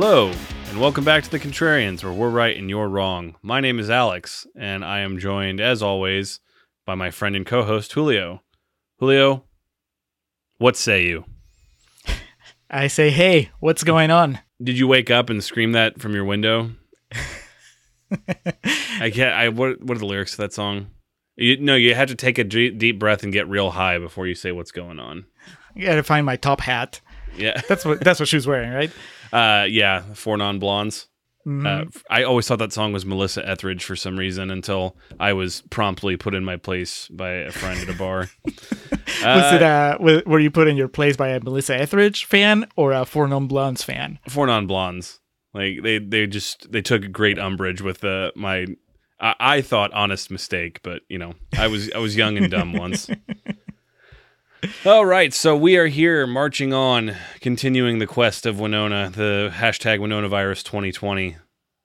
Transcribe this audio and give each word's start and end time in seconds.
Hello, 0.00 0.32
and 0.68 0.80
welcome 0.80 1.02
back 1.02 1.24
to 1.24 1.30
the 1.30 1.40
Contrarians, 1.40 2.04
where 2.04 2.12
we're 2.12 2.30
right 2.30 2.56
and 2.56 2.70
you're 2.70 2.86
wrong. 2.86 3.34
My 3.42 3.58
name 3.58 3.80
is 3.80 3.90
Alex, 3.90 4.46
and 4.54 4.84
I 4.84 5.00
am 5.00 5.18
joined, 5.18 5.60
as 5.60 5.82
always, 5.82 6.38
by 6.86 6.94
my 6.94 7.10
friend 7.10 7.34
and 7.34 7.44
co-host 7.44 7.92
Julio. 7.94 8.40
Julio, 9.00 9.42
what 10.58 10.76
say 10.76 11.04
you? 11.04 11.24
I 12.70 12.86
say, 12.86 13.10
hey, 13.10 13.50
what's 13.58 13.82
going 13.82 14.12
on? 14.12 14.38
Did 14.62 14.78
you 14.78 14.86
wake 14.86 15.10
up 15.10 15.30
and 15.30 15.42
scream 15.42 15.72
that 15.72 16.00
from 16.00 16.14
your 16.14 16.24
window? 16.24 16.70
I 18.30 19.10
can't. 19.12 19.34
I 19.34 19.48
what? 19.48 19.82
What 19.82 19.96
are 19.96 19.98
the 19.98 20.06
lyrics 20.06 20.36
to 20.36 20.42
that 20.42 20.52
song? 20.52 20.92
You, 21.34 21.56
no, 21.60 21.74
you 21.74 21.96
have 21.96 22.08
to 22.08 22.14
take 22.14 22.38
a 22.38 22.44
deep 22.44 23.00
breath 23.00 23.24
and 23.24 23.32
get 23.32 23.48
real 23.48 23.70
high 23.72 23.98
before 23.98 24.28
you 24.28 24.36
say 24.36 24.52
what's 24.52 24.70
going 24.70 25.00
on. 25.00 25.26
I 25.74 25.80
gotta 25.80 26.04
find 26.04 26.24
my 26.24 26.36
top 26.36 26.60
hat. 26.60 27.00
Yeah, 27.36 27.60
That's 27.68 27.84
what 27.84 28.00
that's 28.00 28.20
what 28.20 28.28
she 28.28 28.36
was 28.36 28.46
wearing, 28.46 28.70
right? 28.70 28.92
uh, 29.32 29.66
yeah. 29.68 30.02
Four 30.14 30.36
non 30.36 30.58
blondes. 30.58 31.06
Mhm. 31.46 31.66
Uh, 31.66 31.90
I 32.10 32.24
always 32.24 32.46
thought 32.46 32.58
that 32.58 32.72
song 32.74 32.92
was 32.92 33.06
Melissa 33.06 33.46
Etheridge 33.48 33.82
for 33.82 33.96
some 33.96 34.18
reason 34.18 34.50
until 34.50 34.96
I 35.18 35.32
was 35.32 35.62
promptly 35.70 36.16
put 36.16 36.34
in 36.34 36.44
my 36.44 36.56
place 36.56 37.08
by 37.08 37.30
a 37.30 37.50
friend 37.52 37.80
at 37.80 37.88
a 37.94 37.96
bar. 37.98 38.28
was 38.44 39.52
it 39.52 39.62
uh, 39.62 39.96
were 40.00 40.40
you 40.40 40.50
put 40.50 40.68
in 40.68 40.76
your 40.76 40.88
place 40.88 41.16
by 41.16 41.28
a 41.28 41.40
Melissa 41.40 41.74
Etheridge 41.76 42.26
fan 42.26 42.66
or 42.76 42.92
a 42.92 43.06
Four 43.06 43.28
Non 43.28 43.46
Blondes 43.46 43.82
fan? 43.82 44.18
four 44.28 44.46
non 44.46 44.66
blondes. 44.66 45.20
Like 45.54 45.82
they 45.82 45.98
they 45.98 46.26
just 46.26 46.70
they 46.70 46.82
took 46.82 47.10
great 47.12 47.38
umbrage 47.38 47.80
with 47.80 48.04
uh, 48.04 48.30
my 48.36 48.66
I, 49.18 49.34
I 49.40 49.60
thought 49.62 49.92
honest 49.94 50.30
mistake, 50.30 50.80
but 50.82 51.02
you 51.08 51.18
know 51.18 51.34
I 51.56 51.68
was 51.68 51.90
I 51.92 51.98
was 51.98 52.14
young 52.14 52.36
and 52.36 52.50
dumb 52.50 52.74
once. 52.74 53.08
All 54.84 55.06
right, 55.06 55.32
so 55.32 55.56
we 55.56 55.76
are 55.76 55.86
here 55.86 56.26
marching 56.26 56.72
on, 56.72 57.14
continuing 57.40 58.00
the 58.00 58.06
quest 58.08 58.44
of 58.44 58.58
Winona, 58.58 59.08
the 59.14 59.50
hashtag 59.54 60.00
Winona 60.00 60.28
Virus 60.28 60.62
2020, 60.64 61.36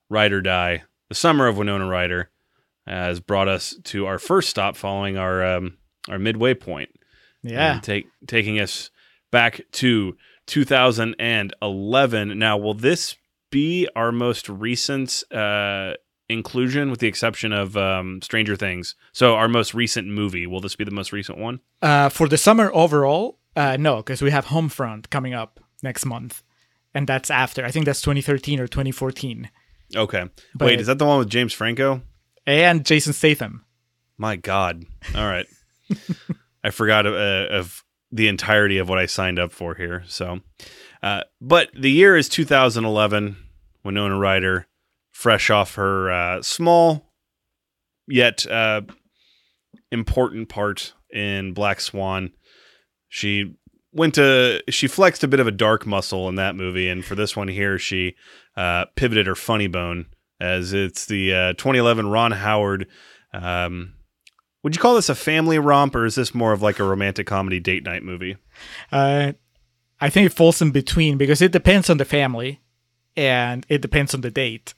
Ride 0.09 0.31
or 0.33 0.41
Die. 0.41 0.83
The 1.09 1.15
summer 1.15 1.45
of 1.47 1.57
Winona 1.57 1.85
Ryder 1.87 2.31
has 2.87 3.19
brought 3.19 3.47
us 3.47 3.75
to 3.85 4.07
our 4.07 4.17
first 4.17 4.49
stop 4.49 4.75
following 4.75 5.17
our 5.17 5.43
um, 5.45 5.77
our 6.09 6.17
midway 6.19 6.53
point 6.55 6.89
Yeah. 7.43 7.79
take 7.81 8.07
taking 8.27 8.59
us 8.59 8.89
back 9.31 9.61
to 9.73 10.17
2011. 10.47 12.39
Now, 12.39 12.57
will 12.57 12.73
this 12.73 13.15
be 13.51 13.87
our 13.95 14.11
most 14.11 14.49
recent 14.49 15.23
uh, 15.31 15.93
inclusion, 16.29 16.89
with 16.89 16.99
the 16.99 17.07
exception 17.07 17.51
of 17.53 17.75
um, 17.77 18.21
Stranger 18.21 18.55
Things? 18.55 18.95
So, 19.11 19.35
our 19.35 19.47
most 19.47 19.73
recent 19.73 20.07
movie. 20.07 20.45
Will 20.47 20.59
this 20.61 20.75
be 20.75 20.83
the 20.83 20.91
most 20.91 21.11
recent 21.11 21.37
one? 21.37 21.59
Uh, 21.81 22.09
for 22.09 22.27
the 22.27 22.37
summer 22.37 22.71
overall, 22.73 23.39
uh, 23.55 23.77
no, 23.79 23.97
because 23.97 24.21
we 24.21 24.31
have 24.31 24.45
Homefront 24.47 25.09
coming 25.09 25.33
up 25.33 25.59
next 25.81 26.05
month, 26.05 26.43
and 26.93 27.07
that's 27.07 27.29
after. 27.29 27.63
I 27.65 27.71
think 27.71 27.85
that's 27.85 28.01
2013 28.01 28.59
or 28.59 28.67
2014, 28.67 29.49
Okay. 29.95 30.23
But- 30.55 30.65
Wait, 30.65 30.79
is 30.79 30.87
that 30.87 30.97
the 30.97 31.05
one 31.05 31.19
with 31.19 31.29
James 31.29 31.53
Franco? 31.53 32.01
and 32.47 32.83
Jason 32.85 33.13
Statham. 33.13 33.63
My 34.17 34.35
God. 34.35 34.83
All 35.15 35.25
right. 35.27 35.45
I 36.63 36.69
forgot 36.71 37.05
uh, 37.05 37.47
of 37.51 37.83
the 38.11 38.27
entirety 38.27 38.77
of 38.79 38.89
what 38.89 38.99
I 38.99 39.05
signed 39.05 39.39
up 39.39 39.51
for 39.51 39.75
here. 39.75 40.03
So, 40.07 40.39
uh, 41.01 41.23
but 41.41 41.69
the 41.77 41.91
year 41.91 42.15
is 42.17 42.29
2011. 42.29 43.37
Winona 43.83 44.17
Ryder, 44.17 44.65
fresh 45.13 45.49
off 45.49 45.75
her 45.75 46.11
uh, 46.11 46.41
small 46.41 47.13
yet 48.07 48.45
uh, 48.47 48.81
important 49.91 50.49
part 50.49 50.93
in 51.09 51.53
Black 51.53 51.79
Swan. 51.79 52.31
She 53.07 53.55
went 53.93 54.15
to 54.15 54.61
she 54.69 54.87
flexed 54.87 55.23
a 55.23 55.27
bit 55.27 55.39
of 55.39 55.47
a 55.47 55.51
dark 55.51 55.85
muscle 55.85 56.27
in 56.27 56.35
that 56.35 56.55
movie, 56.55 56.89
and 56.89 57.05
for 57.05 57.15
this 57.15 57.35
one 57.35 57.47
here, 57.47 57.77
she 57.77 58.15
uh, 58.57 58.85
pivoted 58.95 59.27
her 59.27 59.35
funny 59.35 59.67
bone 59.67 60.07
as 60.39 60.73
it's 60.73 61.05
the 61.05 61.33
uh, 61.33 61.53
2011 61.53 62.09
Ron 62.09 62.31
Howard. 62.31 62.87
Um, 63.33 63.93
would 64.63 64.75
you 64.75 64.81
call 64.81 64.95
this 64.95 65.09
a 65.09 65.15
family 65.15 65.59
romp, 65.59 65.95
or 65.95 66.05
is 66.05 66.15
this 66.15 66.33
more 66.33 66.53
of 66.53 66.61
like 66.61 66.79
a 66.79 66.83
romantic 66.83 67.27
comedy 67.27 67.59
date 67.59 67.83
night 67.83 68.03
movie? 68.03 68.37
Uh, 68.91 69.33
I 70.01 70.09
think 70.09 70.25
it 70.25 70.33
falls 70.33 70.61
in 70.61 70.71
between 70.71 71.17
because 71.17 71.41
it 71.41 71.51
depends 71.51 71.89
on 71.89 71.97
the 71.97 72.05
family, 72.05 72.61
and 73.15 73.65
it 73.69 73.81
depends 73.81 74.13
on 74.13 74.21
the 74.21 74.31
date. 74.31 74.73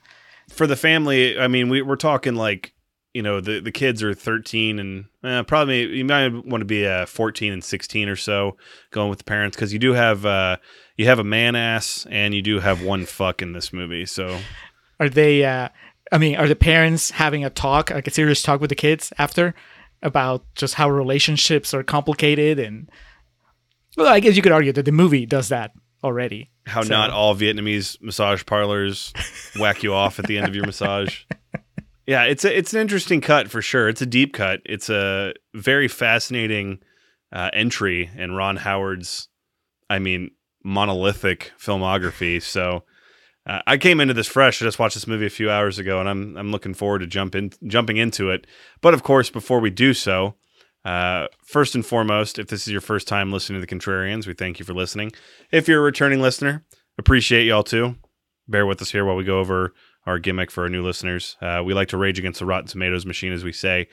For 0.50 0.67
the 0.67 0.75
family, 0.75 1.39
I 1.39 1.47
mean, 1.47 1.69
we, 1.69 1.81
we're 1.81 1.95
talking 1.95 2.35
like 2.35 2.75
you 3.16 3.22
know 3.22 3.39
the 3.39 3.61
the 3.61 3.72
kids 3.72 4.03
are 4.03 4.13
13 4.13 4.78
and 4.78 5.06
eh, 5.23 5.41
probably 5.44 5.85
you 5.85 6.03
might 6.03 6.45
want 6.45 6.59
to 6.59 6.66
be 6.66 6.85
uh, 6.85 7.06
14 7.06 7.53
and 7.53 7.63
16 7.63 8.09
or 8.09 8.17
so 8.17 8.57
going 8.91 9.09
with 9.09 9.19
the 9.19 9.23
parents 9.23 9.56
because 9.56 9.72
you 9.72 9.79
do 9.79 9.94
have 9.94 10.25
uh, 10.25 10.57
you 10.97 11.06
have 11.06 11.17
a 11.17 11.23
man 11.23 11.56
ass 11.56 12.06
and 12.11 12.33
you 12.33 12.41
do 12.41 12.59
have 12.59 12.83
one 12.83 13.06
fuck 13.06 13.41
in 13.41 13.53
this 13.53 13.72
movie. 13.72 14.06
So 14.06 14.39
Are 15.00 15.07
they? 15.09 15.45
Uh, 15.45 15.69
I 16.11 16.17
mean, 16.17 16.35
are 16.35 16.47
the 16.47 16.57
parents 16.57 17.12
having 17.12 17.44
a 17.44 17.50
talk, 17.50 17.89
like 17.89 18.06
a 18.06 18.12
serious 18.12 18.41
talk 18.41 18.59
with 18.59 18.69
the 18.69 18.75
kids 18.75 19.13
after 19.17 19.56
about 20.03 20.45
just 20.53 20.75
how 20.75 20.89
relationships 20.89 21.73
are 21.73 21.83
complicated 21.83 22.59
and? 22.59 22.89
Well, 23.97 24.13
I 24.13 24.19
guess 24.19 24.35
you 24.35 24.41
could 24.41 24.51
argue 24.51 24.73
that 24.73 24.83
the 24.83 24.91
movie 24.91 25.25
does 25.25 25.47
that 25.47 25.72
already. 26.05 26.49
how 26.67 26.81
So- 26.83 26.89
not 26.89 27.09
all 27.09 27.35
Vietnamese 27.35 28.01
massage 28.01 28.45
parlors 28.45 29.11
whack 29.59 29.83
you 29.83 29.93
off 29.93 30.19
at 30.19 30.25
the 30.27 30.38
end 30.38 30.47
of 30.47 30.55
your 30.55 30.66
massage. 30.66 31.23
Yeah, 32.07 32.23
it's 32.25 32.45
a, 32.45 32.55
it's 32.55 32.71
an 32.73 32.81
interesting 32.81 33.19
cut 33.19 33.49
for 33.49 33.61
sure. 33.63 33.89
It's 33.89 34.01
a 34.01 34.05
deep 34.05 34.31
cut. 34.33 34.61
It's 34.65 34.89
a 34.89 35.33
very 35.55 35.88
fascinating 35.88 36.79
uh, 37.33 37.49
entry 37.51 38.09
in 38.15 38.33
Ron 38.33 38.57
Howard's, 38.57 39.27
I 39.89 39.97
mean, 40.00 40.30
monolithic 40.63 41.51
filmography. 41.59 42.41
So 42.41 42.83
uh, 43.47 43.62
I 43.65 43.77
came 43.77 44.00
into 44.00 44.13
this 44.13 44.27
fresh. 44.27 44.62
I 44.62 44.65
just 44.65 44.77
watched 44.77 44.94
this 44.94 45.07
movie 45.07 45.25
a 45.25 45.31
few 45.31 45.50
hours 45.50 45.80
ago, 45.80 46.00
and 46.00 46.07
I'm 46.07 46.38
I'm 46.38 46.51
looking 46.51 46.74
forward 46.75 47.00
to 47.00 47.07
jump 47.07 47.33
in 47.35 47.51
jumping 47.65 47.97
into 47.97 48.30
it. 48.30 48.45
But 48.81 48.94
of 48.94 49.01
course, 49.01 49.31
before 49.31 49.59
we 49.59 49.71
do 49.71 49.94
so, 49.95 50.35
uh, 50.85 51.27
first 51.43 51.73
and 51.75 51.85
foremost, 51.85 52.37
if 52.37 52.47
this 52.47 52.67
is 52.67 52.71
your 52.71 52.81
first 52.81 53.07
time 53.07 53.31
listening 53.31 53.59
to 53.59 53.65
the 53.65 53.75
Contrarians, 53.75 54.27
we 54.27 54.33
thank 54.33 54.59
you 54.59 54.65
for 54.65 54.73
listening. 54.73 55.11
If 55.51 55.67
you're 55.67 55.81
a 55.81 55.83
returning 55.83 56.21
listener, 56.21 56.63
appreciate 56.97 57.45
y'all 57.45 57.63
too. 57.63 57.95
Bear 58.47 58.67
with 58.67 58.81
us 58.81 58.91
here 58.91 59.03
while 59.03 59.15
we 59.15 59.23
go 59.23 59.39
over 59.39 59.73
our 60.05 60.19
gimmick 60.19 60.51
for 60.51 60.63
our 60.63 60.69
new 60.69 60.83
listeners. 60.83 61.35
Uh, 61.41 61.63
we 61.65 61.73
like 61.73 61.87
to 61.87 61.97
rage 61.97 62.19
against 62.19 62.39
the 62.39 62.45
Rotten 62.45 62.67
Tomatoes 62.67 63.05
machine, 63.05 63.33
as 63.33 63.43
we 63.43 63.51
say. 63.51 63.87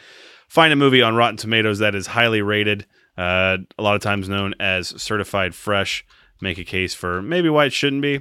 Find 0.49 0.71
a 0.71 0.77
movie 0.77 1.01
on 1.01 1.17
Rotten 1.17 1.39
Tomatoes 1.39 1.79
that 1.79 1.95
is 1.95 2.09
highly 2.09 2.43
rated, 2.43 2.87
uh, 3.17 3.57
a 3.79 3.83
lot 3.83 3.97
of 3.97 4.03
times 4.03 4.29
known 4.29 4.55
as 4.61 4.89
certified 5.01 5.55
fresh. 5.55 6.05
Make 6.43 6.59
a 6.59 6.65
case 6.65 6.93
for 6.93 7.23
maybe 7.23 7.49
why 7.49 7.65
it 7.65 7.73
shouldn't 7.73 8.03
be. 8.03 8.21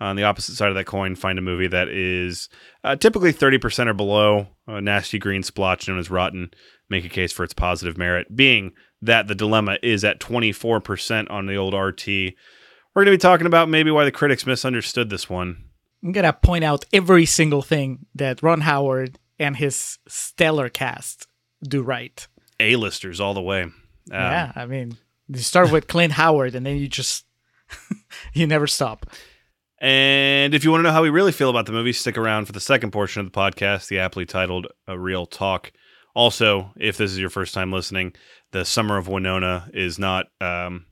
On 0.00 0.16
the 0.16 0.24
opposite 0.24 0.56
side 0.56 0.70
of 0.70 0.74
that 0.74 0.86
coin, 0.86 1.14
find 1.14 1.38
a 1.38 1.42
movie 1.42 1.68
that 1.68 1.88
is 1.88 2.48
uh, 2.84 2.96
typically 2.96 3.32
30% 3.32 3.86
or 3.86 3.94
below, 3.94 4.48
a 4.66 4.80
nasty 4.80 5.18
green 5.18 5.42
splotch 5.42 5.88
known 5.88 5.98
as 5.98 6.10
rotten. 6.10 6.50
Make 6.90 7.04
a 7.04 7.08
case 7.08 7.32
for 7.32 7.44
its 7.44 7.54
positive 7.54 7.96
merit, 7.96 8.34
being 8.34 8.72
that 9.00 9.28
the 9.28 9.34
dilemma 9.34 9.78
is 9.82 10.04
at 10.04 10.20
24% 10.20 11.30
on 11.30 11.46
the 11.46 11.56
old 11.56 11.72
RT. 11.72 12.06
We're 12.06 13.04
going 13.04 13.06
to 13.06 13.12
be 13.12 13.18
talking 13.18 13.46
about 13.46 13.68
maybe 13.68 13.90
why 13.90 14.04
the 14.04 14.12
critics 14.12 14.44
misunderstood 14.44 15.08
this 15.08 15.30
one. 15.30 15.64
I'm 16.02 16.12
gonna 16.12 16.32
point 16.32 16.64
out 16.64 16.84
every 16.92 17.26
single 17.26 17.62
thing 17.62 18.06
that 18.14 18.42
Ron 18.42 18.62
Howard 18.62 19.18
and 19.38 19.56
his 19.56 19.98
stellar 20.08 20.68
cast 20.68 21.26
do 21.62 21.82
right. 21.82 22.26
A-listers 22.58 23.20
all 23.20 23.34
the 23.34 23.42
way. 23.42 23.62
Um, 23.62 23.74
yeah, 24.10 24.52
I 24.54 24.66
mean, 24.66 24.96
you 25.28 25.38
start 25.38 25.70
with 25.70 25.86
Clint 25.88 26.14
Howard, 26.14 26.54
and 26.54 26.64
then 26.64 26.76
you 26.76 26.88
just 26.88 27.26
you 28.32 28.46
never 28.46 28.66
stop. 28.66 29.06
And 29.78 30.54
if 30.54 30.64
you 30.64 30.70
want 30.70 30.80
to 30.80 30.82
know 30.84 30.92
how 30.92 31.02
we 31.02 31.10
really 31.10 31.32
feel 31.32 31.48
about 31.48 31.66
the 31.66 31.72
movie, 31.72 31.92
stick 31.92 32.18
around 32.18 32.46
for 32.46 32.52
the 32.52 32.60
second 32.60 32.90
portion 32.90 33.20
of 33.20 33.32
the 33.32 33.38
podcast, 33.38 33.88
the 33.88 33.98
aptly 33.98 34.26
titled 34.26 34.66
A 34.86 34.98
Real 34.98 35.26
Talk. 35.26 35.72
Also, 36.14 36.72
if 36.76 36.96
this 36.96 37.12
is 37.12 37.18
your 37.18 37.30
first 37.30 37.54
time 37.54 37.72
listening, 37.72 38.12
the 38.52 38.64
Summer 38.64 38.96
of 38.96 39.08
Winona 39.08 39.68
is 39.72 39.98
not 39.98 40.26
um, 40.40 40.86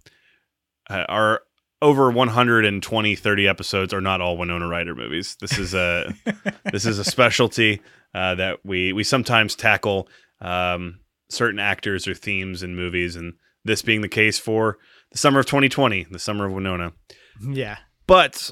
uh, 0.89 1.05
our 1.09 1.43
over 1.81 2.11
120 2.11 3.15
30 3.15 3.49
episodes 3.49 3.93
are 3.95 4.01
not 4.01 4.21
all 4.21 4.37
Winona 4.37 4.67
Ryder 4.67 4.95
movies. 4.95 5.37
This 5.41 5.59
is 5.59 5.75
a 5.75 6.13
this 6.73 6.87
is 6.87 6.99
a 6.99 7.05
specialty 7.05 7.81
uh, 8.15 8.35
that 8.37 8.65
we 8.65 8.93
we 8.93 9.05
sometimes 9.05 9.55
tackle 9.55 10.09
um, 10.41 11.01
certain 11.29 11.59
actors 11.59 12.09
or 12.09 12.15
themes 12.15 12.63
in 12.63 12.77
movies, 12.77 13.17
and 13.17 13.35
this 13.65 13.83
being 13.83 14.01
the 14.01 14.09
case 14.09 14.39
for 14.39 14.79
the 15.13 15.19
summer 15.19 15.41
of 15.41 15.47
2020, 15.47 16.07
the 16.11 16.19
summer 16.19 16.47
of 16.47 16.53
Winona. 16.53 16.93
Yeah. 17.41 17.79
But 18.07 18.51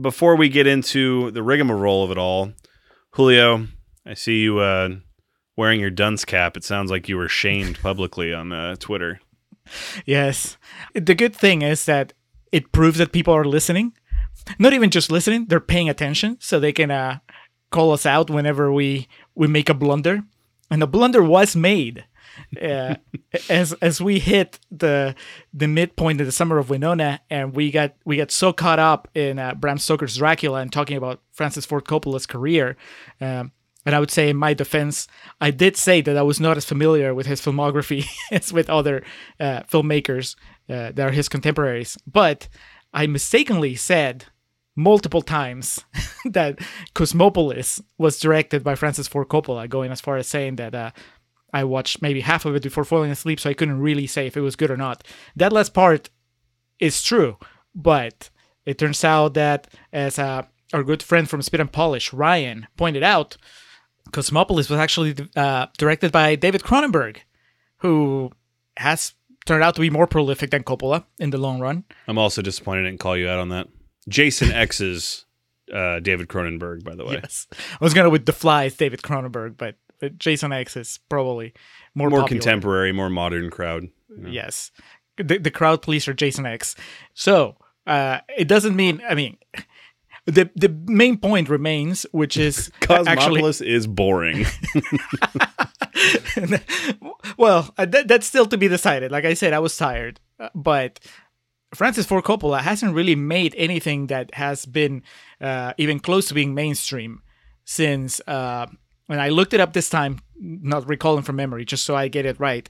before 0.00 0.36
we 0.36 0.48
get 0.48 0.66
into 0.66 1.30
the 1.30 1.42
rigmarole 1.42 2.04
of 2.04 2.10
it 2.10 2.18
all, 2.18 2.52
Julio, 3.12 3.66
I 4.04 4.14
see 4.14 4.40
you 4.40 4.58
uh, 4.58 4.90
wearing 5.56 5.80
your 5.80 5.90
dunce 5.90 6.24
cap. 6.24 6.56
It 6.56 6.64
sounds 6.64 6.90
like 6.90 7.08
you 7.08 7.16
were 7.16 7.28
shamed 7.28 7.80
publicly 7.80 8.32
on 8.32 8.52
uh, 8.52 8.76
Twitter. 8.76 9.20
Yes. 10.04 10.56
The 10.94 11.14
good 11.14 11.34
thing 11.34 11.62
is 11.62 11.86
that 11.86 12.12
it 12.52 12.72
proves 12.72 12.98
that 12.98 13.12
people 13.12 13.34
are 13.34 13.44
listening. 13.44 13.92
Not 14.58 14.72
even 14.74 14.90
just 14.90 15.10
listening, 15.10 15.46
they're 15.46 15.58
paying 15.60 15.88
attention 15.88 16.36
so 16.40 16.60
they 16.60 16.72
can 16.72 16.90
uh, 16.90 17.18
call 17.70 17.90
us 17.92 18.06
out 18.06 18.30
whenever 18.30 18.72
we 18.72 19.08
we 19.34 19.48
make 19.48 19.68
a 19.68 19.74
blunder. 19.74 20.22
And 20.70 20.80
the 20.80 20.86
blunder 20.86 21.22
was 21.22 21.56
made. 21.56 22.04
uh, 22.62 22.96
as 23.48 23.72
as 23.74 24.00
we 24.00 24.18
hit 24.20 24.60
the 24.70 25.16
the 25.52 25.66
midpoint 25.66 26.20
of 26.20 26.26
the 26.26 26.32
summer 26.32 26.58
of 26.58 26.70
Winona, 26.70 27.20
and 27.30 27.54
we 27.54 27.70
got 27.72 27.94
we 28.04 28.16
got 28.18 28.30
so 28.30 28.52
caught 28.52 28.78
up 28.78 29.08
in 29.14 29.38
uh, 29.38 29.54
Bram 29.54 29.78
Stoker's 29.78 30.16
Dracula 30.16 30.60
and 30.60 30.72
talking 30.72 30.96
about 30.96 31.20
Francis 31.32 31.66
Ford 31.66 31.84
Coppola's 31.84 32.26
career. 32.26 32.76
Um, 33.20 33.52
and 33.86 33.94
I 33.94 34.00
would 34.00 34.10
say, 34.10 34.28
in 34.28 34.36
my 34.36 34.52
defense, 34.52 35.06
I 35.40 35.52
did 35.52 35.76
say 35.76 36.00
that 36.00 36.16
I 36.16 36.22
was 36.22 36.40
not 36.40 36.56
as 36.56 36.64
familiar 36.64 37.14
with 37.14 37.26
his 37.26 37.40
filmography 37.40 38.04
as 38.32 38.52
with 38.52 38.68
other 38.68 39.04
uh, 39.38 39.60
filmmakers 39.62 40.34
uh, 40.68 40.90
that 40.92 41.00
are 41.00 41.12
his 41.12 41.28
contemporaries. 41.28 41.96
But 42.04 42.48
I 42.92 43.06
mistakenly 43.06 43.76
said 43.76 44.24
multiple 44.74 45.22
times 45.22 45.84
that 46.24 46.58
Cosmopolis 46.94 47.80
was 47.96 48.18
directed 48.18 48.64
by 48.64 48.74
Francis 48.74 49.06
Ford 49.06 49.28
Coppola, 49.28 49.68
going 49.68 49.92
as 49.92 50.00
far 50.00 50.16
as 50.16 50.26
saying 50.26 50.56
that 50.56 50.74
uh, 50.74 50.90
I 51.52 51.62
watched 51.62 52.02
maybe 52.02 52.22
half 52.22 52.44
of 52.44 52.56
it 52.56 52.64
before 52.64 52.84
falling 52.84 53.12
asleep, 53.12 53.38
so 53.38 53.48
I 53.48 53.54
couldn't 53.54 53.80
really 53.80 54.08
say 54.08 54.26
if 54.26 54.36
it 54.36 54.42
was 54.42 54.56
good 54.56 54.70
or 54.70 54.76
not. 54.76 55.06
That 55.36 55.52
last 55.52 55.72
part 55.72 56.10
is 56.80 57.04
true, 57.04 57.38
but 57.72 58.30
it 58.66 58.78
turns 58.78 59.04
out 59.04 59.34
that, 59.34 59.72
as 59.92 60.18
uh, 60.18 60.42
our 60.72 60.82
good 60.82 61.04
friend 61.04 61.30
from 61.30 61.40
Spit 61.40 61.60
and 61.60 61.72
Polish, 61.72 62.12
Ryan, 62.12 62.66
pointed 62.76 63.04
out, 63.04 63.36
Cosmopolis 64.12 64.68
was 64.70 64.78
actually 64.78 65.14
uh, 65.36 65.66
directed 65.78 66.12
by 66.12 66.34
David 66.36 66.62
Cronenberg, 66.62 67.18
who 67.78 68.30
has 68.76 69.14
turned 69.46 69.62
out 69.62 69.74
to 69.74 69.80
be 69.80 69.90
more 69.90 70.06
prolific 70.06 70.50
than 70.50 70.62
Coppola 70.64 71.04
in 71.18 71.30
the 71.30 71.38
long 71.38 71.60
run. 71.60 71.84
I'm 72.08 72.18
also 72.18 72.42
disappointed 72.42 72.82
I 72.86 72.90
didn't 72.90 73.00
call 73.00 73.16
you 73.16 73.28
out 73.28 73.38
on 73.38 73.48
that. 73.50 73.68
Jason 74.08 74.50
X's 74.52 75.24
uh, 75.72 76.00
David 76.00 76.28
Cronenberg, 76.28 76.84
by 76.84 76.94
the 76.94 77.04
way. 77.04 77.14
Yes, 77.14 77.46
I 77.52 77.84
was 77.84 77.94
gonna 77.94 78.10
with 78.10 78.26
The 78.26 78.32
Flies, 78.32 78.76
David 78.76 79.02
Cronenberg, 79.02 79.56
but, 79.56 79.76
but 80.00 80.18
Jason 80.18 80.52
X 80.52 80.76
is 80.76 81.00
probably 81.08 81.52
more 81.94 82.08
More 82.10 82.20
popular. 82.20 82.40
contemporary, 82.40 82.92
more 82.92 83.10
modern 83.10 83.50
crowd. 83.50 83.88
Yes, 84.24 84.70
the 85.18 85.38
the 85.38 85.50
crowd 85.50 85.82
pleaser 85.82 86.14
Jason 86.14 86.46
X. 86.46 86.76
So 87.14 87.56
uh, 87.86 88.20
it 88.36 88.46
doesn't 88.48 88.76
mean. 88.76 89.02
I 89.08 89.14
mean, 89.14 89.36
the 90.26 90.50
the 90.54 90.68
main 90.86 91.18
point 91.18 91.48
remains, 91.48 92.04
which 92.10 92.36
is 92.36 92.70
actually 92.82 93.04
Cosmopolis 93.04 93.60
is 93.60 93.86
boring. 93.86 94.44
well, 97.36 97.72
uh, 97.78 97.86
that, 97.86 98.08
that's 98.08 98.26
still 98.26 98.46
to 98.46 98.58
be 98.58 98.68
decided. 98.68 99.12
Like 99.12 99.24
I 99.24 99.34
said, 99.34 99.52
I 99.52 99.60
was 99.60 99.76
tired, 99.76 100.20
uh, 100.38 100.48
but 100.54 100.98
Francis 101.74 102.06
Ford 102.06 102.24
Coppola 102.24 102.60
hasn't 102.60 102.94
really 102.94 103.14
made 103.14 103.54
anything 103.56 104.08
that 104.08 104.34
has 104.34 104.66
been 104.66 105.02
uh, 105.40 105.72
even 105.78 106.00
close 106.00 106.28
to 106.28 106.34
being 106.34 106.54
mainstream 106.54 107.22
since. 107.64 108.20
Uh, 108.26 108.66
when 109.06 109.20
I 109.20 109.28
looked 109.28 109.54
it 109.54 109.60
up 109.60 109.72
this 109.72 109.88
time, 109.88 110.18
not 110.36 110.88
recalling 110.88 111.22
from 111.22 111.36
memory, 111.36 111.64
just 111.64 111.84
so 111.84 111.94
I 111.94 112.08
get 112.08 112.26
it 112.26 112.40
right, 112.40 112.68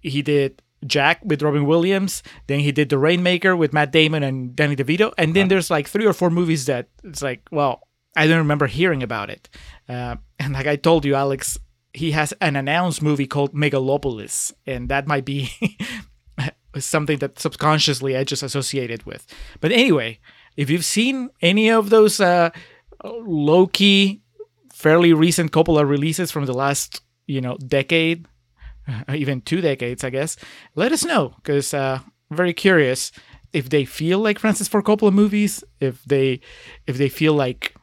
he 0.00 0.20
did 0.20 0.60
Jack 0.86 1.20
with 1.24 1.42
Robin 1.42 1.66
Williams. 1.66 2.22
Then 2.46 2.60
he 2.60 2.72
did 2.72 2.88
The 2.88 2.98
Rainmaker 2.98 3.56
with 3.56 3.72
Matt 3.72 3.92
Damon 3.92 4.22
and 4.22 4.54
Danny 4.54 4.76
DeVito. 4.76 5.12
And 5.18 5.34
then 5.34 5.48
there's 5.48 5.70
like 5.70 5.88
three 5.88 6.06
or 6.06 6.12
four 6.12 6.30
movies 6.30 6.66
that 6.66 6.88
it's 7.04 7.22
like, 7.22 7.42
well, 7.50 7.82
I 8.16 8.26
don't 8.26 8.38
remember 8.38 8.66
hearing 8.66 9.02
about 9.02 9.30
it. 9.30 9.48
Uh, 9.88 10.16
and 10.38 10.54
like 10.54 10.66
I 10.66 10.76
told 10.76 11.04
you, 11.04 11.14
Alex, 11.14 11.58
he 11.92 12.12
has 12.12 12.32
an 12.40 12.56
announced 12.56 13.02
movie 13.02 13.26
called 13.26 13.54
Megalopolis, 13.54 14.52
and 14.66 14.88
that 14.88 15.06
might 15.06 15.24
be 15.24 15.50
something 16.78 17.18
that 17.18 17.38
subconsciously 17.38 18.16
I 18.16 18.24
just 18.24 18.42
associated 18.42 19.04
with. 19.04 19.26
But 19.60 19.72
anyway, 19.72 20.20
if 20.56 20.70
you've 20.70 20.84
seen 20.84 21.30
any 21.40 21.70
of 21.70 21.90
those 21.90 22.20
uh, 22.20 22.50
low 23.04 23.66
key, 23.66 24.22
fairly 24.72 25.12
recent 25.12 25.52
Coppola 25.52 25.88
releases 25.88 26.30
from 26.30 26.46
the 26.46 26.54
last, 26.54 27.02
you 27.26 27.40
know, 27.40 27.56
decade, 27.58 28.26
even 29.14 29.40
two 29.40 29.60
decades, 29.60 30.04
I 30.04 30.10
guess, 30.10 30.36
let 30.74 30.92
us 30.92 31.04
know 31.04 31.34
because 31.36 31.74
uh, 31.74 32.00
I'm 32.30 32.36
very 32.36 32.52
curious 32.52 33.12
if 33.52 33.70
they 33.70 33.84
feel 33.84 34.18
like 34.18 34.38
Francis 34.38 34.68
Ford 34.68 34.84
Coppola 34.84 35.12
movies, 35.12 35.64
if 35.80 36.04
they 36.04 36.40
if 36.86 36.98
they 36.98 37.08
feel 37.08 37.34
like 37.34 37.74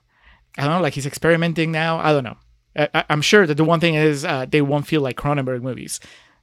I 0.57 0.63
don't 0.63 0.75
know, 0.75 0.81
like 0.81 0.93
he's 0.93 1.05
experimenting 1.05 1.71
now. 1.71 1.97
I 1.97 2.11
don't 2.11 2.23
know. 2.23 2.37
I, 2.75 3.05
I'm 3.09 3.21
sure 3.21 3.47
that 3.47 3.55
the 3.55 3.63
one 3.63 3.79
thing 3.79 3.95
is 3.95 4.25
uh, 4.25 4.45
they 4.45 4.61
won't 4.61 4.87
feel 4.87 5.01
like 5.01 5.17
Cronenberg 5.17 5.61
movies. 5.61 5.99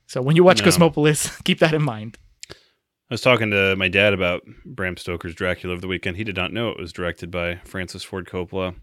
So 0.06 0.20
when 0.20 0.37
you 0.37 0.44
watch 0.44 0.59
No. 0.61 0.65
Cosmopolis, 0.65 1.37
keep 1.44 1.58
that 1.61 1.75
in 1.75 1.82
mind. 1.82 2.19
I 2.50 3.15
was 3.15 3.20
talking 3.20 3.50
to 3.50 3.76
my 3.76 3.88
dad 3.88 4.15
about 4.15 4.43
Bram 4.65 4.97
Stoker's 4.97 5.35
Dracula 5.35 5.73
over 5.73 5.82
the 5.82 5.88
weekend. 5.88 6.17
He 6.17 6.25
did 6.25 6.37
not 6.37 6.53
know 6.53 6.70
it 6.70 6.79
was 6.79 6.93
directed 6.93 7.31
by 7.31 7.56
Francis 7.65 8.03
Ford 8.03 8.27
Coppola. 8.27 8.75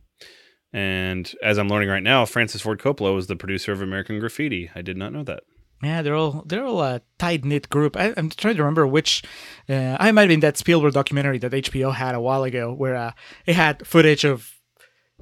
And 0.71 1.33
as 1.41 1.57
I'm 1.57 1.67
learning 1.67 1.89
right 1.89 2.03
now, 2.03 2.25
Francis 2.25 2.61
Ford 2.61 2.79
Coppola 2.79 3.15
was 3.15 3.25
the 3.25 3.35
producer 3.35 3.71
of 3.71 3.81
American 3.81 4.19
Graffiti. 4.19 4.69
I 4.75 4.83
did 4.83 4.97
not 4.97 5.13
know 5.13 5.23
that. 5.23 5.43
Yeah, 5.81 6.01
they're 6.01 6.15
all 6.15 6.43
they're 6.45 6.65
all 6.65 6.81
a 6.81 7.01
tight 7.17 7.45
knit 7.45 7.69
group. 7.69 7.95
I, 7.95 8.13
I'm 8.17 8.29
trying 8.29 8.55
to 8.55 8.61
remember 8.61 8.85
which. 8.85 9.23
Uh, 9.69 9.95
I 9.99 10.11
might 10.11 10.23
have 10.23 10.29
been 10.29 10.41
that 10.41 10.57
Spielberg 10.57 10.93
documentary 10.93 11.37
that 11.39 11.51
HBO 11.51 11.93
had 11.93 12.15
a 12.15 12.21
while 12.21 12.43
ago, 12.43 12.73
where 12.73 12.95
uh, 12.95 13.11
it 13.45 13.55
had 13.55 13.87
footage 13.87 14.25
of 14.25 14.51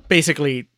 basically 0.07 0.69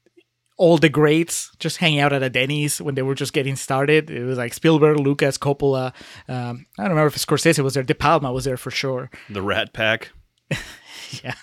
all 0.57 0.77
the 0.77 0.89
greats 0.89 1.55
just 1.59 1.77
hanging 1.77 1.99
out 2.01 2.11
at 2.11 2.21
a 2.21 2.29
Denny's 2.29 2.81
when 2.81 2.95
they 2.95 3.01
were 3.01 3.15
just 3.15 3.31
getting 3.31 3.55
started. 3.55 4.09
It 4.11 4.25
was 4.25 4.37
like 4.37 4.53
Spielberg, 4.53 4.99
Lucas, 4.99 5.37
Coppola. 5.37 5.93
Um, 6.27 6.65
I 6.77 6.83
don't 6.83 6.89
remember 6.91 7.07
if 7.07 7.15
Scorsese 7.15 7.63
was 7.63 7.75
there. 7.75 7.83
De 7.83 7.95
Palma 7.95 8.33
was 8.33 8.43
there 8.43 8.57
for 8.57 8.69
sure. 8.71 9.09
The 9.29 9.41
Rat 9.41 9.73
Pack. 9.73 10.11
Yeah. 11.23 11.33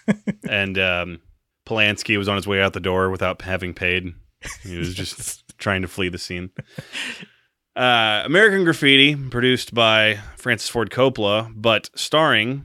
and 0.49 0.79
um, 0.79 1.21
Polanski 1.67 2.17
was 2.17 2.29
on 2.29 2.37
his 2.37 2.47
way 2.47 2.63
out 2.63 2.73
the 2.73 2.79
door 2.79 3.11
without 3.11 3.43
having 3.43 3.75
paid. 3.75 4.15
He 4.63 4.77
was 4.79 4.95
just 4.95 5.43
trying 5.59 5.83
to 5.83 5.89
flee 5.89 6.09
the 6.09 6.19
scene. 6.19 6.51
Uh, 7.77 8.23
American 8.25 8.65
Graffiti, 8.65 9.15
produced 9.15 9.75
by 9.75 10.19
Francis 10.37 10.71
Ford 10.71 10.91
Coppola, 10.91 11.53
but 11.55 11.91
starring 11.95 12.65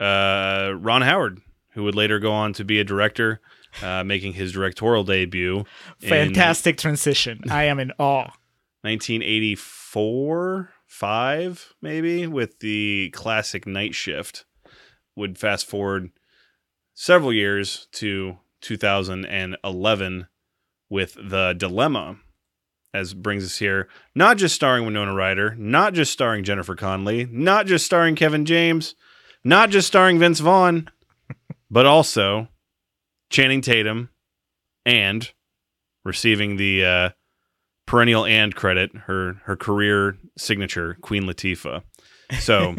uh, 0.00 0.72
Ron 0.76 1.02
Howard, 1.02 1.40
who 1.74 1.84
would 1.84 1.94
later 1.94 2.18
go 2.18 2.32
on 2.32 2.52
to 2.54 2.64
be 2.64 2.80
a 2.80 2.84
director, 2.84 3.40
uh, 3.82 4.02
making 4.02 4.32
his 4.32 4.50
directorial 4.50 5.04
debut 5.04 5.64
in 6.00 6.08
Fantastic 6.08 6.76
transition. 6.76 7.44
I 7.48 7.64
am 7.64 7.78
in 7.78 7.92
awe. 7.98 8.32
1984, 8.82 10.70
five 10.86 11.74
maybe, 11.80 12.26
with 12.26 12.58
the 12.58 13.10
classic 13.10 13.64
Night 13.64 13.94
Shift. 13.94 14.44
Would 15.14 15.38
fast 15.38 15.66
forward 15.66 16.10
several 16.94 17.32
years 17.32 17.86
to 17.92 18.38
2011 18.60 20.26
with 20.90 21.14
the 21.14 21.54
Dilemma, 21.56 22.18
as 22.96 23.14
brings 23.14 23.44
us 23.44 23.58
here. 23.58 23.88
Not 24.14 24.38
just 24.38 24.54
starring 24.54 24.86
Winona 24.86 25.14
Ryder, 25.14 25.54
not 25.56 25.92
just 25.94 26.12
starring 26.12 26.44
Jennifer 26.44 26.74
Connelly, 26.74 27.28
not 27.30 27.66
just 27.66 27.84
starring 27.84 28.14
Kevin 28.14 28.46
James, 28.46 28.94
not 29.44 29.70
just 29.70 29.86
starring 29.86 30.18
Vince 30.18 30.40
Vaughn, 30.40 30.88
but 31.70 31.86
also 31.86 32.48
Channing 33.30 33.60
Tatum 33.60 34.08
and 34.84 35.30
receiving 36.04 36.56
the 36.56 36.84
uh, 36.84 37.10
perennial 37.86 38.24
and 38.24 38.54
credit, 38.54 38.90
her 39.06 39.34
her 39.44 39.56
career 39.56 40.16
signature, 40.38 40.96
Queen 41.02 41.24
Latifah. 41.24 41.82
So 42.40 42.74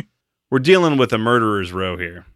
we're 0.50 0.58
dealing 0.58 0.96
with 0.96 1.12
a 1.12 1.18
murderer's 1.18 1.72
row 1.72 1.96
here. 1.96 2.26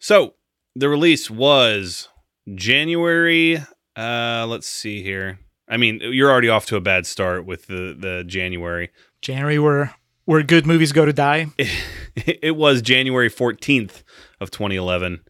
So 0.00 0.34
the 0.74 0.88
release 0.88 1.30
was 1.30 2.08
January. 2.54 3.58
Uh, 3.96 4.46
let's 4.48 4.68
see 4.68 5.02
here. 5.02 5.38
I 5.68 5.76
mean, 5.76 6.00
you're 6.02 6.30
already 6.30 6.48
off 6.48 6.66
to 6.66 6.76
a 6.76 6.80
bad 6.80 7.06
start 7.06 7.46
with 7.46 7.66
the 7.66 7.96
the 7.98 8.24
January. 8.26 8.90
January, 9.20 9.58
where 9.58 9.94
where 10.24 10.42
good 10.42 10.66
movies 10.66 10.92
go 10.92 11.04
to 11.04 11.12
die. 11.12 11.46
it 12.16 12.56
was 12.56 12.82
January 12.82 13.30
14th 13.30 14.02
of 14.40 14.50
2011 14.50 15.20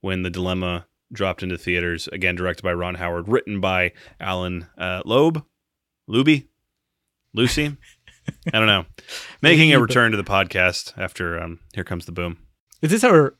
when 0.00 0.22
The 0.22 0.30
Dilemma 0.30 0.86
dropped 1.12 1.42
into 1.42 1.58
theaters. 1.58 2.08
Again, 2.12 2.36
directed 2.36 2.62
by 2.62 2.72
Ron 2.72 2.96
Howard, 2.96 3.28
written 3.28 3.60
by 3.60 3.92
Alan 4.20 4.66
uh, 4.78 5.02
Loeb, 5.04 5.44
Luby, 6.08 6.46
Lucy. 7.32 7.76
I 8.52 8.58
don't 8.58 8.66
know. 8.66 8.86
Making 9.40 9.72
a 9.72 9.80
return 9.80 10.10
to 10.10 10.16
the 10.16 10.24
podcast 10.24 10.92
after 10.96 11.40
um, 11.40 11.60
Here 11.74 11.84
Comes 11.84 12.06
the 12.06 12.12
Boom. 12.12 12.38
Is 12.82 12.90
this 12.90 13.04
our 13.04 13.34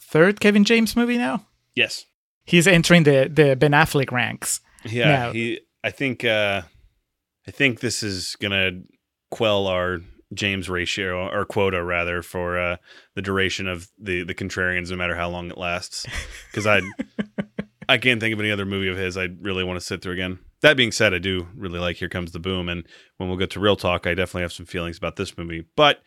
third 0.00 0.40
Kevin 0.40 0.64
James 0.64 0.94
movie 0.96 1.18
now? 1.18 1.46
Yes. 1.74 2.06
He's 2.44 2.66
entering 2.66 3.02
the 3.02 3.30
the 3.32 3.56
Ben 3.56 3.72
Affleck 3.72 4.12
ranks. 4.12 4.60
Yeah. 4.84 5.32
He. 5.32 5.60
I 5.82 5.90
think. 5.90 6.24
Uh, 6.24 6.62
I 7.46 7.50
think 7.50 7.80
this 7.80 8.02
is 8.02 8.36
gonna 8.40 8.82
quell 9.30 9.66
our 9.68 10.00
James 10.34 10.68
ratio 10.68 11.28
or 11.28 11.44
quota 11.44 11.82
rather 11.82 12.22
for 12.22 12.58
uh, 12.58 12.76
the 13.14 13.22
duration 13.22 13.68
of 13.68 13.88
the 13.98 14.24
the 14.24 14.34
Contrarians, 14.34 14.90
no 14.90 14.96
matter 14.96 15.14
how 15.14 15.28
long 15.28 15.50
it 15.50 15.58
lasts. 15.58 16.06
Because 16.50 16.66
I. 16.66 16.80
I 17.88 17.98
can't 17.98 18.20
think 18.20 18.34
of 18.34 18.40
any 18.40 18.50
other 18.50 18.66
movie 18.66 18.88
of 18.88 18.96
his 18.96 19.16
I'd 19.16 19.44
really 19.44 19.62
want 19.62 19.78
to 19.78 19.84
sit 19.84 20.02
through 20.02 20.14
again. 20.14 20.38
That 20.62 20.76
being 20.76 20.90
said, 20.90 21.14
I 21.14 21.18
do 21.18 21.46
really 21.54 21.78
like 21.78 21.96
Here 21.96 22.08
Comes 22.08 22.32
the 22.32 22.40
Boom, 22.40 22.68
and 22.68 22.84
when 23.16 23.28
we'll 23.28 23.38
get 23.38 23.50
to 23.50 23.60
real 23.60 23.76
talk, 23.76 24.06
I 24.06 24.14
definitely 24.14 24.42
have 24.42 24.52
some 24.52 24.66
feelings 24.66 24.98
about 24.98 25.16
this 25.16 25.36
movie. 25.38 25.64
But 25.76 26.00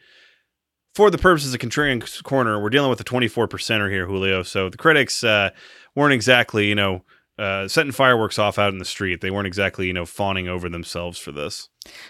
for 0.95 1.09
the 1.09 1.17
purposes 1.17 1.53
of 1.53 1.59
Contrarian 1.59 2.23
Corner, 2.23 2.61
we're 2.61 2.69
dealing 2.69 2.89
with 2.89 2.99
a 2.99 3.05
24 3.05 3.47
percenter 3.47 3.89
here, 3.89 4.07
Julio. 4.07 4.43
So 4.43 4.69
the 4.69 4.77
critics 4.77 5.23
uh, 5.23 5.51
weren't 5.95 6.13
exactly, 6.13 6.67
you 6.67 6.75
know, 6.75 7.05
uh, 7.39 7.67
setting 7.67 7.91
fireworks 7.91 8.37
off 8.37 8.59
out 8.59 8.73
in 8.73 8.79
the 8.79 8.85
street. 8.85 9.21
They 9.21 9.31
weren't 9.31 9.47
exactly, 9.47 9.87
you 9.87 9.93
know, 9.93 10.05
fawning 10.05 10.47
over 10.47 10.69
themselves 10.69 11.17
for 11.17 11.31
this. 11.31 11.69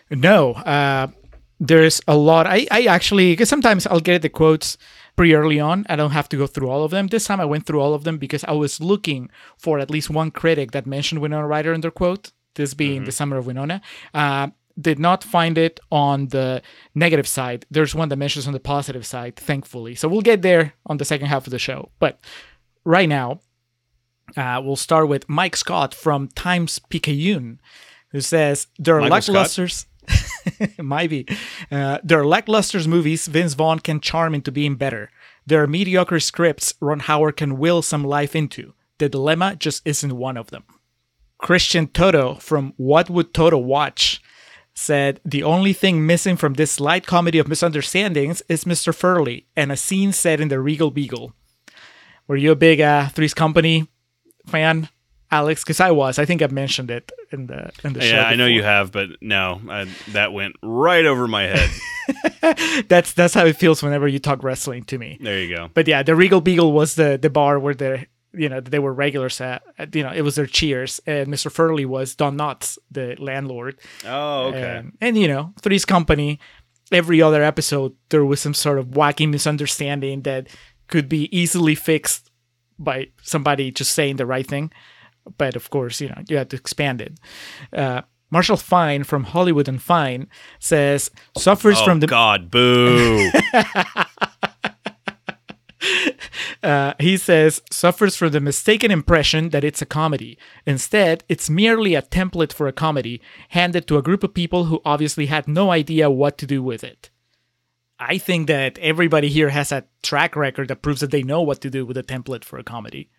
No, 0.09 0.53
uh, 0.53 1.07
there's 1.59 2.01
a 2.07 2.17
lot. 2.17 2.47
I, 2.47 2.65
I 2.71 2.85
actually, 2.85 3.33
because 3.33 3.49
sometimes 3.49 3.85
I'll 3.87 3.99
get 3.99 4.21
the 4.21 4.29
quotes 4.29 4.77
pretty 5.15 5.35
early 5.35 5.59
on. 5.59 5.85
I 5.89 5.95
don't 5.95 6.11
have 6.11 6.29
to 6.29 6.37
go 6.37 6.47
through 6.47 6.69
all 6.69 6.83
of 6.83 6.91
them. 6.91 7.07
This 7.07 7.25
time 7.25 7.39
I 7.39 7.45
went 7.45 7.65
through 7.65 7.81
all 7.81 7.93
of 7.93 8.05
them 8.05 8.17
because 8.17 8.43
I 8.45 8.53
was 8.53 8.79
looking 8.79 9.29
for 9.57 9.77
at 9.79 9.91
least 9.91 10.09
one 10.09 10.31
critic 10.31 10.71
that 10.71 10.85
mentioned 10.85 11.21
Winona 11.21 11.45
Ryder 11.45 11.73
in 11.73 11.81
their 11.81 11.91
quote, 11.91 12.31
this 12.55 12.73
being 12.73 13.03
the 13.03 13.11
summer 13.11 13.37
of 13.37 13.45
Winona. 13.45 13.81
Uh, 14.13 14.47
did 14.79 14.97
not 14.97 15.23
find 15.23 15.57
it 15.57 15.79
on 15.91 16.27
the 16.27 16.61
negative 16.95 17.27
side. 17.27 17.65
There's 17.69 17.93
one 17.93 18.09
that 18.09 18.15
mentions 18.15 18.47
on 18.47 18.53
the 18.53 18.59
positive 18.61 19.05
side, 19.05 19.35
thankfully. 19.35 19.93
So 19.95 20.07
we'll 20.07 20.21
get 20.21 20.41
there 20.41 20.73
on 20.85 20.97
the 20.97 21.05
second 21.05 21.27
half 21.27 21.45
of 21.45 21.51
the 21.51 21.59
show. 21.59 21.89
But 21.99 22.19
right 22.85 23.09
now, 23.09 23.41
uh, 24.37 24.61
we'll 24.63 24.75
start 24.75 25.07
with 25.07 25.27
Mike 25.29 25.55
Scott 25.55 25.93
from 25.93 26.27
Times 26.29 26.79
Picayune, 26.79 27.59
who 28.11 28.21
says 28.21 28.67
there 28.77 28.99
are 28.99 29.09
Michael 29.09 29.35
lacklusters. 29.35 29.85
Might 30.79 31.09
be. 31.09 31.27
Uh, 31.71 31.99
there 32.03 32.19
are 32.19 32.25
lackluster 32.25 32.85
movies 32.87 33.27
Vince 33.27 33.53
Vaughn 33.53 33.79
can 33.79 33.99
charm 33.99 34.33
into 34.33 34.51
being 34.51 34.75
better. 34.75 35.11
There 35.45 35.63
are 35.63 35.67
mediocre 35.67 36.19
scripts 36.19 36.73
Ron 36.79 36.99
Howard 37.01 37.37
can 37.37 37.57
will 37.57 37.81
some 37.81 38.03
life 38.03 38.35
into. 38.35 38.73
The 38.97 39.09
Dilemma 39.09 39.55
just 39.55 39.81
isn't 39.85 40.15
one 40.15 40.37
of 40.37 40.49
them. 40.49 40.63
Christian 41.37 41.87
Toto 41.87 42.35
from 42.35 42.73
What 42.77 43.09
Would 43.09 43.33
Toto 43.33 43.57
Watch 43.57 44.21
said 44.73 45.19
the 45.25 45.43
only 45.43 45.73
thing 45.73 46.05
missing 46.05 46.37
from 46.37 46.53
this 46.53 46.79
light 46.79 47.05
comedy 47.05 47.39
of 47.39 47.47
misunderstandings 47.47 48.41
is 48.47 48.63
Mr. 48.63 48.93
Furley 48.93 49.45
and 49.55 49.71
a 49.71 49.77
scene 49.77 50.11
set 50.11 50.39
in 50.39 50.49
the 50.49 50.59
Regal 50.59 50.91
Beagle. 50.91 51.33
Were 52.27 52.37
you 52.37 52.51
a 52.51 52.55
big 52.55 52.79
uh, 52.79 53.09
Three's 53.09 53.33
Company 53.33 53.87
fan, 54.49 54.89
Alex? 55.31 55.63
Because 55.63 55.79
I 55.79 55.91
was. 55.91 56.19
I 56.19 56.25
think 56.25 56.41
I've 56.41 56.51
mentioned 56.51 56.91
it 56.91 57.11
in 57.31 57.47
the 57.47 57.71
in 57.83 57.93
the 57.93 58.01
show. 58.01 58.15
yeah, 58.15 58.25
I 58.25 58.35
know 58.35 58.45
you 58.45 58.63
have, 58.63 58.91
but 58.91 59.09
no, 59.21 59.61
I, 59.69 59.87
that 60.09 60.33
went 60.33 60.55
right 60.63 61.05
over 61.05 61.27
my 61.27 61.43
head. 61.43 61.69
That's 62.87 63.13
that's 63.13 63.35
how 63.35 63.45
it 63.45 63.57
feels 63.57 63.83
whenever 63.83 64.07
you 64.07 64.17
talk 64.17 64.43
wrestling 64.43 64.83
to 64.85 64.97
me. 64.97 65.19
there 65.21 65.39
you 65.39 65.55
go. 65.55 65.69
But 65.73 65.87
yeah, 65.87 66.01
the 66.01 66.15
Regal 66.15 66.41
Beagle 66.41 66.71
was 66.71 66.95
the 66.95 67.19
the 67.21 67.29
bar 67.29 67.59
where 67.59 67.75
the 67.75 68.07
you 68.33 68.49
know 68.49 68.59
they 68.61 68.79
were 68.79 68.93
regulars 68.93 69.39
at. 69.41 69.61
You 69.93 70.03
know, 70.03 70.11
it 70.11 70.21
was 70.21 70.35
their 70.35 70.47
cheers, 70.47 70.99
and 71.05 71.27
Mr. 71.27 71.51
Furley 71.51 71.85
was 71.85 72.15
Don 72.15 72.35
Knotts, 72.37 72.79
the 72.89 73.15
landlord. 73.19 73.79
Oh, 74.05 74.47
okay. 74.47 74.77
And, 74.77 74.97
and 74.99 75.17
you 75.17 75.27
know, 75.27 75.53
Three's 75.61 75.85
Company. 75.85 76.39
Every 76.91 77.21
other 77.21 77.43
episode, 77.43 77.93
there 78.09 78.25
was 78.25 78.39
some 78.39 78.55
sort 78.55 78.79
of 78.79 78.87
wacky 78.87 79.29
misunderstanding 79.29 80.23
that 80.23 80.47
could 80.87 81.07
be 81.07 81.29
easily 81.37 81.75
fixed 81.75 82.28
by 82.79 83.07
somebody 83.21 83.71
just 83.71 83.91
saying 83.91 84.15
the 84.15 84.25
right 84.25 84.47
thing. 84.47 84.71
But 85.37 85.55
of 85.55 85.69
course, 85.69 86.01
you 86.01 86.09
know, 86.09 86.23
you 86.27 86.37
had 86.37 86.49
to 86.51 86.57
expand 86.57 87.01
it. 87.01 87.19
Uh, 87.71 88.01
Marshall 88.31 88.57
Fine 88.57 89.03
from 89.03 89.25
Hollywood 89.25 89.67
and 89.67 89.81
Fine 89.81 90.27
says 90.59 91.11
suffers 91.37 91.79
oh 91.79 91.85
from 91.85 91.99
the 91.99 92.07
God, 92.07 92.49
boo! 92.49 93.31
Uh, 96.61 96.93
he 96.99 97.15
says 97.15 97.61
suffers 97.71 98.15
from 98.15 98.31
the 98.31 98.41
mistaken 98.41 98.91
impression 98.91 99.49
that 99.49 99.63
it's 99.63 99.81
a 99.81 99.85
comedy. 99.85 100.37
Instead, 100.65 101.23
it's 101.29 101.49
merely 101.49 101.95
a 101.95 102.01
template 102.01 102.51
for 102.51 102.67
a 102.67 102.73
comedy 102.73 103.21
handed 103.49 103.87
to 103.87 103.97
a 103.97 104.01
group 104.01 104.23
of 104.23 104.33
people 104.33 104.65
who 104.65 104.81
obviously 104.83 105.27
had 105.27 105.47
no 105.47 105.71
idea 105.71 106.09
what 106.09 106.37
to 106.37 106.45
do 106.45 106.61
with 106.61 106.83
it. 106.83 107.09
I 107.99 108.17
think 108.17 108.47
that 108.47 108.77
everybody 108.77 109.27
here 109.29 109.49
has 109.49 109.71
a 109.71 109.85
track 110.03 110.35
record 110.35 110.69
that 110.69 110.81
proves 110.81 111.01
that 111.01 111.11
they 111.11 111.23
know 111.23 111.41
what 111.41 111.61
to 111.61 111.69
do 111.69 111.85
with 111.85 111.97
a 111.97 112.03
template 112.03 112.43
for 112.45 112.57
a 112.57 112.63
comedy. 112.63 113.09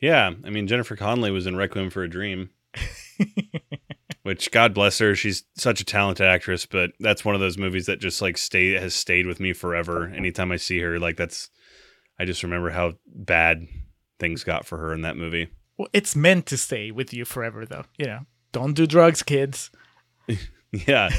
yeah, 0.00 0.32
I 0.44 0.50
mean 0.50 0.66
Jennifer 0.66 0.96
Connelly 0.96 1.30
was 1.30 1.46
in 1.46 1.56
Requiem 1.56 1.90
for 1.90 2.02
a 2.02 2.08
Dream. 2.08 2.50
Which 4.22 4.50
God 4.50 4.72
bless 4.72 4.98
her, 5.00 5.14
she's 5.14 5.44
such 5.54 5.80
a 5.80 5.84
talented 5.84 6.26
actress, 6.26 6.64
but 6.64 6.92
that's 6.98 7.24
one 7.24 7.34
of 7.34 7.40
those 7.42 7.58
movies 7.58 7.86
that 7.86 8.00
just 8.00 8.22
like 8.22 8.38
stay 8.38 8.72
has 8.72 8.94
stayed 8.94 9.26
with 9.26 9.38
me 9.38 9.52
forever. 9.52 10.06
Anytime 10.06 10.50
I 10.50 10.56
see 10.56 10.78
her, 10.80 10.98
like 10.98 11.16
that's 11.16 11.50
I 12.18 12.24
just 12.24 12.42
remember 12.42 12.70
how 12.70 12.94
bad 13.06 13.66
things 14.18 14.44
got 14.44 14.64
for 14.64 14.78
her 14.78 14.94
in 14.94 15.02
that 15.02 15.16
movie. 15.16 15.48
Well, 15.76 15.88
it's 15.92 16.14
meant 16.16 16.46
to 16.46 16.56
stay 16.56 16.90
with 16.90 17.12
you 17.12 17.24
forever, 17.24 17.66
though. 17.66 17.84
You 17.98 18.06
know, 18.06 18.20
don't 18.52 18.74
do 18.74 18.86
drugs, 18.86 19.22
kids. 19.22 19.70
Yeah. 20.86 21.10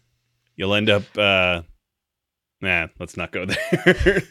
You'll 0.56 0.74
end 0.74 0.90
up 0.90 1.04
uh 1.16 1.62
Nah, 2.60 2.88
let's 2.98 3.16
not 3.16 3.30
go 3.30 3.46
there. 3.46 4.22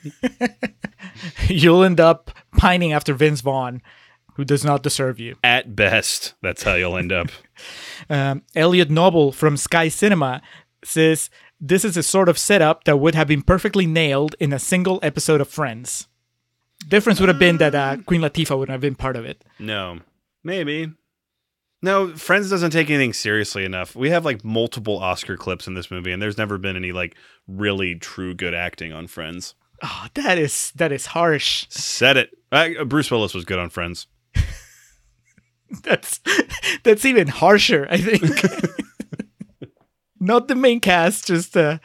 You'll 1.47 1.83
end 1.83 1.99
up 1.99 2.31
pining 2.57 2.91
after 2.91 3.13
Vince 3.13 3.41
Vaughn, 3.41 3.81
who 4.35 4.43
does 4.43 4.65
not 4.65 4.83
deserve 4.83 5.19
you. 5.19 5.35
At 5.43 5.75
best, 5.75 6.33
that's 6.41 6.63
how 6.63 6.75
you'll 6.75 6.97
end 6.97 7.11
up. 7.11 7.27
Um, 8.11 8.43
Elliot 8.55 8.91
Noble 8.91 9.31
from 9.31 9.57
Sky 9.57 9.87
Cinema 9.89 10.43
says 10.83 11.31
this 11.59 11.83
is 11.83 11.97
a 11.97 12.03
sort 12.03 12.29
of 12.29 12.37
setup 12.37 12.83
that 12.83 12.97
would 12.97 13.15
have 13.15 13.27
been 13.27 13.41
perfectly 13.41 13.87
nailed 13.87 14.35
in 14.39 14.53
a 14.53 14.59
single 14.59 14.99
episode 15.01 15.41
of 15.41 15.47
Friends. 15.49 16.07
Difference 16.87 17.19
would 17.19 17.29
have 17.29 17.39
been 17.39 17.57
that 17.57 17.73
uh, 17.73 17.97
Queen 18.05 18.21
Latifah 18.21 18.57
wouldn't 18.57 18.73
have 18.73 18.79
been 18.81 18.93
part 18.95 19.15
of 19.15 19.25
it. 19.25 19.43
No. 19.57 20.01
Maybe. 20.43 20.91
No, 21.87 22.09
Friends 22.09 22.49
doesn't 22.49 22.71
take 22.71 22.89
anything 22.89 23.13
seriously 23.13 23.63
enough. 23.63 23.95
We 23.95 24.09
have 24.09 24.25
like 24.25 24.43
multiple 24.43 24.97
Oscar 24.97 25.37
clips 25.37 25.67
in 25.67 25.73
this 25.73 25.89
movie, 25.89 26.11
and 26.11 26.21
there's 26.21 26.37
never 26.37 26.57
been 26.57 26.75
any 26.75 26.91
like 26.91 27.15
really 27.47 27.95
true 27.95 28.33
good 28.33 28.53
acting 28.53 28.91
on 28.91 29.07
Friends. 29.07 29.55
Oh, 29.81 30.07
that 30.15 30.37
is 30.37 30.73
that 30.75 30.91
is 30.91 31.05
harsh. 31.05 31.65
Said 31.69 32.17
it. 32.17 32.31
Uh, 32.51 32.83
Bruce 32.83 33.09
Willis 33.09 33.33
was 33.33 33.45
good 33.45 33.57
on 33.57 33.69
Friends. 33.69 34.07
That's 35.83 36.19
that's 36.83 37.05
even 37.05 37.27
harsher. 37.27 37.87
I 37.89 37.97
think. 37.97 38.81
not 40.19 40.47
the 40.47 40.55
main 40.55 40.79
cast, 40.79 41.27
just 41.27 41.55
a, 41.55 41.79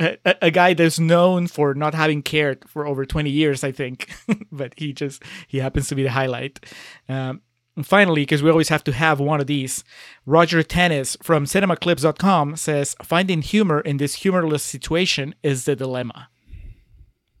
a, 0.00 0.18
a 0.42 0.50
guy 0.50 0.74
that's 0.74 0.98
known 0.98 1.46
for 1.46 1.74
not 1.74 1.94
having 1.94 2.22
cared 2.22 2.68
for 2.68 2.86
over 2.86 3.06
20 3.06 3.30
years, 3.30 3.62
I 3.64 3.72
think. 3.72 4.12
but 4.52 4.74
he 4.76 4.92
just 4.92 5.22
he 5.46 5.58
happens 5.58 5.88
to 5.88 5.94
be 5.94 6.02
the 6.02 6.10
highlight. 6.10 6.64
Um, 7.08 7.42
and 7.78 7.86
finally, 7.86 8.22
because 8.22 8.42
we 8.42 8.50
always 8.50 8.70
have 8.70 8.82
to 8.82 8.92
have 8.92 9.20
one 9.20 9.40
of 9.40 9.46
these, 9.46 9.84
Roger 10.26 10.64
Tennis 10.64 11.16
from 11.22 11.44
cinemaclips.com 11.44 12.56
says 12.56 12.96
finding 13.04 13.40
humor 13.40 13.78
in 13.78 13.98
this 13.98 14.16
humorless 14.16 14.64
situation 14.64 15.32
is 15.44 15.64
the 15.64 15.76
dilemma. 15.76 16.28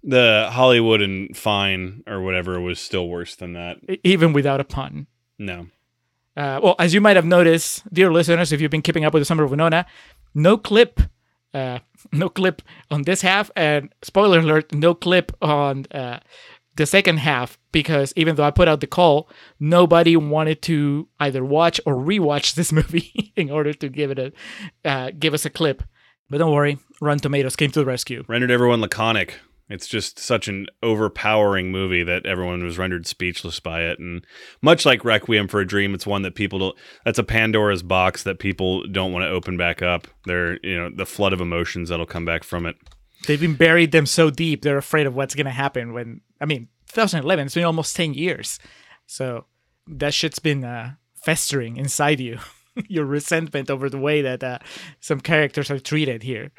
The 0.04 0.48
Hollywood 0.52 1.02
and 1.02 1.36
Fine 1.36 2.04
or 2.06 2.20
whatever 2.20 2.60
was 2.60 2.78
still 2.78 3.08
worse 3.08 3.34
than 3.34 3.54
that. 3.54 3.78
Even 4.04 4.32
without 4.32 4.60
a 4.60 4.64
pun. 4.64 5.08
No. 5.40 5.66
Uh, 6.36 6.60
well, 6.62 6.76
as 6.78 6.94
you 6.94 7.00
might 7.00 7.16
have 7.16 7.26
noticed, 7.26 7.92
dear 7.92 8.12
listeners, 8.12 8.52
if 8.52 8.60
you've 8.60 8.70
been 8.70 8.80
keeping 8.80 9.04
up 9.04 9.12
with 9.12 9.22
the 9.22 9.24
Summer 9.24 9.42
of 9.42 9.50
Winona, 9.50 9.86
no 10.36 10.56
clip, 10.56 11.00
uh, 11.52 11.80
no 12.12 12.28
clip 12.28 12.62
on 12.92 13.02
this 13.02 13.22
half, 13.22 13.50
and 13.56 13.92
spoiler 14.02 14.38
alert, 14.38 14.72
no 14.72 14.94
clip 14.94 15.32
on 15.42 15.84
uh, 15.90 16.20
the 16.78 16.86
second 16.86 17.18
half 17.18 17.58
because 17.72 18.14
even 18.16 18.36
though 18.36 18.44
I 18.44 18.50
put 18.50 18.68
out 18.68 18.80
the 18.80 18.86
call, 18.86 19.28
nobody 19.60 20.16
wanted 20.16 20.62
to 20.62 21.08
either 21.20 21.44
watch 21.44 21.80
or 21.84 21.94
rewatch 21.94 22.54
this 22.54 22.72
movie 22.72 23.32
in 23.36 23.50
order 23.50 23.74
to 23.74 23.88
give 23.88 24.10
it 24.10 24.18
a 24.18 24.32
uh, 24.88 25.10
give 25.16 25.34
us 25.34 25.44
a 25.44 25.50
clip. 25.50 25.82
But 26.30 26.38
don't 26.38 26.54
worry, 26.54 26.78
Rotten 27.00 27.20
Tomatoes 27.20 27.56
came 27.56 27.70
to 27.72 27.80
the 27.80 27.86
rescue. 27.86 28.24
Rendered 28.28 28.50
everyone 28.50 28.80
laconic. 28.80 29.38
It's 29.70 29.86
just 29.86 30.18
such 30.18 30.48
an 30.48 30.66
overpowering 30.82 31.70
movie 31.70 32.02
that 32.02 32.24
everyone 32.24 32.64
was 32.64 32.78
rendered 32.78 33.06
speechless 33.06 33.60
by 33.60 33.82
it. 33.82 33.98
And 33.98 34.24
much 34.62 34.86
like 34.86 35.04
Requiem 35.04 35.46
for 35.46 35.60
a 35.60 35.66
Dream, 35.66 35.94
it's 35.94 36.06
one 36.06 36.22
that 36.22 36.34
people 36.34 36.58
don't, 36.58 36.76
that's 37.04 37.18
a 37.18 37.24
Pandora's 37.24 37.82
box 37.82 38.22
that 38.22 38.38
people 38.38 38.86
don't 38.86 39.12
want 39.12 39.24
to 39.24 39.28
open 39.28 39.58
back 39.58 39.82
up. 39.82 40.06
They're, 40.24 40.58
you 40.62 40.78
know, 40.78 40.90
the 40.94 41.04
flood 41.04 41.34
of 41.34 41.42
emotions 41.42 41.90
that'll 41.90 42.06
come 42.06 42.24
back 42.24 42.44
from 42.44 42.64
it. 42.64 42.76
They've 43.26 43.40
been 43.40 43.56
buried 43.56 43.92
them 43.92 44.06
so 44.06 44.30
deep, 44.30 44.62
they're 44.62 44.78
afraid 44.78 45.06
of 45.06 45.14
what's 45.14 45.34
going 45.34 45.46
to 45.46 45.50
happen 45.50 45.92
when, 45.92 46.22
I 46.40 46.46
mean, 46.46 46.68
2011, 46.88 47.46
it's 47.46 47.54
been 47.54 47.64
almost 47.64 47.96
10 47.96 48.14
years. 48.14 48.58
So 49.06 49.46
that 49.86 50.14
shit's 50.14 50.38
been 50.38 50.64
uh, 50.64 50.94
festering 51.14 51.76
inside 51.76 52.20
you. 52.20 52.38
Your 52.88 53.04
resentment 53.04 53.70
over 53.70 53.90
the 53.90 53.98
way 53.98 54.22
that 54.22 54.42
uh, 54.44 54.58
some 55.00 55.20
characters 55.20 55.70
are 55.70 55.80
treated 55.80 56.22
here. 56.22 56.52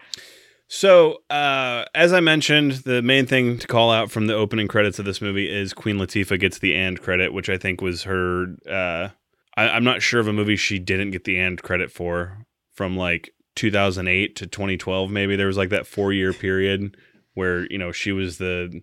So, 0.71 1.23
uh, 1.31 1.85
as 1.95 2.13
I 2.13 2.19
mentioned, 2.19 2.73
the 2.83 3.01
main 3.01 3.25
thing 3.25 3.57
to 3.57 3.65
call 3.65 3.91
out 3.91 4.11
from 4.11 4.27
the 4.27 4.35
opening 4.35 4.67
credits 4.67 4.99
of 4.99 5.05
this 5.05 5.19
movie 5.19 5.49
is 5.49 5.73
Queen 5.73 5.97
Latifah 5.97 6.39
gets 6.39 6.59
the 6.59 6.75
and 6.75 7.01
credit, 7.01 7.33
which 7.33 7.49
I 7.49 7.57
think 7.57 7.81
was 7.81 8.03
her. 8.03 8.55
Uh, 8.69 9.09
I, 9.57 9.69
I'm 9.69 9.83
not 9.83 10.03
sure 10.03 10.19
of 10.19 10.27
a 10.27 10.33
movie 10.33 10.55
she 10.55 10.77
didn't 10.77 11.11
get 11.11 11.23
the 11.23 11.39
and 11.39 11.59
credit 11.59 11.91
for 11.91 12.45
from 12.75 12.95
like 12.95 13.31
2008 13.55 14.35
to 14.35 14.45
2012. 14.45 15.09
Maybe 15.09 15.35
there 15.35 15.47
was 15.47 15.57
like 15.57 15.69
that 15.69 15.87
four 15.87 16.13
year 16.13 16.33
period 16.33 16.95
where 17.33 17.65
you 17.71 17.79
know 17.79 17.91
she 17.91 18.11
was 18.11 18.37
the 18.37 18.81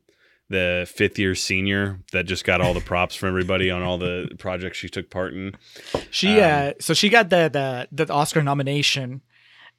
the 0.49 0.91
fifth 0.93 1.19
year 1.19 1.35
senior 1.35 2.01
that 2.13 2.25
just 2.25 2.45
got 2.45 2.61
all 2.61 2.75
the 2.75 2.81
props 2.81 3.15
from 3.15 3.29
everybody 3.29 3.71
on 3.71 3.83
all 3.83 3.99
the 3.99 4.31
projects 4.39 4.79
she 4.79 4.89
took 4.89 5.11
part 5.11 5.35
in. 5.35 5.57
She 6.11 6.41
uh, 6.41 6.75
so 6.81 6.95
she 6.95 7.09
got 7.09 7.31
the 7.31 7.49
the, 7.93 8.07
the 8.07 8.13
Oscar 8.13 8.43
nomination. 8.43 9.23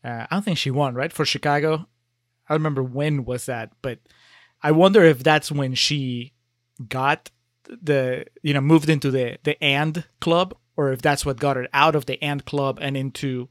Uh, 0.03 0.27
I 0.29 0.35
don't 0.35 0.43
think 0.43 0.57
she 0.57 0.71
won, 0.71 0.95
right, 0.95 1.11
for 1.11 1.25
Chicago. 1.25 1.87
I 2.47 2.53
don't 2.53 2.61
remember 2.61 2.83
when 2.83 3.25
was 3.25 3.45
that, 3.45 3.71
but 3.81 3.99
I 4.61 4.71
wonder 4.71 5.03
if 5.03 5.23
that's 5.23 5.51
when 5.51 5.73
she 5.73 6.33
got 6.87 7.31
the 7.63 8.25
you 8.41 8.53
know 8.53 8.61
moved 8.61 8.89
into 8.89 9.11
the 9.11 9.37
the 9.43 9.61
and 9.63 10.05
club, 10.19 10.55
or 10.75 10.91
if 10.91 11.01
that's 11.01 11.25
what 11.25 11.39
got 11.39 11.55
her 11.55 11.67
out 11.73 11.95
of 11.95 12.05
the 12.05 12.21
and 12.23 12.43
club 12.45 12.77
and 12.81 12.97
into 12.97 13.49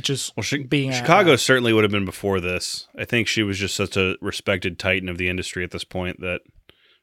just 0.00 0.36
Well, 0.36 0.44
Chi- 0.48 0.64
being 0.68 0.92
Chicago 0.92 1.36
certainly 1.36 1.72
would 1.72 1.84
have 1.84 1.90
been 1.90 2.04
before 2.04 2.40
this. 2.40 2.88
I 2.98 3.04
think 3.04 3.28
she 3.28 3.42
was 3.42 3.58
just 3.58 3.76
such 3.76 3.96
a 3.96 4.16
respected 4.20 4.78
titan 4.78 5.08
of 5.08 5.18
the 5.18 5.28
industry 5.28 5.64
at 5.64 5.70
this 5.70 5.84
point 5.84 6.20
that 6.20 6.40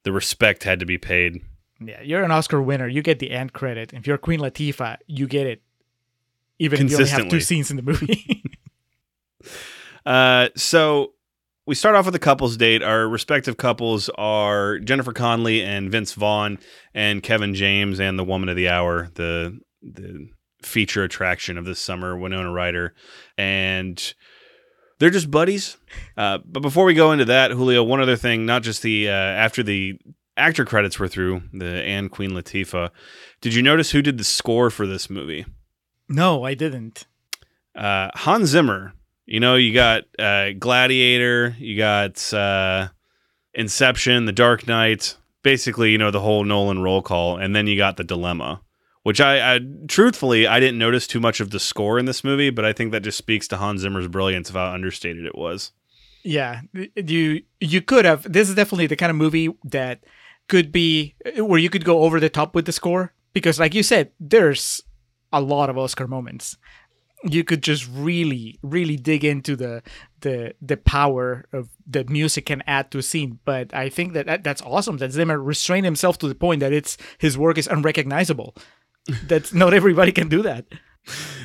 the 0.03 0.11
respect 0.11 0.63
had 0.63 0.79
to 0.79 0.85
be 0.85 0.97
paid. 0.97 1.41
Yeah, 1.79 2.01
you're 2.01 2.23
an 2.23 2.31
Oscar 2.31 2.61
winner. 2.61 2.87
You 2.87 3.01
get 3.01 3.19
the 3.19 3.31
end 3.31 3.53
credit. 3.53 3.93
If 3.93 4.07
you're 4.07 4.17
Queen 4.17 4.39
Latifah, 4.39 4.97
you 5.07 5.27
get 5.27 5.47
it. 5.47 5.61
Even 6.59 6.85
if 6.85 6.91
you 6.91 6.97
only 6.97 7.09
have 7.09 7.29
two 7.29 7.41
scenes 7.41 7.71
in 7.71 7.77
the 7.77 7.83
movie. 7.83 8.43
Uh, 10.05 10.49
so 10.55 11.13
we 11.65 11.75
start 11.75 11.95
off 11.95 12.05
with 12.05 12.15
a 12.15 12.19
couples 12.19 12.57
date. 12.57 12.83
Our 12.83 13.07
respective 13.07 13.57
couples 13.57 14.09
are 14.17 14.79
Jennifer 14.79 15.13
Connelly 15.13 15.63
and 15.63 15.91
Vince 15.91 16.13
Vaughn, 16.13 16.59
and 16.93 17.23
Kevin 17.23 17.55
James 17.55 17.99
and 17.99 18.19
the 18.19 18.23
Woman 18.23 18.49
of 18.49 18.55
the 18.55 18.69
Hour, 18.69 19.09
the 19.15 19.59
the 19.81 20.29
feature 20.65 21.03
attraction 21.03 21.57
of 21.57 21.65
this 21.65 21.79
summer, 21.79 22.17
Winona 22.17 22.51
Ryder, 22.51 22.93
and 23.37 24.13
they're 24.99 25.09
just 25.09 25.29
buddies. 25.31 25.77
Uh, 26.17 26.39
but 26.45 26.61
before 26.61 26.85
we 26.85 26.93
go 26.93 27.11
into 27.11 27.25
that, 27.25 27.51
Julio, 27.51 27.83
one 27.83 28.01
other 28.01 28.15
thing, 28.15 28.45
not 28.45 28.63
just 28.63 28.81
the 28.81 29.09
uh, 29.09 29.11
after 29.11 29.63
the 29.63 29.99
actor 30.37 30.65
credits 30.65 30.97
were 30.99 31.07
through, 31.07 31.41
the 31.53 31.65
and 31.65 32.09
Queen 32.11 32.31
Latifah. 32.31 32.89
Did 33.41 33.53
you 33.53 33.61
notice 33.61 33.91
who 33.91 34.01
did 34.01 34.17
the 34.17 34.23
score 34.23 34.69
for 34.69 34.87
this 34.87 35.09
movie? 35.09 35.45
no, 36.09 36.43
I 36.43 36.53
didn't. 36.53 37.05
uh, 37.75 38.09
Hans 38.15 38.49
Zimmer. 38.49 38.93
You 39.25 39.39
know, 39.39 39.55
you 39.55 39.73
got 39.73 40.03
uh, 40.19 40.51
Gladiator, 40.59 41.55
you 41.57 41.77
got 41.77 42.33
uh, 42.33 42.89
Inception, 43.53 44.25
The 44.25 44.31
Dark 44.33 44.67
Knight, 44.67 45.15
basically, 45.43 45.91
you 45.91 45.97
know, 45.97 46.11
the 46.11 46.19
whole 46.19 46.43
Nolan 46.43 46.81
roll 46.81 47.01
call, 47.01 47.37
and 47.37 47.55
then 47.55 47.65
you 47.67 47.77
got 47.77 47.95
The 47.97 48.03
Dilemma, 48.03 48.61
which 49.03 49.21
I, 49.21 49.55
I 49.55 49.59
truthfully 49.87 50.47
I 50.47 50.59
didn't 50.59 50.79
notice 50.79 51.07
too 51.07 51.19
much 51.19 51.39
of 51.39 51.51
the 51.51 51.59
score 51.59 51.99
in 51.99 52.05
this 52.05 52.23
movie, 52.23 52.49
but 52.49 52.65
I 52.65 52.73
think 52.73 52.91
that 52.91 53.03
just 53.03 53.17
speaks 53.17 53.47
to 53.49 53.57
Hans 53.57 53.81
Zimmer's 53.81 54.07
brilliance 54.07 54.49
of 54.49 54.55
how 54.55 54.73
understated 54.73 55.25
it 55.25 55.37
was. 55.37 55.71
Yeah, 56.23 56.61
you 56.95 57.43
you 57.59 57.81
could 57.81 58.05
have. 58.05 58.31
This 58.31 58.49
is 58.49 58.55
definitely 58.55 58.87
the 58.87 58.95
kind 58.95 59.09
of 59.09 59.17
movie 59.17 59.49
that 59.65 60.03
could 60.47 60.71
be 60.71 61.15
where 61.37 61.59
you 61.59 61.69
could 61.69 61.85
go 61.85 62.03
over 62.03 62.19
the 62.19 62.29
top 62.29 62.55
with 62.55 62.65
the 62.65 62.71
score 62.71 63.13
because, 63.33 63.59
like 63.59 63.73
you 63.73 63.83
said, 63.83 64.11
there's 64.19 64.81
a 65.33 65.41
lot 65.41 65.69
of 65.69 65.77
Oscar 65.77 66.07
moments. 66.07 66.57
You 67.25 67.43
could 67.43 67.63
just 67.63 67.89
really, 67.91 68.59
really 68.61 68.95
dig 68.95 69.25
into 69.25 69.57
the 69.57 69.81
the 70.21 70.55
the 70.61 70.77
power 70.77 71.45
of 71.51 71.69
that 71.87 72.09
music 72.09 72.45
can 72.45 72.63
add 72.67 72.89
to 72.91 72.99
a 72.99 73.03
scene. 73.03 73.39
But 73.43 73.73
I 73.73 73.89
think 73.89 74.13
that, 74.13 74.25
that 74.25 74.43
that's 74.43 74.61
awesome 74.61 74.97
that 74.97 75.11
Zimmer 75.11 75.39
restrained 75.39 75.85
himself 75.85 76.17
to 76.19 76.27
the 76.29 76.35
point 76.35 76.61
that 76.61 76.71
it's 76.71 76.97
his 77.17 77.37
work 77.37 77.57
is 77.57 77.67
unrecognizable. 77.67 78.55
That's 79.27 79.53
not 79.53 79.73
everybody 79.73 80.11
can 80.11 80.29
do 80.29 80.41
that. 80.43 80.65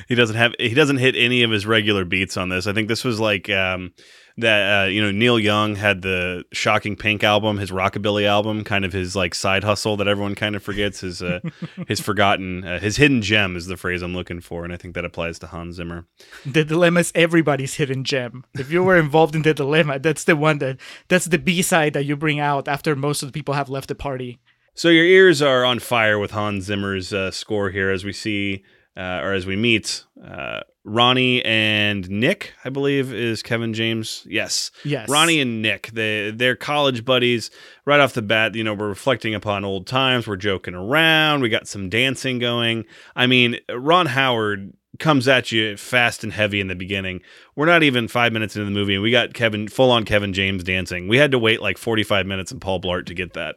He 0.08 0.14
doesn't 0.14 0.36
have 0.36 0.54
he 0.58 0.72
doesn't 0.72 0.98
hit 0.98 1.16
any 1.16 1.42
of 1.42 1.50
his 1.50 1.66
regular 1.66 2.04
beats 2.04 2.36
on 2.36 2.48
this. 2.48 2.66
I 2.66 2.72
think 2.72 2.88
this 2.88 3.04
was 3.04 3.18
like 3.20 3.50
um, 3.50 3.92
that 4.38 4.84
uh, 4.84 4.88
you 4.88 5.02
know 5.02 5.10
Neil 5.10 5.38
Young 5.38 5.74
had 5.74 6.00
the 6.00 6.44
Shocking 6.52 6.96
Pink 6.96 7.24
album, 7.24 7.58
his 7.58 7.70
rockabilly 7.70 8.24
album, 8.24 8.62
kind 8.64 8.84
of 8.84 8.92
his 8.92 9.16
like 9.16 9.34
side 9.34 9.64
hustle 9.64 9.96
that 9.96 10.08
everyone 10.08 10.34
kind 10.34 10.54
of 10.54 10.62
forgets. 10.62 11.00
His 11.00 11.20
uh, 11.20 11.40
his 11.88 12.00
forgotten 12.00 12.64
uh, 12.64 12.78
his 12.78 12.96
hidden 12.96 13.20
gem 13.20 13.56
is 13.56 13.66
the 13.66 13.76
phrase 13.76 14.00
I'm 14.00 14.14
looking 14.14 14.40
for, 14.40 14.64
and 14.64 14.72
I 14.72 14.76
think 14.76 14.94
that 14.94 15.04
applies 15.04 15.38
to 15.40 15.48
Hans 15.48 15.74
Zimmer. 15.76 16.06
The 16.46 16.64
dilemma 16.64 17.00
is 17.00 17.12
everybody's 17.14 17.74
hidden 17.74 18.04
gem. 18.04 18.44
If 18.54 18.70
you 18.70 18.82
were 18.84 18.96
involved 18.96 19.34
in 19.34 19.42
the 19.42 19.52
dilemma, 19.52 19.98
that's 19.98 20.24
the 20.24 20.36
one 20.36 20.58
that 20.58 20.78
that's 21.08 21.26
the 21.26 21.38
B 21.38 21.60
side 21.60 21.92
that 21.94 22.04
you 22.04 22.16
bring 22.16 22.38
out 22.38 22.68
after 22.68 22.94
most 22.94 23.22
of 23.22 23.28
the 23.28 23.32
people 23.32 23.54
have 23.54 23.68
left 23.68 23.88
the 23.88 23.94
party. 23.96 24.38
So 24.78 24.90
your 24.90 25.04
ears 25.06 25.42
are 25.42 25.64
on 25.64 25.80
fire 25.80 26.20
with 26.20 26.30
Hans 26.30 26.66
Zimmer's 26.66 27.12
uh, 27.12 27.32
score 27.32 27.70
here 27.70 27.90
as 27.90 28.04
we 28.04 28.12
see, 28.12 28.62
uh, 28.96 29.18
or 29.24 29.32
as 29.32 29.44
we 29.44 29.56
meet 29.56 30.04
uh, 30.24 30.60
Ronnie 30.84 31.44
and 31.44 32.08
Nick. 32.08 32.52
I 32.64 32.68
believe 32.68 33.12
is 33.12 33.42
Kevin 33.42 33.74
James. 33.74 34.24
Yes, 34.30 34.70
Yes. 34.84 35.08
Ronnie 35.08 35.40
and 35.40 35.62
Nick. 35.62 35.88
They 35.94 36.30
they're 36.30 36.54
college 36.54 37.04
buddies. 37.04 37.50
Right 37.86 37.98
off 37.98 38.12
the 38.12 38.22
bat, 38.22 38.54
you 38.54 38.62
know, 38.62 38.72
we're 38.72 38.86
reflecting 38.86 39.34
upon 39.34 39.64
old 39.64 39.88
times. 39.88 40.28
We're 40.28 40.36
joking 40.36 40.74
around. 40.76 41.40
We 41.40 41.48
got 41.48 41.66
some 41.66 41.88
dancing 41.88 42.38
going. 42.38 42.84
I 43.16 43.26
mean, 43.26 43.56
Ron 43.68 44.06
Howard 44.06 44.74
comes 45.00 45.26
at 45.26 45.50
you 45.50 45.76
fast 45.76 46.22
and 46.22 46.32
heavy 46.32 46.60
in 46.60 46.68
the 46.68 46.76
beginning. 46.76 47.22
We're 47.56 47.66
not 47.66 47.82
even 47.82 48.06
five 48.06 48.32
minutes 48.32 48.54
into 48.54 48.66
the 48.66 48.70
movie, 48.70 48.94
and 48.94 49.02
we 49.02 49.10
got 49.10 49.34
Kevin 49.34 49.66
full 49.66 49.90
on 49.90 50.04
Kevin 50.04 50.32
James 50.32 50.62
dancing. 50.62 51.08
We 51.08 51.16
had 51.16 51.32
to 51.32 51.38
wait 51.40 51.60
like 51.60 51.78
forty 51.78 52.04
five 52.04 52.26
minutes 52.26 52.52
in 52.52 52.60
Paul 52.60 52.80
Blart 52.80 53.06
to 53.06 53.14
get 53.14 53.32
that. 53.32 53.56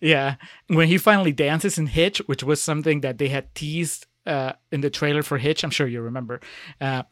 Yeah. 0.00 0.36
When 0.68 0.88
he 0.88 0.98
finally 0.98 1.32
dances 1.32 1.78
in 1.78 1.86
Hitch, 1.86 2.18
which 2.26 2.42
was 2.42 2.60
something 2.60 3.00
that 3.00 3.18
they 3.18 3.28
had 3.28 3.54
teased 3.54 4.06
uh, 4.26 4.52
in 4.70 4.80
the 4.80 4.90
trailer 4.90 5.22
for 5.22 5.38
Hitch, 5.38 5.64
I'm 5.64 5.70
sure 5.70 5.86
you 5.86 6.00
remember. 6.00 6.40
Uh, 6.80 7.04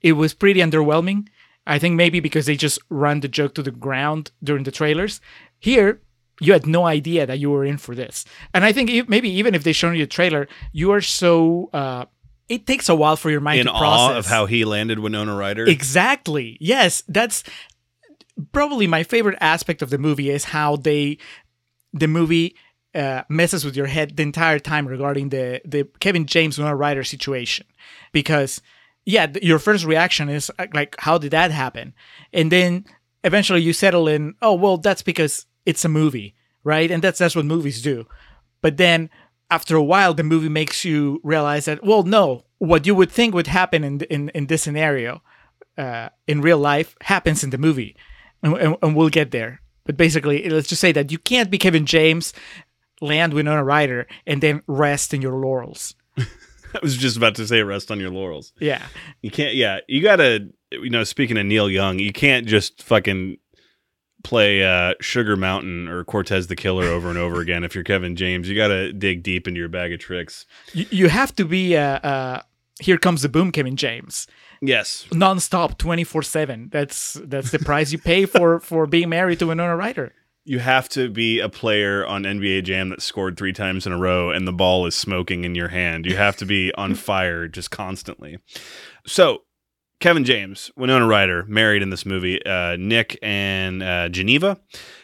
it 0.00 0.12
was 0.12 0.34
pretty 0.34 0.60
underwhelming. 0.60 1.28
I 1.66 1.78
think 1.78 1.96
maybe 1.96 2.20
because 2.20 2.46
they 2.46 2.56
just 2.56 2.78
run 2.88 3.20
the 3.20 3.28
joke 3.28 3.54
to 3.54 3.62
the 3.62 3.70
ground 3.70 4.30
during 4.42 4.64
the 4.64 4.70
trailers. 4.70 5.20
Here, 5.58 6.00
you 6.40 6.52
had 6.52 6.66
no 6.66 6.86
idea 6.86 7.26
that 7.26 7.38
you 7.38 7.50
were 7.50 7.64
in 7.64 7.78
for 7.78 7.94
this. 7.94 8.24
And 8.54 8.64
I 8.64 8.72
think 8.72 8.90
if, 8.90 9.08
maybe 9.08 9.28
even 9.28 9.54
if 9.54 9.64
they 9.64 9.72
shown 9.72 9.94
you 9.96 10.04
a 10.04 10.06
trailer, 10.06 10.48
you 10.72 10.92
are 10.92 11.00
so. 11.00 11.68
Uh, 11.72 12.06
it 12.48 12.66
takes 12.66 12.88
a 12.88 12.94
while 12.94 13.16
for 13.16 13.30
your 13.30 13.40
mind 13.42 13.60
in 13.60 13.66
to 13.66 13.72
awe 13.72 13.78
process 13.78 14.24
of 14.24 14.30
how 14.30 14.46
he 14.46 14.64
landed 14.64 14.98
Winona 14.98 15.36
Ryder. 15.36 15.66
Exactly. 15.66 16.56
Yes, 16.60 17.02
that's 17.06 17.44
probably 18.52 18.86
my 18.86 19.02
favorite 19.02 19.36
aspect 19.40 19.82
of 19.82 19.90
the 19.90 19.98
movie 19.98 20.30
is 20.30 20.44
how 20.44 20.76
they 20.76 21.18
the 21.92 22.08
movie 22.08 22.54
uh, 22.94 23.22
messes 23.28 23.64
with 23.64 23.76
your 23.76 23.86
head 23.86 24.16
the 24.16 24.22
entire 24.22 24.58
time 24.58 24.86
regarding 24.86 25.28
the 25.28 25.60
the 25.64 25.84
Kevin 26.00 26.26
James 26.26 26.58
Winona 26.58 26.76
Ryder 26.76 27.04
situation. 27.04 27.66
Because 28.12 28.60
yeah 29.04 29.26
your 29.42 29.58
first 29.58 29.84
reaction 29.84 30.28
is 30.28 30.50
uh, 30.58 30.66
like 30.74 30.96
how 30.98 31.18
did 31.18 31.32
that 31.32 31.50
happen? 31.50 31.94
And 32.32 32.50
then 32.50 32.84
eventually 33.24 33.62
you 33.62 33.72
settle 33.72 34.08
in 34.08 34.34
oh 34.42 34.54
well 34.54 34.78
that's 34.78 35.02
because 35.02 35.46
it's 35.66 35.84
a 35.84 35.88
movie 35.88 36.34
right? 36.64 36.90
And 36.90 37.02
that's 37.02 37.18
that's 37.18 37.36
what 37.36 37.44
movies 37.44 37.82
do. 37.82 38.06
But 38.60 38.76
then 38.76 39.10
after 39.50 39.76
a 39.76 39.82
while 39.82 40.14
the 40.14 40.24
movie 40.24 40.48
makes 40.48 40.84
you 40.84 41.20
realize 41.22 41.66
that 41.66 41.84
well 41.84 42.02
no 42.02 42.44
what 42.58 42.86
you 42.86 42.94
would 42.94 43.10
think 43.10 43.34
would 43.34 43.46
happen 43.46 43.84
in 43.84 44.00
in, 44.02 44.28
in 44.30 44.46
this 44.46 44.62
scenario 44.62 45.22
uh, 45.76 46.08
in 46.26 46.40
real 46.40 46.58
life 46.58 46.96
happens 47.02 47.44
in 47.44 47.50
the 47.50 47.58
movie. 47.58 47.96
And, 48.42 48.56
and, 48.56 48.76
and 48.82 48.96
we'll 48.96 49.08
get 49.08 49.30
there 49.30 49.60
but 49.88 49.96
basically 49.96 50.48
let's 50.50 50.68
just 50.68 50.80
say 50.80 50.92
that 50.92 51.10
you 51.10 51.18
can't 51.18 51.50
be 51.50 51.58
kevin 51.58 51.86
james 51.86 52.32
land 53.00 53.32
winona 53.34 53.64
ryder 53.64 54.06
and 54.26 54.40
then 54.42 54.62
rest 54.68 55.12
in 55.14 55.20
your 55.22 55.34
laurels 55.40 55.94
I 56.74 56.80
was 56.82 56.96
just 56.98 57.16
about 57.16 57.34
to 57.36 57.46
say 57.46 57.62
rest 57.62 57.90
on 57.90 57.98
your 57.98 58.10
laurels. 58.10 58.52
yeah 58.60 58.82
You 59.22 59.30
can't. 59.30 59.54
Yeah, 59.54 59.78
you 59.88 60.02
gotta. 60.02 60.50
You 60.70 60.90
know, 60.90 61.02
speaking 61.02 61.38
of 61.38 61.46
Neil 61.46 61.70
Young, 61.70 61.98
you 61.98 62.12
can't 62.12 62.46
just 62.46 62.82
fucking 62.82 63.38
play 64.22 64.62
uh, 64.62 64.92
Sugar 65.00 65.34
Mountain 65.34 65.88
or 65.88 66.04
Cortez 66.04 66.48
the 66.48 66.56
Killer 66.56 66.84
over 66.84 67.08
and 67.08 67.16
over 67.16 67.40
again. 67.40 67.64
If 67.64 67.74
you're 67.74 67.84
Kevin 67.84 68.16
James, 68.16 68.50
you 68.50 68.54
gotta 68.54 68.92
dig 68.92 69.22
deep 69.22 69.48
into 69.48 69.58
your 69.58 69.70
bag 69.70 69.94
of 69.94 70.00
tricks. 70.00 70.44
you, 70.74 70.84
you 70.90 71.08
have 71.08 71.34
to 71.36 71.46
be 71.46 71.74
uh, 71.74 72.00
uh, 72.00 72.42
here 72.80 72.98
comes 72.98 73.22
the 73.22 73.28
boom 73.28 73.50
kevin 73.50 73.76
james 73.76 74.26
Yes, 74.60 75.06
non-stop 75.12 75.78
24-7 75.78 76.70
that's 76.70 77.14
that's 77.24 77.50
the 77.50 77.58
price 77.58 77.92
you 77.92 77.98
pay 77.98 78.26
for 78.26 78.60
for 78.68 78.86
being 78.86 79.08
married 79.08 79.38
to 79.38 79.46
winona 79.46 79.76
ryder 79.76 80.12
you 80.48 80.60
have 80.60 80.88
to 80.88 81.10
be 81.10 81.40
a 81.40 81.48
player 81.50 82.06
on 82.06 82.22
NBA 82.22 82.64
Jam 82.64 82.88
that 82.88 83.02
scored 83.02 83.36
three 83.36 83.52
times 83.52 83.86
in 83.86 83.92
a 83.92 83.98
row 83.98 84.30
and 84.30 84.48
the 84.48 84.52
ball 84.52 84.86
is 84.86 84.94
smoking 84.94 85.44
in 85.44 85.54
your 85.54 85.68
hand. 85.68 86.06
You 86.06 86.16
have 86.16 86.38
to 86.38 86.46
be 86.46 86.72
on 86.78 86.94
fire 86.94 87.46
just 87.48 87.70
constantly. 87.70 88.38
So, 89.06 89.42
Kevin 90.00 90.24
James, 90.24 90.70
Winona 90.74 91.06
Ryder, 91.06 91.44
married 91.46 91.82
in 91.82 91.90
this 91.90 92.06
movie, 92.06 92.42
uh, 92.46 92.76
Nick 92.78 93.18
and 93.20 93.82
uh, 93.82 94.08
Geneva. 94.08 94.58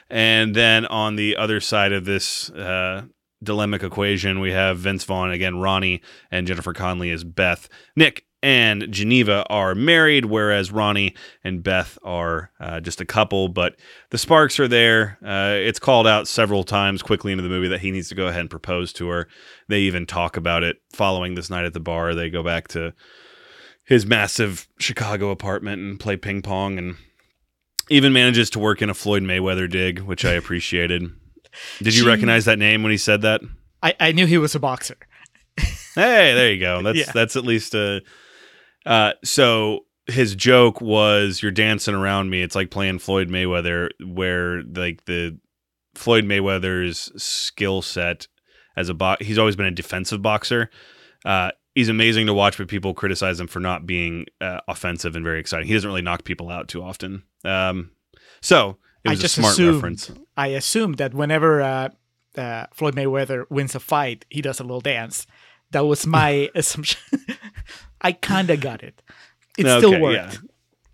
And 0.08 0.54
then 0.54 0.86
on 0.86 1.16
the 1.16 1.36
other 1.36 1.60
side 1.60 1.92
of 1.92 2.06
this 2.06 2.48
uh, 2.50 3.02
dilemmic 3.44 3.82
equation, 3.82 4.40
we 4.40 4.52
have 4.52 4.78
Vince 4.78 5.04
Vaughn, 5.04 5.30
again, 5.30 5.58
Ronnie, 5.58 6.00
and 6.30 6.46
Jennifer 6.46 6.72
Connelly 6.72 7.10
as 7.10 7.22
Beth. 7.22 7.68
Nick 7.96 8.24
and 8.44 8.92
Geneva 8.92 9.46
are 9.48 9.74
married, 9.74 10.26
whereas 10.26 10.70
Ronnie 10.70 11.14
and 11.42 11.62
Beth 11.62 11.98
are 12.02 12.50
uh, 12.60 12.78
just 12.80 13.00
a 13.00 13.06
couple. 13.06 13.48
But 13.48 13.76
the 14.10 14.18
sparks 14.18 14.60
are 14.60 14.68
there. 14.68 15.16
Uh, 15.24 15.54
it's 15.56 15.78
called 15.78 16.06
out 16.06 16.28
several 16.28 16.62
times 16.62 17.02
quickly 17.02 17.32
into 17.32 17.42
the 17.42 17.48
movie 17.48 17.68
that 17.68 17.80
he 17.80 17.90
needs 17.90 18.10
to 18.10 18.14
go 18.14 18.26
ahead 18.26 18.42
and 18.42 18.50
propose 18.50 18.92
to 18.94 19.08
her. 19.08 19.28
They 19.68 19.80
even 19.80 20.04
talk 20.04 20.36
about 20.36 20.62
it 20.62 20.76
following 20.92 21.34
this 21.34 21.48
night 21.48 21.64
at 21.64 21.72
the 21.72 21.80
bar. 21.80 22.14
They 22.14 22.28
go 22.28 22.42
back 22.42 22.68
to 22.68 22.92
his 23.86 24.04
massive 24.04 24.68
Chicago 24.78 25.30
apartment 25.30 25.80
and 25.80 25.98
play 25.98 26.16
ping 26.18 26.42
pong 26.42 26.76
and 26.78 26.96
even 27.88 28.12
manages 28.12 28.50
to 28.50 28.58
work 28.58 28.82
in 28.82 28.90
a 28.90 28.94
Floyd 28.94 29.22
Mayweather 29.22 29.70
dig, 29.70 30.00
which 30.00 30.24
I 30.24 30.32
appreciated. 30.32 31.02
Did 31.78 31.94
you 31.94 32.02
She- 32.02 32.06
recognize 32.06 32.44
that 32.44 32.58
name 32.58 32.82
when 32.82 32.92
he 32.92 32.98
said 32.98 33.22
that? 33.22 33.40
I, 33.82 33.94
I 34.00 34.12
knew 34.12 34.26
he 34.26 34.38
was 34.38 34.54
a 34.54 34.58
boxer. 34.60 34.96
Hey, 35.94 36.34
there 36.34 36.52
you 36.52 36.60
go. 36.60 36.82
That's 36.82 36.98
Yeah. 37.06 37.12
that's 37.14 37.36
at 37.36 37.44
least 37.44 37.74
a. 37.74 38.02
Uh, 38.86 39.12
so 39.24 39.80
his 40.06 40.34
joke 40.34 40.80
was, 40.80 41.42
"You're 41.42 41.52
dancing 41.52 41.94
around 41.94 42.30
me." 42.30 42.42
It's 42.42 42.54
like 42.54 42.70
playing 42.70 42.98
Floyd 42.98 43.28
Mayweather, 43.28 43.90
where 44.04 44.62
like 44.62 45.04
the 45.06 45.38
Floyd 45.94 46.24
Mayweather's 46.24 47.10
skill 47.22 47.80
set 47.82 48.26
as 48.76 48.88
a 48.88 48.94
box. 48.94 49.24
He's 49.24 49.38
always 49.38 49.56
been 49.56 49.66
a 49.66 49.70
defensive 49.70 50.20
boxer. 50.22 50.68
Uh, 51.24 51.50
he's 51.74 51.88
amazing 51.88 52.26
to 52.26 52.34
watch, 52.34 52.58
but 52.58 52.68
people 52.68 52.92
criticize 52.92 53.40
him 53.40 53.46
for 53.46 53.60
not 53.60 53.86
being 53.86 54.26
uh, 54.40 54.60
offensive 54.68 55.16
and 55.16 55.24
very 55.24 55.40
exciting. 55.40 55.66
He 55.66 55.72
doesn't 55.74 55.88
really 55.88 56.02
knock 56.02 56.24
people 56.24 56.50
out 56.50 56.68
too 56.68 56.82
often. 56.82 57.22
Um, 57.44 57.92
so 58.42 58.76
it 59.04 59.08
I 59.08 59.12
was 59.12 59.20
a 59.20 59.22
just 59.22 59.34
smart 59.36 59.54
assumed- 59.54 59.74
reference. 59.76 60.10
I 60.36 60.48
assumed 60.48 60.98
that 60.98 61.14
whenever 61.14 61.62
uh, 61.62 61.88
uh, 62.36 62.66
Floyd 62.74 62.94
Mayweather 62.96 63.44
wins 63.48 63.74
a 63.74 63.80
fight, 63.80 64.26
he 64.28 64.42
does 64.42 64.60
a 64.60 64.64
little 64.64 64.80
dance. 64.82 65.26
That 65.70 65.86
was 65.86 66.06
my 66.06 66.50
assumption. 66.54 67.00
I 68.04 68.12
kind 68.12 68.50
of 68.50 68.60
got 68.60 68.82
it. 68.84 69.02
It 69.58 69.66
Okay, 69.66 69.78
still 69.78 70.00
worked. 70.00 70.34
yeah. 70.34 70.40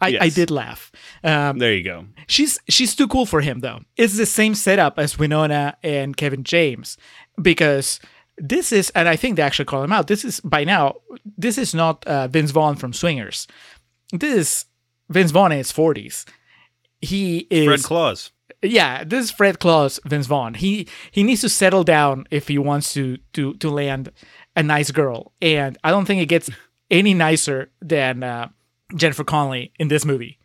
I, 0.02 0.16
I 0.22 0.28
did 0.30 0.50
laugh. 0.50 0.90
Um, 1.22 1.58
There 1.58 1.74
you 1.74 1.84
go. 1.84 2.06
she's 2.26 2.58
she's 2.70 2.94
too 2.96 3.06
cool 3.08 3.26
for 3.26 3.42
him 3.42 3.60
though. 3.60 3.80
It's 3.98 4.16
the 4.16 4.24
same 4.24 4.54
setup 4.54 4.98
as 4.98 5.18
Winona 5.18 5.76
and 5.82 6.16
Kevin 6.16 6.42
James 6.42 6.96
because 7.42 8.00
this 8.38 8.72
is, 8.72 8.88
and 8.94 9.06
I 9.08 9.16
think 9.16 9.36
they 9.36 9.42
actually 9.42 9.66
call 9.66 9.82
him 9.82 9.92
out. 9.92 10.06
This 10.06 10.24
is 10.24 10.40
by 10.40 10.64
now. 10.64 10.94
This 11.36 11.58
is 11.58 11.74
not 11.74 12.06
uh, 12.06 12.28
Vince 12.28 12.50
Vaughn 12.52 12.76
from 12.76 12.94
Swingers. 12.94 13.46
This 14.12 14.34
is 14.34 14.64
Vince 15.10 15.32
Vaughn 15.32 15.52
in 15.52 15.58
his 15.58 15.70
forties. 15.72 16.24
He 17.02 17.46
is 17.50 17.66
Fred 17.66 17.82
Claus. 17.82 18.30
yeah, 18.62 19.04
this 19.04 19.24
is 19.26 19.30
Fred 19.30 19.58
Claus, 19.58 20.00
Vince 20.06 20.26
Vaughn. 20.26 20.54
He 20.54 20.88
he 21.10 21.22
needs 21.22 21.42
to 21.42 21.48
settle 21.50 21.84
down 21.84 22.26
if 22.30 22.48
he 22.48 22.56
wants 22.56 22.94
to 22.94 23.18
to 23.34 23.52
to 23.54 23.68
land 23.68 24.10
a 24.56 24.62
nice 24.62 24.90
girl, 24.90 25.32
and 25.42 25.76
I 25.84 25.90
don't 25.90 26.06
think 26.06 26.22
it 26.22 26.26
gets 26.26 26.48
any 26.90 27.14
nicer 27.14 27.70
than 27.80 28.22
uh, 28.22 28.48
Jennifer 28.94 29.24
Connelly 29.24 29.72
in 29.78 29.88
this 29.88 30.04
movie. 30.04 30.38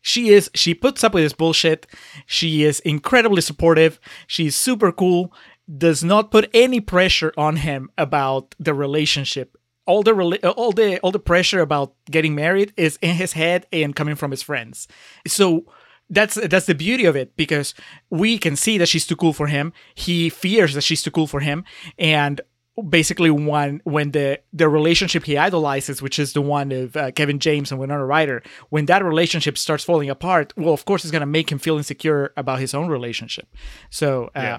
She 0.00 0.30
is 0.30 0.50
she 0.54 0.74
puts 0.74 1.04
up 1.04 1.14
with 1.14 1.22
this 1.22 1.32
bullshit. 1.32 1.86
She 2.26 2.64
is 2.64 2.80
incredibly 2.80 3.40
supportive. 3.40 4.00
She's 4.26 4.56
super 4.56 4.90
cool. 4.90 5.32
Does 5.78 6.02
not 6.02 6.32
put 6.32 6.50
any 6.52 6.80
pressure 6.80 7.32
on 7.36 7.56
him 7.56 7.90
about 7.96 8.56
the 8.58 8.74
relationship. 8.74 9.56
All 9.86 10.02
the 10.02 10.12
all 10.56 10.72
the 10.72 10.98
all 11.00 11.12
the 11.12 11.20
pressure 11.20 11.60
about 11.60 11.94
getting 12.10 12.34
married 12.34 12.72
is 12.76 12.98
in 13.00 13.14
his 13.14 13.32
head 13.34 13.66
and 13.72 13.94
coming 13.94 14.16
from 14.16 14.32
his 14.32 14.42
friends. 14.42 14.88
So 15.26 15.66
that's 16.10 16.34
that's 16.34 16.66
the 16.66 16.74
beauty 16.74 17.04
of 17.04 17.16
it 17.16 17.36
because 17.36 17.74
we 18.10 18.38
can 18.38 18.56
see 18.56 18.78
that 18.78 18.88
she's 18.88 19.06
too 19.06 19.16
cool 19.16 19.32
for 19.32 19.46
him. 19.46 19.72
He 19.94 20.28
fears 20.28 20.74
that 20.74 20.82
she's 20.82 21.02
too 21.02 21.10
cool 21.10 21.26
for 21.28 21.40
him, 21.40 21.64
and 21.96 22.40
basically 22.88 23.30
when 23.30 23.80
when 23.84 24.12
the 24.12 24.40
the 24.52 24.68
relationship 24.68 25.24
he 25.24 25.36
idolizes, 25.36 26.00
which 26.00 26.18
is 26.18 26.32
the 26.32 26.40
one 26.40 26.72
of 26.72 26.96
uh, 26.96 27.10
Kevin 27.12 27.38
James 27.38 27.70
and 27.70 27.80
Winona 27.80 28.04
Ryder, 28.04 28.42
when 28.70 28.86
that 28.86 29.04
relationship 29.04 29.58
starts 29.58 29.84
falling 29.84 30.10
apart, 30.10 30.52
well, 30.56 30.74
of 30.74 30.84
course, 30.84 31.04
it's 31.04 31.10
gonna 31.12 31.26
make 31.26 31.50
him 31.50 31.58
feel 31.58 31.76
insecure 31.76 32.32
about 32.36 32.60
his 32.60 32.74
own 32.74 32.88
relationship. 32.88 33.48
So. 33.90 34.30
Uh, 34.34 34.40
Yeah. 34.42 34.58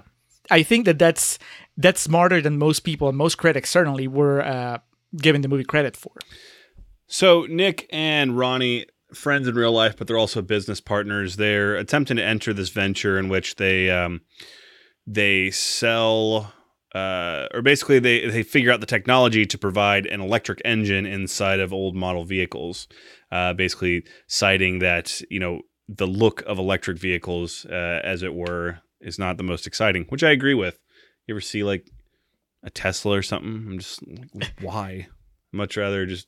I 0.52 0.62
think 0.62 0.84
that 0.86 1.00
that's 1.00 1.40
that's 1.78 2.02
smarter 2.02 2.42
than 2.42 2.58
most 2.58 2.82
people 2.82 3.08
and 3.08 3.18
most 3.18 3.38
critics 3.38 3.70
certainly 3.70 4.10
were 4.10 4.42
uh, 4.42 4.80
giving 5.16 5.42
the 5.42 5.48
movie 5.48 5.64
credit 5.64 5.96
for. 5.96 6.12
So 7.08 7.46
Nick 7.50 7.88
and 7.92 8.38
Ronnie, 8.38 8.88
friends 9.14 9.48
in 9.48 9.56
real 9.56 9.72
life, 9.72 9.96
but 9.96 10.06
they're 10.06 10.18
also 10.18 10.42
business 10.42 10.82
partners. 10.82 11.38
They're 11.38 11.78
attempting 11.78 12.18
to 12.18 12.24
enter 12.24 12.54
this 12.54 12.70
venture 12.70 13.18
in 13.18 13.30
which 13.30 13.56
they 13.56 13.90
um, 13.90 14.20
they 15.08 15.50
sell. 15.52 16.52
Uh, 16.94 17.48
or 17.54 17.62
basically, 17.62 18.00
they, 18.00 18.28
they 18.28 18.44
figure 18.44 18.72
out 18.72 18.80
the 18.80 18.86
technology 18.86 19.46
to 19.46 19.58
provide 19.58 20.06
an 20.06 20.22
electric 20.22 20.62
engine 20.64 21.06
inside 21.06 21.60
of 21.60 21.74
old 21.74 21.96
model 21.96 22.24
vehicles. 22.24 22.88
Uh, 23.32 23.54
basically, 23.54 24.04
citing 24.28 24.80
that 24.80 25.22
you 25.30 25.40
know 25.40 25.62
the 25.90 26.08
look 26.08 26.44
of 26.44 26.60
electric 26.60 27.00
vehicles, 27.00 27.66
uh, 27.66 28.00
as 28.04 28.22
it 28.22 28.34
were, 28.34 28.80
is 29.02 29.18
not 29.18 29.38
the 29.38 29.44
most 29.44 29.66
exciting, 29.66 30.06
which 30.10 30.24
I 30.24 30.32
agree 30.32 30.54
with. 30.54 30.80
You 31.26 31.34
ever 31.34 31.42
see 31.42 31.64
like 31.64 31.90
a 32.64 32.70
Tesla 32.70 33.18
or 33.18 33.24
something? 33.24 33.66
I'm 33.68 33.80
just 33.80 34.02
why? 34.62 35.08
Much 35.52 35.78
rather 35.78 36.06
just 36.06 36.28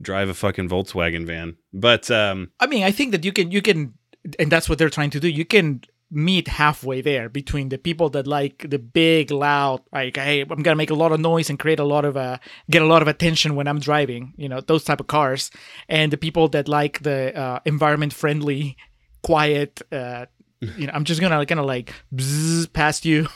drive 0.00 0.28
a 0.28 0.34
fucking 0.34 0.68
Volkswagen 0.68 1.26
van. 1.26 1.56
But 1.72 2.10
um, 2.10 2.50
I 2.60 2.66
mean, 2.66 2.84
I 2.84 2.92
think 2.92 3.12
that 3.12 3.24
you 3.24 3.32
can 3.32 3.50
you 3.50 3.62
can, 3.62 3.94
and 4.38 4.52
that's 4.52 4.68
what 4.68 4.78
they're 4.78 4.90
trying 4.90 5.10
to 5.10 5.20
do. 5.20 5.28
You 5.28 5.44
can 5.44 5.82
meet 6.10 6.48
halfway 6.48 7.00
there 7.00 7.28
between 7.28 7.68
the 7.68 7.78
people 7.78 8.08
that 8.10 8.26
like 8.26 8.68
the 8.68 8.78
big, 8.78 9.30
loud, 9.30 9.82
like, 9.92 10.16
hey, 10.16 10.42
I'm 10.42 10.62
gonna 10.62 10.76
make 10.76 10.90
a 10.90 10.94
lot 10.94 11.12
of 11.12 11.20
noise 11.20 11.50
and 11.50 11.58
create 11.58 11.80
a 11.80 11.84
lot 11.84 12.04
of 12.04 12.16
uh, 12.16 12.38
get 12.70 12.82
a 12.82 12.86
lot 12.86 13.02
of 13.02 13.08
attention 13.08 13.56
when 13.56 13.66
I'm 13.66 13.80
driving. 13.80 14.32
You 14.36 14.48
know, 14.48 14.60
those 14.60 14.84
type 14.84 15.00
of 15.00 15.06
cars, 15.06 15.50
and 15.88 16.12
the 16.12 16.16
people 16.16 16.48
that 16.48 16.68
like 16.68 17.02
the 17.02 17.36
uh, 17.36 17.60
environment 17.64 18.12
friendly, 18.12 18.76
quiet. 19.22 19.82
Uh, 19.90 20.26
you 20.60 20.86
know, 20.86 20.92
I'm 20.94 21.04
just 21.04 21.20
gonna 21.20 21.44
kind 21.44 21.60
of 21.60 21.66
like 21.66 21.92
bzzz 22.14 22.72
past 22.72 23.04
you 23.04 23.28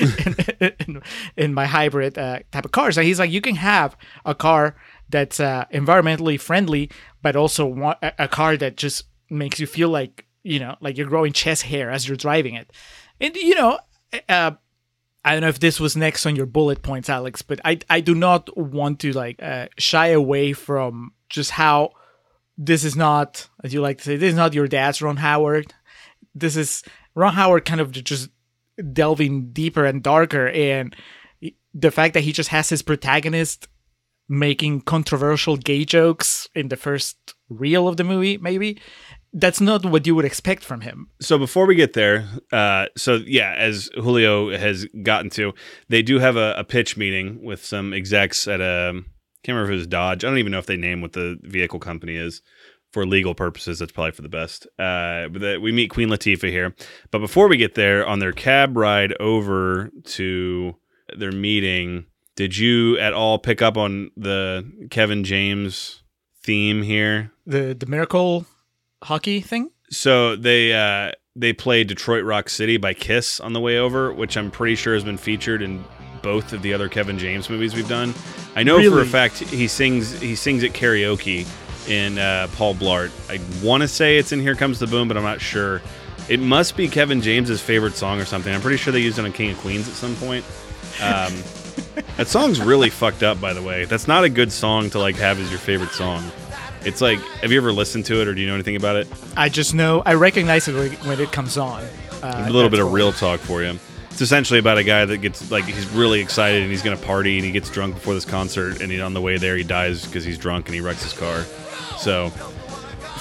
in, 0.00 0.74
in, 0.80 1.02
in 1.36 1.54
my 1.54 1.66
hybrid 1.66 2.16
uh, 2.16 2.40
type 2.50 2.64
of 2.64 2.72
cars. 2.72 2.96
And 2.96 3.06
he's 3.06 3.18
like, 3.18 3.30
you 3.30 3.40
can 3.42 3.56
have 3.56 3.96
a 4.24 4.34
car 4.34 4.76
that's 5.10 5.38
uh, 5.38 5.66
environmentally 5.72 6.40
friendly, 6.40 6.90
but 7.20 7.36
also 7.36 7.66
want 7.66 7.98
a, 8.02 8.24
a 8.24 8.28
car 8.28 8.56
that 8.56 8.76
just 8.76 9.04
makes 9.28 9.60
you 9.60 9.66
feel 9.66 9.90
like 9.90 10.26
you 10.42 10.58
know, 10.58 10.76
like 10.80 10.96
you're 10.96 11.08
growing 11.08 11.32
chest 11.32 11.62
hair 11.62 11.90
as 11.90 12.06
you're 12.06 12.16
driving 12.16 12.54
it. 12.54 12.70
And 13.20 13.34
you 13.36 13.54
know, 13.54 13.78
uh, 14.28 14.52
I 15.24 15.32
don't 15.32 15.42
know 15.42 15.48
if 15.48 15.60
this 15.60 15.78
was 15.78 15.96
next 15.96 16.26
on 16.26 16.36
your 16.36 16.46
bullet 16.46 16.82
points, 16.82 17.08
Alex, 17.08 17.42
but 17.42 17.60
I 17.64 17.78
I 17.88 18.00
do 18.00 18.14
not 18.14 18.56
want 18.56 19.00
to 19.00 19.12
like 19.12 19.42
uh, 19.42 19.68
shy 19.78 20.08
away 20.08 20.52
from 20.52 21.12
just 21.28 21.52
how 21.52 21.92
this 22.58 22.84
is 22.84 22.96
not, 22.96 23.48
as 23.64 23.72
you 23.72 23.80
like 23.80 23.98
to 23.98 24.04
say, 24.04 24.16
this 24.16 24.30
is 24.30 24.36
not 24.36 24.54
your 24.54 24.68
dad's 24.68 25.00
Ron 25.00 25.16
Howard. 25.16 25.72
This 26.34 26.56
is 26.56 26.82
Ron 27.14 27.34
Howard 27.34 27.64
kind 27.64 27.80
of 27.80 27.92
just 27.92 28.30
delving 28.92 29.52
deeper 29.52 29.84
and 29.84 30.02
darker, 30.02 30.48
and 30.48 30.94
the 31.74 31.90
fact 31.90 32.14
that 32.14 32.24
he 32.24 32.32
just 32.32 32.50
has 32.50 32.68
his 32.68 32.82
protagonist 32.82 33.68
making 34.28 34.80
controversial 34.80 35.56
gay 35.56 35.84
jokes 35.84 36.48
in 36.54 36.68
the 36.68 36.76
first 36.76 37.34
reel 37.48 37.86
of 37.86 37.96
the 37.96 38.04
movie, 38.04 38.38
maybe 38.38 38.78
that's 39.32 39.60
not 39.60 39.84
what 39.86 40.06
you 40.06 40.14
would 40.14 40.24
expect 40.24 40.62
from 40.64 40.82
him. 40.82 41.08
so 41.20 41.38
before 41.38 41.66
we 41.66 41.74
get 41.74 41.94
there, 41.94 42.28
uh, 42.52 42.86
so 42.96 43.14
yeah, 43.26 43.54
as 43.56 43.90
Julio 43.94 44.56
has 44.56 44.86
gotten 45.02 45.30
to, 45.30 45.54
they 45.88 46.02
do 46.02 46.18
have 46.18 46.36
a, 46.36 46.54
a 46.58 46.64
pitch 46.64 46.96
meeting 46.96 47.42
with 47.42 47.64
some 47.64 47.92
execs 47.92 48.46
at 48.46 48.60
a 48.60 49.02
can't 49.42 49.56
remember 49.56 49.72
if 49.72 49.76
it 49.76 49.80
was 49.80 49.86
Dodge. 49.88 50.24
I 50.24 50.28
don't 50.28 50.38
even 50.38 50.52
know 50.52 50.58
if 50.58 50.66
they 50.66 50.76
name 50.76 51.00
what 51.00 51.14
the 51.14 51.38
vehicle 51.42 51.80
company 51.80 52.16
is. 52.16 52.42
For 52.92 53.06
legal 53.06 53.34
purposes, 53.34 53.78
that's 53.78 53.90
probably 53.90 54.12
for 54.12 54.20
the 54.20 54.28
best. 54.28 54.66
Uh, 54.78 55.28
but 55.28 55.40
the, 55.40 55.58
we 55.58 55.72
meet 55.72 55.88
Queen 55.88 56.10
Latifah 56.10 56.50
here. 56.50 56.74
But 57.10 57.20
before 57.20 57.48
we 57.48 57.56
get 57.56 57.74
there, 57.74 58.06
on 58.06 58.18
their 58.18 58.32
cab 58.32 58.76
ride 58.76 59.14
over 59.18 59.90
to 60.04 60.76
their 61.16 61.32
meeting, 61.32 62.04
did 62.36 62.58
you 62.58 62.98
at 62.98 63.14
all 63.14 63.38
pick 63.38 63.62
up 63.62 63.78
on 63.78 64.10
the 64.14 64.70
Kevin 64.90 65.24
James 65.24 66.02
theme 66.42 66.82
here? 66.82 67.32
The 67.46 67.74
the 67.74 67.86
miracle 67.86 68.44
hockey 69.02 69.40
thing. 69.40 69.70
So 69.90 70.36
they 70.36 70.72
uh, 70.72 71.12
they 71.36 71.52
play 71.52 71.84
Detroit 71.84 72.24
Rock 72.24 72.48
City 72.48 72.76
by 72.76 72.94
Kiss 72.94 73.40
on 73.40 73.52
the 73.52 73.60
way 73.60 73.78
over, 73.78 74.12
which 74.12 74.36
I'm 74.36 74.50
pretty 74.50 74.74
sure 74.74 74.94
has 74.94 75.04
been 75.04 75.18
featured 75.18 75.62
in 75.62 75.84
both 76.22 76.52
of 76.52 76.62
the 76.62 76.72
other 76.72 76.88
Kevin 76.88 77.18
James 77.18 77.50
movies 77.50 77.74
we've 77.74 77.88
done. 77.88 78.14
I 78.54 78.62
know 78.62 78.78
for 78.90 79.00
a 79.00 79.06
fact 79.06 79.38
he 79.38 79.68
sings 79.68 80.18
he 80.20 80.34
sings 80.34 80.64
at 80.64 80.72
karaoke 80.72 81.46
in 81.88 82.18
uh, 82.18 82.48
Paul 82.54 82.74
Blart. 82.74 83.10
I 83.30 83.40
want 83.64 83.82
to 83.82 83.88
say 83.88 84.16
it's 84.18 84.32
in 84.32 84.40
Here 84.40 84.54
Comes 84.54 84.78
the 84.78 84.86
Boom, 84.86 85.08
but 85.08 85.16
I'm 85.16 85.22
not 85.22 85.40
sure. 85.40 85.82
It 86.28 86.38
must 86.38 86.76
be 86.76 86.86
Kevin 86.86 87.20
James's 87.20 87.60
favorite 87.60 87.94
song 87.94 88.20
or 88.20 88.24
something. 88.24 88.54
I'm 88.54 88.60
pretty 88.60 88.76
sure 88.76 88.92
they 88.92 89.00
used 89.00 89.18
it 89.18 89.24
on 89.24 89.32
King 89.32 89.50
of 89.50 89.58
Queens 89.58 89.88
at 89.88 89.94
some 89.94 90.14
point. 90.16 90.44
Um, 91.02 91.34
that 92.16 92.28
song's 92.28 92.60
really 92.60 92.90
fucked 92.90 93.24
up, 93.24 93.40
by 93.40 93.52
the 93.52 93.62
way. 93.62 93.86
That's 93.86 94.06
not 94.06 94.22
a 94.22 94.28
good 94.28 94.52
song 94.52 94.88
to 94.90 94.98
like 95.00 95.16
have 95.16 95.40
as 95.40 95.50
your 95.50 95.58
favorite 95.58 95.90
song. 95.90 96.22
It's 96.84 97.00
like, 97.00 97.18
have 97.40 97.52
you 97.52 97.58
ever 97.58 97.72
listened 97.72 98.06
to 98.06 98.20
it 98.20 98.28
or 98.28 98.34
do 98.34 98.40
you 98.40 98.46
know 98.46 98.54
anything 98.54 98.76
about 98.76 98.96
it? 98.96 99.08
I 99.36 99.48
just 99.48 99.74
know 99.74 100.02
I 100.04 100.14
recognize 100.14 100.68
it 100.68 100.98
when- 101.04 101.20
it 101.20 101.30
comes 101.32 101.56
on. 101.56 101.84
Uh, 102.22 102.44
a 102.46 102.50
little 102.50 102.70
bit 102.70 102.80
of 102.80 102.92
real 102.92 103.12
talk 103.12 103.40
for 103.40 103.62
you. 103.62 103.78
It's 104.10 104.20
essentially 104.20 104.58
about 104.58 104.78
a 104.78 104.84
guy 104.84 105.04
that 105.04 105.18
gets 105.18 105.50
like 105.50 105.64
he's 105.64 105.88
really 105.90 106.20
excited 106.20 106.62
and 106.62 106.70
he's 106.70 106.82
gonna 106.82 106.96
party 106.96 107.36
and 107.36 107.44
he 107.44 107.50
gets 107.50 107.70
drunk 107.70 107.94
before 107.94 108.14
this 108.14 108.24
concert 108.24 108.80
and 108.82 108.92
he, 108.92 109.00
on 109.00 109.14
the 109.14 109.20
way 109.20 109.38
there 109.38 109.56
he 109.56 109.64
dies 109.64 110.04
because 110.04 110.24
he's 110.24 110.36
drunk 110.38 110.66
and 110.66 110.74
he 110.74 110.80
wrecks 110.80 111.02
his 111.02 111.12
car. 111.14 111.44
So 111.98 112.30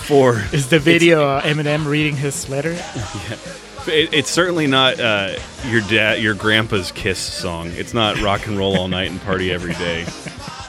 for 0.06 0.42
Is 0.52 0.70
the 0.70 0.80
video 0.80 1.24
uh, 1.28 1.42
Eminem 1.42 1.86
reading 1.88 2.16
his 2.18 2.50
letter? 2.50 2.72
it, 3.88 4.14
it's 4.14 4.30
certainly 4.30 4.68
not 4.68 5.00
uh, 5.00 5.38
your 5.68 5.82
dad 5.82 6.22
your 6.22 6.34
grandpa's 6.34 6.92
kiss 6.92 7.20
song. 7.20 7.72
It's 7.76 7.94
not 7.94 8.20
rock 8.22 8.48
and 8.48 8.58
roll 8.58 8.78
all 8.78 8.88
night 8.88 9.10
and 9.12 9.22
party 9.22 9.52
every 9.52 9.74
day. 9.74 10.06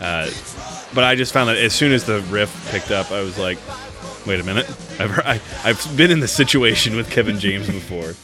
Uh, 0.03 0.29
but 0.95 1.05
I 1.05 1.15
just 1.15 1.33
found 1.33 1.49
that 1.49 1.57
as 1.57 1.73
soon 1.73 1.93
as 1.93 2.05
the 2.05 2.21
riff 2.23 2.71
picked 2.71 2.91
up, 2.91 3.11
I 3.11 3.23
was 3.23 3.39
like, 3.39 3.59
wait 4.27 4.41
a 4.41 4.45
minute, 4.45 4.69
I've 4.99 5.19
I, 5.21 5.41
I've 5.65 5.97
been 5.97 6.11
in 6.11 6.21
this 6.21 6.33
situation 6.33 6.97
with 6.97 7.11
Kevin 7.11 7.39
James 7.39 7.67
before. 7.67 8.15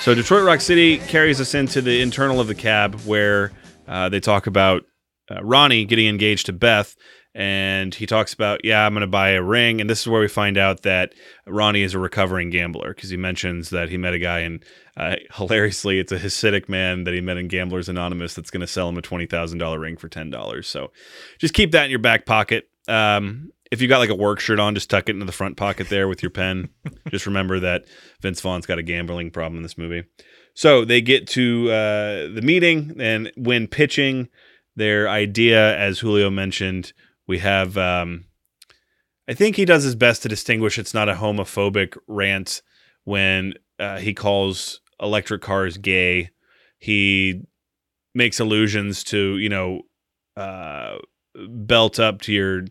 So 0.00 0.14
Detroit 0.14 0.44
Rock 0.44 0.60
City 0.60 0.98
carries 0.98 1.40
us 1.40 1.54
into 1.54 1.80
the 1.80 2.00
internal 2.00 2.40
of 2.40 2.48
the 2.48 2.54
cab 2.54 3.00
where 3.02 3.52
uh, 3.86 4.08
they 4.08 4.20
talk 4.20 4.46
about 4.46 4.82
uh, 5.30 5.42
Ronnie 5.42 5.84
getting 5.84 6.08
engaged 6.08 6.46
to 6.46 6.52
Beth, 6.52 6.96
and 7.34 7.94
he 7.94 8.04
talks 8.04 8.34
about, 8.34 8.62
yeah, 8.64 8.84
I'm 8.84 8.92
going 8.92 9.00
to 9.00 9.06
buy 9.06 9.30
a 9.30 9.42
ring, 9.42 9.80
and 9.80 9.88
this 9.88 10.02
is 10.02 10.08
where 10.08 10.20
we 10.20 10.28
find 10.28 10.58
out 10.58 10.82
that 10.82 11.14
Ronnie 11.46 11.82
is 11.82 11.94
a 11.94 11.98
recovering 11.98 12.50
gambler 12.50 12.94
because 12.94 13.08
he 13.08 13.16
mentions 13.16 13.70
that 13.70 13.88
he 13.88 13.96
met 13.96 14.12
a 14.12 14.18
guy, 14.18 14.40
and 14.40 14.62
uh, 14.96 15.16
hilariously, 15.34 15.98
it's 15.98 16.12
a 16.12 16.18
Hasidic 16.18 16.68
man 16.68 17.04
that 17.04 17.14
he 17.14 17.20
met 17.20 17.38
in 17.38 17.48
Gamblers 17.48 17.88
Anonymous 17.88 18.34
that's 18.34 18.50
going 18.50 18.60
to 18.60 18.66
sell 18.66 18.88
him 18.88 18.98
a 18.98 19.02
twenty 19.02 19.26
thousand 19.26 19.58
dollar 19.58 19.78
ring 19.78 19.96
for 19.96 20.08
ten 20.08 20.28
dollars. 20.28 20.68
So 20.68 20.92
just 21.38 21.54
keep 21.54 21.72
that 21.72 21.84
in 21.84 21.90
your 21.90 21.98
back 21.98 22.26
pocket. 22.26 22.68
Um, 22.86 23.52
if 23.70 23.80
you 23.80 23.88
got 23.88 23.98
like 24.00 24.10
a 24.10 24.14
work 24.14 24.38
shirt 24.38 24.60
on, 24.60 24.74
just 24.74 24.90
tuck 24.90 25.08
it 25.08 25.12
into 25.12 25.24
the 25.24 25.32
front 25.32 25.56
pocket 25.56 25.88
there 25.88 26.06
with 26.08 26.22
your 26.22 26.30
pen. 26.30 26.68
just 27.08 27.24
remember 27.24 27.58
that 27.60 27.86
Vince 28.20 28.42
Vaughn's 28.42 28.66
got 28.66 28.78
a 28.78 28.82
gambling 28.82 29.30
problem 29.30 29.56
in 29.56 29.62
this 29.62 29.78
movie. 29.78 30.04
So 30.52 30.84
they 30.84 31.00
get 31.00 31.26
to 31.28 31.70
uh, 31.70 32.28
the 32.28 32.42
meeting, 32.42 32.96
and 33.00 33.32
when 33.38 33.68
pitching 33.68 34.28
their 34.76 35.08
idea, 35.08 35.78
as 35.78 36.00
Julio 36.00 36.28
mentioned, 36.28 36.92
we 37.32 37.38
have. 37.38 37.78
Um, 37.78 38.26
I 39.26 39.32
think 39.32 39.56
he 39.56 39.64
does 39.64 39.84
his 39.84 39.94
best 39.94 40.22
to 40.22 40.28
distinguish 40.28 40.78
it's 40.78 40.92
not 40.92 41.08
a 41.08 41.14
homophobic 41.14 41.96
rant 42.06 42.60
when 43.04 43.54
uh, 43.78 43.98
he 43.98 44.12
calls 44.12 44.82
electric 45.00 45.40
cars 45.40 45.78
gay. 45.78 46.28
He 46.78 47.40
makes 48.14 48.38
allusions 48.38 49.02
to 49.04 49.38
you 49.38 49.48
know 49.48 49.80
uh, 50.36 50.98
belt 51.48 51.98
up 51.98 52.20
to 52.22 52.32
your 52.34 52.66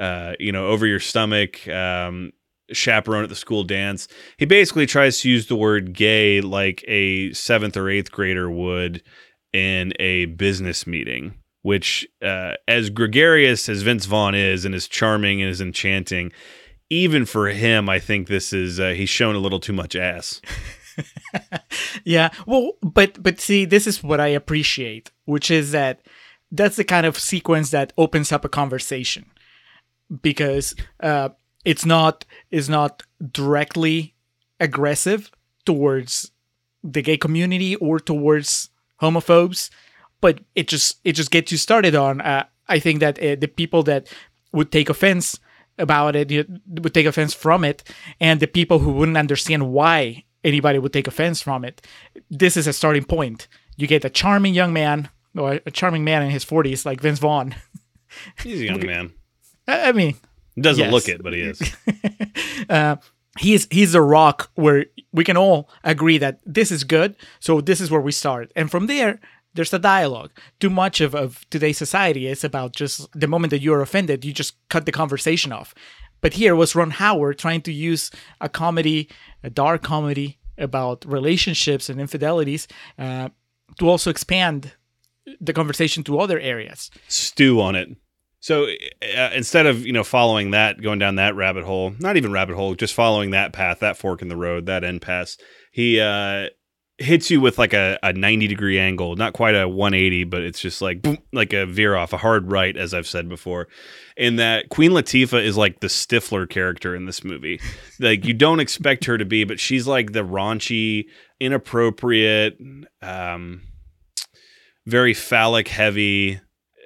uh, 0.00 0.32
you 0.40 0.50
know 0.50 0.66
over 0.66 0.86
your 0.86 1.00
stomach. 1.00 1.66
Um, 1.68 2.32
chaperone 2.72 3.24
at 3.24 3.28
the 3.28 3.34
school 3.34 3.64
dance. 3.64 4.06
He 4.36 4.44
basically 4.44 4.86
tries 4.86 5.20
to 5.20 5.28
use 5.28 5.48
the 5.48 5.56
word 5.56 5.92
gay 5.92 6.40
like 6.40 6.84
a 6.86 7.32
seventh 7.32 7.76
or 7.76 7.90
eighth 7.90 8.12
grader 8.12 8.48
would 8.48 9.02
in 9.52 9.92
a 9.98 10.26
business 10.26 10.86
meeting, 10.86 11.34
which, 11.62 12.06
uh, 12.22 12.54
as 12.66 12.90
gregarious 12.90 13.68
as 13.68 13.82
Vince 13.82 14.06
Vaughn 14.06 14.34
is 14.34 14.64
and 14.64 14.74
as 14.74 14.88
charming 14.88 15.42
and 15.42 15.50
as 15.50 15.60
enchanting, 15.60 16.32
even 16.88 17.24
for 17.24 17.48
him, 17.48 17.88
I 17.88 17.98
think 17.98 18.28
this 18.28 18.52
is, 18.52 18.80
uh, 18.80 18.90
he's 18.90 19.08
shown 19.08 19.34
a 19.34 19.38
little 19.40 19.60
too 19.60 19.72
much 19.72 19.94
ass. 19.94 20.40
Yeah. 22.04 22.30
Well, 22.46 22.72
but 22.82 23.22
but 23.22 23.40
see, 23.40 23.64
this 23.64 23.86
is 23.86 24.02
what 24.02 24.20
I 24.20 24.28
appreciate, 24.28 25.10
which 25.24 25.50
is 25.50 25.72
that 25.72 26.00
that's 26.50 26.76
the 26.76 26.84
kind 26.84 27.06
of 27.06 27.18
sequence 27.18 27.70
that 27.70 27.92
opens 27.96 28.32
up 28.32 28.44
a 28.44 28.48
conversation 28.48 29.26
because 30.22 30.74
uh, 31.00 31.30
it's 31.64 31.86
not 31.86 32.24
is 32.50 32.68
not 32.68 33.02
directly 33.32 34.14
aggressive 34.58 35.30
towards 35.64 36.30
the 36.82 37.02
gay 37.02 37.16
community 37.16 37.76
or 37.76 38.00
towards 38.00 38.70
homophobes, 39.00 39.70
but 40.20 40.40
it 40.54 40.68
just 40.68 40.98
it 41.04 41.12
just 41.12 41.30
gets 41.30 41.52
you 41.52 41.58
started 41.58 41.94
on. 41.94 42.20
Uh, 42.20 42.44
I 42.68 42.78
think 42.78 43.00
that 43.00 43.18
uh, 43.18 43.36
the 43.40 43.48
people 43.48 43.82
that 43.84 44.08
would 44.52 44.70
take 44.70 44.88
offense 44.90 45.38
about 45.78 46.14
it 46.16 46.30
you- 46.30 46.46
would 46.82 46.92
take 46.94 47.06
offense 47.06 47.34
from 47.34 47.64
it, 47.64 47.82
and 48.20 48.40
the 48.40 48.46
people 48.46 48.78
who 48.80 48.92
wouldn't 48.92 49.16
understand 49.18 49.70
why 49.72 50.24
anybody 50.44 50.78
would 50.78 50.92
take 50.92 51.06
offense 51.08 51.40
from 51.42 51.64
it. 51.64 51.86
This 52.30 52.56
is 52.56 52.66
a 52.66 52.72
starting 52.72 53.04
point. 53.04 53.48
You 53.76 53.86
get 53.86 54.04
a 54.04 54.10
charming 54.10 54.54
young 54.54 54.72
man 54.72 55.08
or 55.36 55.60
a 55.66 55.70
charming 55.70 56.04
man 56.04 56.22
in 56.22 56.30
his 56.30 56.44
40s 56.44 56.84
like 56.84 57.00
Vince 57.00 57.18
Vaughn. 57.18 57.54
He's 58.42 58.60
a 58.60 58.64
young 58.66 58.84
man. 58.86 59.12
I 59.68 59.92
mean, 59.92 60.14
He 60.54 60.60
doesn't 60.62 60.84
Yes. 60.84 60.92
look 60.92 61.08
it, 61.08 61.22
but 61.22 61.32
he 61.32 61.40
is. 61.42 61.60
he's 63.38 63.68
he's 63.70 63.94
a 63.94 64.02
rock 64.02 64.50
where 64.54 64.86
we 65.12 65.24
can 65.24 65.36
all 65.36 65.68
agree 65.84 66.18
that 66.18 66.40
this 66.44 66.70
is 66.72 66.82
good 66.84 67.14
so 67.38 67.60
this 67.60 67.80
is 67.80 67.90
where 67.90 68.00
we 68.00 68.10
start 68.12 68.50
and 68.56 68.70
from 68.70 68.86
there 68.88 69.20
there's 69.54 69.72
a 69.72 69.78
dialogue. 69.78 70.30
Too 70.58 70.70
much 70.70 71.00
of, 71.00 71.14
of 71.14 71.48
today's 71.50 71.78
society 71.78 72.26
is 72.26 72.44
about 72.44 72.74
just 72.74 73.08
the 73.18 73.26
moment 73.26 73.50
that 73.50 73.62
you're 73.62 73.82
offended 73.82 74.24
you 74.24 74.32
just 74.32 74.56
cut 74.68 74.86
the 74.86 74.92
conversation 74.92 75.52
off. 75.52 75.74
But 76.20 76.34
here 76.34 76.54
was 76.54 76.74
ron 76.74 76.90
howard 76.90 77.38
trying 77.38 77.62
to 77.62 77.72
use 77.72 78.10
a 78.40 78.48
comedy 78.48 79.08
a 79.42 79.50
dark 79.50 79.82
comedy 79.82 80.38
about 80.58 81.04
relationships 81.06 81.88
and 81.88 82.00
infidelities 82.00 82.68
uh, 82.98 83.30
to 83.78 83.88
also 83.88 84.10
expand 84.10 84.72
the 85.40 85.52
conversation 85.52 86.02
to 86.04 86.18
other 86.18 86.38
areas. 86.38 86.90
Stew 87.08 87.60
on 87.60 87.74
it. 87.74 87.88
So 88.40 88.64
uh, 88.64 89.30
instead 89.34 89.66
of 89.66 89.86
you 89.86 89.92
know 89.92 90.04
following 90.04 90.52
that, 90.52 90.80
going 90.80 90.98
down 90.98 91.16
that 91.16 91.36
rabbit 91.36 91.64
hole, 91.64 91.94
not 91.98 92.16
even 92.16 92.32
rabbit 92.32 92.56
hole, 92.56 92.74
just 92.74 92.94
following 92.94 93.30
that 93.30 93.52
path, 93.52 93.80
that 93.80 93.98
fork 93.98 94.22
in 94.22 94.28
the 94.28 94.36
road, 94.36 94.66
that 94.66 94.82
end 94.82 95.02
pass, 95.02 95.36
he 95.70 96.00
uh, 96.00 96.48
hits 97.00 97.30
you 97.30 97.40
with 97.40 97.58
like 97.58 97.72
a, 97.72 97.98
a 98.02 98.12
ninety 98.12 98.46
degree 98.46 98.78
angle, 98.78 99.16
not 99.16 99.32
quite 99.32 99.54
a 99.54 99.68
one 99.68 99.94
eighty, 99.94 100.24
but 100.24 100.42
it's 100.42 100.60
just 100.60 100.82
like 100.82 101.02
boom, 101.02 101.18
like 101.32 101.52
a 101.52 101.66
veer 101.66 101.96
off, 101.96 102.12
a 102.12 102.18
hard 102.18 102.50
right, 102.50 102.76
as 102.76 102.94
I've 102.94 103.06
said 103.06 103.28
before. 103.28 103.68
In 104.16 104.36
that 104.36 104.68
Queen 104.68 104.92
Latifah 104.92 105.42
is 105.42 105.56
like 105.56 105.80
the 105.80 105.86
Stifler 105.86 106.48
character 106.48 106.94
in 106.94 107.06
this 107.06 107.24
movie. 107.24 107.60
Like 107.98 108.24
you 108.24 108.34
don't 108.34 108.60
expect 108.60 109.04
her 109.06 109.18
to 109.18 109.24
be, 109.24 109.44
but 109.44 109.58
she's 109.58 109.86
like 109.86 110.12
the 110.12 110.24
raunchy, 110.24 111.06
inappropriate, 111.40 112.58
um, 113.02 113.62
very 114.86 115.14
phallic 115.14 115.68
heavy 115.68 116.40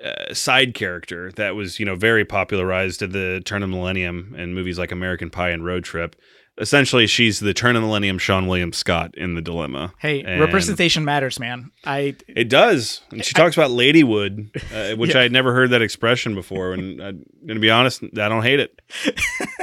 uh, 0.05 0.35
side 0.35 0.75
character 0.75 1.33
that 1.33 1.55
was 1.55 1.79
you 1.81 1.87
know 1.87 1.97
very 1.97 2.25
popularized 2.25 3.03
at 3.03 3.13
the 3.13 3.41
turn 3.45 3.63
of 3.63 3.71
millennium 3.71 4.35
in 4.37 4.55
movies 4.55 4.79
like 4.79 4.93
American 4.93 5.31
Pie 5.31 5.51
and 5.51 5.65
Road 5.65 5.85
Trip. 5.85 6.15
Essentially, 6.59 7.09
she's 7.09 7.41
the 7.41 7.53
turn 7.53 7.75
of 7.75 7.83
the 7.83 7.89
millennium 7.89 8.19
Seann 8.19 8.47
William 8.47 8.73
Scott 8.73 9.13
in 9.17 9.35
the 9.35 9.43
dilemma. 9.43 9.93
hey 9.99 10.23
And 10.23 10.41
representation 10.41 11.05
matters 11.05 11.41
man 11.41 11.73
i 11.85 12.15
It 12.29 12.49
does, 12.49 13.01
and 13.11 13.25
she 13.25 13.35
talks 13.35 13.57
about 13.57 13.71
Ladywood, 13.71 14.51
uh, 14.73 14.97
which 14.97 15.15
Yeah. 15.15 15.21
I 15.21 15.23
had 15.23 15.33
never 15.33 15.53
heard 15.53 15.71
that 15.71 15.83
expression 15.83 16.35
before. 16.35 16.73
And 16.73 17.01
I'm 17.03 17.25
gonna 17.47 17.61
be 17.61 17.71
honest, 17.71 18.03
I 18.05 18.29
don't 18.29 18.43
hate 18.45 18.61
it. 18.61 18.81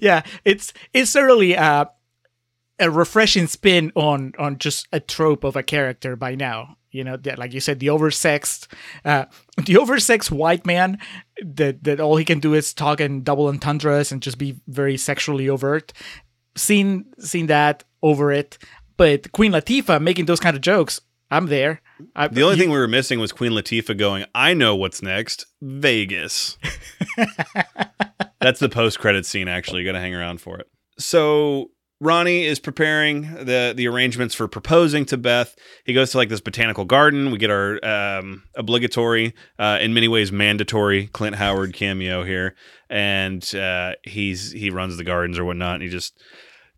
yeah, 0.00 0.22
it's 0.44 0.72
it's 0.92 1.10
certainly 1.10 1.56
uh, 1.56 1.86
a 2.78 2.90
refreshing 2.90 3.46
spin 3.46 3.92
on 3.94 4.32
on 4.38 4.58
just 4.58 4.86
a 4.92 5.00
trope 5.00 5.44
of 5.44 5.56
a 5.56 5.62
character 5.62 6.16
by 6.16 6.34
now. 6.34 6.76
You 6.96 7.04
know, 7.04 7.16
that, 7.18 7.38
like 7.38 7.52
you 7.54 7.60
said, 7.60 7.78
the 7.78 7.88
oversexed, 7.88 8.66
uh, 9.04 9.26
the 9.58 9.74
oversexed 9.74 10.30
white 10.30 10.64
man 10.66 10.98
that 11.44 11.84
that 11.84 12.00
all 12.00 12.16
he 12.16 12.24
can 12.24 12.40
do 12.40 12.54
is 12.54 12.72
talk 12.74 13.00
in 13.00 13.22
double 13.22 13.48
entendres 13.48 14.10
and 14.12 14.22
just 14.22 14.38
be 14.38 14.56
very 14.66 14.96
sexually 14.96 15.48
overt. 15.48 15.92
Seen 16.56 17.04
seen 17.18 17.46
that 17.48 17.84
over 18.02 18.32
it, 18.32 18.58
but 18.96 19.30
Queen 19.32 19.52
Latifah 19.52 20.00
making 20.00 20.24
those 20.26 20.40
kind 20.40 20.56
of 20.56 20.62
jokes, 20.62 21.00
I'm 21.30 21.46
there. 21.46 21.82
I, 22.14 22.28
The 22.28 22.42
only 22.42 22.56
you- 22.56 22.62
thing 22.62 22.70
we 22.70 22.78
were 22.78 22.88
missing 22.88 23.20
was 23.20 23.30
Queen 23.32 23.52
Latifah 23.52 23.96
going, 23.98 24.24
"I 24.34 24.54
know 24.54 24.74
what's 24.74 25.02
next, 25.02 25.46
Vegas." 25.60 26.56
That's 28.40 28.60
the 28.60 28.68
post-credit 28.68 29.26
scene. 29.26 29.48
Actually, 29.48 29.80
you 29.82 29.86
got 29.86 29.92
to 29.92 30.00
hang 30.00 30.14
around 30.14 30.40
for 30.40 30.58
it. 30.58 30.66
So 30.98 31.70
Ronnie 32.00 32.44
is 32.44 32.58
preparing 32.58 33.22
the 33.22 33.72
the 33.74 33.88
arrangements 33.88 34.34
for 34.34 34.48
proposing 34.48 35.06
to 35.06 35.16
Beth. 35.16 35.56
He 35.84 35.94
goes 35.94 36.10
to 36.10 36.18
like 36.18 36.28
this 36.28 36.40
botanical 36.40 36.84
garden. 36.84 37.30
We 37.30 37.38
get 37.38 37.50
our 37.50 37.82
um, 37.84 38.42
obligatory, 38.54 39.34
uh, 39.58 39.78
in 39.80 39.94
many 39.94 40.06
ways 40.08 40.30
mandatory 40.30 41.06
Clint 41.08 41.36
Howard 41.36 41.72
cameo 41.72 42.22
here, 42.22 42.54
and 42.90 43.42
uh, 43.54 43.94
he's 44.02 44.52
he 44.52 44.68
runs 44.70 44.96
the 44.98 45.04
gardens 45.04 45.38
or 45.38 45.44
whatnot. 45.44 45.76
And 45.76 45.82
he 45.82 45.88
just 45.88 46.22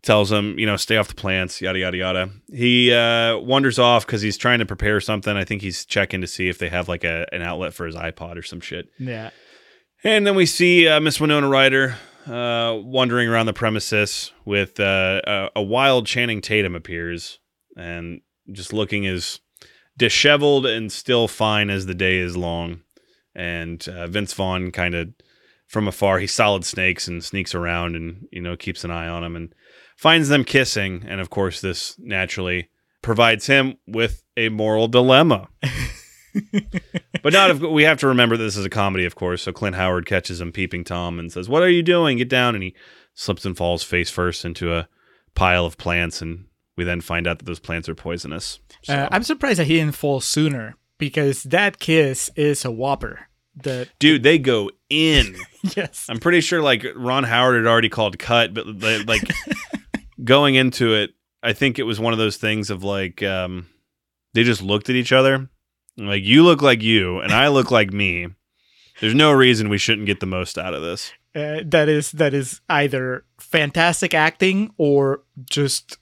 tells 0.01 0.31
him, 0.31 0.57
you 0.57 0.65
know, 0.65 0.77
stay 0.77 0.95
off 0.95 1.09
the 1.09 1.15
plants, 1.15 1.61
yada 1.61 1.79
yada 1.79 1.97
yada. 1.97 2.29
He 2.53 2.93
uh, 2.93 3.37
wanders 3.39 3.77
off 3.77 4.05
because 4.05 4.21
he's 4.21 4.37
trying 4.37 4.59
to 4.59 4.65
prepare 4.65 5.01
something. 5.01 5.35
I 5.35 5.43
think 5.43 5.61
he's 5.61 5.83
checking 5.83 6.21
to 6.21 6.27
see 6.27 6.47
if 6.47 6.57
they 6.57 6.69
have 6.69 6.87
like 6.87 7.03
a, 7.03 7.27
an 7.33 7.41
outlet 7.41 7.73
for 7.73 7.85
his 7.85 7.95
iPod 7.95 8.37
or 8.37 8.41
some 8.41 8.61
shit. 8.61 8.87
yeah, 8.97 9.31
And 10.01 10.25
then 10.25 10.35
we 10.35 10.45
see 10.45 10.87
uh, 10.87 11.01
Miss 11.01 11.19
Winona 11.19 11.49
Ryder 11.49 11.97
uh, 12.29 12.79
wandering 12.83 13.27
around 13.27 13.47
the 13.47 13.53
premises 13.53 14.31
with 14.45 14.79
uh, 14.79 15.21
a, 15.25 15.49
a 15.57 15.61
wild 15.61 16.05
Channing 16.05 16.41
Tatum 16.41 16.75
appears 16.75 17.39
and 17.75 18.21
just 18.51 18.71
looking 18.71 19.07
as 19.07 19.39
disheveled 19.97 20.65
and 20.65 20.91
still 20.91 21.27
fine 21.27 21.69
as 21.69 21.85
the 21.85 21.95
day 21.95 22.17
is 22.17 22.37
long. 22.37 22.81
And 23.35 23.85
uh, 23.87 24.07
Vince 24.07 24.33
Vaughn 24.33 24.71
kind 24.71 24.95
of 24.95 25.09
from 25.67 25.87
afar. 25.87 26.19
He 26.19 26.27
solid 26.27 26.65
snakes 26.65 27.07
and 27.07 27.23
sneaks 27.23 27.55
around 27.55 27.95
and 27.95 28.27
you 28.31 28.41
know 28.41 28.55
keeps 28.55 28.83
an 28.83 28.91
eye 28.91 29.07
on 29.07 29.23
him 29.23 29.35
and 29.35 29.53
finds 29.97 30.29
them 30.29 30.43
kissing. 30.43 31.05
And 31.07 31.21
of 31.21 31.29
course, 31.29 31.61
this 31.61 31.95
naturally 31.99 32.69
provides 33.01 33.47
him 33.47 33.77
with 33.87 34.23
a 34.35 34.49
moral 34.49 34.87
dilemma. 34.87 35.49
but 37.23 37.33
not 37.33 37.49
if 37.51 37.59
we 37.59 37.83
have 37.83 37.97
to 37.99 38.07
remember 38.07 38.37
this 38.37 38.57
is 38.57 38.65
a 38.65 38.69
comedy, 38.69 39.05
of 39.05 39.15
course. 39.15 39.43
So 39.43 39.51
Clint 39.51 39.75
Howard 39.75 40.05
catches 40.05 40.39
him 40.41 40.51
peeping 40.51 40.83
Tom 40.83 41.19
and 41.19 41.31
says, 41.31 41.49
"What 41.49 41.63
are 41.63 41.69
you 41.69 41.83
doing? 41.83 42.17
Get 42.17 42.29
down!" 42.29 42.55
And 42.55 42.63
he 42.63 42.75
slips 43.13 43.45
and 43.45 43.55
falls 43.57 43.83
face 43.83 44.09
first 44.09 44.45
into 44.45 44.73
a 44.73 44.87
pile 45.35 45.65
of 45.65 45.77
plants, 45.77 46.21
and 46.21 46.45
we 46.77 46.83
then 46.83 47.01
find 47.01 47.27
out 47.27 47.39
that 47.39 47.45
those 47.45 47.59
plants 47.59 47.89
are 47.89 47.95
poisonous. 47.95 48.59
So, 48.83 48.93
Uh, 48.93 49.09
I'm 49.11 49.23
surprised 49.23 49.59
that 49.59 49.67
he 49.67 49.75
didn't 49.77 49.95
fall 49.95 50.21
sooner 50.21 50.75
because 50.97 51.43
that 51.43 51.79
kiss 51.79 52.29
is 52.35 52.63
a 52.65 52.71
whopper. 52.71 53.27
The 53.61 53.87
dude, 53.99 54.23
they 54.23 54.37
go 54.37 54.71
in. 54.89 55.35
yes, 55.75 56.05
I'm 56.09 56.19
pretty 56.19 56.39
sure 56.41 56.61
like 56.61 56.85
Ron 56.95 57.23
Howard 57.25 57.57
had 57.57 57.69
already 57.69 57.89
called 57.89 58.17
cut, 58.19 58.53
but 58.53 58.65
li- 58.67 59.03
like 59.03 59.23
going 60.23 60.55
into 60.55 60.93
it, 60.93 61.11
I 61.43 61.53
think 61.53 61.79
it 61.79 61.83
was 61.83 61.99
one 61.99 62.13
of 62.13 62.19
those 62.19 62.37
things 62.37 62.69
of 62.69 62.83
like 62.83 63.21
um, 63.23 63.67
they 64.33 64.43
just 64.43 64.61
looked 64.61 64.89
at 64.89 64.95
each 64.95 65.11
other, 65.11 65.49
like 66.07 66.23
you 66.23 66.43
look 66.43 66.61
like 66.61 66.81
you 66.81 67.19
and 67.19 67.31
I 67.31 67.47
look 67.49 67.71
like 67.71 67.91
me. 67.93 68.27
There's 69.01 69.15
no 69.15 69.31
reason 69.31 69.69
we 69.69 69.77
shouldn't 69.77 70.07
get 70.07 70.19
the 70.19 70.25
most 70.25 70.57
out 70.57 70.73
of 70.73 70.81
this. 70.81 71.11
uh, 71.35 71.59
that 71.65 71.87
is 71.89 72.11
that 72.13 72.33
is 72.33 72.61
either 72.69 73.23
fantastic 73.39 74.13
acting 74.13 74.73
or 74.77 75.23
just 75.49 75.97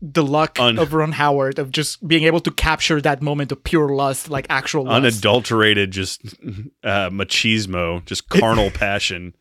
the 0.00 0.22
luck 0.22 0.58
Un- 0.60 0.78
of 0.78 0.92
Ron 0.94 1.12
Howard 1.12 1.58
of 1.58 1.72
just 1.72 2.06
being 2.06 2.22
able 2.22 2.38
to 2.40 2.50
capture 2.52 3.00
that 3.00 3.20
moment 3.20 3.50
of 3.52 3.64
pure 3.64 3.88
lust, 3.88 4.30
like 4.30 4.46
actual 4.48 4.84
lust. 4.84 4.96
Unadulterated, 4.96 5.90
just 5.90 6.22
uh, 6.84 7.10
machismo, 7.10 8.04
just 8.06 8.28
carnal 8.28 8.70
passion. 8.74 9.34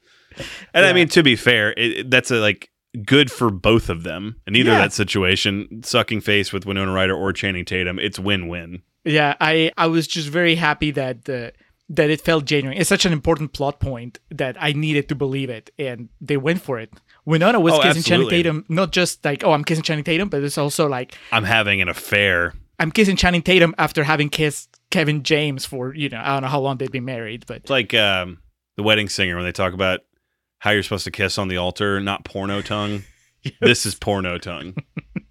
And 0.73 0.85
I 0.85 0.93
mean, 0.93 1.07
to 1.09 1.21
be 1.23 1.35
fair, 1.35 1.73
it, 1.77 2.09
that's 2.09 2.31
a, 2.31 2.37
like 2.39 2.69
good 3.05 3.31
for 3.31 3.51
both 3.51 3.89
of 3.89 4.01
them. 4.03 4.37
In 4.47 4.55
either 4.55 4.71
Yeah. 4.71 4.79
that 4.79 4.93
situation, 4.93 5.81
sucking 5.83 6.21
face 6.21 6.51
with 6.51 6.65
Winona 6.65 6.91
Ryder 6.91 7.15
or 7.15 7.31
Channing 7.33 7.63
Tatum, 7.65 7.99
it's 7.99 8.17
win-win. 8.19 8.81
Yeah, 9.07 9.35
I 9.39 9.71
I 9.77 9.87
was 9.87 10.07
just 10.07 10.27
very 10.29 10.55
happy 10.55 10.91
that 10.91 11.25
the 11.25 11.53
that 11.89 12.09
it 12.09 12.19
felt 12.21 12.45
genuine. 12.45 12.77
It's 12.77 12.89
such 12.89 13.05
an 13.05 13.13
important 13.13 13.53
plot 13.53 13.79
point 13.79 14.19
that 14.29 14.57
I 14.59 14.73
needed 14.73 15.07
to 15.09 15.15
believe 15.15 15.49
it, 15.49 15.69
and 15.79 16.09
they 16.19 16.35
went 16.37 16.61
for 16.61 16.79
it. 16.79 16.91
Winona 17.25 17.59
was 17.59 17.73
Oh, 17.73 17.81
kissing 17.81 18.03
Channing. 18.03 18.29
Tatum, 18.29 18.65
not 18.69 18.91
just 18.91 19.23
like 19.23 19.43
oh 19.43 19.53
I'm 19.53 19.63
kissing 19.63 19.83
Channing 19.83 20.03
Tatum, 20.03 20.29
but 20.29 20.43
it's 20.43 20.57
also 20.57 20.87
like 20.87 21.17
I'm 21.31 21.45
having 21.45 21.81
an 21.81 21.89
affair. 21.89 22.53
I'm 22.79 22.91
kissing 22.91 23.15
Channing 23.15 23.41
Tatum 23.41 23.73
after 23.77 24.03
having 24.03 24.29
kissed 24.29 24.69
Kevin 24.91 25.23
James 25.23 25.65
for 25.65 25.93
you 25.95 26.09
know 26.09 26.19
I 26.23 26.33
don't 26.33 26.41
know 26.43 26.49
how 26.49 26.59
long 26.59 26.77
they've 26.77 26.91
been 26.91 27.05
married, 27.05 27.45
but 27.47 27.57
It's 27.57 27.69
like 27.69 27.93
um, 27.93 28.39
the 28.75 28.83
wedding 28.83 29.09
singer 29.09 29.35
when 29.35 29.45
they 29.45 29.51
talk 29.53 29.73
about 29.73 30.01
how 30.59 30.71
you're 30.71 30.83
supposed 30.83 31.05
to 31.05 31.11
kiss 31.11 31.37
on 31.37 31.47
the 31.47 31.57
altar, 31.57 31.99
not 32.01 32.25
porno 32.25 32.61
tongue. 32.61 33.03
This 33.61 33.85
is 33.85 33.95
porno 33.95 34.37
tongue. 34.37 34.75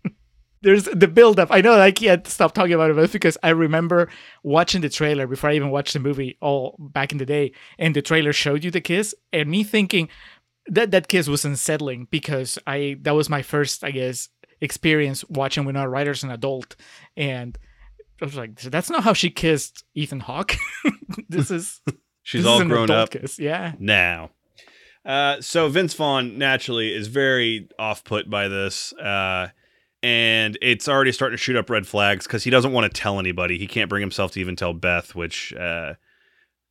there's 0.63 0.85
the 0.85 1.09
build 1.09 1.39
up. 1.39 1.49
I 1.51 1.61
know 1.61 1.79
I 1.79 1.91
can't 1.93 2.27
stop 2.27 2.55
talking 2.55 2.73
about 2.73 2.91
it, 2.91 2.97
but 2.97 3.13
because 3.13 3.39
I 3.43 3.51
remember 3.51 4.09
watching 4.43 4.81
the 4.81 4.89
trailer 4.89 5.27
before 5.27 5.51
I 5.51 5.55
even 5.55 5.71
watched 5.71 5.93
the 5.93 6.01
movie 6.01 6.37
all 6.41 6.77
back 6.79 7.13
in 7.13 7.19
the 7.19 7.27
day, 7.27 7.53
and 7.79 7.95
the 7.95 8.03
trailer 8.03 8.33
showed 8.33 8.65
you 8.65 8.71
the 8.71 8.81
kiss, 8.81 9.15
and 9.33 9.51
me 9.51 9.65
thinking 9.65 10.09
that 10.67 10.91
that 10.91 11.09
kiss 11.09 11.29
was 11.29 11.45
unsettling 11.45 12.09
because 12.11 12.59
I 12.67 12.97
that 13.03 13.15
was 13.15 13.29
my 13.29 13.43
first, 13.43 13.85
I 13.85 13.91
guess, 13.91 14.29
experience 14.61 15.25
watching 15.29 15.65
Winona 15.65 15.89
Ryder 15.89 16.13
as 16.13 16.25
an 16.25 16.31
adult, 16.31 16.77
and 17.17 17.59
I 18.21 18.25
was 18.25 18.37
like, 18.37 18.61
that's 18.61 18.91
not 18.91 19.05
how 19.05 19.13
she 19.13 19.31
kissed 19.31 19.85
Ethan 19.95 20.21
Hawke. 20.21 20.57
this 21.29 21.51
is 21.51 21.81
She's 22.23 22.43
this 22.43 22.47
is 22.47 22.47
all 22.47 22.61
an 22.61 22.69
grown 22.69 22.91
up 22.91 23.11
Kiss. 23.11 23.39
Yeah, 23.39 23.75
now. 23.79 24.31
Uh, 25.05 25.41
so 25.41 25.69
Vince 25.69 25.95
Vaughn 25.95 26.37
naturally 26.37 26.93
is 26.93 27.07
very 27.07 27.69
off 27.79 28.03
put 28.03 28.29
by 28.29 28.49
this. 28.49 28.93
Uh, 28.95 29.51
and 30.07 30.57
it's 30.63 30.87
already 30.89 31.11
starting 31.11 31.37
to 31.37 31.43
shoot 31.43 31.57
up 31.57 31.69
red 31.69 31.85
flags 31.85 32.29
because 32.29 32.45
he 32.45 32.51
doesn't 32.51 32.71
want 32.71 32.85
to 32.85 33.01
tell 33.01 33.19
anybody. 33.19 33.59
He 33.59 33.67
can't 33.67 33.91
bring 33.91 34.03
himself 34.03 34.31
to 34.33 34.41
even 34.41 34.55
tell 34.55 34.73
Beth, 34.73 35.17
which 35.17 35.53
uh, 35.53 35.95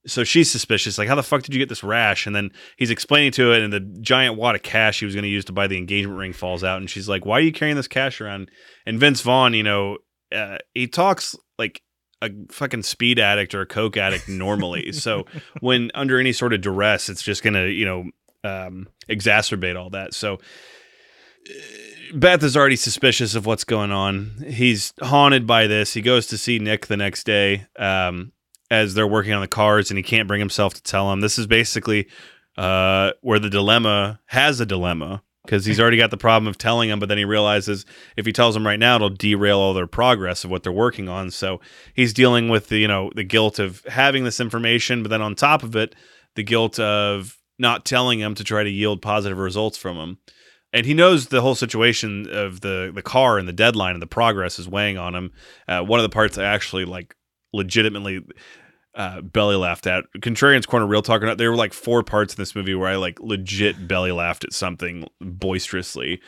so 0.07 0.23
she's 0.23 0.49
suspicious. 0.49 0.97
Like, 0.97 1.09
how 1.09 1.15
the 1.15 1.23
fuck 1.23 1.43
did 1.43 1.53
you 1.53 1.59
get 1.59 1.67
this 1.67 1.83
rash? 1.83 2.25
And 2.25 2.33
then 2.33 2.51
he's 2.77 2.91
explaining 2.91 3.33
to 3.33 3.51
it, 3.51 3.61
and 3.61 3.73
the 3.73 3.81
giant 3.99 4.37
wad 4.37 4.55
of 4.55 4.63
cash 4.63 4.99
he 4.99 5.05
was 5.05 5.15
going 5.15 5.23
to 5.23 5.29
use 5.29 5.43
to 5.45 5.51
buy 5.51 5.67
the 5.67 5.77
engagement 5.77 6.17
ring 6.17 6.31
falls 6.31 6.63
out. 6.63 6.77
And 6.77 6.89
she's 6.89 7.09
like, 7.09 7.25
"Why 7.25 7.39
are 7.39 7.41
you 7.41 7.51
carrying 7.51 7.75
this 7.75 7.89
cash 7.89 8.21
around?" 8.21 8.49
And 8.85 9.01
Vince 9.01 9.19
Vaughn, 9.19 9.53
you 9.53 9.63
know, 9.63 9.97
uh, 10.33 10.59
he 10.73 10.87
talks 10.87 11.35
like 11.59 11.81
a 12.21 12.29
fucking 12.51 12.83
speed 12.83 13.19
addict 13.19 13.53
or 13.53 13.59
a 13.59 13.67
coke 13.67 13.97
addict 13.97 14.29
normally. 14.29 14.91
so 14.93 15.25
when 15.59 15.91
under 15.93 16.21
any 16.21 16.31
sort 16.31 16.53
of 16.53 16.61
duress, 16.61 17.09
it's 17.09 17.21
just 17.21 17.43
going 17.43 17.55
to, 17.55 17.69
you 17.69 17.83
know, 17.83 18.49
um, 18.49 18.87
exacerbate 19.09 19.77
all 19.77 19.89
that. 19.89 20.13
So. 20.13 20.35
uh, 21.49 21.53
Beth 22.13 22.43
is 22.43 22.55
already 22.55 22.75
suspicious 22.75 23.35
of 23.35 23.45
what's 23.45 23.63
going 23.63 23.91
on. 23.91 24.43
He's 24.47 24.93
haunted 25.01 25.47
by 25.47 25.67
this. 25.67 25.93
He 25.93 26.01
goes 26.01 26.27
to 26.27 26.37
see 26.37 26.59
Nick 26.59 26.87
the 26.87 26.97
next 26.97 27.25
day 27.25 27.65
um, 27.77 28.31
as 28.69 28.93
they're 28.93 29.07
working 29.07 29.33
on 29.33 29.41
the 29.41 29.47
cars, 29.47 29.89
and 29.89 29.97
he 29.97 30.03
can't 30.03 30.27
bring 30.27 30.39
himself 30.39 30.73
to 30.75 30.83
tell 30.83 31.11
him. 31.11 31.21
This 31.21 31.39
is 31.39 31.47
basically 31.47 32.07
uh, 32.57 33.11
where 33.21 33.39
the 33.39 33.49
dilemma 33.49 34.19
has 34.27 34.59
a 34.59 34.65
dilemma 34.65 35.23
because 35.45 35.65
he's 35.65 35.79
already 35.79 35.97
got 35.97 36.09
the 36.09 36.17
problem 36.17 36.47
of 36.47 36.57
telling 36.57 36.89
him, 36.89 36.99
but 36.99 37.07
then 37.07 37.19
he 37.19 37.25
realizes 37.25 37.85
if 38.17 38.25
he 38.25 38.33
tells 38.33 38.55
him 38.55 38.65
right 38.65 38.79
now, 38.79 38.95
it'll 38.95 39.09
derail 39.09 39.59
all 39.59 39.73
their 39.75 39.87
progress 39.87 40.43
of 40.43 40.49
what 40.49 40.63
they're 40.63 40.71
working 40.71 41.07
on. 41.07 41.29
So 41.29 41.61
he's 41.93 42.13
dealing 42.13 42.49
with 42.49 42.69
the 42.69 42.77
you 42.77 42.87
know 42.87 43.11
the 43.15 43.23
guilt 43.23 43.59
of 43.59 43.83
having 43.87 44.23
this 44.23 44.39
information, 44.39 45.03
but 45.03 45.09
then 45.09 45.21
on 45.21 45.35
top 45.35 45.63
of 45.63 45.75
it, 45.75 45.95
the 46.35 46.43
guilt 46.43 46.79
of 46.79 47.37
not 47.59 47.85
telling 47.85 48.19
him 48.19 48.35
to 48.35 48.43
try 48.43 48.63
to 48.63 48.69
yield 48.69 49.01
positive 49.01 49.37
results 49.37 49.77
from 49.77 49.97
him 49.97 50.17
and 50.75 50.85
he 50.85 50.93
knows 50.93 51.27
the 51.27 51.41
whole 51.41 51.55
situation 51.55 52.27
of 52.29 52.59
the 52.59 52.91
the 52.93 53.01
car 53.01 53.39
and 53.39 53.47
the 53.47 53.53
deadline 53.53 53.93
and 53.93 54.01
the 54.01 54.07
progress 54.07 54.59
is 54.59 54.67
weighing 54.67 54.97
on 54.97 55.15
him. 55.15 55.31
Uh, 55.69 55.81
one 55.81 55.99
of 55.99 56.03
the 56.03 56.09
parts 56.09 56.37
I 56.37 56.43
actually 56.43 56.83
like 56.83 57.15
legitimately 57.53 58.21
uh, 58.93 59.21
belly 59.21 59.55
laughed 59.55 59.87
at. 59.87 60.03
Contrarian's 60.19 60.65
Corner, 60.65 60.85
Real 60.85 61.01
Talk 61.01 61.23
or 61.23 61.27
Not. 61.27 61.37
There 61.37 61.49
were 61.49 61.55
like 61.55 61.71
four 61.71 62.03
parts 62.03 62.33
in 62.33 62.41
this 62.41 62.55
movie 62.55 62.75
where 62.75 62.89
I 62.89 62.97
like 62.97 63.21
legit 63.21 63.87
belly 63.87 64.11
laughed 64.11 64.43
at 64.43 64.51
something 64.51 65.07
boisterously. 65.21 66.21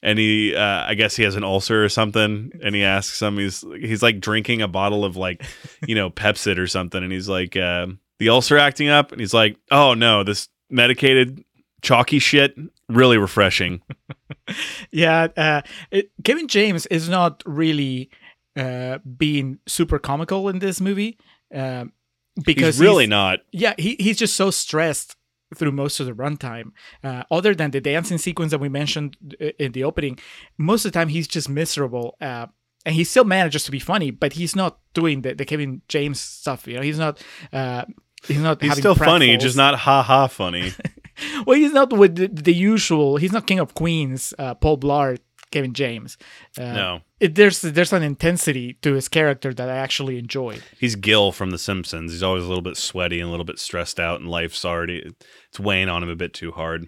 And 0.00 0.16
he, 0.16 0.54
uh, 0.54 0.84
I 0.86 0.94
guess 0.94 1.16
he 1.16 1.24
has 1.24 1.34
an 1.34 1.42
ulcer 1.42 1.84
or 1.84 1.88
something, 1.88 2.52
and 2.62 2.72
he 2.72 2.84
asks 2.84 3.20
him, 3.20 3.36
he's 3.36 3.64
he's 3.80 4.00
like 4.00 4.20
drinking 4.20 4.62
a 4.62 4.68
bottle 4.68 5.04
of 5.04 5.16
like, 5.16 5.42
you 5.88 5.96
know, 5.96 6.08
Pepcid 6.10 6.56
or 6.56 6.68
something, 6.68 7.02
and 7.02 7.12
he's 7.12 7.28
like, 7.28 7.56
uh, 7.56 7.88
the 8.20 8.28
ulcer 8.28 8.58
acting 8.58 8.88
up, 8.88 9.10
and 9.10 9.20
he's 9.20 9.34
like, 9.34 9.56
oh 9.72 9.94
no, 9.94 10.22
this 10.22 10.48
medicated 10.70 11.42
chalky 11.82 12.20
shit, 12.20 12.54
really 12.88 13.18
refreshing. 13.18 13.82
yeah. 14.90 15.28
Uh, 15.36 15.62
it, 15.90 16.10
Kevin 16.24 16.48
James 16.48 16.86
is 16.86 17.08
not 17.08 17.42
really 17.46 18.10
uh, 18.56 18.98
being 19.16 19.58
super 19.66 19.98
comical 19.98 20.48
in 20.48 20.58
this 20.58 20.80
movie 20.80 21.18
um, 21.54 21.92
because 22.44 22.76
he's 22.76 22.80
really 22.80 23.06
not. 23.06 23.40
yeah 23.52 23.74
he, 23.78 23.96
he's 24.00 24.16
just 24.16 24.34
so 24.34 24.50
stressed 24.50 25.16
through 25.54 25.72
most 25.72 26.00
of 26.00 26.06
the 26.06 26.12
runtime 26.12 26.72
uh, 27.04 27.22
other 27.30 27.54
than 27.54 27.70
the 27.70 27.80
dancing 27.80 28.18
sequence 28.18 28.50
that 28.50 28.58
we 28.58 28.68
mentioned 28.68 29.16
uh, 29.40 29.46
in 29.58 29.72
the 29.72 29.84
opening 29.84 30.18
most 30.56 30.84
of 30.84 30.92
the 30.92 30.98
time 30.98 31.08
he's 31.08 31.28
just 31.28 31.48
miserable 31.48 32.16
uh, 32.20 32.46
and 32.84 32.94
he 32.94 33.04
still 33.04 33.24
manages 33.24 33.64
to 33.64 33.70
be 33.70 33.78
funny 33.78 34.10
but 34.10 34.32
he's 34.32 34.56
not 34.56 34.78
doing 34.92 35.22
the, 35.22 35.34
the 35.34 35.44
kevin 35.44 35.80
james 35.88 36.20
stuff 36.20 36.66
you 36.66 36.74
know 36.74 36.82
he's 36.82 36.98
not 36.98 37.22
uh, 37.52 37.84
he's 38.26 38.40
not 38.40 38.60
He's 38.60 38.76
still 38.76 38.94
funny, 38.94 39.36
just 39.36 39.56
not 39.56 39.74
ha 39.76 40.02
ha 40.02 40.26
funny. 40.26 40.72
well 41.46 41.58
he's 41.58 41.72
not 41.72 41.92
with 41.92 42.16
the, 42.16 42.28
the 42.28 42.54
usual 42.54 43.16
he's 43.16 43.32
not 43.32 43.46
king 43.46 43.58
of 43.58 43.74
queens 43.74 44.34
uh, 44.38 44.54
paul 44.54 44.78
blart 44.78 45.18
kevin 45.50 45.72
james 45.72 46.18
uh, 46.58 46.72
no, 46.72 47.00
it, 47.20 47.34
there's 47.34 47.62
there's 47.62 47.92
an 47.92 48.02
intensity 48.02 48.74
to 48.74 48.92
his 48.94 49.08
character 49.08 49.54
that 49.54 49.68
i 49.68 49.76
actually 49.76 50.18
enjoyed 50.18 50.62
he's 50.78 50.94
Gil 50.96 51.32
from 51.32 51.50
The 51.50 51.58
Simpsons. 51.58 52.12
He's 52.12 52.22
always 52.22 52.44
a 52.44 52.48
little 52.48 52.62
bit 52.62 52.76
sweaty 52.76 53.20
and 53.20 53.28
a 53.28 53.30
little 53.30 53.46
bit 53.46 53.58
stressed 53.58 53.98
out, 53.98 54.20
and 54.20 54.28
life's 54.28 54.64
already 54.64 55.14
it's 55.48 55.60
weighing 55.60 55.88
on 55.88 56.02
him 56.02 56.08
a 56.08 56.16
bit 56.16 56.34
too 56.34 56.52
hard. 56.52 56.86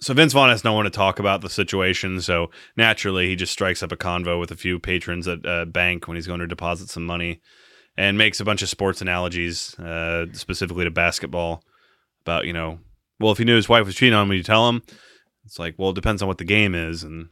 So 0.00 0.14
Vince 0.14 0.32
Vaughn 0.32 0.48
has 0.48 0.64
no 0.64 0.72
one 0.72 0.84
to 0.84 0.90
talk 0.90 1.18
about 1.18 1.42
the 1.42 1.50
situation. 1.50 2.20
So 2.22 2.50
naturally, 2.76 3.28
he 3.28 3.36
just 3.36 3.52
strikes 3.52 3.82
up 3.82 3.92
a 3.92 3.96
convo 3.96 4.40
with 4.40 4.50
a 4.50 4.56
few 4.56 4.78
patrons 4.78 5.28
at 5.28 5.40
a 5.44 5.66
bank 5.66 6.08
when 6.08 6.16
he's 6.16 6.26
going 6.26 6.40
to 6.40 6.46
deposit 6.46 6.88
some 6.88 7.04
money, 7.04 7.40
and 7.96 8.16
makes 8.16 8.40
a 8.40 8.44
bunch 8.44 8.62
of 8.62 8.68
sports 8.68 9.02
analogies, 9.02 9.78
uh, 9.78 10.26
specifically 10.32 10.84
to 10.84 10.90
basketball, 10.90 11.62
about 12.22 12.46
you 12.46 12.52
know, 12.52 12.78
well, 13.20 13.32
if 13.32 13.38
he 13.38 13.44
knew 13.44 13.56
his 13.56 13.68
wife 13.68 13.86
was 13.86 13.94
cheating 13.94 14.14
on 14.14 14.22
him, 14.24 14.28
would 14.28 14.38
you 14.38 14.42
tell 14.42 14.68
him? 14.68 14.82
It's 15.44 15.58
like, 15.58 15.74
well, 15.78 15.90
it 15.90 15.94
depends 15.94 16.22
on 16.22 16.28
what 16.28 16.38
the 16.38 16.44
game 16.44 16.74
is, 16.74 17.02
and 17.02 17.28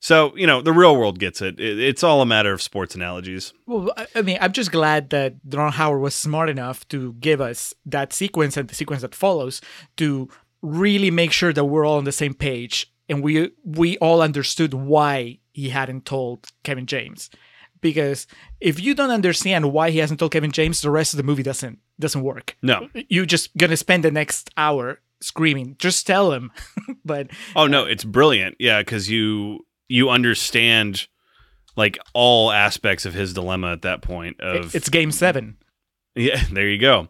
so 0.00 0.36
you 0.36 0.46
know, 0.46 0.60
the 0.60 0.72
real 0.72 0.96
world 0.96 1.18
gets 1.18 1.40
it. 1.40 1.58
it 1.58 1.78
it's 1.78 2.02
all 2.02 2.20
a 2.20 2.26
matter 2.26 2.52
of 2.52 2.60
sports 2.62 2.94
analogies. 2.94 3.52
Well, 3.66 3.92
I- 4.14 4.22
mean, 4.22 4.38
I'm 4.40 4.52
just 4.52 4.70
glad 4.72 5.10
that 5.10 5.34
Ron 5.50 5.72
Howard 5.72 6.00
was 6.00 6.14
smart 6.14 6.48
enough 6.50 6.86
to 6.88 7.14
give 7.14 7.40
us 7.40 7.72
that 7.86 8.12
sequence 8.12 8.56
and 8.56 8.68
the 8.68 8.74
sequence 8.74 9.02
that 9.02 9.14
follows 9.14 9.60
to 9.96 10.28
really 10.62 11.10
make 11.10 11.32
sure 11.32 11.52
that 11.52 11.64
we're 11.64 11.84
all 11.86 11.98
on 11.98 12.04
the 12.04 12.12
same 12.12 12.34
page 12.34 12.92
and 13.08 13.22
we 13.22 13.50
we 13.64 13.96
all 13.98 14.20
understood 14.22 14.74
why 14.74 15.38
he 15.52 15.68
hadn't 15.68 16.04
told 16.04 16.48
Kevin 16.62 16.86
James. 16.86 17.30
Because 17.80 18.26
if 18.60 18.80
you 18.80 18.94
don't 18.94 19.10
understand 19.10 19.70
why 19.72 19.90
he 19.90 19.98
hasn't 19.98 20.18
told 20.18 20.32
Kevin 20.32 20.52
James, 20.52 20.80
the 20.80 20.90
rest 20.90 21.12
of 21.12 21.18
the 21.18 21.22
movie 21.22 21.42
doesn't 21.42 21.78
doesn't 22.00 22.22
work. 22.22 22.56
No, 22.62 22.88
You're 23.08 23.26
just 23.26 23.56
gonna 23.56 23.76
spend 23.76 24.04
the 24.04 24.10
next 24.10 24.50
hour 24.56 25.00
screaming. 25.24 25.76
Just 25.78 26.06
tell 26.06 26.32
him. 26.32 26.50
but 27.04 27.28
Oh 27.56 27.66
no, 27.66 27.84
it's 27.84 28.04
brilliant. 28.04 28.56
Yeah, 28.58 28.80
because 28.80 29.10
you 29.10 29.60
you 29.88 30.10
understand 30.10 31.06
like 31.76 31.98
all 32.12 32.50
aspects 32.52 33.04
of 33.04 33.14
his 33.14 33.34
dilemma 33.34 33.72
at 33.72 33.82
that 33.82 34.02
point. 34.02 34.40
Of 34.40 34.74
it's 34.74 34.88
game 34.88 35.10
seven. 35.10 35.56
yeah, 36.14 36.42
there 36.52 36.68
you 36.68 36.78
go. 36.78 37.08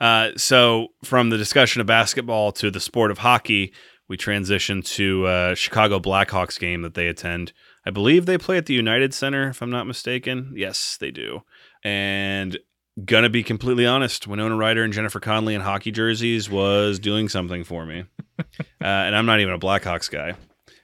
Uh, 0.00 0.30
so 0.36 0.88
from 1.04 1.28
the 1.28 1.36
discussion 1.36 1.80
of 1.80 1.86
basketball 1.86 2.52
to 2.52 2.70
the 2.70 2.80
sport 2.80 3.10
of 3.10 3.18
hockey, 3.18 3.74
we 4.08 4.16
transition 4.16 4.82
to 4.82 5.26
uh, 5.26 5.54
Chicago 5.54 6.00
Blackhawks 6.00 6.58
game 6.58 6.82
that 6.82 6.94
they 6.94 7.06
attend. 7.06 7.52
I 7.84 7.90
believe 7.90 8.26
they 8.26 8.38
play 8.38 8.56
at 8.56 8.66
the 8.66 8.74
United 8.74 9.14
Center, 9.14 9.48
if 9.48 9.62
I'm 9.62 9.70
not 9.70 9.86
mistaken. 9.86 10.52
Yes, 10.56 10.96
they 10.98 11.10
do. 11.10 11.42
And 11.84 12.58
gonna 13.04 13.30
be 13.30 13.42
completely 13.42 13.86
honest, 13.86 14.26
Winona 14.26 14.56
Ryder 14.56 14.84
and 14.84 14.92
Jennifer 14.92 15.20
Connelly 15.20 15.54
in 15.54 15.60
hockey 15.60 15.90
jerseys 15.90 16.50
was 16.50 16.98
doing 16.98 17.28
something 17.28 17.64
for 17.64 17.86
me. 17.86 18.04
uh, 18.38 18.44
and 18.80 19.14
I'm 19.14 19.26
not 19.26 19.40
even 19.40 19.54
a 19.54 19.58
Blackhawks 19.58 20.10
guy. 20.10 20.34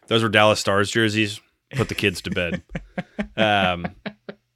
Those 0.07 0.23
were 0.23 0.29
Dallas 0.29 0.61
Stars 0.61 0.91
jerseys. 0.91 1.41
Put 1.75 1.89
the 1.89 1.95
kids 1.95 2.21
to 2.23 2.31
bed. 2.31 2.63
Um, 3.39 3.87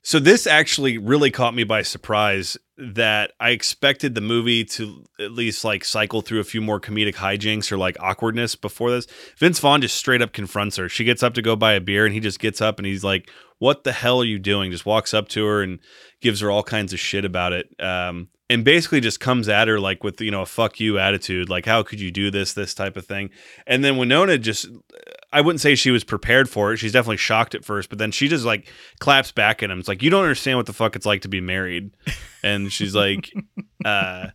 so 0.03 0.19
this 0.19 0.47
actually 0.47 0.99
really 0.99 1.31
caught 1.31 1.55
me 1.55 1.65
by 1.65 1.83
surprise 1.83 2.57
that 2.79 3.33
I 3.39 3.51
expected 3.51 4.15
the 4.15 4.23
movie 4.23 4.65
to 4.65 5.05
at 5.19 5.33
least 5.33 5.65
like 5.65 5.85
cycle 5.85 6.23
through 6.23 6.41
a 6.41 6.45
few 6.45 6.63
more 6.63 6.81
comedic 6.81 7.17
hijinks 7.17 7.71
or 7.71 7.77
like 7.77 7.97
awkwardness 8.01 8.57
before 8.57 8.91
this. 8.91 9.07
Vince 9.37 9.59
Vaughn 9.59 9.83
just 9.83 9.97
straight 9.97 10.23
up 10.23 10.33
confronts 10.33 10.77
her. 10.77 10.89
She 10.89 11.05
gets 11.05 11.23
up 11.23 11.35
to 11.35 11.43
go 11.43 11.55
buy 11.55 11.75
a 11.75 11.81
beer 11.81 12.07
and 12.07 12.15
he 12.15 12.21
just 12.21 12.41
gets 12.41 12.63
up 12.63 12.79
and 12.79 12.87
he's 12.87 13.05
like, 13.05 13.31
"What 13.59 13.85
the 13.85 13.93
hell 13.93 14.23
are 14.23 14.25
you 14.25 14.39
doing?" 14.39 14.71
Just 14.71 14.87
walks 14.87 15.13
up 15.13 15.29
to 15.31 15.45
her 15.45 15.63
and 15.63 15.81
gives 16.23 16.41
her 16.41 16.51
all 16.51 16.63
kinds 16.63 16.95
of 16.95 17.01
shit 17.01 17.27
about 17.27 17.53
it. 17.53 17.69
Um, 17.79 18.29
and 18.49 18.65
basically 18.65 19.01
just 19.01 19.21
comes 19.21 19.49
at 19.49 19.69
her 19.69 19.79
like 19.79 20.03
with 20.03 20.21
you 20.21 20.31
know 20.31 20.43
a 20.43 20.47
fuck 20.47 20.81
you 20.81 20.99
attitude 20.99 21.49
like 21.49 21.65
how 21.65 21.83
could 21.83 22.01
you 22.01 22.11
do 22.11 22.31
this 22.31 22.53
this 22.53 22.75
type 22.75 22.97
of 22.97 23.07
thing 23.07 23.31
and 23.67 23.85
then 23.85 23.97
winona 23.97 24.37
just 24.37 24.67
i 25.33 25.41
wouldn't 25.41 25.61
say 25.61 25.74
she 25.74 25.91
was 25.91 26.05
prepared 26.05 26.49
for 26.49 26.72
it. 26.72 26.78
She's 26.78 26.93
definitely 26.93 27.16
shocked 27.18 27.55
at 27.55 27.64
first 27.64 27.89
but 27.89 27.99
then 27.99 28.11
she 28.11 28.28
just 28.28 28.45
like 28.45 28.68
claps 28.99 29.33
back 29.33 29.62
at 29.62 29.70
him. 29.70 29.78
It's 29.78 29.89
like 29.89 30.03
you 30.03 30.11
don't 30.11 30.22
understand 30.24 30.57
what 30.59 30.66
the 30.66 30.72
fuck 30.72 30.97
it's 30.97 31.07
like 31.07 31.22
to 31.22 31.28
be 31.28 31.41
married. 31.41 31.91
And 32.43 32.72
she's 32.72 32.95
like 32.95 33.33
uh 33.85 34.28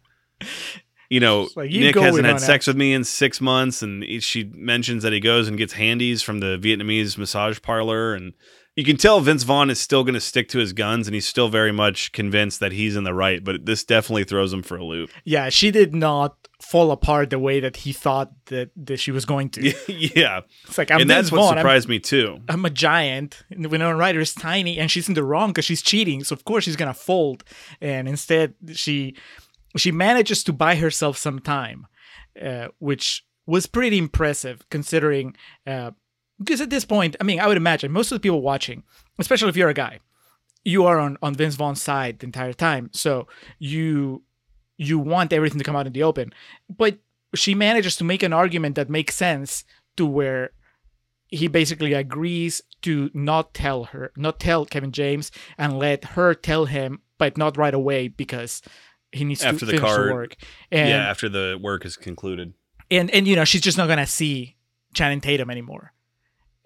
you 1.09 1.19
know 1.19 1.49
like, 1.55 1.71
you 1.71 1.81
nick 1.81 1.95
hasn't 1.95 2.25
had 2.25 2.39
sex 2.41 2.67
with 2.67 2.77
me 2.77 2.93
in 2.93 3.03
six 3.03 3.39
months. 3.41 3.81
And 3.81 4.03
he- 4.03 4.19
she 4.19 4.45
mentions 4.53 5.03
that 5.03 5.13
he 5.13 5.19
goes 5.19 5.47
and 5.47 5.57
gets 5.57 5.73
handies 5.73 6.21
from 6.21 6.39
the 6.39 6.57
vietnamese 6.57 7.17
massage 7.17 7.61
parlor 7.61 8.13
and 8.15 8.33
you 8.75 8.83
can 8.83 8.97
tell 8.97 9.21
Vince 9.21 9.43
Vaughn 9.43 9.69
is 9.69 9.79
still 9.79 10.03
going 10.03 10.15
to 10.15 10.19
stick 10.21 10.49
to 10.49 10.59
his 10.59 10.73
guns 10.73 11.07
and 11.07 11.15
he's 11.15 11.25
still 11.27 11.47
very 11.47 11.71
much 11.71 12.11
convinced 12.11 12.59
that 12.59 12.73
he's 12.73 12.95
in 12.95 13.03
the 13.05 13.13
right, 13.13 13.43
but 13.43 13.65
this 13.65 13.83
definitely 13.83 14.25
throws 14.25 14.51
him 14.51 14.61
for 14.63 14.75
a 14.77 14.83
loop. 14.83 15.09
Yeah, 15.23 15.49
she 15.49 15.71
did 15.71 15.95
not 15.95 16.47
fall 16.61 16.91
apart 16.91 17.29
the 17.29 17.39
way 17.39 17.59
that 17.61 17.77
he 17.77 17.93
thought 17.93 18.31
that, 18.47 18.71
that 18.75 18.97
she 18.97 19.11
was 19.11 19.23
going 19.25 19.49
to. 19.51 19.61
yeah. 19.87 20.41
It's 20.67 20.77
like 20.77 20.91
I'm 20.91 21.01
and 21.01 21.07
Vince 21.07 21.27
that's 21.27 21.31
what 21.31 21.37
Vaughn. 21.39 21.53
I'm- 21.53 21.57
surprised 21.59 21.87
me 21.87 21.99
too. 21.99 22.39
I'm 22.49 22.65
a 22.65 22.69
giant. 22.69 23.43
And 23.49 23.65
Winona 23.67 23.95
Ryder 23.95 24.19
is 24.19 24.33
tiny, 24.33 24.77
and 24.77 24.91
she's 24.91 25.07
in 25.07 25.13
the 25.13 25.23
wrong 25.23 25.51
because 25.51 25.65
she's 25.65 25.81
cheating. 25.81 26.23
So 26.25 26.33
of 26.33 26.43
course 26.43 26.65
she's 26.65 26.75
gonna 26.75 26.93
fold. 26.93 27.43
And 27.79 28.07
instead, 28.09 28.55
she 28.73 29.15
she 29.77 29.91
manages 29.91 30.43
to 30.45 30.53
buy 30.53 30.75
herself 30.75 31.17
some 31.17 31.39
time, 31.39 31.87
uh, 32.41 32.67
which 32.79 33.25
was 33.45 33.67
pretty 33.67 33.97
impressive 33.97 34.67
considering. 34.69 35.35
Uh, 35.65 35.91
because 36.39 36.61
at 36.61 36.69
this 36.69 36.85
point, 36.85 37.15
I 37.19 37.23
mean, 37.23 37.39
I 37.39 37.47
would 37.47 37.57
imagine 37.57 37.91
most 37.91 38.11
of 38.11 38.15
the 38.15 38.19
people 38.19 38.41
watching, 38.41 38.83
especially 39.19 39.49
if 39.49 39.57
you're 39.57 39.69
a 39.69 39.73
guy, 39.73 39.99
you 40.63 40.85
are 40.85 40.99
on 40.99 41.17
on 41.21 41.35
Vince 41.35 41.55
Vaughn's 41.55 41.81
side 41.81 42.19
the 42.19 42.25
entire 42.25 42.53
time. 42.53 42.89
So 42.93 43.27
you 43.59 44.23
you 44.77 44.99
want 44.99 45.31
everything 45.31 45.59
to 45.59 45.63
come 45.63 45.75
out 45.75 45.87
in 45.87 45.93
the 45.93 46.03
open, 46.03 46.33
but 46.69 46.97
she 47.33 47.53
manages 47.55 47.95
to 47.97 48.03
make 48.03 48.23
an 48.23 48.33
argument 48.33 48.75
that 48.75 48.89
makes 48.89 49.15
sense 49.15 49.63
to 49.97 50.05
where 50.05 50.51
he 51.27 51.47
basically 51.47 51.93
agrees 51.93 52.61
to 52.81 53.09
not 53.13 53.53
tell 53.53 53.85
her, 53.85 54.11
not 54.15 54.39
tell 54.39 54.65
Kevin 54.65 54.91
James, 54.91 55.31
and 55.57 55.79
let 55.79 56.03
her 56.05 56.33
tell 56.33 56.65
him, 56.65 57.01
but 57.17 57.37
not 57.37 57.57
right 57.57 57.73
away 57.73 58.07
because 58.07 58.61
he 59.11 59.23
needs 59.25 59.43
After 59.43 59.59
to 59.59 59.65
the 59.65 59.71
finish 59.73 59.89
card- 59.89 60.09
the 60.09 60.13
work. 60.13 60.35
And, 60.71 60.89
yeah, 60.89 61.09
after 61.09 61.29
the 61.29 61.57
work 61.61 61.85
is 61.85 61.95
concluded. 61.97 62.53
and 62.91 63.09
and 63.11 63.27
you 63.27 63.35
know 63.35 63.45
she's 63.45 63.61
just 63.61 63.77
not 63.77 63.87
gonna 63.87 64.05
see 64.05 64.55
Channing 64.93 65.21
Tatum 65.21 65.49
anymore. 65.49 65.93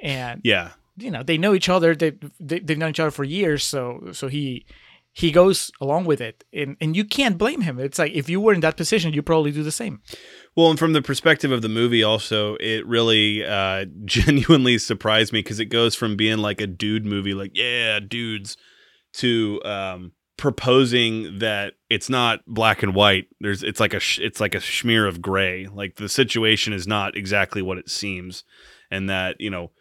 And 0.02 0.42
Yeah. 0.44 0.72
you 0.98 1.12
know 1.12 1.24
they 1.24 1.38
know 1.38 1.54
each 1.54 1.70
other. 1.70 1.96
They, 1.96 2.12
they 2.40 2.60
they've 2.60 2.78
known 2.78 2.92
each 2.92 3.00
other 3.00 3.12
for 3.12 3.24
years. 3.24 3.64
So 3.64 4.10
so 4.14 4.28
he 4.28 4.66
he 5.12 5.32
goes 5.32 5.72
along 5.82 6.06
with 6.06 6.22
it, 6.22 6.44
and 6.54 6.78
and 6.80 6.96
you 6.96 7.04
can't 7.04 7.38
blame 7.38 7.62
him. 7.62 7.80
It's 7.80 8.00
like 8.00 8.14
if 8.14 8.30
you 8.30 8.40
were 8.40 8.54
in 8.54 8.62
that 8.62 8.78
position, 8.78 9.12
you 9.14 9.22
probably 9.24 9.52
do 9.52 9.64
the 9.64 9.72
same. 9.72 10.02
Well, 10.56 10.70
and 10.70 10.80
from 10.80 10.94
the 10.94 11.02
perspective 11.02 11.52
of 11.52 11.62
the 11.62 11.70
movie, 11.70 12.04
also, 12.04 12.56
it 12.60 12.86
really 12.86 13.46
uh, 13.46 13.86
genuinely 14.06 14.78
surprised 14.78 15.32
me 15.34 15.40
because 15.40 15.60
it 15.60 15.66
goes 15.66 15.96
from 15.96 16.16
being 16.16 16.38
like 16.40 16.60
a 16.62 16.68
dude 16.68 17.06
movie, 17.06 17.34
like, 17.34 17.52
yeah, 17.56 18.00
dudes, 18.00 18.58
to 19.14 19.62
um, 19.64 20.12
proposing 20.38 21.40
that 21.40 21.74
it's 21.90 22.10
not 22.10 22.42
black 22.46 22.84
and 22.84 22.94
white. 22.94 23.28
There's, 23.40 23.64
it's 23.64 23.80
like 23.80 23.94
a, 23.94 24.00
sh- 24.00 24.20
it's 24.20 24.40
like 24.42 24.54
a 24.56 24.62
smear 24.62 25.08
of 25.08 25.22
gray. 25.22 25.68
Like 25.68 25.96
the 25.96 26.10
situation 26.10 26.74
is 26.74 26.86
not 26.88 27.16
exactly 27.16 27.62
what 27.62 27.78
it 27.78 27.90
seems, 27.90 28.44
and 28.92 29.10
that 29.10 29.38
you 29.40 29.50
know, 29.50 29.72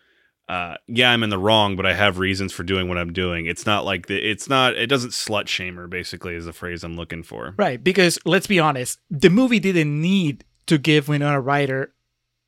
uh, 0.48 0.76
yeah, 0.86 1.10
I'm 1.10 1.22
in 1.22 1.30
the 1.30 1.38
wrong, 1.38 1.76
but 1.76 1.84
I 1.84 1.94
have 1.94 2.18
reasons 2.18 2.52
for 2.52 2.62
doing 2.62 2.88
what 2.88 2.96
I'm 2.96 3.12
doing. 3.12 3.46
It's 3.46 3.66
not 3.66 3.84
like 3.84 4.06
the, 4.06 4.16
it's 4.18 4.48
not, 4.48 4.74
it 4.76 4.86
doesn't 4.86 5.10
slut 5.10 5.46
shame 5.46 5.76
her. 5.76 5.86
Basically, 5.86 6.34
is 6.34 6.46
the 6.46 6.52
phrase 6.52 6.84
I'm 6.84 6.96
looking 6.96 7.22
for. 7.22 7.54
Right, 7.56 7.82
because 7.82 8.18
let's 8.24 8.46
be 8.46 8.58
honest, 8.58 8.98
the 9.10 9.30
movie 9.30 9.60
didn't 9.60 10.00
need 10.00 10.44
to 10.66 10.78
give 10.78 11.08
Winona 11.08 11.40
Ryder 11.40 11.92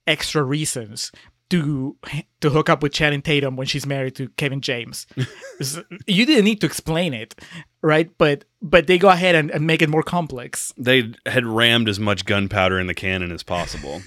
extra 0.07 0.42
reasons 0.42 1.12
to 1.51 1.96
to 2.40 2.51
hook 2.51 2.70
up 2.70 2.82
with 2.82 2.92
Channing 2.92 3.22
Tatum 3.22 3.57
when 3.57 3.66
she's 3.66 3.84
married 3.84 4.14
to 4.16 4.28
Kevin 4.30 4.61
James. 4.61 5.07
you 6.07 6.24
didn't 6.24 6.44
need 6.44 6.61
to 6.61 6.66
explain 6.66 7.12
it, 7.12 7.34
right? 7.82 8.11
But 8.16 8.44
but 8.62 8.86
they 8.86 8.98
go 8.98 9.11
ahead 9.11 9.34
and, 9.34 9.51
and 9.51 9.66
make 9.66 9.82
it 9.82 9.90
more 9.90 10.03
complex. 10.03 10.72
they 10.78 11.12
had 11.26 11.44
rammed 11.44 11.88
as 11.88 12.01
much 12.01 12.24
gunpowder 12.24 12.78
in 12.78 12.86
the 12.86 12.94
cannon 12.94 13.32
as 13.32 13.42
possible. 13.42 14.01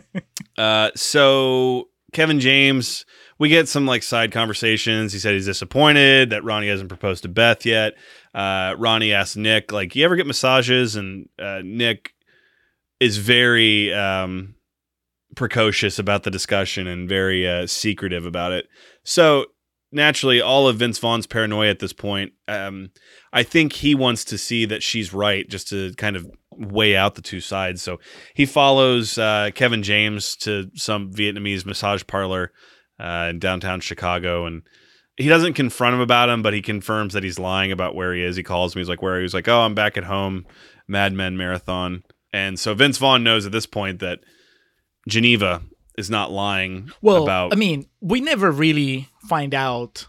uh, 0.58 0.90
so 0.94 1.88
Kevin 2.12 2.40
James, 2.40 3.06
we 3.42 3.48
get 3.48 3.68
some 3.68 3.86
like 3.86 4.04
side 4.04 4.30
conversations. 4.30 5.12
He 5.12 5.18
said 5.18 5.34
he's 5.34 5.46
disappointed 5.46 6.30
that 6.30 6.44
Ronnie 6.44 6.68
hasn't 6.68 6.88
proposed 6.88 7.24
to 7.24 7.28
Beth 7.28 7.66
yet. 7.66 7.94
Uh, 8.32 8.76
Ronnie 8.78 9.12
asked 9.12 9.36
Nick, 9.36 9.72
like, 9.72 9.96
"You 9.96 10.04
ever 10.04 10.14
get 10.14 10.28
massages?" 10.28 10.94
And 10.94 11.28
uh, 11.40 11.60
Nick 11.64 12.14
is 13.00 13.16
very 13.16 13.92
um, 13.92 14.54
precocious 15.34 15.98
about 15.98 16.22
the 16.22 16.30
discussion 16.30 16.86
and 16.86 17.08
very 17.08 17.48
uh, 17.48 17.66
secretive 17.66 18.26
about 18.26 18.52
it. 18.52 18.68
So 19.02 19.46
naturally, 19.90 20.40
all 20.40 20.68
of 20.68 20.76
Vince 20.76 21.00
Vaughn's 21.00 21.26
paranoia 21.26 21.70
at 21.70 21.80
this 21.80 21.92
point. 21.92 22.34
Um, 22.46 22.92
I 23.32 23.42
think 23.42 23.72
he 23.72 23.96
wants 23.96 24.24
to 24.26 24.38
see 24.38 24.66
that 24.66 24.84
she's 24.84 25.12
right, 25.12 25.48
just 25.48 25.68
to 25.70 25.92
kind 25.94 26.14
of 26.14 26.30
weigh 26.52 26.94
out 26.94 27.16
the 27.16 27.22
two 27.22 27.40
sides. 27.40 27.82
So 27.82 27.98
he 28.34 28.46
follows 28.46 29.18
uh, 29.18 29.50
Kevin 29.52 29.82
James 29.82 30.36
to 30.36 30.70
some 30.76 31.12
Vietnamese 31.12 31.66
massage 31.66 32.04
parlor 32.06 32.52
uh, 33.02 33.26
in 33.30 33.38
downtown 33.38 33.80
Chicago, 33.80 34.46
and 34.46 34.62
he 35.16 35.28
doesn't 35.28 35.54
confront 35.54 35.94
him 35.94 36.00
about 36.00 36.28
him, 36.28 36.40
but 36.40 36.54
he 36.54 36.62
confirms 36.62 37.12
that 37.12 37.24
he's 37.24 37.38
lying 37.38 37.72
about 37.72 37.94
where 37.94 38.14
he 38.14 38.22
is. 38.22 38.36
He 38.36 38.42
calls 38.42 38.74
me. 38.74 38.80
He's 38.80 38.88
like, 38.88 39.02
"Where?" 39.02 39.14
are 39.14 39.18
you?" 39.18 39.24
He's 39.24 39.34
like, 39.34 39.48
"Oh, 39.48 39.60
I'm 39.60 39.74
back 39.74 39.96
at 39.96 40.04
home, 40.04 40.46
Mad 40.86 41.12
Men 41.12 41.36
marathon." 41.36 42.04
And 42.32 42.58
so 42.58 42.72
Vince 42.72 42.96
Vaughn 42.98 43.22
knows 43.24 43.44
at 43.44 43.52
this 43.52 43.66
point 43.66 43.98
that 43.98 44.20
Geneva 45.08 45.62
is 45.98 46.08
not 46.08 46.30
lying 46.30 46.90
Well, 47.02 47.22
about. 47.22 47.52
I 47.52 47.56
mean, 47.56 47.86
we 48.00 48.20
never 48.20 48.50
really 48.50 49.08
find 49.28 49.52
out 49.54 50.06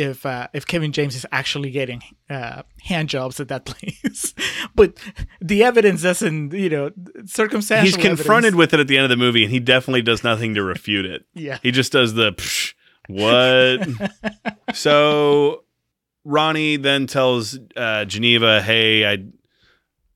if 0.00 0.24
uh, 0.24 0.48
if 0.52 0.66
Kevin 0.66 0.92
James 0.92 1.14
is 1.14 1.26
actually 1.30 1.70
getting 1.70 2.02
uh, 2.28 2.62
hand 2.84 3.08
jobs 3.08 3.38
at 3.38 3.48
that 3.48 3.64
place, 3.66 4.34
but 4.74 4.96
the 5.40 5.62
evidence 5.62 6.02
doesn't, 6.02 6.52
you 6.52 6.70
know, 6.70 6.90
circumstantial. 7.26 7.84
he's 7.86 7.96
confronted 7.96 8.54
evidence- 8.54 8.56
with 8.56 8.74
it 8.74 8.80
at 8.80 8.88
the 8.88 8.96
end 8.96 9.04
of 9.04 9.10
the 9.10 9.16
movie, 9.16 9.44
and 9.44 9.52
he 9.52 9.60
definitely 9.60 10.02
does 10.02 10.24
nothing 10.24 10.54
to 10.54 10.62
refute 10.62 11.04
it. 11.04 11.26
Yeah. 11.34 11.58
He 11.62 11.70
just 11.70 11.92
does 11.92 12.14
the 12.14 12.32
Psh, 12.32 12.74
what? 13.08 13.86
so 14.74 15.64
Ronnie 16.24 16.76
then 16.76 17.06
tells 17.06 17.58
uh, 17.76 18.04
Geneva, 18.06 18.62
"Hey, 18.62 19.04
I, 19.06 19.18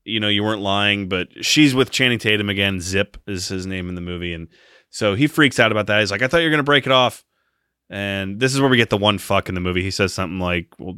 you 0.03 0.19
know, 0.19 0.29
you 0.29 0.43
weren't 0.43 0.61
lying, 0.61 1.09
but 1.09 1.27
she's 1.45 1.75
with 1.75 1.91
Channing 1.91 2.19
Tatum 2.19 2.49
again. 2.49 2.79
Zip 2.81 3.17
is 3.27 3.47
his 3.47 3.65
name 3.65 3.89
in 3.89 3.95
the 3.95 4.01
movie, 4.01 4.33
and 4.33 4.47
so 4.89 5.15
he 5.15 5.27
freaks 5.27 5.59
out 5.59 5.71
about 5.71 5.87
that. 5.87 5.99
He's 5.99 6.11
like, 6.11 6.21
I 6.21 6.27
thought 6.27 6.37
you 6.39 6.45
were 6.45 6.51
gonna 6.51 6.63
break 6.63 6.85
it 6.85 6.91
off, 6.91 7.23
and 7.89 8.39
this 8.39 8.53
is 8.53 8.61
where 8.61 8.69
we 8.69 8.77
get 8.77 8.89
the 8.89 8.97
one 8.97 9.17
fuck 9.17 9.49
in 9.49 9.55
the 9.55 9.61
movie. 9.61 9.83
He 9.83 9.91
says 9.91 10.13
something 10.13 10.39
like, 10.39 10.67
well." 10.79 10.97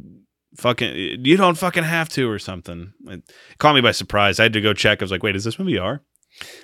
Fucking, 0.56 1.24
you 1.24 1.36
don't 1.36 1.58
fucking 1.58 1.84
have 1.84 2.08
to, 2.08 2.28
or 2.28 2.38
something. 2.38 2.92
It 3.06 3.22
caught 3.58 3.74
me 3.74 3.82
by 3.82 3.92
surprise. 3.92 4.40
I 4.40 4.44
had 4.44 4.54
to 4.54 4.62
go 4.62 4.72
check. 4.72 5.00
I 5.00 5.04
was 5.04 5.10
like, 5.10 5.22
"Wait, 5.22 5.36
is 5.36 5.44
this 5.44 5.58
movie 5.58 5.78
R?" 5.78 6.02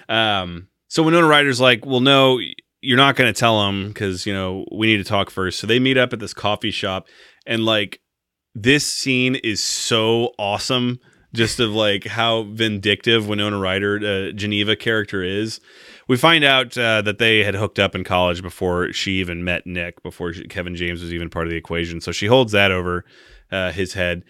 Um, 0.09 0.69
so 0.89 1.03
Winona 1.03 1.27
Ryder's 1.27 1.61
like, 1.61 1.85
"Well, 1.85 2.01
no, 2.01 2.41
you're 2.85 2.97
not 2.99 3.17
going 3.17 3.33
to 3.33 3.39
tell 3.39 3.69
him 3.69 3.89
because 3.89 4.27
you 4.27 4.33
know 4.33 4.65
we 4.71 4.87
need 4.87 4.99
to 4.99 5.05
talk 5.05 5.31
first. 5.31 5.59
So 5.59 5.67
they 5.67 5.79
meet 5.79 5.97
up 5.97 6.13
at 6.13 6.19
this 6.19 6.35
coffee 6.35 6.71
shop, 6.71 7.09
and 7.47 7.65
like 7.65 8.01
this 8.55 8.87
scene 8.87 9.35
is 9.37 9.63
so 9.63 10.33
awesome 10.39 11.01
just 11.35 11.61
of 11.61 11.73
like 11.73 12.07
how 12.07 12.45
vindictive 12.45 13.29
Winona 13.29 13.59
Ryder, 13.59 13.97
uh, 13.99 14.33
Geneva 14.33 14.77
character 14.77 15.23
is. 15.23 15.61
We 16.09 16.17
find 16.17 16.45
out 16.45 16.77
uh, 16.79 17.03
that 17.03 17.19
they 17.19 17.45
had 17.45 17.55
hooked 17.55 17.79
up 17.79 17.95
in 17.95 18.05
college 18.05 18.43
before 18.43 18.93
she 18.93 19.21
even 19.21 19.45
met 19.45 19.67
Nick, 19.67 20.03
before 20.03 20.33
she, 20.33 20.45
Kevin 20.45 20.77
James 20.77 21.03
was 21.03 21.13
even 21.13 21.31
part 21.31 21.47
of 21.47 21.51
the 21.51 21.57
equation. 21.57 22.01
So 22.01 22.13
she 22.13 22.27
holds 22.27 22.53
that 22.53 22.71
over 22.71 23.05
uh, 23.51 23.73
his 23.73 23.95
head. 23.95 24.23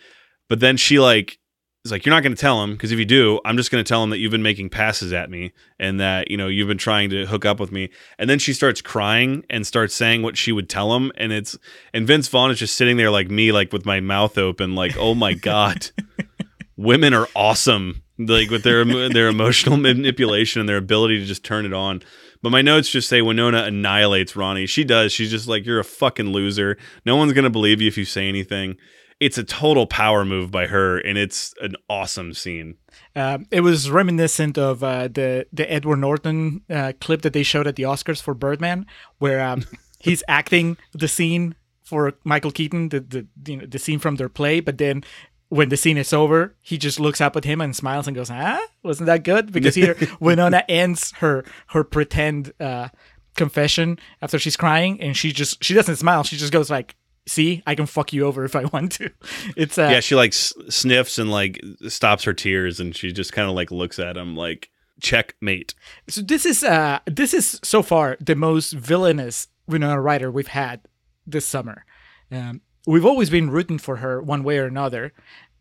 But 0.48 0.60
then 0.60 0.76
she 0.76 0.98
like 0.98 1.38
is 1.84 1.92
like, 1.92 2.06
"You're 2.06 2.14
not 2.14 2.22
going 2.22 2.34
to 2.34 2.40
tell 2.40 2.62
him 2.62 2.72
because 2.72 2.92
if 2.92 2.98
you 2.98 3.04
do, 3.04 3.40
I'm 3.44 3.56
just 3.56 3.70
going 3.70 3.84
to 3.84 3.88
tell 3.88 4.02
him 4.02 4.10
that 4.10 4.18
you've 4.18 4.30
been 4.30 4.42
making 4.42 4.70
passes 4.70 5.12
at 5.12 5.30
me 5.30 5.52
and 5.78 6.00
that 6.00 6.30
you 6.30 6.36
know 6.36 6.48
you've 6.48 6.68
been 6.68 6.78
trying 6.78 7.10
to 7.10 7.26
hook 7.26 7.44
up 7.44 7.60
with 7.60 7.72
me." 7.72 7.90
And 8.18 8.30
then 8.30 8.38
she 8.38 8.52
starts 8.52 8.80
crying 8.80 9.44
and 9.50 9.66
starts 9.66 9.94
saying 9.94 10.22
what 10.22 10.36
she 10.36 10.52
would 10.52 10.68
tell 10.68 10.94
him, 10.94 11.12
and 11.16 11.32
it's 11.32 11.58
and 11.92 12.06
Vince 12.06 12.28
Vaughn 12.28 12.50
is 12.50 12.58
just 12.58 12.76
sitting 12.76 12.96
there 12.96 13.10
like 13.10 13.30
me, 13.30 13.52
like 13.52 13.72
with 13.72 13.84
my 13.84 14.00
mouth 14.00 14.38
open, 14.38 14.74
like, 14.74 14.96
"Oh 14.96 15.14
my 15.14 15.34
god." 15.34 15.90
women 16.76 17.14
are 17.14 17.28
awesome 17.34 18.02
like 18.18 18.50
with 18.50 18.62
their 18.62 18.84
their 19.08 19.28
emotional 19.28 19.76
manipulation 19.76 20.60
and 20.60 20.68
their 20.68 20.76
ability 20.76 21.20
to 21.20 21.26
just 21.26 21.44
turn 21.44 21.66
it 21.66 21.72
on. 21.72 22.02
But 22.42 22.50
my 22.50 22.62
notes 22.62 22.90
just 22.90 23.08
say 23.08 23.22
winona 23.22 23.64
annihilates 23.64 24.36
ronnie. 24.36 24.66
She 24.66 24.84
does. 24.84 25.12
She's 25.12 25.30
just 25.30 25.48
like 25.48 25.64
you're 25.64 25.80
a 25.80 25.84
fucking 25.84 26.32
loser. 26.32 26.76
No 27.06 27.16
one's 27.16 27.32
gonna 27.32 27.50
believe 27.50 27.80
you 27.80 27.88
if 27.88 27.98
you 27.98 28.04
say 28.04 28.28
anything. 28.28 28.76
It's 29.20 29.38
a 29.38 29.44
total 29.44 29.86
power 29.86 30.24
move 30.24 30.50
by 30.50 30.66
her 30.66 30.98
and 30.98 31.16
it's 31.16 31.54
an 31.60 31.76
awesome 31.88 32.34
scene. 32.34 32.76
Um, 33.16 33.46
it 33.50 33.60
was 33.60 33.90
reminiscent 33.90 34.58
of 34.58 34.82
uh, 34.82 35.08
the 35.08 35.46
the 35.52 35.70
Edward 35.70 35.98
Norton 35.98 36.62
uh, 36.68 36.92
clip 37.00 37.22
that 37.22 37.32
they 37.32 37.42
showed 37.42 37.66
at 37.66 37.76
the 37.76 37.84
Oscars 37.84 38.20
for 38.20 38.34
Birdman, 38.34 38.86
where 39.18 39.40
um, 39.40 39.64
he's 39.98 40.22
acting 40.28 40.76
the 40.92 41.08
scene 41.08 41.54
for 41.84 42.14
Michael 42.24 42.50
Keaton, 42.50 42.88
the 42.88 43.00
the 43.00 43.26
you 43.46 43.56
know, 43.58 43.66
the 43.66 43.78
scene 43.78 43.98
from 43.98 44.16
their 44.16 44.28
play, 44.28 44.60
but 44.60 44.78
then 44.78 45.04
when 45.48 45.68
the 45.68 45.76
scene 45.76 45.96
is 45.98 46.12
over, 46.12 46.54
he 46.60 46.78
just 46.78 46.98
looks 46.98 47.20
up 47.20 47.36
at 47.36 47.44
him 47.44 47.60
and 47.60 47.74
smiles 47.76 48.06
and 48.06 48.16
goes, 48.16 48.30
"Ah, 48.30 48.60
wasn't 48.82 49.06
that 49.06 49.22
good?" 49.24 49.52
Because 49.52 49.74
here 49.74 49.96
Winona 50.20 50.64
ends 50.68 51.12
her 51.18 51.44
her 51.68 51.84
pretend 51.84 52.52
uh, 52.60 52.88
confession 53.36 53.98
after 54.22 54.38
she's 54.38 54.56
crying, 54.56 55.00
and 55.00 55.16
she 55.16 55.32
just 55.32 55.62
she 55.62 55.74
doesn't 55.74 55.96
smile. 55.96 56.22
She 56.24 56.36
just 56.36 56.52
goes 56.52 56.70
like, 56.70 56.96
"See, 57.26 57.62
I 57.66 57.74
can 57.74 57.86
fuck 57.86 58.12
you 58.12 58.24
over 58.26 58.44
if 58.44 58.56
I 58.56 58.64
want 58.66 58.92
to." 58.92 59.10
It's 59.56 59.78
uh, 59.78 59.88
yeah 59.90 60.00
she 60.00 60.14
like 60.14 60.32
s- 60.32 60.52
sniffs 60.68 61.18
and 61.18 61.30
like 61.30 61.60
stops 61.88 62.24
her 62.24 62.32
tears 62.32 62.80
and 62.80 62.94
she 62.96 63.12
just 63.12 63.32
kind 63.32 63.48
of 63.48 63.54
like 63.54 63.70
looks 63.70 63.98
at 63.98 64.16
him 64.16 64.34
like 64.36 64.70
checkmate 65.00 65.74
So 66.08 66.22
this 66.22 66.46
is 66.46 66.62
uh 66.64 67.00
this 67.06 67.34
is 67.34 67.60
so 67.62 67.82
far 67.82 68.16
the 68.20 68.34
most 68.36 68.72
villainous 68.72 69.48
Winona 69.66 70.00
Ryder 70.00 70.30
we've 70.30 70.48
had 70.48 70.80
this 71.26 71.44
summer. 71.46 71.84
Um, 72.30 72.60
we've 72.86 73.04
always 73.04 73.30
been 73.30 73.50
rooting 73.50 73.78
for 73.78 73.96
her 73.96 74.20
one 74.22 74.44
way 74.44 74.58
or 74.58 74.66
another, 74.66 75.12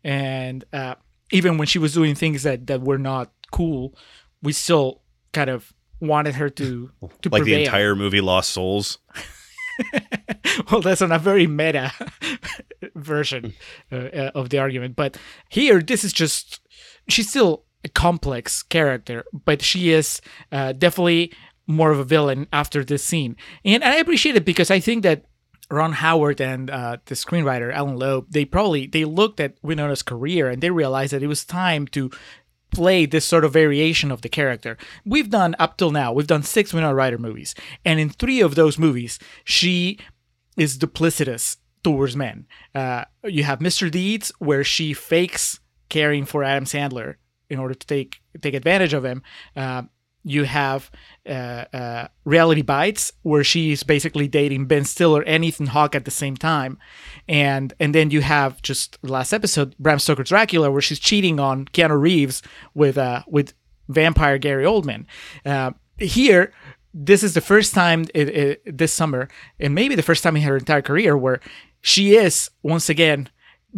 and 0.02 0.64
uh, 0.72 0.94
even 1.32 1.58
when 1.58 1.66
she 1.66 1.78
was 1.78 1.94
doing 1.94 2.14
things 2.14 2.42
that 2.42 2.66
that 2.66 2.82
were 2.82 2.98
not 2.98 3.32
cool, 3.50 3.94
we 4.42 4.52
still 4.52 5.02
kind 5.32 5.50
of 5.50 5.72
wanted 6.00 6.34
her 6.36 6.50
to 6.50 6.90
to 7.22 7.28
like 7.30 7.42
prevail. 7.42 7.44
the 7.44 7.64
entire 7.64 7.94
movie 7.96 8.20
lost 8.20 8.50
souls 8.50 8.98
well, 10.70 10.80
that's 10.80 11.02
on 11.02 11.12
a 11.12 11.18
very 11.18 11.46
meta 11.46 11.92
version 12.94 13.54
uh, 13.90 13.96
uh, 13.96 14.30
of 14.34 14.50
the 14.50 14.58
argument. 14.58 14.96
But 14.96 15.16
here, 15.48 15.80
this 15.80 16.04
is 16.04 16.12
just 16.12 16.60
she's 17.08 17.28
still 17.28 17.64
a 17.84 17.88
complex 17.88 18.62
character, 18.62 19.24
but 19.44 19.62
she 19.62 19.90
is 19.90 20.20
uh, 20.52 20.72
definitely 20.72 21.32
more 21.66 21.90
of 21.90 21.98
a 21.98 22.04
villain 22.04 22.46
after 22.52 22.84
this 22.84 23.02
scene, 23.02 23.36
and 23.64 23.82
I 23.82 23.96
appreciate 23.96 24.36
it 24.36 24.44
because 24.44 24.70
I 24.70 24.80
think 24.80 25.02
that 25.02 25.24
Ron 25.70 25.92
Howard 25.92 26.40
and 26.40 26.70
uh, 26.70 26.98
the 27.06 27.14
screenwriter 27.14 27.72
Allan 27.72 27.96
Loeb 27.96 28.26
they 28.30 28.44
probably 28.44 28.86
they 28.86 29.04
looked 29.04 29.40
at 29.40 29.54
Winona's 29.62 30.02
career 30.02 30.48
and 30.48 30.62
they 30.62 30.70
realized 30.70 31.12
that 31.12 31.22
it 31.22 31.26
was 31.26 31.44
time 31.44 31.86
to 31.88 32.10
play 32.70 33.06
this 33.06 33.24
sort 33.24 33.44
of 33.44 33.52
variation 33.52 34.10
of 34.10 34.22
the 34.22 34.28
character. 34.28 34.76
We've 35.04 35.30
done 35.30 35.54
up 35.58 35.76
till 35.76 35.90
now, 35.90 36.12
we've 36.12 36.26
done 36.26 36.42
six 36.42 36.74
Winona 36.74 36.94
Ryder 36.94 37.18
movies, 37.18 37.54
and 37.84 38.00
in 38.00 38.10
three 38.10 38.40
of 38.40 38.56
those 38.56 38.78
movies, 38.78 39.18
she 39.44 39.98
is 40.56 40.78
duplicitous 40.78 41.56
towards 41.82 42.16
men. 42.16 42.46
Uh, 42.74 43.04
you 43.22 43.44
have 43.44 43.60
Mr. 43.60 43.90
Deeds, 43.90 44.32
where 44.38 44.64
she 44.64 44.92
fakes 44.92 45.60
caring 45.88 46.24
for 46.24 46.42
Adam 46.42 46.64
Sandler 46.64 47.16
in 47.48 47.58
order 47.58 47.74
to 47.74 47.86
take 47.86 48.20
take 48.40 48.54
advantage 48.54 48.92
of 48.92 49.04
him. 49.04 49.22
Uh, 49.54 49.82
you 50.24 50.44
have 50.44 50.90
uh, 51.28 51.64
uh, 51.72 52.08
Reality 52.24 52.62
Bites, 52.62 53.12
where 53.22 53.44
she's 53.44 53.82
basically 53.82 54.26
dating 54.26 54.66
Ben 54.66 54.84
Stiller 54.84 55.22
and 55.22 55.44
Ethan 55.44 55.66
Hawke 55.66 55.94
at 55.94 56.06
the 56.06 56.10
same 56.10 56.36
time, 56.36 56.78
and 57.28 57.72
and 57.78 57.94
then 57.94 58.10
you 58.10 58.22
have 58.22 58.60
just 58.62 59.00
the 59.02 59.12
last 59.12 59.32
episode, 59.32 59.76
Bram 59.78 59.98
Stoker's 59.98 60.30
Dracula, 60.30 60.70
where 60.70 60.80
she's 60.80 60.98
cheating 60.98 61.38
on 61.38 61.66
Keanu 61.66 62.00
Reeves 62.00 62.42
with 62.74 62.98
uh, 62.98 63.22
with 63.28 63.52
vampire 63.88 64.38
Gary 64.38 64.64
Oldman. 64.64 65.04
Uh, 65.44 65.72
here, 65.98 66.52
this 66.92 67.22
is 67.22 67.34
the 67.34 67.40
first 67.40 67.74
time 67.74 68.06
it, 68.14 68.28
it, 68.28 68.78
this 68.78 68.92
summer, 68.92 69.28
and 69.60 69.74
maybe 69.74 69.94
the 69.94 70.02
first 70.02 70.22
time 70.22 70.36
in 70.36 70.42
her 70.42 70.56
entire 70.56 70.82
career, 70.82 71.16
where 71.16 71.40
she 71.82 72.16
is 72.16 72.50
once 72.62 72.88
again 72.88 73.28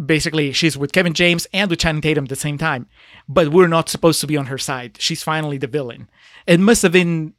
basically 0.05 0.51
she's 0.51 0.77
with 0.77 0.91
Kevin 0.91 1.13
James 1.13 1.47
and 1.53 1.69
with 1.69 1.79
Channing 1.79 2.01
Tatum 2.01 2.25
at 2.25 2.29
the 2.29 2.35
same 2.35 2.57
time, 2.57 2.87
but 3.27 3.49
we're 3.49 3.67
not 3.67 3.89
supposed 3.89 4.21
to 4.21 4.27
be 4.27 4.37
on 4.37 4.47
her 4.47 4.57
side. 4.57 4.97
She's 4.99 5.23
finally 5.23 5.57
the 5.57 5.67
villain. 5.67 6.09
It 6.45 6.59
must 6.59 6.81
have 6.81 6.91
been 6.91 7.33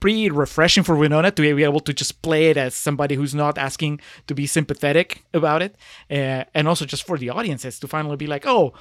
pretty 0.00 0.30
refreshing 0.30 0.82
for 0.82 0.94
Winona 0.94 1.30
to 1.30 1.42
be 1.42 1.64
able 1.64 1.80
to 1.80 1.92
just 1.92 2.20
play 2.22 2.50
it 2.50 2.56
as 2.56 2.74
somebody 2.74 3.14
who's 3.14 3.34
not 3.34 3.56
asking 3.56 4.00
to 4.26 4.34
be 4.34 4.46
sympathetic 4.46 5.24
about 5.32 5.62
it, 5.62 5.76
uh, 6.10 6.44
and 6.54 6.68
also 6.68 6.84
just 6.84 7.06
for 7.06 7.16
the 7.16 7.30
audiences 7.30 7.78
to 7.80 7.88
finally 7.88 8.16
be 8.16 8.26
like, 8.26 8.46
oh. 8.46 8.72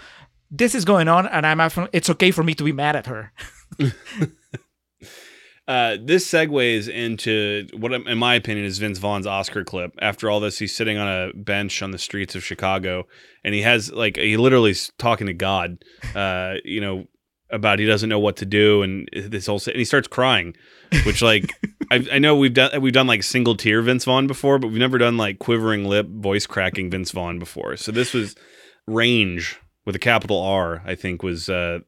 This 0.53 0.75
is 0.75 0.83
going 0.83 1.07
on, 1.07 1.27
and 1.27 1.47
I'm. 1.47 1.61
It's 1.93 2.09
okay 2.09 2.29
for 2.29 2.43
me 2.43 2.53
to 2.55 2.63
be 2.65 2.73
mad 2.73 2.97
at 2.97 3.05
her. 3.05 3.31
Uh, 5.67 5.95
this 6.03 6.29
segues 6.29 6.89
into 6.89 7.67
what, 7.77 7.93
in 7.93 8.17
my 8.17 8.35
opinion, 8.35 8.65
is 8.65 8.79
Vince 8.79 8.97
Vaughn's 8.97 9.27
Oscar 9.27 9.63
clip. 9.63 9.93
After 10.01 10.29
all 10.29 10.39
this, 10.39 10.59
he's 10.59 10.75
sitting 10.75 10.97
on 10.97 11.07
a 11.07 11.33
bench 11.33 11.81
on 11.81 11.91
the 11.91 11.97
streets 11.97 12.35
of 12.35 12.43
Chicago, 12.43 13.07
and 13.43 13.53
he 13.53 13.61
has 13.61 13.91
like 13.91 14.17
he 14.17 14.37
literally 14.37 14.71
is 14.71 14.91
talking 14.97 15.27
to 15.27 15.33
God. 15.33 15.83
Uh, 16.15 16.55
you 16.65 16.81
know 16.81 17.05
about 17.51 17.79
he 17.79 17.85
doesn't 17.85 18.09
know 18.09 18.19
what 18.19 18.37
to 18.37 18.45
do, 18.45 18.81
and 18.81 19.07
this 19.13 19.45
whole 19.45 19.61
and 19.67 19.75
he 19.75 19.85
starts 19.85 20.07
crying, 20.07 20.55
which 21.05 21.21
like 21.21 21.53
I, 21.91 22.05
I 22.13 22.19
know 22.19 22.35
we've 22.35 22.53
done 22.53 22.81
we've 22.81 22.93
done 22.93 23.07
like 23.07 23.23
single 23.23 23.55
tear 23.55 23.81
Vince 23.81 24.05
Vaughn 24.05 24.25
before, 24.27 24.57
but 24.57 24.67
we've 24.67 24.77
never 24.77 24.97
done 24.97 25.17
like 25.17 25.39
quivering 25.39 25.85
lip, 25.85 26.07
voice 26.09 26.47
cracking 26.47 26.89
Vince 26.89 27.11
Vaughn 27.11 27.37
before. 27.37 27.77
So 27.77 27.91
this 27.91 28.13
was 28.13 28.35
range 28.87 29.59
with 29.85 29.95
a 29.95 29.99
capital 29.99 30.41
R. 30.41 30.81
I 30.85 30.95
think 30.95 31.21
was 31.21 31.49
uh, 31.49 31.79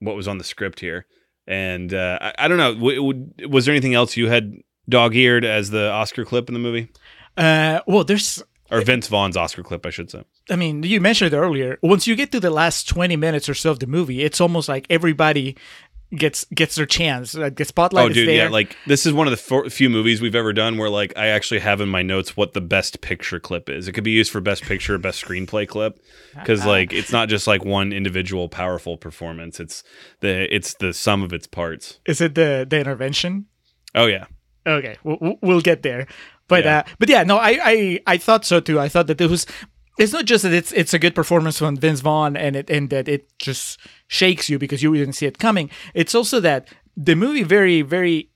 what 0.00 0.16
was 0.16 0.28
on 0.28 0.38
the 0.38 0.44
script 0.44 0.80
here. 0.80 1.06
And 1.46 1.92
uh, 1.92 2.18
I, 2.20 2.34
I, 2.38 2.48
don't 2.48 2.58
know. 2.58 2.74
W- 2.74 3.12
w- 3.12 3.48
was 3.48 3.66
there 3.66 3.74
anything 3.74 3.94
else 3.94 4.16
you 4.16 4.28
had 4.28 4.54
dog 4.88 5.14
eared 5.14 5.44
as 5.44 5.70
the 5.70 5.90
Oscar 5.90 6.24
clip 6.24 6.48
in 6.48 6.54
the 6.54 6.60
movie? 6.60 6.90
Uh, 7.36 7.80
well, 7.86 8.04
there's 8.04 8.42
or 8.70 8.80
Vince 8.80 9.08
Vaughn's 9.08 9.36
Oscar 9.36 9.62
clip, 9.62 9.84
I 9.84 9.90
should 9.90 10.10
say. 10.10 10.24
I 10.50 10.56
mean, 10.56 10.82
you 10.82 11.00
mentioned 11.00 11.32
it 11.32 11.36
earlier. 11.36 11.78
Once 11.82 12.06
you 12.06 12.16
get 12.16 12.32
to 12.32 12.40
the 12.40 12.50
last 12.50 12.88
twenty 12.88 13.16
minutes 13.16 13.48
or 13.48 13.54
so 13.54 13.70
of 13.70 13.78
the 13.78 13.86
movie, 13.86 14.22
it's 14.22 14.40
almost 14.40 14.68
like 14.68 14.86
everybody 14.88 15.56
gets 16.16 16.44
gets 16.54 16.74
their 16.74 16.86
chance. 16.86 17.34
Like 17.34 17.56
the 17.56 17.64
spotlight 17.64 18.10
oh, 18.10 18.12
dude, 18.12 18.28
yeah. 18.28 18.48
Like 18.48 18.76
this 18.86 19.06
is 19.06 19.12
one 19.12 19.26
of 19.26 19.30
the 19.32 19.70
few 19.70 19.90
movies 19.90 20.20
we've 20.20 20.34
ever 20.34 20.52
done 20.52 20.78
where 20.78 20.90
like 20.90 21.12
I 21.16 21.28
actually 21.28 21.60
have 21.60 21.80
in 21.80 21.88
my 21.88 22.02
notes 22.02 22.36
what 22.36 22.52
the 22.52 22.60
best 22.60 23.00
picture 23.00 23.40
clip 23.40 23.68
is. 23.68 23.88
It 23.88 23.92
could 23.92 24.04
be 24.04 24.10
used 24.10 24.30
for 24.32 24.40
best 24.40 24.62
picture, 24.62 24.96
best 24.98 25.24
screenplay 25.24 25.68
clip, 25.68 25.98
because 26.34 26.64
like 26.64 26.92
it's 26.92 27.12
not 27.12 27.28
just 27.28 27.46
like 27.46 27.64
one 27.64 27.92
individual 27.92 28.48
powerful 28.48 28.96
performance. 28.96 29.60
It's 29.60 29.82
the 30.20 30.52
it's 30.54 30.74
the 30.74 30.92
sum 30.92 31.22
of 31.22 31.32
its 31.32 31.46
parts. 31.46 31.98
is 32.06 32.20
it 32.20 32.34
the 32.34 32.66
the 32.68 32.78
intervention? 32.78 33.46
Oh 33.94 34.06
yeah. 34.06 34.26
Okay, 34.66 34.96
we'll, 35.04 35.36
we'll 35.42 35.60
get 35.60 35.82
there. 35.82 36.06
But 36.48 36.64
Yeah. 36.64 36.78
uh, 36.78 36.82
but 36.98 37.08
yeah, 37.08 37.22
no, 37.22 37.36
I, 37.38 37.58
I 37.62 38.00
I 38.06 38.16
thought 38.18 38.44
so 38.44 38.60
too. 38.60 38.80
I 38.80 38.88
thought 38.88 39.06
that 39.08 39.20
it 39.20 39.30
was. 39.30 39.46
It's 39.98 40.12
not 40.12 40.24
just 40.24 40.42
that 40.42 40.52
it's 40.52 40.72
it's 40.72 40.94
a 40.94 40.98
good 40.98 41.14
performance 41.14 41.58
from 41.58 41.76
Vince 41.76 42.00
Vaughn 42.00 42.36
and 42.36 42.56
it 42.56 42.70
and 42.70 42.90
that 42.90 43.08
it 43.08 43.36
just 43.38 43.78
shakes 44.08 44.50
you 44.50 44.58
because 44.58 44.82
you 44.82 44.94
didn't 44.94 45.14
see 45.14 45.26
it 45.26 45.38
coming. 45.38 45.70
It's 45.94 46.14
also 46.14 46.40
that 46.40 46.68
the 46.96 47.14
movie 47.14 47.42
very 47.44 47.82
very 47.82 48.30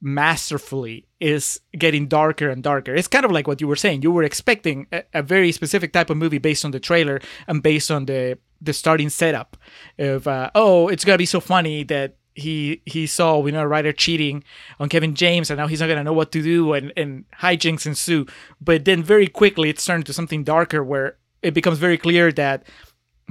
masterfully 0.00 1.08
is 1.20 1.60
getting 1.76 2.06
darker 2.06 2.48
and 2.48 2.62
darker. 2.62 2.94
It's 2.94 3.08
kind 3.08 3.24
of 3.24 3.32
like 3.32 3.48
what 3.48 3.60
you 3.60 3.66
were 3.66 3.76
saying. 3.76 4.02
You 4.02 4.12
were 4.12 4.22
expecting 4.22 4.86
a, 4.92 5.02
a 5.14 5.22
very 5.22 5.52
specific 5.52 5.92
type 5.92 6.10
of 6.10 6.16
movie 6.16 6.38
based 6.38 6.64
on 6.64 6.70
the 6.70 6.80
trailer 6.80 7.20
and 7.46 7.62
based 7.62 7.90
on 7.90 8.06
the 8.06 8.38
the 8.60 8.72
starting 8.72 9.08
setup 9.08 9.56
of 9.98 10.26
uh, 10.26 10.50
oh, 10.54 10.88
it's 10.88 11.04
gonna 11.04 11.18
be 11.18 11.26
so 11.26 11.40
funny 11.40 11.84
that 11.84 12.16
he 12.38 12.82
he 12.86 13.06
saw 13.06 13.38
Winona 13.38 13.66
Ryder 13.66 13.92
cheating 13.92 14.44
on 14.78 14.88
Kevin 14.88 15.14
James 15.14 15.50
and 15.50 15.58
now 15.58 15.66
he's 15.66 15.80
not 15.80 15.88
gonna 15.88 16.04
know 16.04 16.12
what 16.12 16.32
to 16.32 16.42
do 16.42 16.72
and 16.72 16.92
and 16.96 17.24
hijinks 17.40 17.86
ensue. 17.86 18.26
But 18.60 18.84
then 18.84 19.02
very 19.02 19.26
quickly 19.26 19.68
it's 19.68 19.84
turned 19.84 20.06
to 20.06 20.12
something 20.12 20.44
darker 20.44 20.82
where 20.82 21.16
it 21.42 21.54
becomes 21.54 21.78
very 21.78 21.98
clear 21.98 22.32
that 22.32 22.66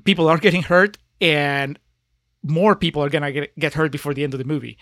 people 0.03 0.28
are 0.28 0.38
getting 0.38 0.64
hurt 0.64 0.97
and 1.22 1.80
more 2.43 2.76
people 2.76 3.03
are 3.03 3.10
gonna 3.10 3.32
get, 3.32 3.58
get 3.58 3.74
hurt 3.74 3.91
before 3.91 4.14
the 4.14 4.24
end 4.24 4.34
of 4.34 4.38
the 4.39 4.45
movie. 4.45 4.78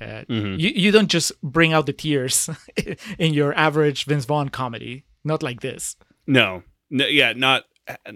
Uh, 0.00 0.22
you, 0.28 0.68
you 0.68 0.92
don't 0.92 1.08
just 1.08 1.32
bring 1.42 1.72
out 1.72 1.86
the 1.86 1.92
tears 1.92 2.48
in 3.18 3.34
your 3.34 3.52
average 3.54 4.04
Vince 4.04 4.26
Vaughn 4.26 4.48
comedy. 4.48 5.04
Not 5.24 5.42
like 5.42 5.60
this. 5.60 5.96
No. 6.26 6.62
no 6.90 7.06
yeah, 7.06 7.32
not 7.32 7.64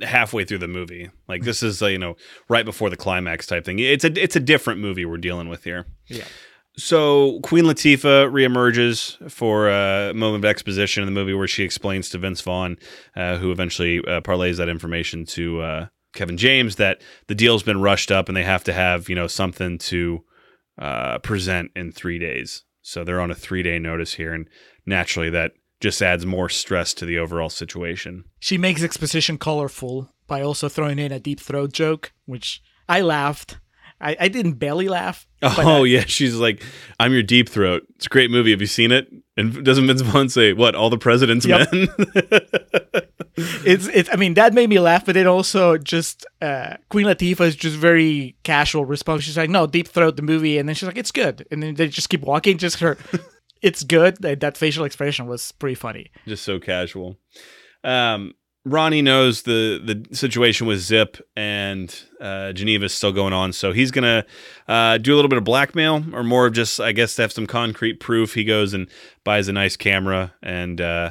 halfway 0.03 0.45
through 0.45 0.59
the 0.59 0.69
movie. 0.69 1.11
Like 1.29 1.43
this 1.43 1.63
is 1.63 1.83
uh, 1.83 1.87
you 1.87 1.99
know 1.99 2.17
right 2.49 2.65
before 2.65 2.91
the 2.91 2.97
climax 2.97 3.47
type 3.47 3.65
thing. 3.65 3.79
It's 3.79 4.05
a 4.05 4.23
it's 4.23 4.37
a 4.37 4.41
different 4.41 4.81
movie 4.81 5.05
we're 5.05 5.19
dealing 5.19 5.49
with 5.49 5.65
here. 5.65 5.87
Yeah. 6.09 6.25
So 6.77 7.41
Queen 7.41 7.65
Latifah 7.65 8.31
reemerges 8.33 9.31
for 9.31 9.69
a 9.69 10.15
moment 10.15 10.43
of 10.45 10.49
exposition 10.49 11.03
in 11.03 11.07
the 11.07 11.13
movie 11.13 11.35
where 11.35 11.49
she 11.49 11.65
explains 11.65 12.09
to 12.11 12.19
Vince 12.19 12.41
Vaughn, 12.41 12.79
uh, 13.15 13.37
who 13.37 13.53
eventually 13.53 13.99
uh, 13.99 14.23
parlays 14.23 14.57
that 14.57 14.71
information 14.71 15.27
to 15.27 15.61
uh, 15.61 15.87
Kevin 16.15 16.39
James, 16.39 16.77
that 16.77 17.03
the 17.27 17.35
deal's 17.35 17.63
been 17.63 17.83
rushed 17.83 18.11
up 18.11 18.29
and 18.29 18.37
they 18.37 18.45
have 18.45 18.65
to 18.65 18.73
have 18.73 19.09
you 19.09 19.15
know 19.15 19.27
something 19.27 19.79
to 19.79 20.25
uh, 20.79 21.19
present 21.19 21.71
in 21.77 21.93
three 21.93 22.19
days. 22.19 22.65
So 22.81 23.05
they're 23.05 23.21
on 23.21 23.31
a 23.31 23.35
three 23.35 23.63
day 23.63 23.79
notice 23.79 24.15
here, 24.15 24.33
and 24.33 24.49
naturally 24.87 25.31
that 25.31 25.53
just 25.83 26.01
adds 26.01 26.25
more 26.25 26.49
stress 26.49 26.95
to 26.95 27.05
the 27.05 27.19
overall 27.19 27.51
situation. 27.51 28.25
She 28.41 28.57
makes 28.57 28.83
exposition 28.83 29.37
colorful 29.37 30.09
by 30.27 30.41
also 30.41 30.69
throwing 30.71 30.99
in 30.99 31.13
a 31.13 31.21
deep 31.21 31.41
throat 31.41 31.73
joke, 31.75 32.13
which 32.25 32.63
I 32.89 33.03
laughed. 33.03 33.59
I, 34.01 34.17
I 34.19 34.29
didn't 34.29 34.55
belly 34.55 34.89
laugh. 34.89 35.27
Oh 35.45 35.83
I- 35.83 35.87
yeah, 35.87 36.05
she's 36.07 36.37
like, 36.37 36.63
"I'm 37.01 37.13
your 37.13 37.23
deep 37.25 37.49
throat." 37.49 37.83
It's 37.97 38.07
a 38.07 38.09
great 38.09 38.31
movie. 38.31 38.53
Have 38.53 38.61
you 38.61 38.67
seen 38.69 38.93
it? 38.93 39.09
And 39.37 39.65
doesn't 39.65 39.87
Vince 39.89 40.01
Vaughn 40.03 40.29
say 40.29 40.53
what? 40.53 40.75
All 40.77 40.89
the 40.91 40.99
president's 40.99 41.45
Yep. 41.47 41.73
men. 41.73 41.89
it's 43.65 43.87
it's. 43.89 44.09
I 44.13 44.17
mean, 44.17 44.35
that 44.35 44.55
made 44.55 44.69
me 44.69 44.79
laugh, 44.79 45.05
but 45.07 45.15
then 45.15 45.27
also 45.27 45.79
just 45.79 46.27
uh, 46.41 46.77
Queen 46.91 47.07
Latifah 47.07 47.41
is 47.47 47.57
just 47.57 47.77
very 47.77 48.37
casual 48.45 48.85
response. 48.85 49.25
She's 49.25 49.37
like, 49.37 49.51
"No, 49.51 49.67
deep 49.67 49.89
throat 49.89 50.17
the 50.17 50.23
movie," 50.23 50.59
and 50.59 50.69
then 50.69 50.75
she's 50.77 50.87
like, 50.87 50.99
"It's 50.99 51.11
good," 51.13 51.47
and 51.51 51.63
then 51.63 51.75
they 51.75 51.89
just 51.89 52.09
keep 52.09 52.23
walking. 52.23 52.59
Just 52.59 52.79
her, 52.81 52.97
it's 53.63 53.83
good. 53.85 54.21
That, 54.23 54.41
that 54.41 54.57
facial 54.57 54.85
expression 54.85 55.27
was 55.27 55.53
pretty 55.53 55.75
funny. 55.75 56.11
just 56.27 56.45
so 56.45 56.59
casual. 56.59 57.17
Um, 57.85 58.35
Ronnie 58.65 59.03
knows 59.03 59.43
the 59.43 59.81
the 59.85 60.15
situation 60.15 60.69
with 60.69 60.79
Zip 60.79 61.17
and 61.35 61.93
uh, 62.21 62.53
Geneva 62.53 62.85
is 62.85 62.93
still 62.93 63.11
going 63.13 63.33
on, 63.33 63.53
so 63.53 63.73
he's 63.73 63.91
gonna 63.91 64.25
uh, 64.69 64.99
do 64.99 65.15
a 65.15 65.17
little 65.17 65.29
bit 65.29 65.39
of 65.39 65.43
blackmail, 65.45 66.05
or 66.13 66.23
more 66.23 66.47
of 66.47 66.53
just, 66.53 66.79
I 66.79 66.93
guess, 66.93 67.17
to 67.17 67.23
have 67.23 67.33
some 67.33 67.49
concrete 67.49 67.99
proof. 67.99 68.35
He 68.35 68.45
goes 68.45 68.73
and 68.73 68.89
buys 69.25 69.49
a 69.49 69.53
nice 69.53 69.77
camera, 69.77 70.35
and 70.43 70.81
uh, 70.81 71.11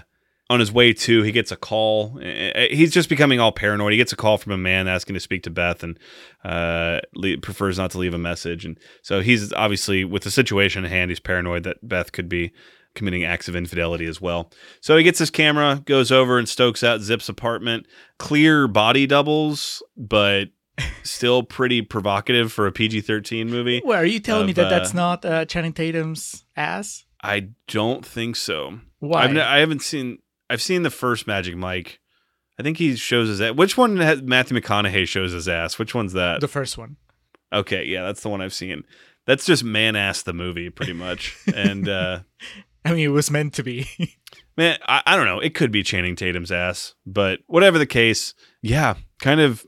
on 0.51 0.59
his 0.59 0.71
way 0.71 0.91
to, 0.93 1.23
he 1.23 1.31
gets 1.31 1.51
a 1.51 1.55
call. 1.55 2.19
Uh, 2.19 2.67
He's 2.69 2.91
just 2.91 3.09
becoming 3.09 3.39
all 3.39 3.51
paranoid. 3.51 3.93
He 3.93 3.97
gets 3.97 4.11
a 4.11 4.17
call 4.17 4.37
from 4.37 4.51
a 4.51 4.57
man 4.57 4.87
asking 4.87 5.13
to 5.13 5.19
speak 5.19 5.43
to 5.43 5.49
Beth, 5.49 5.81
and 5.81 5.97
uh, 6.43 6.99
le- 7.15 7.37
prefers 7.37 7.77
not 7.77 7.91
to 7.91 7.97
leave 7.97 8.13
a 8.13 8.17
message. 8.17 8.65
And 8.65 8.77
so 9.01 9.21
he's 9.21 9.53
obviously, 9.53 10.03
with 10.03 10.23
the 10.23 10.31
situation 10.31 10.83
at 10.83 10.91
hand, 10.91 11.09
he's 11.09 11.19
paranoid 11.19 11.63
that 11.63 11.77
Beth 11.87 12.11
could 12.11 12.27
be 12.27 12.51
committing 12.93 13.23
acts 13.23 13.47
of 13.47 13.55
infidelity 13.55 14.05
as 14.05 14.19
well. 14.19 14.51
So 14.81 14.97
he 14.97 15.03
gets 15.03 15.19
his 15.19 15.29
camera, 15.29 15.81
goes 15.85 16.11
over 16.11 16.37
and 16.37 16.49
stokes 16.49 16.83
out 16.83 16.99
Zip's 16.99 17.29
apartment. 17.29 17.87
Clear 18.19 18.67
body 18.67 19.07
doubles, 19.07 19.81
but 19.95 20.49
still 21.03 21.43
pretty 21.43 21.81
provocative 21.81 22.51
for 22.51 22.67
a 22.67 22.71
PG 22.71 23.01
13 23.01 23.49
movie. 23.49 23.81
Well, 23.85 23.97
are 23.99 24.05
you 24.05 24.19
telling 24.19 24.45
me 24.45 24.51
Of, 24.51 24.57
that 24.57 24.69
that's 24.69 24.91
uh, 24.91 24.97
not 24.97 25.25
uh, 25.25 25.45
Channing 25.45 25.73
Tatum's 25.73 26.45
ass? 26.57 27.05
I 27.23 27.49
don't 27.67 28.05
think 28.05 28.35
so. 28.35 28.79
Why? 28.99 29.23
I've, 29.23 29.37
I 29.37 29.59
haven't 29.59 29.81
seen, 29.81 30.19
I've 30.51 30.61
seen 30.61 30.83
the 30.83 30.89
first 30.89 31.27
Magic 31.27 31.55
Mike. 31.55 31.99
I 32.59 32.63
think 32.63 32.77
he 32.77 32.95
shows 32.95 33.27
his 33.29 33.41
ass. 33.41 33.55
Which 33.55 33.77
one 33.77 33.97
has 33.97 34.21
Matthew 34.21 34.59
McConaughey 34.59 35.07
shows 35.07 35.31
his 35.31 35.47
ass? 35.47 35.79
Which 35.79 35.95
one's 35.95 36.13
that? 36.13 36.41
the 36.41 36.47
first 36.47 36.77
one. 36.77 36.97
Okay, 37.53 37.85
yeah, 37.85 38.03
that's 38.03 38.21
the 38.21 38.29
one 38.29 38.41
I've 38.41 38.53
seen. 38.53 38.83
That's 39.25 39.45
just 39.45 39.63
man 39.63 39.95
ass 39.95 40.21
the 40.23 40.33
movie, 40.33 40.69
pretty 40.69 40.93
much. 40.93 41.37
and 41.55 41.87
uh 41.87 42.19
I 42.85 42.93
mean, 42.93 43.05
it 43.05 43.11
was 43.11 43.29
meant 43.31 43.53
to 43.55 43.63
be. 43.63 43.87
Man, 44.57 44.77
I, 44.87 45.01
I 45.05 45.15
don't 45.15 45.25
know. 45.25 45.39
It 45.39 45.53
could 45.53 45.71
be 45.71 45.83
Channing 45.83 46.15
Tatum's 46.15 46.51
ass, 46.51 46.95
but 47.05 47.39
whatever 47.47 47.77
the 47.77 47.85
case, 47.85 48.33
yeah, 48.61 48.95
kind 49.21 49.39
of 49.39 49.63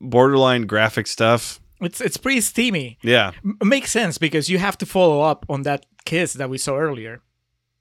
borderline 0.00 0.66
graphic 0.66 1.06
stuff. 1.06 1.60
it's 1.80 2.00
it's 2.00 2.16
pretty 2.16 2.40
steamy. 2.40 2.98
Yeah, 3.02 3.32
M- 3.44 3.56
makes 3.64 3.90
sense 3.90 4.18
because 4.18 4.48
you 4.48 4.58
have 4.58 4.76
to 4.78 4.86
follow 4.86 5.22
up 5.22 5.44
on 5.48 5.62
that 5.62 5.86
kiss 6.04 6.34
that 6.34 6.50
we 6.50 6.58
saw 6.58 6.76
earlier. 6.76 7.20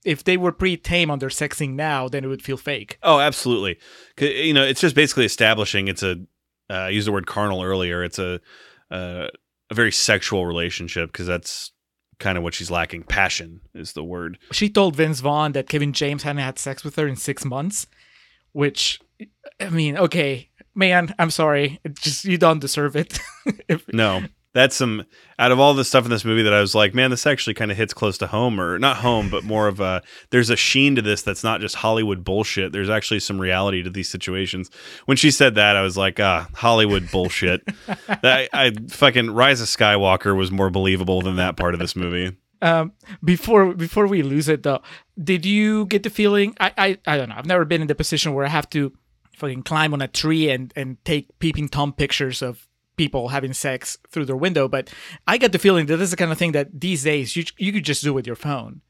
If 0.08 0.24
they 0.24 0.38
were 0.38 0.52
pretty 0.52 0.78
tame 0.78 1.12
on 1.12 1.20
their 1.20 1.30
sexing 1.30 1.74
now, 1.74 2.08
then 2.08 2.24
it 2.24 2.28
would 2.28 2.42
feel 2.42 2.58
fake. 2.58 2.98
Oh, 3.04 3.20
absolutely. 3.20 3.78
You 4.20 4.54
know, 4.54 4.64
it's 4.64 4.82
just 4.82 4.96
basically 4.96 5.26
establishing 5.26 5.88
it's 5.88 6.04
a. 6.04 6.12
Uh, 6.70 6.74
I 6.74 6.90
used 6.90 7.08
the 7.08 7.12
word 7.12 7.28
carnal 7.28 7.62
earlier. 7.64 8.04
It's 8.04 8.20
a 8.20 8.40
uh, 8.92 9.28
a 9.70 9.74
very 9.74 9.92
sexual 9.92 10.46
relationship 10.46 11.12
because 11.12 11.28
that's 11.28 11.72
kind 12.20 12.38
of 12.38 12.44
what 12.44 12.54
she's 12.54 12.72
lacking. 12.72 13.04
Passion 13.04 13.62
is 13.76 13.94
the 13.94 14.04
word. 14.04 14.38
She 14.52 14.70
told 14.70 14.96
Vince 14.96 15.20
Vaughn 15.20 15.52
that 15.52 15.70
Kevin 15.70 15.94
James 15.94 16.24
hadn't 16.24 16.42
had 16.42 16.58
sex 16.58 16.84
with 16.84 16.96
her 16.96 17.08
in 17.08 17.16
six 17.16 17.46
months, 17.46 17.86
which, 18.54 19.00
I 19.60 19.70
mean, 19.70 19.98
okay, 19.98 20.50
man, 20.74 21.14
I'm 21.20 21.30
sorry. 21.32 21.80
It 21.84 21.96
just 22.00 22.26
you 22.26 22.38
don't 22.38 22.60
deserve 22.60 22.96
it. 22.96 23.20
If- 23.70 23.88
No, 23.94 24.24
that's 24.58 24.76
some 24.76 25.06
out 25.40 25.52
of 25.52 25.60
all 25.60 25.74
the 25.74 25.86
stuff 25.86 26.04
in 26.04 26.10
this 26.10 26.26
movie 26.26 26.42
that 26.42 26.54
I 26.54 26.60
was 26.60 26.74
like, 26.74 26.96
man, 26.96 27.12
this 27.12 27.28
actually 27.28 27.54
kind 27.54 27.70
of 27.70 27.78
hits 27.78 27.94
close 27.94 28.18
to 28.18 28.28
home, 28.28 28.60
or 28.60 28.80
not 28.80 28.98
home, 28.98 29.30
but 29.30 29.44
more 29.44 29.68
of 29.68 29.80
a. 29.80 30.02
There's 30.32 30.50
a 30.50 30.56
sheen 30.56 30.96
to 30.96 31.02
this 31.02 31.22
that's 31.22 31.44
not 31.44 31.62
just 31.62 31.76
Hollywood 31.76 32.24
bullshit. 32.24 32.72
There's 32.72 32.90
actually 32.90 33.20
some 33.20 33.40
reality 33.40 33.84
to 33.84 33.90
these 33.90 34.10
situations. 34.10 34.72
When 35.06 35.16
she 35.16 35.30
said 35.30 35.56
that, 35.56 35.76
I 35.76 35.82
was 35.84 35.96
like, 35.96 36.20
ah, 36.20 36.48
Hollywood 36.56 37.12
bullshit. 37.12 37.62
I, 38.10 38.50
I 38.52 38.72
fucking 38.90 39.30
Rise 39.32 39.62
of 39.62 39.68
Skywalker 39.68 40.36
was 40.36 40.50
more 40.50 40.70
believable 40.70 41.22
than 41.22 41.36
that 41.36 41.56
part 41.56 41.76
of 41.76 41.80
this 41.80 41.96
movie. 41.96 42.36
um, 42.64 42.94
before 43.24 43.76
before 43.76 44.08
we 44.08 44.24
lose 44.24 44.48
it 44.50 44.64
though, 44.64 44.82
did 45.24 45.46
you 45.46 45.86
get 45.86 46.02
the 46.02 46.10
feeling? 46.10 46.56
I, 46.60 46.74
I 46.78 46.98
I 47.06 47.18
don't 47.18 47.30
know. 47.30 47.36
I've 47.38 47.46
never 47.46 47.66
been 47.66 47.82
in 47.82 47.88
the 47.88 47.96
position 47.96 48.34
where 48.34 48.46
I 48.46 48.50
have 48.50 48.70
to 48.72 48.92
fucking 49.36 49.62
climb 49.62 49.94
on 49.94 50.02
a 50.02 50.08
tree 50.08 50.50
and 50.50 50.74
and 50.76 50.98
take 51.06 51.38
peeping 51.38 51.70
tom 51.70 51.94
pictures 51.94 52.42
of 52.42 52.68
people 52.98 53.30
having 53.30 53.54
sex 53.54 53.98
through 54.12 54.26
their 54.26 54.36
window, 54.36 54.68
but 54.68 54.92
I 55.26 55.38
get 55.38 55.52
the 55.52 55.60
feeling 55.60 55.86
that 55.86 55.98
this 55.98 56.06
is 56.06 56.12
the 56.12 56.18
kind 56.18 56.32
of 56.32 56.38
thing 56.38 56.52
that 56.52 56.68
these 56.82 57.04
days 57.04 57.36
you 57.36 57.46
you 57.58 57.72
could 57.72 57.86
just 57.86 58.04
do 58.04 58.14
with 58.14 58.28
your 58.28 58.36
phone. 58.36 58.82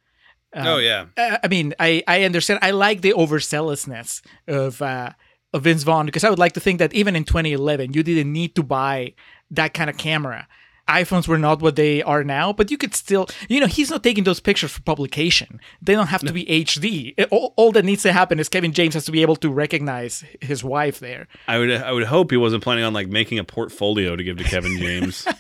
oh 0.56 0.78
yeah, 0.78 1.06
Uh, 1.18 1.38
I 1.44 1.48
mean, 1.48 1.74
I, 1.80 2.02
I 2.08 2.24
understand. 2.24 2.60
I 2.64 2.72
like 2.72 3.02
the 3.02 3.14
overzealousness 3.14 4.22
of 4.48 4.82
uh, 4.82 5.12
of 5.54 5.64
Vince 5.64 5.84
Vaughn 5.84 6.06
because 6.06 6.24
I 6.24 6.30
would 6.30 6.40
like 6.40 6.54
to 6.54 6.60
think 6.60 6.80
that 6.80 6.94
even 6.94 7.16
in 7.16 7.24
2011, 7.26 7.94
you 7.94 8.02
didn't 8.04 8.32
need 8.32 8.56
to 8.56 8.64
buy 8.64 9.14
that 9.52 9.74
kind 9.74 9.90
of 9.90 9.98
camera. 9.98 10.48
iPhones 10.88 11.28
were 11.28 11.38
not 11.38 11.62
what 11.62 11.76
they 11.76 12.02
are 12.04 12.24
now, 12.24 12.54
but 12.54 12.72
you 12.72 12.78
could 12.78 12.96
still, 12.96 13.28
you 13.50 13.60
know, 13.60 13.68
he's 13.68 13.90
not 13.90 14.04
taking 14.04 14.24
those 14.24 14.40
pictures 14.40 14.72
for 14.72 14.82
publication. 14.82 15.60
They 15.82 15.94
don't 15.94 16.08
have 16.08 16.22
to 16.22 16.34
be 16.34 16.46
HD. 16.46 17.14
It- 17.18 17.28
all, 17.32 17.54
all 17.58 17.72
that 17.74 17.86
needs 17.86 18.04
to 18.04 18.14
happen 18.14 18.40
is 18.40 18.50
Kevin 18.50 18.72
James 18.72 18.94
has 18.94 19.06
to 19.06 19.12
be 19.12 19.22
able 19.22 19.36
to 19.38 19.50
recognize 19.50 20.24
his 20.42 20.64
wife 20.64 21.00
there. 21.00 21.28
I 21.48 21.58
would 21.58 21.72
I 21.72 21.92
would 21.92 22.06
hope 22.06 22.32
he 22.32 22.38
wasn't 22.38 22.64
planning 22.64 22.84
on 22.86 22.94
like 22.94 23.08
making 23.10 23.38
a 23.40 23.44
portfolio 23.44 24.16
to 24.16 24.24
give 24.24 24.38
to 24.38 24.44
Kevin 24.44 24.78
James. 24.78 25.28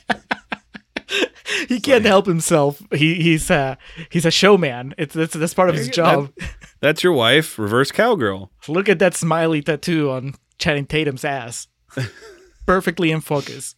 He 1.69 1.79
can't 1.79 2.03
help 2.05 2.25
himself. 2.25 2.81
He 2.91 3.15
he's 3.15 3.49
uh 3.49 3.75
he's 4.09 4.25
a 4.25 4.31
showman. 4.31 4.93
It's 4.97 5.13
that's 5.13 5.33
that's 5.33 5.53
part 5.53 5.69
of 5.69 5.75
his 5.75 5.87
job. 5.89 6.31
That's 6.81 7.03
your 7.03 7.13
wife, 7.13 7.57
reverse 7.57 7.91
cowgirl. 7.91 8.51
Look 8.67 8.89
at 8.89 8.99
that 8.99 9.15
smiley 9.15 9.61
tattoo 9.61 10.11
on 10.11 10.35
Channing 10.59 10.85
Tatum's 10.85 11.23
ass. 11.25 11.67
Perfectly 12.65 13.11
in 13.11 13.21
focus. 13.21 13.75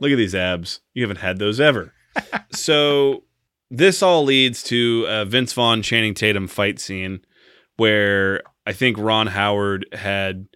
Look 0.00 0.10
at 0.10 0.16
these 0.16 0.34
abs. 0.34 0.80
You 0.94 1.02
haven't 1.02 1.18
had 1.18 1.38
those 1.38 1.60
ever. 1.60 1.92
so 2.52 3.24
this 3.70 4.02
all 4.02 4.24
leads 4.24 4.62
to 4.64 5.06
a 5.08 5.24
Vince 5.24 5.52
Vaughn 5.52 5.82
Channing 5.82 6.14
Tatum 6.14 6.48
fight 6.48 6.78
scene 6.78 7.20
where 7.76 8.42
I 8.66 8.72
think 8.72 8.98
Ron 8.98 9.28
Howard 9.28 9.86
had 9.92 10.46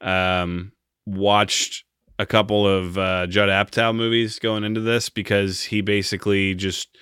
um, 0.00 0.72
watched 1.06 1.84
a 2.18 2.26
couple 2.26 2.66
of 2.66 2.98
uh, 2.98 3.26
Judd 3.26 3.48
Apatow 3.48 3.94
movies 3.94 4.38
going 4.38 4.64
into 4.64 4.80
this 4.80 5.08
because 5.08 5.64
he 5.64 5.80
basically 5.80 6.54
just 6.54 6.96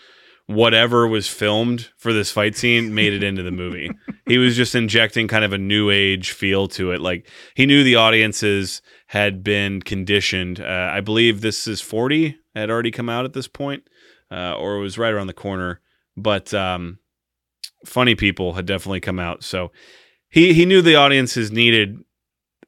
whatever 0.47 1.07
was 1.07 1.29
filmed 1.29 1.91
for 1.97 2.13
this 2.13 2.31
fight 2.31 2.57
scene 2.57 2.95
made 2.95 3.13
it 3.13 3.23
into 3.23 3.43
the 3.43 3.51
movie. 3.51 3.91
he 4.27 4.39
was 4.39 4.57
just 4.57 4.75
injecting 4.75 5.29
kind 5.29 5.45
of 5.45 5.53
a 5.53 5.59
new 5.59 5.91
age 5.91 6.33
feel 6.33 6.69
to 6.69 6.93
it. 6.93 7.01
Like 7.01 7.29
he 7.55 7.67
knew 7.67 7.85
the 7.85 7.97
audiences 7.97 8.81
had 9.09 9.43
been 9.43 9.81
conditioned. 9.81 10.61
Uh, 10.61 10.91
I 10.93 11.01
believe 11.01 11.41
this 11.41 11.67
is 11.67 11.81
40 11.81 12.39
had 12.55 12.71
already 12.71 12.91
come 12.91 13.09
out 13.09 13.25
at 13.25 13.33
this 13.33 13.49
point, 13.49 13.85
uh, 14.31 14.55
or 14.55 14.77
it 14.77 14.81
was 14.81 14.99
right 14.99 15.13
around 15.13 15.29
the 15.29 15.33
corner. 15.33 15.81
But 16.17 16.53
um, 16.53 16.99
funny 17.87 18.15
people 18.15 18.55
had 18.55 18.67
definitely 18.67 19.01
come 19.01 19.19
out. 19.19 19.43
So 19.45 19.73
he 20.29 20.53
he 20.53 20.67
knew 20.67 20.83
the 20.83 20.97
audiences 20.97 21.51
needed 21.51 21.99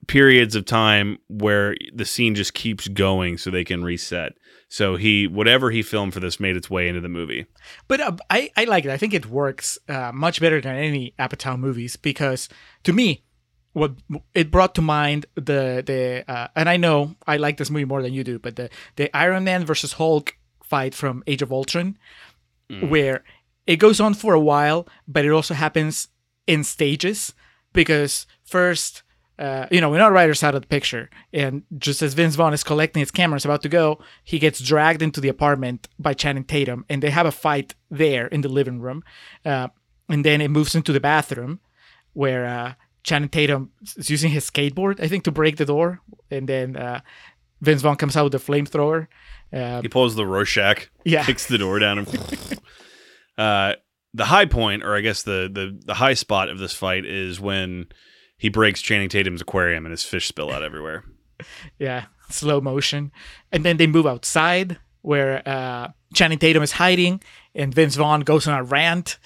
periods 0.06 0.56
of 0.56 0.64
time 0.64 1.18
where 1.28 1.76
the 1.94 2.04
scene 2.04 2.34
just 2.34 2.54
keeps 2.54 2.88
going 2.88 3.36
so 3.36 3.50
they 3.50 3.64
can 3.64 3.84
reset. 3.84 4.32
So 4.68 4.96
he 4.96 5.26
whatever 5.26 5.70
he 5.70 5.82
filmed 5.82 6.14
for 6.14 6.20
this 6.20 6.40
made 6.40 6.56
its 6.56 6.70
way 6.70 6.88
into 6.88 7.00
the 7.00 7.08
movie. 7.08 7.46
But 7.86 8.00
uh, 8.00 8.16
I, 8.30 8.50
I 8.56 8.64
like 8.64 8.84
it. 8.84 8.90
I 8.90 8.96
think 8.96 9.12
it 9.12 9.26
works 9.26 9.78
uh, 9.88 10.12
much 10.14 10.40
better 10.40 10.60
than 10.60 10.76
any 10.76 11.14
Apatow 11.18 11.58
movies 11.58 11.96
because 11.96 12.48
to 12.84 12.92
me, 12.92 13.24
what 13.72 13.92
it 14.34 14.50
brought 14.50 14.74
to 14.74 14.82
mind 14.82 15.26
the 15.34 15.82
the 15.86 16.24
uh, 16.28 16.48
and 16.56 16.68
I 16.68 16.76
know 16.76 17.14
I 17.26 17.36
like 17.36 17.56
this 17.56 17.70
movie 17.70 17.84
more 17.84 18.02
than 18.02 18.12
you 18.12 18.24
do, 18.24 18.38
but 18.38 18.56
the 18.56 18.70
the 18.96 19.14
Iron 19.16 19.44
Man 19.44 19.64
versus 19.64 19.94
Hulk 19.94 20.36
fight 20.62 20.94
from 20.94 21.22
Age 21.26 21.42
of 21.42 21.52
Ultron, 21.52 21.98
where 22.88 23.24
it 23.66 23.76
goes 23.76 24.00
on 24.00 24.14
for 24.14 24.34
a 24.34 24.40
while, 24.40 24.88
but 25.06 25.24
it 25.24 25.30
also 25.30 25.54
happens 25.54 26.08
in 26.46 26.64
stages 26.64 27.34
because 27.72 28.26
first 28.42 29.02
uh, 29.40 29.66
you 29.70 29.80
know, 29.80 29.88
Winona 29.88 30.12
Ryder's 30.12 30.42
out 30.42 30.54
of 30.54 30.60
the 30.60 30.68
picture, 30.68 31.08
and 31.32 31.62
just 31.78 32.02
as 32.02 32.12
Vince 32.12 32.34
Vaughn 32.34 32.52
is 32.52 32.62
collecting 32.62 33.00
his 33.00 33.10
cameras, 33.10 33.46
about 33.46 33.62
to 33.62 33.70
go, 33.70 33.98
he 34.22 34.38
gets 34.38 34.60
dragged 34.60 35.00
into 35.00 35.18
the 35.18 35.30
apartment 35.30 35.88
by 35.98 36.12
Channing 36.12 36.44
Tatum, 36.44 36.84
and 36.90 37.02
they 37.02 37.08
have 37.08 37.24
a 37.24 37.32
fight 37.32 37.74
there 37.90 38.26
in 38.26 38.42
the 38.42 38.50
living 38.50 38.80
room, 38.80 39.02
uh, 39.46 39.68
and 40.10 40.26
then 40.26 40.42
it 40.42 40.50
moves 40.50 40.74
into 40.74 40.92
the 40.92 41.00
bathroom, 41.00 41.58
where 42.12 42.44
uh, 42.44 42.74
Channing 43.02 43.28
Tatum 43.28 43.70
is 43.96 44.10
using 44.10 44.30
his 44.30 44.48
skateboard, 44.50 45.00
I 45.00 45.08
think, 45.08 45.24
to 45.24 45.30
break 45.32 45.56
the 45.56 45.64
door, 45.64 46.00
and 46.30 46.48
then 46.48 46.76
uh, 46.76 47.00
Vince 47.60 47.82
Vaughn 47.82 47.96
comes 47.96 48.16
out 48.16 48.24
with 48.24 48.34
a 48.34 48.38
flamethrower. 48.38 49.06
Uh, 49.52 49.82
He 49.82 49.88
pulls 49.88 50.14
the 50.14 50.26
Rorschach, 50.26 50.88
Yeah. 51.04 51.24
kicks 51.24 51.46
the 51.46 51.58
door 51.58 51.78
down, 51.78 51.98
and 52.00 52.08
uh, 53.38 53.74
the 54.14 54.24
high 54.26 54.46
point, 54.46 54.82
or 54.84 54.96
I 54.96 55.00
guess 55.00 55.22
the, 55.22 55.48
the 55.52 55.78
the 55.84 55.94
high 55.94 56.14
spot 56.14 56.48
of 56.48 56.58
this 56.58 56.72
fight 56.74 57.04
is 57.06 57.40
when 57.40 57.86
he 58.36 58.48
breaks 58.48 58.80
Channing 58.82 59.08
Tatum's 59.08 59.40
aquarium 59.42 59.84
and 59.86 59.90
his 59.92 60.04
fish 60.04 60.26
spill 60.26 60.50
out 60.52 60.62
everywhere. 60.62 61.04
yeah, 61.78 62.06
slow 62.28 62.60
motion. 62.60 63.12
And 63.52 63.64
then 63.64 63.76
they 63.76 63.86
move 63.86 64.06
outside 64.06 64.78
where 65.02 65.46
uh, 65.48 65.88
Channing 66.14 66.38
Tatum 66.38 66.62
is 66.62 66.72
hiding 66.72 67.22
and 67.54 67.74
Vince 67.74 67.96
Vaughn 67.96 68.20
goes 68.22 68.46
on 68.48 68.58
a 68.58 68.62
rant. 68.64 69.18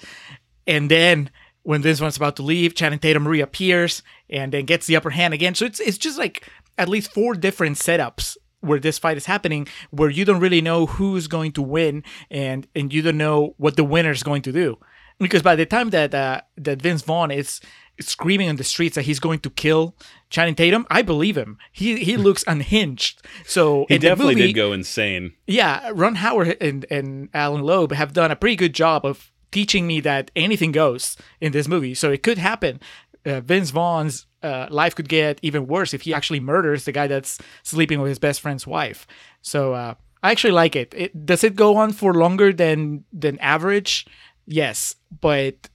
And 0.67 0.89
then 0.91 1.29
when 1.65 1.81
Vince 1.81 1.99
Vaughn's 1.99 2.15
about 2.17 2.35
to 2.37 2.43
leave, 2.43 2.75
Channing 2.75 2.99
Tatum 2.99 3.27
reappears 3.27 4.01
and 4.29 4.51
then 4.51 4.65
gets 4.65 4.85
the 4.87 4.95
upper 4.95 5.09
hand 5.09 5.33
again. 5.33 5.53
So 5.55 5.65
it's 5.65 5.79
it's 5.79 5.97
just 5.97 6.17
like 6.17 6.47
at 6.77 6.87
least 6.89 7.11
four 7.13 7.33
different 7.35 7.77
setups 7.77 8.37
where 8.61 8.79
this 8.79 8.97
fight 8.97 9.17
is 9.17 9.25
happening 9.25 9.67
where 9.91 10.09
you 10.09 10.25
don't 10.25 10.39
really 10.39 10.61
know 10.61 10.85
who's 10.85 11.27
going 11.27 11.51
to 11.53 11.61
win 11.61 12.03
and 12.31 12.67
and 12.75 12.93
you 12.93 13.01
don't 13.01 13.17
know 13.17 13.53
what 13.57 13.75
the 13.75 13.83
winner 13.83 14.11
is 14.11 14.23
going 14.23 14.41
to 14.43 14.51
do. 14.51 14.77
Because 15.19 15.41
by 15.43 15.55
the 15.55 15.65
time 15.65 15.89
that 15.91 16.13
uh, 16.13 16.41
that 16.57 16.81
Vince 16.81 17.01
Vaughn 17.03 17.31
is 17.31 17.61
screaming 18.01 18.49
on 18.49 18.57
the 18.57 18.63
streets 18.65 18.95
that 18.95 19.03
he's 19.03 19.19
going 19.21 19.39
to 19.39 19.49
kill 19.49 19.95
Channing 20.29 20.55
Tatum, 20.55 20.85
I 20.91 21.01
believe 21.01 21.37
him. 21.37 21.57
He 21.71 22.03
he 22.03 22.17
looks 22.17 22.43
unhinged. 22.47 23.21
So 23.45 23.85
He 23.87 23.97
definitely 23.97 24.35
movie- 24.35 24.47
did 24.47 24.53
go 24.53 24.73
insane. 24.73 25.33
yeah, 25.47 25.89
Ron 25.93 26.15
Howard 26.15 26.57
and, 26.61 26.85
and 26.91 27.29
Allan 27.33 27.61
Loeb 27.63 27.91
have 27.93 28.11
done 28.13 28.29
a 28.31 28.35
pretty 28.35 28.57
good 28.57 28.73
job 28.75 29.05
of 29.05 29.31
teaching 29.55 29.87
me 29.87 30.01
that 30.01 30.31
anything 30.35 30.73
goes 30.73 31.15
in 31.39 31.53
this 31.53 31.65
movie. 31.65 31.93
So 31.93 32.11
it 32.11 32.23
could 32.23 32.37
happen. 32.37 32.81
Uh, 33.25 33.39
Vince 33.39 33.71
Vaughn's 33.71 34.27
uh, 34.43 34.67
life 34.69 34.93
could 34.93 35.07
get 35.07 35.39
even 35.41 35.65
worse 35.65 35.93
if 35.93 36.01
he 36.01 36.13
actually 36.13 36.41
murders 36.41 36.83
the 36.83 36.91
guy 36.91 37.07
that's 37.07 37.39
sleeping 37.63 38.01
with 38.01 38.09
his 38.09 38.19
best 38.19 38.41
friend's 38.41 38.67
wife. 38.67 39.07
So 39.41 39.73
uh, 39.73 39.93
I 40.21 40.31
actually 40.31 40.51
like 40.51 40.75
it. 40.75 40.93
it. 40.93 41.25
Does 41.25 41.41
it 41.45 41.55
go 41.55 41.77
on 41.77 41.93
for 41.93 42.13
longer 42.13 42.51
than 42.51 43.05
than 43.13 43.39
average? 43.39 44.05
Yes, 44.45 44.95
but 45.21 45.69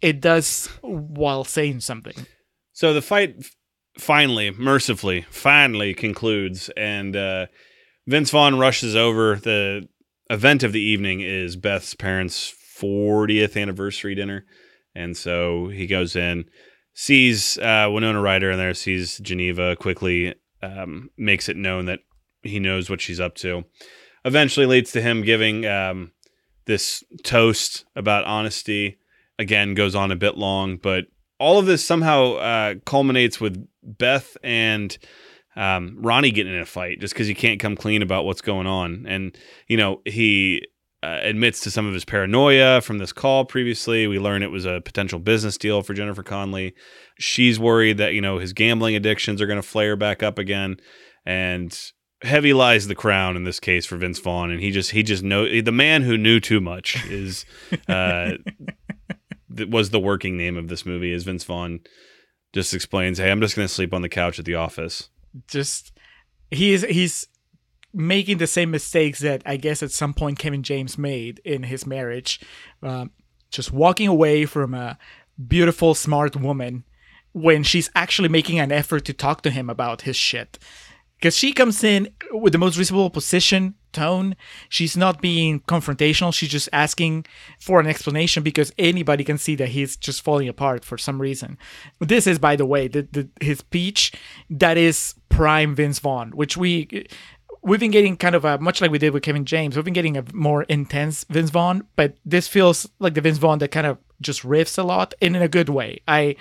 it 0.00 0.22
does 0.22 0.68
while 0.80 1.44
saying 1.44 1.80
something. 1.80 2.26
So 2.72 2.94
the 2.94 3.02
fight 3.02 3.44
finally, 3.98 4.50
mercifully, 4.52 5.26
finally 5.30 5.92
concludes, 5.92 6.70
and 6.78 7.14
uh, 7.14 7.46
Vince 8.06 8.30
Vaughn 8.30 8.58
rushes 8.58 8.96
over. 8.96 9.36
The 9.36 9.86
event 10.30 10.62
of 10.62 10.72
the 10.72 10.80
evening 10.80 11.20
is 11.20 11.56
Beth's 11.56 11.94
parents' 11.94 12.54
40th 12.82 13.60
anniversary 13.60 14.14
dinner, 14.14 14.44
and 14.94 15.16
so 15.16 15.68
he 15.68 15.86
goes 15.86 16.16
in, 16.16 16.44
sees 16.94 17.58
uh, 17.58 17.88
Winona 17.90 18.20
Ryder 18.20 18.50
in 18.50 18.58
there, 18.58 18.74
sees 18.74 19.18
Geneva, 19.18 19.76
quickly 19.76 20.34
um, 20.62 21.10
makes 21.16 21.48
it 21.48 21.56
known 21.56 21.86
that 21.86 22.00
he 22.42 22.58
knows 22.58 22.90
what 22.90 23.00
she's 23.00 23.20
up 23.20 23.34
to. 23.36 23.64
Eventually 24.24 24.66
leads 24.66 24.92
to 24.92 25.02
him 25.02 25.22
giving 25.22 25.66
um, 25.66 26.12
this 26.66 27.02
toast 27.22 27.84
about 27.96 28.24
honesty. 28.24 28.98
Again, 29.38 29.74
goes 29.74 29.94
on 29.94 30.12
a 30.12 30.16
bit 30.16 30.36
long, 30.36 30.76
but 30.76 31.06
all 31.38 31.58
of 31.58 31.66
this 31.66 31.84
somehow 31.84 32.34
uh, 32.34 32.74
culminates 32.84 33.40
with 33.40 33.66
Beth 33.82 34.36
and 34.44 34.96
um, 35.56 35.96
Ronnie 36.00 36.30
getting 36.30 36.54
in 36.54 36.60
a 36.60 36.66
fight 36.66 37.00
just 37.00 37.14
because 37.14 37.26
he 37.26 37.34
can't 37.34 37.58
come 37.58 37.74
clean 37.74 38.02
about 38.02 38.24
what's 38.24 38.40
going 38.40 38.66
on. 38.66 39.06
And, 39.08 39.36
you 39.66 39.76
know, 39.76 40.02
he 40.04 40.66
uh, 41.02 41.18
admits 41.22 41.60
to 41.60 41.70
some 41.70 41.86
of 41.86 41.94
his 41.94 42.04
paranoia 42.04 42.80
from 42.80 42.98
this 42.98 43.12
call 43.12 43.44
previously. 43.44 44.06
We 44.06 44.18
learn 44.18 44.42
it 44.42 44.50
was 44.50 44.64
a 44.64 44.80
potential 44.80 45.18
business 45.18 45.58
deal 45.58 45.82
for 45.82 45.94
Jennifer 45.94 46.22
Connelly. 46.22 46.74
She's 47.18 47.58
worried 47.58 47.98
that, 47.98 48.14
you 48.14 48.20
know, 48.20 48.38
his 48.38 48.52
gambling 48.52 48.94
addictions 48.94 49.40
are 49.40 49.46
going 49.46 49.60
to 49.60 49.66
flare 49.66 49.96
back 49.96 50.22
up 50.22 50.38
again. 50.38 50.76
And 51.26 51.76
heavy 52.22 52.52
lies 52.52 52.86
the 52.86 52.94
crown 52.94 53.36
in 53.36 53.44
this 53.44 53.58
case 53.60 53.84
for 53.84 53.96
Vince 53.96 54.20
Vaughn. 54.20 54.50
And 54.50 54.60
he 54.60 54.70
just, 54.70 54.92
he 54.92 55.02
just 55.02 55.22
know 55.22 55.60
the 55.60 55.72
man 55.72 56.02
who 56.02 56.16
knew 56.16 56.38
too 56.40 56.60
much 56.60 57.04
is, 57.06 57.44
uh, 57.88 58.32
that 59.50 59.70
was 59.70 59.90
the 59.90 60.00
working 60.00 60.36
name 60.36 60.56
of 60.56 60.68
this 60.68 60.86
movie 60.86 61.12
is 61.12 61.24
Vince 61.24 61.44
Vaughn 61.44 61.80
just 62.52 62.74
explains, 62.74 63.18
"Hey, 63.18 63.30
I'm 63.30 63.40
just 63.40 63.56
going 63.56 63.66
to 63.66 63.72
sleep 63.72 63.94
on 63.94 64.02
the 64.02 64.08
couch 64.08 64.38
at 64.38 64.44
the 64.44 64.54
office." 64.54 65.08
just 65.48 65.92
he's 66.50 66.82
he's 66.82 67.26
making 67.92 68.38
the 68.38 68.46
same 68.46 68.70
mistakes 68.70 69.20
that 69.20 69.42
I 69.44 69.56
guess 69.56 69.82
at 69.82 69.90
some 69.90 70.14
point 70.14 70.38
Kevin 70.38 70.62
James 70.62 70.96
made 70.96 71.40
in 71.44 71.64
his 71.64 71.86
marriage, 71.86 72.40
um, 72.82 73.10
just 73.50 73.72
walking 73.72 74.08
away 74.08 74.46
from 74.46 74.74
a 74.74 74.98
beautiful, 75.48 75.94
smart 75.94 76.36
woman 76.36 76.84
when 77.32 77.62
she's 77.62 77.90
actually 77.94 78.28
making 78.28 78.58
an 78.58 78.72
effort 78.72 79.04
to 79.06 79.12
talk 79.12 79.42
to 79.42 79.50
him 79.50 79.70
about 79.70 80.02
his 80.02 80.16
shit. 80.16 80.58
Because 81.16 81.36
she 81.36 81.52
comes 81.52 81.84
in 81.84 82.08
with 82.32 82.52
the 82.52 82.58
most 82.58 82.76
reasonable 82.76 83.10
position, 83.10 83.74
tone. 83.92 84.34
She's 84.68 84.96
not 84.96 85.22
being 85.22 85.60
confrontational. 85.60 86.34
She's 86.34 86.48
just 86.48 86.68
asking 86.72 87.26
for 87.60 87.78
an 87.78 87.86
explanation 87.86 88.42
because 88.42 88.72
anybody 88.78 89.22
can 89.22 89.38
see 89.38 89.54
that 89.56 89.68
he's 89.68 89.96
just 89.96 90.22
falling 90.22 90.48
apart 90.48 90.84
for 90.84 90.98
some 90.98 91.20
reason. 91.20 91.58
This 92.00 92.26
is, 92.26 92.38
by 92.38 92.56
the 92.56 92.66
way, 92.66 92.88
the, 92.88 93.02
the 93.12 93.28
his 93.40 93.58
speech 93.58 94.12
that 94.50 94.76
is 94.76 95.14
prime 95.28 95.74
Vince 95.74 95.98
Vaughn, 95.98 96.30
which 96.30 96.56
we 96.56 97.06
we've 97.62 97.80
been 97.80 97.90
getting 97.90 98.16
kind 98.16 98.34
of 98.34 98.44
a 98.44 98.58
much 98.58 98.80
like 98.80 98.90
we 98.90 98.98
did 98.98 99.12
with 99.12 99.22
Kevin 99.22 99.44
James. 99.44 99.76
We've 99.76 99.84
been 99.84 99.94
getting 99.94 100.16
a 100.16 100.24
more 100.32 100.64
intense 100.64 101.24
Vince 101.24 101.50
Vaughn, 101.50 101.86
but 101.96 102.16
this 102.24 102.48
feels 102.48 102.88
like 102.98 103.14
the 103.14 103.20
Vince 103.20 103.38
Vaughn 103.38 103.58
that 103.58 103.68
kind 103.68 103.86
of 103.86 103.98
just 104.20 104.42
riffs 104.42 104.78
a 104.78 104.82
lot 104.82 105.14
and 105.22 105.36
in 105.36 105.42
a 105.42 105.48
good 105.48 105.68
way. 105.68 106.00
I 106.06 106.36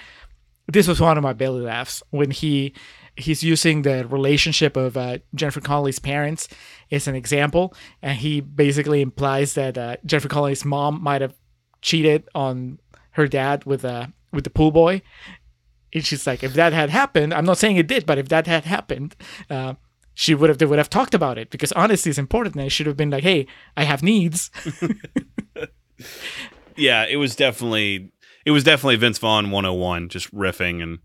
this 0.68 0.88
was 0.88 1.02
one 1.02 1.18
of 1.18 1.24
my 1.24 1.34
belly 1.34 1.62
laughs 1.62 2.02
when 2.10 2.32
he 2.32 2.74
he's 3.16 3.44
using 3.44 3.82
the 3.82 4.08
relationship 4.08 4.78
of 4.78 4.98
uh, 4.98 5.20
Jennifer 5.36 5.60
Connelly's 5.62 6.00
parents 6.00 6.48
as 6.92 7.08
an 7.08 7.16
example, 7.16 7.74
and 8.02 8.18
he 8.18 8.42
basically 8.42 9.02
implies 9.02 9.54
that 9.56 9.78
uh, 9.78 9.98
Jennifer 10.06 10.30
Connelly's 10.30 10.66
mom 10.66 11.04
might 11.04 11.22
have 11.22 11.36
cheated 11.82 12.28
on 12.34 12.80
her 13.12 13.28
dad 13.28 13.66
with 13.66 13.86
uh, 13.86 14.08
with 14.32 14.44
the 14.44 14.50
pool 14.50 14.72
boy. 14.72 15.02
And 15.94 16.06
she's 16.06 16.26
like, 16.26 16.42
if 16.42 16.54
that 16.54 16.72
had 16.72 16.90
happened, 16.90 17.34
I'm 17.34 17.44
not 17.44 17.58
saying 17.58 17.76
it 17.76 17.88
did, 17.88 18.06
but 18.06 18.18
if 18.18 18.30
that 18.30 18.48
had 18.48 18.64
happened, 18.64 19.14
uh, 19.50 19.74
she 20.22 20.36
would 20.36 20.50
have 20.50 20.60
they 20.60 20.68
would 20.68 20.78
have 20.78 20.90
talked 20.90 21.16
about 21.16 21.40
it 21.40 21.50
because 21.50 21.72
honesty 21.72 22.12
is 22.12 22.20
important. 22.20 22.56
And 22.56 22.66
it 22.66 22.70
should 22.70 22.86
have 22.86 22.96
been 22.96 23.10
like, 23.10 23.24
hey, 23.24 23.48
I 23.76 23.86
have 23.86 24.04
needs. 24.04 24.52
Yeah, 26.78 27.06
it 27.08 27.18
was 27.18 27.36
definitely 27.36 28.12
it 28.46 28.52
was 28.52 28.64
definitely 28.64 28.96
Vince 28.96 29.20
Vaughn 29.20 29.52
101, 29.52 30.10
just 30.10 30.34
riffing, 30.34 30.82
and 30.82 31.00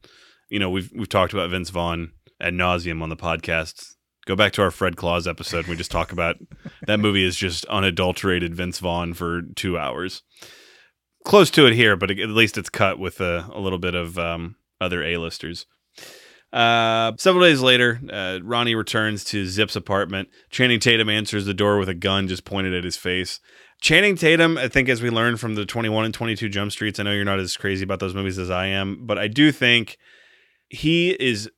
you 0.48 0.58
know 0.58 0.70
we've 0.70 0.90
we've 0.94 1.08
talked 1.08 1.32
about 1.32 1.50
Vince 1.50 1.70
Vaughn 1.70 2.12
ad 2.40 2.54
nauseum 2.54 3.02
on 3.02 3.08
the 3.08 3.16
podcast. 3.16 3.94
Go 4.26 4.36
back 4.36 4.52
to 4.54 4.62
our 4.62 4.70
Fred 4.70 4.96
Claus 4.96 5.26
episode. 5.26 5.66
We 5.66 5.76
just 5.76 5.90
talk 5.90 6.12
about 6.12 6.36
that 6.86 6.98
movie 6.98 7.24
is 7.24 7.36
just 7.36 7.64
unadulterated 7.66 8.54
Vince 8.54 8.78
Vaughn 8.78 9.14
for 9.14 9.42
two 9.54 9.78
hours. 9.78 10.22
Close 11.24 11.50
to 11.50 11.66
it 11.66 11.74
here, 11.74 11.96
but 11.96 12.10
at 12.10 12.28
least 12.28 12.56
it's 12.56 12.70
cut 12.70 12.98
with 12.98 13.20
a, 13.20 13.48
a 13.52 13.60
little 13.60 13.78
bit 13.78 13.94
of 13.94 14.18
um, 14.18 14.56
other 14.80 15.02
A-listers. 15.02 15.66
Uh, 16.56 17.12
several 17.18 17.44
days 17.44 17.60
later, 17.60 18.00
uh, 18.10 18.38
Ronnie 18.42 18.74
returns 18.74 19.24
to 19.24 19.44
Zip's 19.44 19.76
apartment. 19.76 20.30
Channing 20.48 20.80
Tatum 20.80 21.10
answers 21.10 21.44
the 21.44 21.52
door 21.52 21.78
with 21.78 21.90
a 21.90 21.94
gun 21.94 22.28
just 22.28 22.46
pointed 22.46 22.72
at 22.72 22.82
his 22.82 22.96
face. 22.96 23.40
Channing 23.82 24.16
Tatum, 24.16 24.56
I 24.56 24.68
think, 24.68 24.88
as 24.88 25.02
we 25.02 25.10
learned 25.10 25.38
from 25.38 25.54
the 25.54 25.66
21 25.66 26.06
and 26.06 26.14
22 26.14 26.48
Jump 26.48 26.72
Streets, 26.72 26.98
I 26.98 27.02
know 27.02 27.12
you're 27.12 27.26
not 27.26 27.40
as 27.40 27.58
crazy 27.58 27.84
about 27.84 28.00
those 28.00 28.14
movies 28.14 28.38
as 28.38 28.48
I 28.48 28.68
am, 28.68 29.04
but 29.04 29.18
I 29.18 29.28
do 29.28 29.52
think 29.52 29.98
he 30.70 31.10
is 31.10 31.50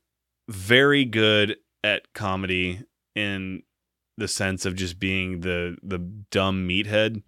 very 0.49 1.05
good 1.05 1.55
at 1.81 2.13
comedy 2.13 2.81
in 3.15 3.63
the 4.17 4.27
sense 4.27 4.65
of 4.65 4.75
just 4.75 4.99
being 4.99 5.39
the 5.39 5.77
the 5.81 5.99
dumb 6.29 6.67
meathead 6.67 7.23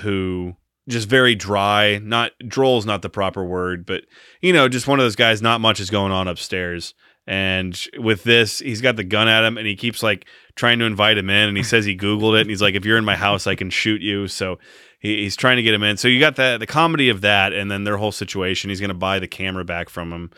who 0.00 0.56
just 0.92 1.08
very 1.08 1.34
dry. 1.34 1.98
Not 1.98 2.32
droll's 2.46 2.86
not 2.86 3.02
the 3.02 3.08
proper 3.10 3.44
word, 3.44 3.84
but 3.86 4.04
you 4.40 4.52
know, 4.52 4.68
just 4.68 4.86
one 4.86 4.98
of 5.00 5.04
those 5.04 5.16
guys. 5.16 5.42
Not 5.42 5.60
much 5.60 5.80
is 5.80 5.90
going 5.90 6.12
on 6.12 6.28
upstairs. 6.28 6.94
And 7.26 7.80
with 7.98 8.24
this, 8.24 8.58
he's 8.58 8.80
got 8.80 8.96
the 8.96 9.04
gun 9.04 9.28
at 9.28 9.44
him, 9.44 9.56
and 9.56 9.64
he 9.66 9.76
keeps 9.76 10.02
like 10.02 10.26
trying 10.56 10.80
to 10.80 10.84
invite 10.86 11.16
him 11.16 11.30
in. 11.30 11.48
And 11.48 11.56
he 11.56 11.62
says 11.62 11.84
he 11.84 11.96
googled 11.96 12.36
it, 12.36 12.40
and 12.42 12.50
he's 12.50 12.60
like, 12.62 12.74
"If 12.74 12.84
you're 12.84 12.98
in 12.98 13.04
my 13.04 13.14
house, 13.16 13.46
I 13.46 13.54
can 13.54 13.70
shoot 13.70 14.02
you." 14.02 14.26
So 14.26 14.58
he, 14.98 15.22
he's 15.22 15.36
trying 15.36 15.56
to 15.56 15.62
get 15.62 15.72
him 15.72 15.84
in. 15.84 15.96
So 15.96 16.08
you 16.08 16.18
got 16.18 16.34
the 16.36 16.56
the 16.58 16.66
comedy 16.66 17.08
of 17.10 17.20
that, 17.20 17.52
and 17.52 17.70
then 17.70 17.84
their 17.84 17.96
whole 17.96 18.10
situation. 18.12 18.70
He's 18.70 18.80
going 18.80 18.88
to 18.88 18.94
buy 18.94 19.20
the 19.20 19.28
camera 19.28 19.64
back 19.64 19.88
from 19.88 20.12
him. 20.12 20.30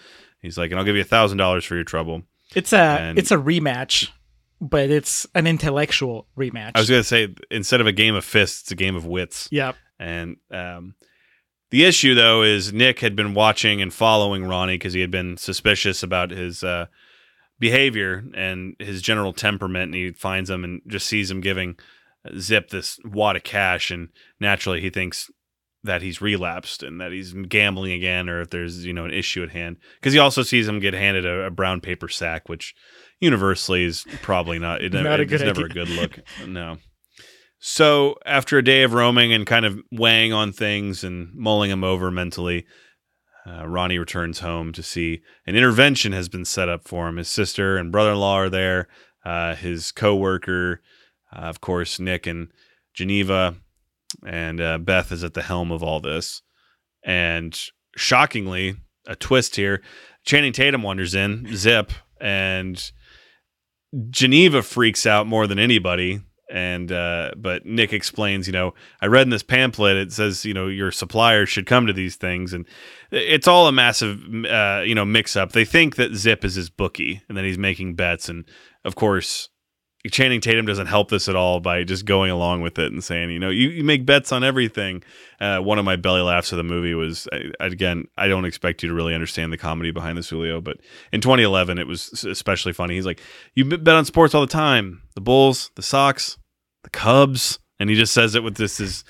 He's 0.43 0.59
like, 0.59 0.71
"And 0.73 0.79
I'll 0.79 0.85
give 0.85 0.95
you 0.95 1.01
a 1.01 1.07
thousand 1.07 1.39
dollars 1.39 1.65
for 1.65 1.75
your 1.75 1.85
trouble." 1.85 2.23
It's 2.55 2.73
a 2.75 2.79
And- 2.79 3.19
it's 3.19 3.31
a 3.31 3.37
rematch, 3.39 4.11
but 4.61 4.91
it's 4.91 5.27
an 5.35 5.47
intellectual 5.47 6.27
rematch. 6.37 6.73
I 6.75 6.81
was 6.81 6.91
going 6.91 7.01
to 7.01 7.09
say 7.09 7.35
instead 7.51 7.81
of 7.81 7.87
a 7.87 7.93
game 7.93 8.15
of 8.15 8.27
fists, 8.27 8.61
it's 8.61 8.71
a 8.73 8.77
game 8.77 8.95
of 8.95 9.07
wits. 9.07 9.49
yeah, 9.51 9.73
and 10.05 10.37
um, 10.51 10.95
The 11.71 11.85
issue, 11.85 12.15
though, 12.15 12.43
is 12.43 12.73
Nick 12.73 13.01
had 13.01 13.17
been 13.17 13.35
watching 13.35 13.83
and 13.83 13.93
following 13.93 14.45
Ronnie 14.45 14.75
because 14.77 14.93
he 14.93 15.01
had 15.01 15.11
been 15.11 15.37
suspicious 15.37 16.03
about 16.03 16.31
his 16.31 16.63
uh, 16.63 16.87
behavior 17.59 18.25
and 18.35 18.77
his 18.79 19.03
general 19.03 19.33
temperament. 19.33 19.87
And 19.87 19.95
he 19.95 20.13
finds 20.13 20.49
him 20.51 20.63
and 20.63 20.83
just 20.87 21.07
sees 21.07 21.31
him 21.31 21.41
giving 21.41 21.77
Zip 22.39 22.71
this 22.71 22.99
wad 23.05 23.37
of 23.37 23.43
cash. 23.43 23.91
And 23.91 24.11
naturally, 24.39 24.81
he 24.81 24.91
thinks 24.91 25.31
that 25.83 26.01
he's 26.01 26.23
relapsed 26.23 26.83
and 26.83 27.01
that 27.01 27.13
he's 27.13 27.33
gambling 27.49 27.93
again 27.93 28.29
or 28.29 28.41
if 28.41 28.51
there's, 28.51 28.87
you 28.87 28.93
know, 28.93 29.05
an 29.05 29.13
issue 29.13 29.43
at 29.43 29.51
hand. 29.51 29.77
Because 29.97 30.13
he 30.13 30.19
also 30.19 30.43
sees 30.43 30.69
him 30.69 30.81
get 30.81 30.95
handed 30.95 31.27
a, 31.27 31.47
a 31.47 31.51
brown 31.51 31.81
paper 31.81 32.09
sack, 32.09 32.49
which 32.49 32.75
universally 33.21 33.85
is 33.85 34.05
probably 34.23 34.59
not, 34.59 34.81
it, 34.81 34.93
Not 34.93 35.19
a 35.19 35.25
it's 35.25 35.31
good 35.33 35.41
never 35.43 35.67
a 35.67 35.69
good 35.69 35.89
look. 35.89 36.21
no. 36.47 36.79
So 37.67 38.17
after 38.27 38.59
a 38.59 38.63
day 38.63 38.83
of 38.83 38.93
roaming 38.93 39.33
and 39.33 39.47
kind 39.47 39.65
of 39.65 39.81
weighing 39.91 40.35
on 40.35 40.53
things 40.53 41.03
and 41.03 41.35
mulling 41.35 41.71
them 41.71 41.83
over 41.83 42.11
mentally, 42.11 42.67
uh, 43.47 43.67
Ronnie 43.67 43.99
returns 43.99 44.41
home 44.41 44.71
to 44.73 44.83
see 44.83 45.23
an 45.47 45.57
intervention 45.57 46.13
has 46.13 46.29
been 46.29 46.45
set 46.45 46.69
up 46.69 46.87
for 46.87 47.09
him. 47.09 47.17
His 47.17 47.31
sister 47.31 47.79
and 47.79 47.91
brother-in-law 47.91 48.35
are 48.35 48.51
there. 48.51 48.89
Uh, 49.25 49.55
his 49.55 49.93
co-worker, 49.93 50.83
uh, 51.35 51.39
of 51.39 51.63
course, 51.63 51.99
Nick 51.99 52.27
and 52.27 52.49
Geneva, 52.93 53.55
and 54.27 54.61
uh, 54.61 54.77
Beth 54.77 55.11
is 55.11 55.25
at 55.25 55.33
the 55.33 55.41
helm 55.41 55.73
of 55.73 55.83
all 55.83 56.01
this. 56.01 56.43
And 57.03 57.59
shockingly, 57.97 58.77
a 59.07 59.17
twist 59.17 59.57
here: 59.57 59.81
Channing 60.27 60.53
Tatum 60.53 60.83
wanders 60.83 61.15
in, 61.15 61.47
Zip, 61.57 61.93
and 62.21 62.93
Geneva 64.11 64.61
freaks 64.61 65.07
out 65.07 65.27
more 65.27 65.47
than 65.47 65.59
anybody. 65.59 66.21
And 66.51 66.93
uh, 66.93 67.31
but 67.37 67.65
Nick 67.65 67.93
explains, 67.93 68.47
you 68.47 68.53
know, 68.53 68.75
I 69.01 69.07
read 69.07 69.23
in 69.23 69.31
this 69.31 69.43
pamphlet 69.43 69.97
it 69.97 70.13
says, 70.13 70.45
you 70.45 70.53
know, 70.53 70.69
your 70.69 70.93
supplier 70.93 71.47
should 71.47 71.67
come 71.67 71.87
to 71.87 71.93
these 71.93 72.17
things, 72.17 72.53
and 72.53 72.67
it's 73.11 73.49
all 73.49 73.67
a 73.67 73.73
massive, 73.73 74.23
uh, 74.45 74.83
you 74.85 74.95
know, 74.95 75.07
mix 75.07 75.37
up. 75.37 75.53
They 75.53 75.65
think 75.65 75.97
that 75.97 76.15
Zip 76.15 76.45
is 76.45 76.55
his 76.55 76.69
bookie, 76.69 77.23
and 77.29 77.39
that 77.39 77.45
he's 77.45 77.57
making 77.57 77.95
bets, 77.95 78.29
and 78.29 78.45
of 78.85 78.95
course, 78.95 79.49
Channing 80.11 80.41
Tatum 80.41 80.67
doesn't 80.67 80.87
help 80.87 81.09
this 81.09 81.29
at 81.29 81.37
all 81.37 81.61
by 81.61 81.83
just 81.83 82.05
going 82.05 82.31
along 82.31 82.61
with 82.61 82.79
it 82.79 82.93
and 82.93 83.03
saying, 83.03 83.31
you 83.31 83.39
know, 83.39 83.49
you, 83.49 83.71
you 83.71 83.85
make 83.85 84.05
bets 84.05 84.33
on 84.33 84.45
everything. 84.45 85.03
Uh, 85.41 85.59
one 85.61 85.79
of 85.79 85.85
my 85.87 85.97
belly 85.97 86.21
laughs 86.21 86.53
of 86.53 86.59
the 86.59 86.63
movie 86.63 86.93
was, 86.93 87.27
I, 87.33 87.51
again, 87.61 88.07
I 88.19 88.29
don't 88.29 88.45
expect 88.45 88.83
you 88.83 88.91
to 88.91 88.95
really 88.95 89.15
understand 89.15 89.53
the 89.53 89.57
comedy 89.57 89.93
behind 89.93 90.19
this, 90.19 90.29
Julio, 90.29 90.61
but 90.61 90.77
in 91.11 91.23
2011, 91.23 91.79
it 91.79 91.87
was 91.87 92.25
especially 92.25 92.75
funny. 92.75 92.95
He's 92.97 93.07
like, 93.07 93.21
you 93.55 93.65
bet 93.65 93.95
on 93.95 94.05
sports 94.05 94.35
all 94.35 94.43
the 94.43 94.47
time 94.47 95.01
the 95.15 95.23
Bulls, 95.23 95.71
the 95.75 95.83
Sox, 95.83 96.37
the 96.83 96.91
Cubs. 96.91 97.59
And 97.81 97.91
he 97.91 97.97
just 97.97 98.13
says 98.13 98.35
it 98.35 98.45
with 98.45 98.57
this, 98.57 98.77
this 98.77 99.05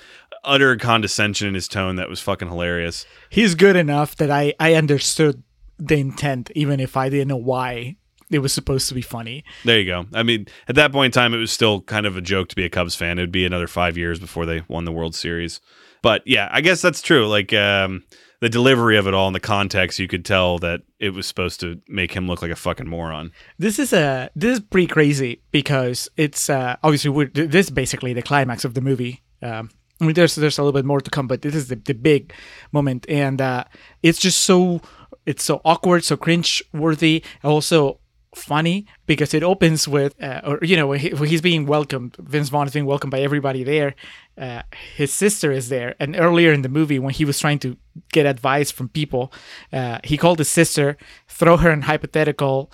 utter 0.45 0.75
condescension 0.77 1.47
in 1.47 1.53
his 1.53 1.67
tone 1.67 1.97
that 1.97 2.09
was 2.09 2.21
fucking 2.21 2.47
hilarious. 2.47 3.05
He's 3.29 3.55
good 3.55 3.75
enough 3.75 4.15
that 4.17 4.31
I 4.31 4.53
I 4.59 4.75
understood 4.75 5.43
the 5.77 5.97
intent, 5.97 6.51
even 6.55 6.79
if 6.79 6.95
I 6.95 7.09
didn't 7.09 7.27
know 7.27 7.35
why 7.35 7.97
it 8.31 8.39
was 8.39 8.53
supposed 8.53 8.87
to 8.89 8.93
be 8.93 9.01
funny. 9.01 9.43
There 9.63 9.79
you 9.79 9.85
go. 9.85 10.05
I 10.13 10.23
mean, 10.23 10.47
at 10.67 10.75
that 10.75 10.91
point 10.91 11.15
in 11.15 11.19
time, 11.19 11.33
it 11.33 11.37
was 11.37 11.51
still 11.51 11.81
kind 11.81 12.05
of 12.05 12.17
a 12.17 12.21
joke 12.21 12.49
to 12.49 12.55
be 12.55 12.65
a 12.65 12.69
Cubs 12.69 12.95
fan. 12.95 13.19
It 13.19 13.23
would 13.23 13.31
be 13.31 13.45
another 13.45 13.67
five 13.67 13.97
years 13.97 14.19
before 14.19 14.45
they 14.45 14.63
won 14.67 14.85
the 14.85 14.91
World 14.91 15.15
Series. 15.15 15.61
But 16.01 16.23
yeah, 16.25 16.49
I 16.51 16.61
guess 16.61 16.81
that's 16.81 17.01
true. 17.01 17.27
Like 17.27 17.53
um, 17.53 18.03
the 18.39 18.49
delivery 18.49 18.97
of 18.97 19.07
it 19.07 19.13
all 19.13 19.27
in 19.27 19.33
the 19.33 19.39
context, 19.39 19.99
you 19.99 20.07
could 20.07 20.25
tell 20.25 20.59
that 20.59 20.81
it 20.99 21.11
was 21.11 21.25
supposed 21.25 21.59
to 21.61 21.81
make 21.87 22.13
him 22.13 22.27
look 22.27 22.41
like 22.41 22.51
a 22.51 22.55
fucking 22.55 22.87
moron. 22.87 23.31
This 23.57 23.79
is 23.79 23.93
a 23.93 24.29
this 24.35 24.59
is 24.59 24.59
pretty 24.59 24.87
crazy 24.87 25.41
because 25.51 26.09
it's 26.17 26.49
uh, 26.49 26.75
obviously 26.83 27.09
we're, 27.09 27.27
this 27.27 27.67
is 27.67 27.71
basically 27.71 28.13
the 28.13 28.21
climax 28.21 28.65
of 28.65 28.73
the 28.73 28.81
movie. 28.81 29.23
Um, 29.41 29.69
I 30.01 30.05
mean, 30.05 30.13
there's 30.13 30.35
there's 30.35 30.57
a 30.57 30.63
little 30.63 30.77
bit 30.77 30.85
more 30.85 31.01
to 31.01 31.09
come, 31.09 31.27
but 31.27 31.41
this 31.41 31.55
is 31.55 31.69
the, 31.69 31.75
the 31.75 31.93
big 31.93 32.33
moment, 32.71 33.05
and 33.09 33.41
uh, 33.41 33.63
it's 34.03 34.19
just 34.19 34.41
so 34.41 34.81
it's 35.25 35.43
so 35.43 35.61
awkward, 35.65 36.03
so 36.03 36.17
cringe 36.17 36.63
worthy, 36.73 37.23
also 37.43 37.99
funny 38.35 38.85
because 39.05 39.33
it 39.33 39.43
opens 39.43 39.87
with, 39.87 40.21
uh, 40.21 40.41
or 40.43 40.59
you 40.61 40.75
know, 40.75 40.91
he, 40.91 41.09
he's 41.09 41.41
being 41.41 41.65
welcomed, 41.65 42.15
Vince 42.19 42.49
Vaughn 42.49 42.67
is 42.67 42.73
being 42.73 42.85
welcomed 42.85 43.11
by 43.11 43.21
everybody 43.21 43.63
there. 43.63 43.95
Uh, 44.37 44.61
his 44.95 45.13
sister 45.13 45.51
is 45.51 45.69
there, 45.69 45.95
and 45.99 46.15
earlier 46.15 46.51
in 46.51 46.61
the 46.61 46.69
movie, 46.69 46.99
when 46.99 47.13
he 47.13 47.25
was 47.25 47.39
trying 47.39 47.59
to 47.59 47.77
get 48.11 48.25
advice 48.25 48.69
from 48.71 48.89
people, 48.89 49.31
uh, 49.71 49.99
he 50.03 50.17
called 50.17 50.39
his 50.39 50.49
sister, 50.49 50.97
throw 51.27 51.57
her 51.57 51.71
in 51.71 51.83
hypothetical 51.83 52.71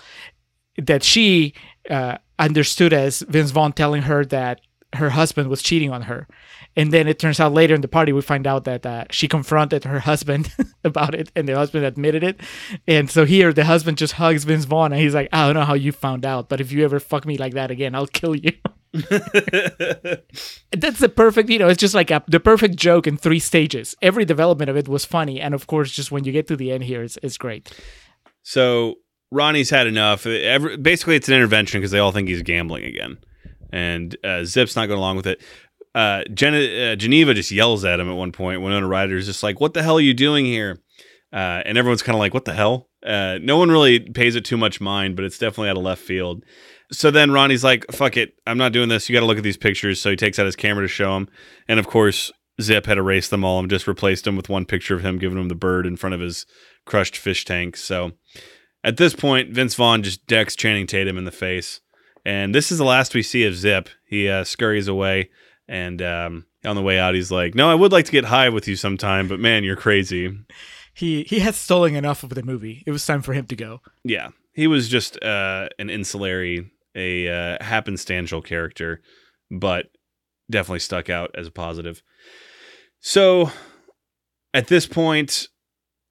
that 0.76 1.02
she 1.02 1.54
uh, 1.90 2.18
understood 2.38 2.92
as 2.92 3.20
Vince 3.20 3.50
Vaughn 3.50 3.72
telling 3.72 4.02
her 4.02 4.24
that 4.24 4.60
her 4.94 5.10
husband 5.10 5.48
was 5.48 5.62
cheating 5.62 5.90
on 5.90 6.02
her. 6.02 6.26
And 6.76 6.92
then 6.92 7.06
it 7.06 7.18
turns 7.18 7.38
out 7.38 7.52
later 7.52 7.74
in 7.74 7.82
the 7.82 7.88
party, 7.88 8.12
we 8.12 8.22
find 8.22 8.46
out 8.46 8.64
that 8.64 8.86
uh, 8.86 9.04
she 9.10 9.28
confronted 9.28 9.84
her 9.84 10.00
husband 10.00 10.52
about 10.84 11.14
it, 11.14 11.30
and 11.36 11.48
the 11.48 11.54
husband 11.54 11.84
admitted 11.84 12.24
it. 12.24 12.40
And 12.88 13.10
so 13.10 13.24
here, 13.24 13.52
the 13.52 13.64
husband 13.64 13.98
just 13.98 14.14
hugs 14.14 14.44
Vince 14.44 14.64
Vaughn, 14.64 14.92
and 14.92 15.00
he's 15.00 15.14
like, 15.14 15.28
I 15.32 15.46
don't 15.46 15.54
know 15.54 15.66
how 15.66 15.74
you 15.74 15.92
found 15.92 16.24
out, 16.24 16.48
but 16.48 16.60
if 16.60 16.72
you 16.72 16.84
ever 16.84 16.98
fuck 16.98 17.26
me 17.26 17.36
like 17.36 17.54
that 17.54 17.70
again, 17.70 17.94
I'll 17.94 18.06
kill 18.06 18.34
you. 18.34 18.52
That's 18.92 19.08
the 20.98 21.12
perfect, 21.14 21.48
you 21.48 21.58
know, 21.58 21.68
it's 21.68 21.80
just 21.80 21.94
like 21.94 22.10
a, 22.10 22.22
the 22.28 22.40
perfect 22.40 22.76
joke 22.76 23.06
in 23.06 23.16
three 23.16 23.38
stages. 23.38 23.94
Every 24.02 24.24
development 24.24 24.70
of 24.70 24.76
it 24.76 24.88
was 24.88 25.04
funny. 25.04 25.40
And 25.40 25.54
of 25.54 25.66
course, 25.66 25.90
just 25.90 26.12
when 26.12 26.24
you 26.24 26.32
get 26.32 26.46
to 26.48 26.56
the 26.56 26.72
end 26.72 26.84
here, 26.84 27.02
it's, 27.02 27.18
it's 27.22 27.38
great. 27.38 27.72
So 28.42 28.96
Ronnie's 29.30 29.70
had 29.70 29.86
enough. 29.86 30.26
Every, 30.26 30.76
basically, 30.76 31.16
it's 31.16 31.28
an 31.28 31.34
intervention 31.34 31.80
because 31.80 31.90
they 31.90 31.98
all 31.98 32.12
think 32.12 32.28
he's 32.28 32.42
gambling 32.42 32.84
again. 32.84 33.18
And 33.72 34.14
uh, 34.22 34.44
Zip's 34.44 34.76
not 34.76 34.86
going 34.86 34.98
along 34.98 35.16
with 35.16 35.26
it. 35.26 35.40
Uh, 35.94 36.24
Gen- 36.32 36.54
uh, 36.54 36.96
Geneva 36.96 37.34
just 37.34 37.50
yells 37.50 37.84
at 37.84 38.00
him 38.00 38.08
at 38.08 38.16
one 38.16 38.32
point. 38.32 38.62
Winona 38.62 38.86
Ryder 38.86 39.16
is 39.16 39.26
just 39.26 39.42
like, 39.42 39.60
What 39.60 39.74
the 39.74 39.82
hell 39.82 39.96
are 39.96 40.00
you 40.00 40.14
doing 40.14 40.44
here? 40.44 40.78
Uh, 41.32 41.62
and 41.64 41.76
everyone's 41.78 42.02
kind 42.02 42.14
of 42.14 42.20
like, 42.20 42.34
What 42.34 42.44
the 42.44 42.54
hell? 42.54 42.88
Uh, 43.04 43.38
no 43.42 43.56
one 43.56 43.70
really 43.70 44.00
pays 44.00 44.36
it 44.36 44.44
too 44.44 44.56
much 44.56 44.80
mind, 44.80 45.16
but 45.16 45.24
it's 45.24 45.38
definitely 45.38 45.68
out 45.68 45.76
of 45.76 45.82
left 45.82 46.02
field. 46.02 46.44
So 46.92 47.10
then 47.10 47.30
Ronnie's 47.30 47.64
like, 47.64 47.84
Fuck 47.92 48.16
it. 48.16 48.34
I'm 48.46 48.58
not 48.58 48.72
doing 48.72 48.88
this. 48.88 49.08
You 49.08 49.12
got 49.14 49.20
to 49.20 49.26
look 49.26 49.38
at 49.38 49.44
these 49.44 49.56
pictures. 49.56 50.00
So 50.00 50.10
he 50.10 50.16
takes 50.16 50.38
out 50.38 50.46
his 50.46 50.56
camera 50.56 50.84
to 50.84 50.88
show 50.88 51.16
him. 51.16 51.28
And 51.68 51.78
of 51.78 51.86
course, 51.86 52.32
Zip 52.60 52.86
had 52.86 52.98
erased 52.98 53.30
them 53.30 53.44
all 53.44 53.60
and 53.60 53.70
just 53.70 53.86
replaced 53.86 54.24
them 54.24 54.36
with 54.36 54.48
one 54.48 54.64
picture 54.66 54.94
of 54.94 55.04
him 55.04 55.18
giving 55.18 55.38
him 55.38 55.48
the 55.48 55.54
bird 55.54 55.86
in 55.86 55.96
front 55.96 56.14
of 56.14 56.20
his 56.20 56.46
crushed 56.86 57.16
fish 57.16 57.44
tank. 57.44 57.76
So 57.76 58.12
at 58.84 58.96
this 58.96 59.14
point, 59.14 59.54
Vince 59.54 59.74
Vaughn 59.74 60.02
just 60.02 60.26
decks 60.26 60.56
Channing 60.56 60.86
Tatum 60.86 61.18
in 61.18 61.24
the 61.24 61.30
face. 61.30 61.80
And 62.24 62.54
this 62.54 62.70
is 62.70 62.78
the 62.78 62.84
last 62.84 63.14
we 63.14 63.22
see 63.22 63.44
of 63.44 63.56
Zip. 63.56 63.88
He 64.06 64.28
uh, 64.28 64.44
scurries 64.44 64.88
away. 64.88 65.30
And 65.68 66.02
um, 66.02 66.46
on 66.64 66.76
the 66.76 66.82
way 66.82 66.98
out, 66.98 67.14
he's 67.14 67.30
like, 67.30 67.54
No, 67.54 67.70
I 67.70 67.74
would 67.74 67.92
like 67.92 68.06
to 68.06 68.12
get 68.12 68.24
high 68.24 68.48
with 68.48 68.68
you 68.68 68.76
sometime, 68.76 69.28
but 69.28 69.40
man, 69.40 69.64
you're 69.64 69.76
crazy. 69.76 70.36
He 70.94 71.22
he 71.24 71.40
has 71.40 71.56
stolen 71.56 71.96
enough 71.96 72.22
of 72.22 72.30
the 72.30 72.42
movie. 72.42 72.82
It 72.86 72.90
was 72.90 73.06
time 73.06 73.22
for 73.22 73.32
him 73.32 73.46
to 73.46 73.56
go. 73.56 73.80
Yeah. 74.04 74.30
He 74.52 74.66
was 74.66 74.88
just 74.88 75.22
uh, 75.22 75.70
an 75.78 75.88
insulary, 75.88 76.70
a 76.94 77.28
uh, 77.28 77.58
happenstantial 77.58 78.44
character, 78.44 79.00
but 79.50 79.86
definitely 80.50 80.80
stuck 80.80 81.08
out 81.08 81.30
as 81.34 81.46
a 81.46 81.50
positive. 81.50 82.02
So 83.00 83.50
at 84.52 84.68
this 84.68 84.86
point, 84.86 85.48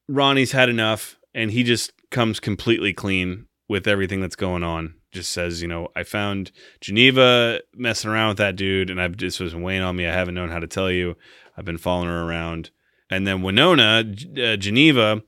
Ronnie's 0.08 0.52
had 0.52 0.70
enough 0.70 1.18
and 1.34 1.52
he 1.52 1.64
just 1.64 1.94
comes 2.10 2.40
completely 2.40 2.94
clean 2.94 3.46
with 3.70 3.88
everything 3.88 4.22
that's 4.22 4.36
going 4.36 4.64
on. 4.64 4.96
Just 5.12 5.32
says, 5.32 5.62
you 5.62 5.68
know, 5.68 5.90
I 5.96 6.04
found 6.04 6.52
Geneva 6.80 7.62
messing 7.76 8.10
around 8.10 8.30
with 8.30 8.38
that 8.38 8.56
dude 8.56 8.90
and 8.90 9.02
I've 9.02 9.18
just 9.18 9.40
was 9.40 9.56
weighing 9.56 9.82
on 9.82 9.96
me. 9.96 10.08
I 10.08 10.14
haven't 10.14 10.36
known 10.36 10.50
how 10.50 10.60
to 10.60 10.68
tell 10.68 10.90
you. 10.90 11.16
I've 11.58 11.66
been 11.66 11.78
following 11.78 12.08
her 12.08 12.24
around. 12.24 12.70
And 13.10 13.28
then 13.28 13.42
Winona, 13.42 14.06
uh, 14.42 14.56
Geneva, 14.56 15.22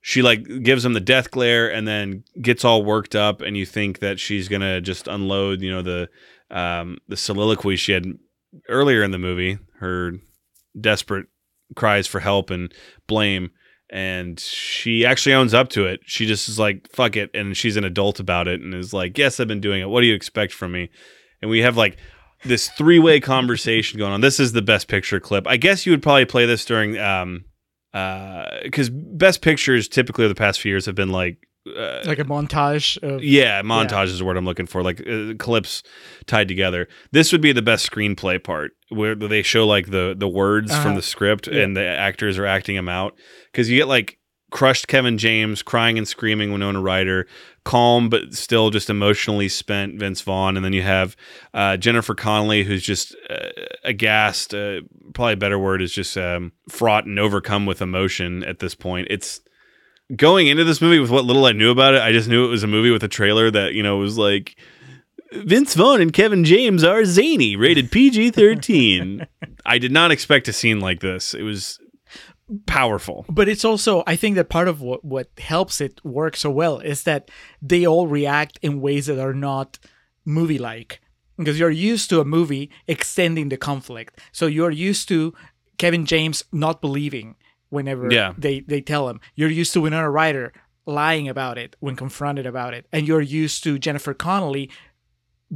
she 0.00 0.22
like 0.22 0.62
gives 0.62 0.84
him 0.84 0.94
the 0.94 1.00
death 1.00 1.30
glare 1.30 1.70
and 1.70 1.86
then 1.86 2.24
gets 2.40 2.64
all 2.64 2.84
worked 2.84 3.14
up 3.14 3.42
and 3.42 3.56
you 3.56 3.66
think 3.66 3.98
that 3.98 4.18
she's 4.18 4.48
to 4.48 4.80
just 4.80 5.06
unload, 5.08 5.60
you 5.60 5.70
know, 5.70 5.82
the 5.82 6.08
um 6.50 6.96
the 7.08 7.16
soliloquy 7.16 7.76
she 7.76 7.92
had 7.92 8.06
earlier 8.68 9.02
in 9.02 9.10
the 9.10 9.18
movie, 9.18 9.58
her 9.80 10.14
desperate 10.80 11.26
cries 11.74 12.06
for 12.06 12.20
help 12.20 12.50
and 12.50 12.72
blame 13.06 13.50
and 13.90 14.38
she 14.38 15.06
actually 15.06 15.34
owns 15.34 15.54
up 15.54 15.68
to 15.70 15.86
it. 15.86 16.00
She 16.04 16.26
just 16.26 16.48
is 16.48 16.58
like, 16.58 16.90
fuck 16.92 17.16
it. 17.16 17.30
And 17.34 17.56
she's 17.56 17.76
an 17.76 17.84
adult 17.84 18.20
about 18.20 18.48
it 18.48 18.60
and 18.60 18.74
is 18.74 18.92
like, 18.92 19.16
yes, 19.16 19.40
I've 19.40 19.48
been 19.48 19.60
doing 19.60 19.80
it. 19.80 19.88
What 19.88 20.02
do 20.02 20.06
you 20.06 20.14
expect 20.14 20.52
from 20.52 20.72
me? 20.72 20.90
And 21.40 21.50
we 21.50 21.60
have 21.60 21.76
like 21.76 21.96
this 22.44 22.68
three 22.70 22.98
way 22.98 23.20
conversation 23.20 23.98
going 23.98 24.12
on. 24.12 24.20
This 24.20 24.38
is 24.38 24.52
the 24.52 24.62
best 24.62 24.88
picture 24.88 25.20
clip. 25.20 25.46
I 25.46 25.56
guess 25.56 25.86
you 25.86 25.92
would 25.92 26.02
probably 26.02 26.26
play 26.26 26.44
this 26.46 26.64
during, 26.64 26.98
um, 26.98 27.44
uh, 27.94 28.46
because 28.62 28.90
best 28.90 29.40
pictures 29.40 29.88
typically 29.88 30.24
over 30.24 30.34
the 30.34 30.38
past 30.38 30.60
few 30.60 30.70
years 30.70 30.86
have 30.86 30.94
been 30.94 31.10
like, 31.10 31.47
uh, 31.66 32.02
Like 32.06 32.18
a 32.18 32.24
montage 32.24 32.96
of 33.02 33.22
yeah, 33.22 33.62
montage 33.62 34.06
is 34.06 34.18
the 34.18 34.24
word 34.24 34.36
I'm 34.36 34.44
looking 34.44 34.66
for, 34.66 34.82
like 34.82 35.00
uh, 35.06 35.34
clips 35.38 35.82
tied 36.26 36.48
together. 36.48 36.88
This 37.12 37.32
would 37.32 37.40
be 37.42 37.52
the 37.52 37.62
best 37.62 37.90
screenplay 37.90 38.42
part, 38.42 38.72
where 38.90 39.14
they 39.14 39.42
show 39.42 39.66
like 39.66 39.90
the 39.90 40.14
the 40.16 40.28
words 40.28 40.70
Uh-huh. 40.70 40.82
from 40.82 40.94
the 40.94 41.02
script 41.02 41.46
Yeah. 41.46 41.62
and 41.62 41.76
the 41.76 41.84
actors 41.84 42.38
are 42.38 42.46
acting 42.46 42.76
them 42.76 42.88
out, 42.88 43.16
because 43.52 43.68
you 43.70 43.76
get 43.78 43.88
like 43.88 44.18
crushed 44.50 44.88
Kevin 44.88 45.18
James, 45.18 45.62
crying 45.62 45.98
and 45.98 46.08
screaming 46.08 46.50
Winona 46.52 46.80
Ryder, 46.80 47.26
calm 47.66 48.08
but 48.08 48.32
still 48.32 48.70
just 48.70 48.88
emotionally 48.88 49.46
spent 49.50 49.98
Vince 50.00 50.22
Vaughn, 50.22 50.56
and 50.56 50.64
then 50.64 50.72
you 50.72 50.80
have 50.80 51.16
uh, 51.52 51.76
Jennifer 51.76 52.14
Connelly, 52.14 52.64
who's 52.64 52.82
just 52.82 53.14
uh, 53.28 53.50
aghast. 53.84 54.54
Uh, 54.54 54.80
probably 55.12 55.34
a 55.34 55.36
better 55.36 55.58
word 55.58 55.82
is 55.82 55.92
just 55.92 56.16
um, 56.16 56.52
fraught 56.70 57.04
and 57.04 57.18
overcome 57.18 57.66
with 57.66 57.82
emotion 57.82 58.42
at 58.44 58.58
this 58.60 58.74
point. 58.74 59.08
It's 59.10 59.40
going 60.14 60.46
into 60.46 60.64
this 60.64 60.80
movie 60.80 60.98
with 60.98 61.10
what 61.10 61.24
little 61.24 61.44
I 61.44 61.52
knew 61.52 61.70
about 61.70 61.94
it. 61.94 62.02
I 62.02 62.12
just 62.12 62.28
knew 62.28 62.44
it 62.44 62.50
was 62.50 62.62
a 62.62 62.68
movie 62.68 62.90
with 62.90 63.02
a 63.02 63.08
trailer 63.08 63.50
that 63.50 63.74
you 63.74 63.82
know 63.82 63.98
was 63.98 64.18
like. 64.18 64.56
Vince 65.30 65.74
Vaughn 65.74 66.00
and 66.00 66.10
Kevin 66.10 66.42
James 66.42 66.82
are 66.82 67.04
zany, 67.04 67.54
rated 67.54 67.90
PG 67.90 68.30
13. 68.30 69.26
I 69.66 69.76
did 69.76 69.92
not 69.92 70.10
expect 70.10 70.48
a 70.48 70.54
scene 70.54 70.80
like 70.80 71.00
this. 71.00 71.34
It 71.34 71.42
was 71.42 71.78
powerful. 72.66 73.26
But 73.28 73.48
it's 73.48 73.64
also, 73.64 74.02
I 74.06 74.16
think 74.16 74.36
that 74.36 74.48
part 74.48 74.68
of 74.68 74.80
what, 74.80 75.04
what 75.04 75.28
helps 75.38 75.80
it 75.80 76.02
work 76.04 76.36
so 76.36 76.50
well 76.50 76.78
is 76.78 77.02
that 77.02 77.30
they 77.60 77.86
all 77.86 78.06
react 78.06 78.58
in 78.62 78.80
ways 78.80 79.06
that 79.06 79.18
are 79.18 79.34
not 79.34 79.78
movie 80.24 80.58
like. 80.58 81.00
Because 81.36 81.58
you're 81.58 81.70
used 81.70 82.10
to 82.10 82.20
a 82.20 82.24
movie 82.24 82.70
extending 82.86 83.48
the 83.48 83.56
conflict. 83.56 84.18
So 84.32 84.46
you're 84.46 84.70
used 84.70 85.08
to 85.08 85.34
Kevin 85.76 86.04
James 86.06 86.44
not 86.52 86.80
believing 86.80 87.36
whenever 87.70 88.10
Yeah. 88.12 88.34
they, 88.38 88.60
they 88.60 88.80
tell 88.80 89.08
him. 89.08 89.20
You're 89.34 89.50
used 89.50 89.72
to 89.74 89.80
Winona 89.80 90.10
Ryder 90.10 90.52
lying 90.86 91.28
about 91.28 91.58
it 91.58 91.76
when 91.80 91.96
confronted 91.96 92.46
about 92.46 92.74
it. 92.74 92.86
And 92.92 93.06
you're 93.06 93.20
used 93.20 93.62
to 93.64 93.78
Jennifer 93.78 94.14
Connelly 94.14 94.70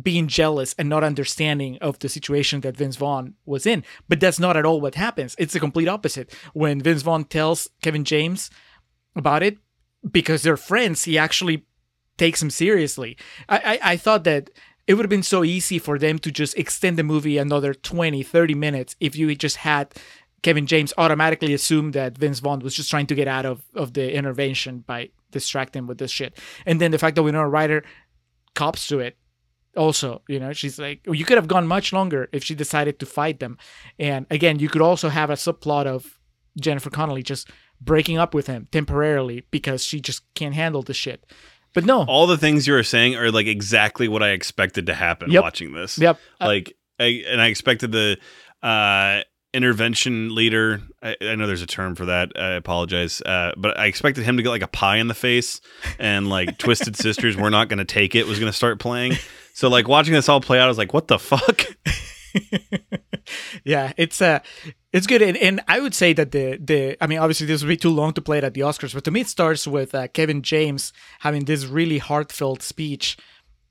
being 0.00 0.26
jealous 0.26 0.74
and 0.78 0.88
not 0.88 1.04
understanding 1.04 1.76
of 1.80 1.98
the 1.98 2.08
situation 2.08 2.62
that 2.62 2.76
Vince 2.76 2.96
Vaughn 2.96 3.34
was 3.44 3.66
in. 3.66 3.84
But 4.08 4.20
that's 4.20 4.38
not 4.38 4.56
at 4.56 4.64
all 4.64 4.80
what 4.80 4.94
happens. 4.94 5.34
It's 5.38 5.52
the 5.52 5.60
complete 5.60 5.88
opposite. 5.88 6.34
When 6.54 6.80
Vince 6.80 7.02
Vaughn 7.02 7.24
tells 7.24 7.68
Kevin 7.82 8.04
James 8.04 8.50
about 9.14 9.42
it, 9.42 9.58
because 10.10 10.42
they're 10.42 10.56
friends, 10.56 11.04
he 11.04 11.16
actually 11.18 11.64
takes 12.16 12.42
him 12.42 12.50
seriously. 12.50 13.16
I, 13.48 13.58
I, 13.82 13.92
I 13.92 13.96
thought 13.96 14.24
that 14.24 14.50
it 14.86 14.94
would 14.94 15.04
have 15.04 15.10
been 15.10 15.22
so 15.22 15.44
easy 15.44 15.78
for 15.78 15.98
them 15.98 16.18
to 16.20 16.30
just 16.32 16.56
extend 16.58 16.98
the 16.98 17.02
movie 17.04 17.38
another 17.38 17.72
20, 17.72 18.22
30 18.22 18.54
minutes 18.54 18.96
if 18.98 19.14
you 19.14 19.32
just 19.34 19.58
had 19.58 19.94
Kevin 20.42 20.66
James 20.66 20.92
automatically 20.98 21.54
assumed 21.54 21.94
that 21.94 22.18
Vince 22.18 22.40
Vaughn 22.40 22.60
was 22.60 22.74
just 22.74 22.90
trying 22.90 23.06
to 23.06 23.14
get 23.14 23.28
out 23.28 23.46
of, 23.46 23.62
of 23.74 23.92
the 23.94 24.12
intervention 24.14 24.80
by 24.86 25.10
distracting 25.30 25.80
him 25.80 25.86
with 25.86 25.98
this 25.98 26.10
shit. 26.10 26.36
And 26.66 26.80
then 26.80 26.90
the 26.90 26.98
fact 26.98 27.16
that 27.16 27.22
Winona 27.22 27.48
Ryder 27.48 27.84
cops 28.54 28.86
to 28.88 28.98
it 29.00 29.16
also 29.74 30.20
you 30.28 30.38
know 30.38 30.52
she's 30.52 30.78
like 30.78 31.00
you 31.06 31.24
could 31.24 31.38
have 31.38 31.48
gone 31.48 31.66
much 31.66 31.94
longer 31.94 32.28
if 32.30 32.44
she 32.44 32.54
decided 32.54 32.98
to 32.98 33.06
fight 33.06 33.40
them 33.40 33.56
and 33.98 34.26
again 34.30 34.58
you 34.58 34.68
could 34.68 34.82
also 34.82 35.08
have 35.08 35.30
a 35.30 35.32
subplot 35.32 35.86
of 35.86 36.18
jennifer 36.60 36.90
connelly 36.90 37.22
just 37.22 37.48
breaking 37.80 38.18
up 38.18 38.34
with 38.34 38.46
him 38.46 38.68
temporarily 38.70 39.46
because 39.50 39.82
she 39.82 39.98
just 39.98 40.22
can't 40.34 40.54
handle 40.54 40.82
the 40.82 40.92
shit 40.92 41.24
but 41.72 41.86
no 41.86 42.04
All 42.04 42.26
the 42.26 42.36
things 42.36 42.66
you 42.66 42.74
were 42.74 42.82
saying 42.82 43.16
are 43.16 43.30
like 43.30 43.46
exactly 43.46 44.08
what 44.08 44.22
I 44.22 44.32
expected 44.32 44.84
to 44.88 44.94
happen 44.94 45.30
Yep. 45.30 45.42
watching 45.42 45.72
this. 45.72 45.96
yep 45.98 46.18
Uh, 46.38 46.46
Like, 46.48 46.76
I, 47.00 47.24
and 47.26 47.40
I 47.40 47.46
expected 47.46 47.92
the 47.92 48.18
uh, 48.62 49.22
intervention 49.54 50.34
leader. 50.34 50.80
I, 51.02 51.16
I 51.20 51.34
know 51.34 51.46
there's 51.46 51.62
a 51.62 51.66
term 51.66 51.94
for 51.94 52.06
that. 52.06 52.32
I 52.36 52.52
apologize, 52.52 53.20
uh, 53.22 53.52
but 53.56 53.78
I 53.78 53.86
expected 53.86 54.24
him 54.24 54.36
to 54.36 54.42
get 54.42 54.50
like 54.50 54.62
a 54.62 54.68
pie 54.68 54.96
in 54.96 55.08
the 55.08 55.14
face, 55.14 55.60
and 55.98 56.28
like 56.28 56.58
Twisted 56.58 56.96
Sisters, 56.96 57.36
we're 57.36 57.50
not 57.50 57.68
going 57.68 57.78
to 57.78 57.84
take 57.84 58.14
it, 58.14 58.26
was 58.26 58.38
going 58.38 58.50
to 58.50 58.56
start 58.56 58.78
playing. 58.78 59.14
So 59.54 59.68
like 59.68 59.88
watching 59.88 60.14
this 60.14 60.28
all 60.28 60.40
play 60.40 60.58
out, 60.58 60.64
I 60.64 60.68
was 60.68 60.78
like, 60.78 60.94
what 60.94 61.08
the 61.08 61.18
fuck? 61.18 61.62
yeah 63.64 63.92
it's 63.96 64.20
uh 64.20 64.38
it's 64.92 65.06
good 65.06 65.22
and, 65.22 65.36
and 65.36 65.60
i 65.68 65.78
would 65.80 65.94
say 65.94 66.12
that 66.12 66.32
the 66.32 66.58
the 66.60 66.96
i 67.02 67.06
mean 67.06 67.18
obviously 67.18 67.46
this 67.46 67.62
would 67.62 67.68
be 67.68 67.76
too 67.76 67.90
long 67.90 68.12
to 68.12 68.22
play 68.22 68.38
it 68.38 68.44
at 68.44 68.54
the 68.54 68.60
oscars 68.60 68.94
but 68.94 69.04
to 69.04 69.10
me 69.10 69.20
it 69.20 69.28
starts 69.28 69.66
with 69.66 69.94
uh, 69.94 70.08
kevin 70.08 70.42
james 70.42 70.92
having 71.20 71.44
this 71.44 71.66
really 71.66 71.98
heartfelt 71.98 72.62
speech 72.62 73.16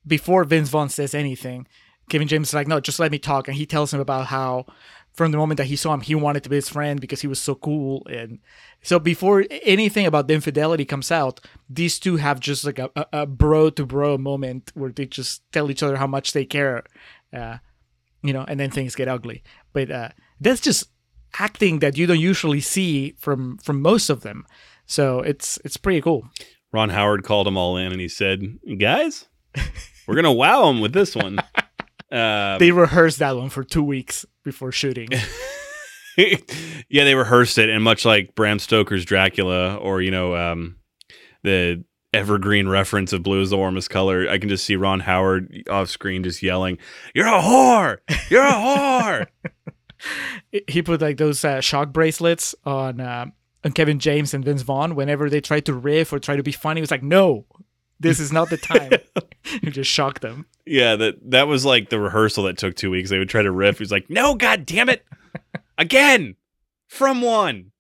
before 0.05 0.43
vince 0.43 0.69
vaughn 0.69 0.89
says 0.89 1.13
anything 1.13 1.67
kevin 2.09 2.27
james 2.27 2.49
is 2.49 2.53
like 2.53 2.67
no 2.67 2.79
just 2.79 2.99
let 2.99 3.11
me 3.11 3.19
talk 3.19 3.47
and 3.47 3.57
he 3.57 3.65
tells 3.65 3.93
him 3.93 3.99
about 3.99 4.27
how 4.27 4.65
from 5.13 5.31
the 5.31 5.37
moment 5.37 5.57
that 5.57 5.67
he 5.67 5.75
saw 5.75 5.93
him 5.93 6.01
he 6.01 6.15
wanted 6.15 6.43
to 6.43 6.49
be 6.49 6.55
his 6.55 6.69
friend 6.69 7.01
because 7.01 7.21
he 7.21 7.27
was 7.27 7.39
so 7.39 7.55
cool 7.55 8.05
and 8.09 8.39
so 8.81 8.97
before 8.97 9.45
anything 9.63 10.05
about 10.05 10.27
the 10.27 10.33
infidelity 10.33 10.85
comes 10.85 11.11
out 11.11 11.39
these 11.69 11.99
two 11.99 12.17
have 12.17 12.39
just 12.39 12.63
like 12.65 12.79
a, 12.79 12.89
a, 13.11 13.25
bro 13.25 13.69
to 13.69 13.85
bro 13.85 14.17
moment 14.17 14.71
where 14.73 14.91
they 14.91 15.05
just 15.05 15.43
tell 15.51 15.69
each 15.69 15.83
other 15.83 15.97
how 15.97 16.07
much 16.07 16.33
they 16.33 16.45
care 16.45 16.83
uh, 17.33 17.57
you 18.23 18.33
know, 18.33 18.45
and 18.47 18.59
then 18.59 18.71
things 18.71 18.95
get 18.95 19.07
ugly. 19.07 19.43
But 19.73 19.91
uh, 19.91 20.09
that's 20.39 20.61
just 20.61 20.89
acting 21.39 21.79
that 21.79 21.97
you 21.97 22.07
don't 22.07 22.19
usually 22.19 22.61
see 22.61 23.15
from 23.19 23.57
from 23.57 23.81
most 23.81 24.09
of 24.09 24.21
them. 24.21 24.45
So 24.85 25.19
it's 25.19 25.59
it's 25.63 25.77
pretty 25.77 26.01
cool. 26.01 26.27
Ron 26.71 26.89
Howard 26.89 27.23
called 27.23 27.47
them 27.47 27.57
all 27.57 27.77
in, 27.77 27.91
and 27.91 28.01
he 28.01 28.07
said, 28.07 28.59
"Guys, 28.77 29.27
we're 30.07 30.15
gonna 30.15 30.31
wow 30.31 30.67
them 30.67 30.81
with 30.81 30.93
this 30.93 31.15
one." 31.15 31.39
Uh, 32.11 32.57
They 32.59 32.71
rehearsed 32.71 33.19
that 33.19 33.37
one 33.37 33.49
for 33.49 33.63
two 33.63 33.83
weeks 33.83 34.25
before 34.43 34.71
shooting. 34.71 35.09
yeah, 36.17 37.03
they 37.03 37.15
rehearsed 37.15 37.57
it, 37.57 37.69
and 37.69 37.83
much 37.83 38.05
like 38.05 38.35
Bram 38.35 38.59
Stoker's 38.59 39.05
Dracula, 39.05 39.75
or 39.75 40.01
you 40.01 40.11
know, 40.11 40.35
um, 40.35 40.77
the 41.43 41.83
evergreen 42.13 42.67
reference 42.67 43.13
of 43.13 43.23
Blue 43.23 43.41
is 43.41 43.49
the 43.49 43.57
warmest 43.57 43.89
color, 43.89 44.27
I 44.29 44.37
can 44.37 44.49
just 44.49 44.65
see 44.65 44.75
Ron 44.75 44.99
Howard 44.99 45.63
off 45.69 45.89
screen 45.89 46.23
just 46.23 46.43
yelling, 46.43 46.77
"You're 47.13 47.27
a 47.27 47.41
whore! 47.41 47.97
You're 48.29 48.45
a 48.45 48.51
whore!" 48.51 49.27
he 50.67 50.81
put 50.81 51.01
like 51.01 51.17
those 51.17 51.43
uh, 51.45 51.61
shock 51.61 51.93
bracelets 51.93 52.55
on 52.65 52.99
uh, 52.99 53.25
on 53.63 53.71
Kevin 53.71 53.99
James 53.99 54.33
and 54.33 54.43
Vince 54.43 54.61
Vaughn 54.61 54.95
whenever 54.95 55.29
they 55.29 55.41
tried 55.41 55.65
to 55.65 55.73
riff 55.73 56.11
or 56.11 56.19
try 56.19 56.35
to 56.35 56.43
be 56.43 56.51
funny. 56.51 56.79
He 56.79 56.81
was 56.81 56.91
like, 56.91 57.03
no, 57.03 57.45
this 57.99 58.19
is 58.19 58.31
not 58.31 58.49
the 58.49 58.57
time. 58.57 58.91
he 59.43 59.69
just 59.69 59.89
shocked 59.89 60.21
them. 60.21 60.45
Yeah, 60.65 60.95
that 60.95 61.31
that 61.31 61.47
was 61.47 61.65
like 61.65 61.89
the 61.89 61.99
rehearsal 61.99 62.45
that 62.45 62.57
took 62.57 62.75
two 62.75 62.91
weeks. 62.91 63.09
They 63.09 63.19
would 63.19 63.29
try 63.29 63.41
to 63.41 63.51
riff. 63.51 63.79
He's 63.79 63.91
like, 63.91 64.09
"No, 64.09 64.35
god 64.35 64.65
damn 64.65 64.89
it, 64.89 65.05
again 65.77 66.35
from 66.87 67.21
one." 67.21 67.71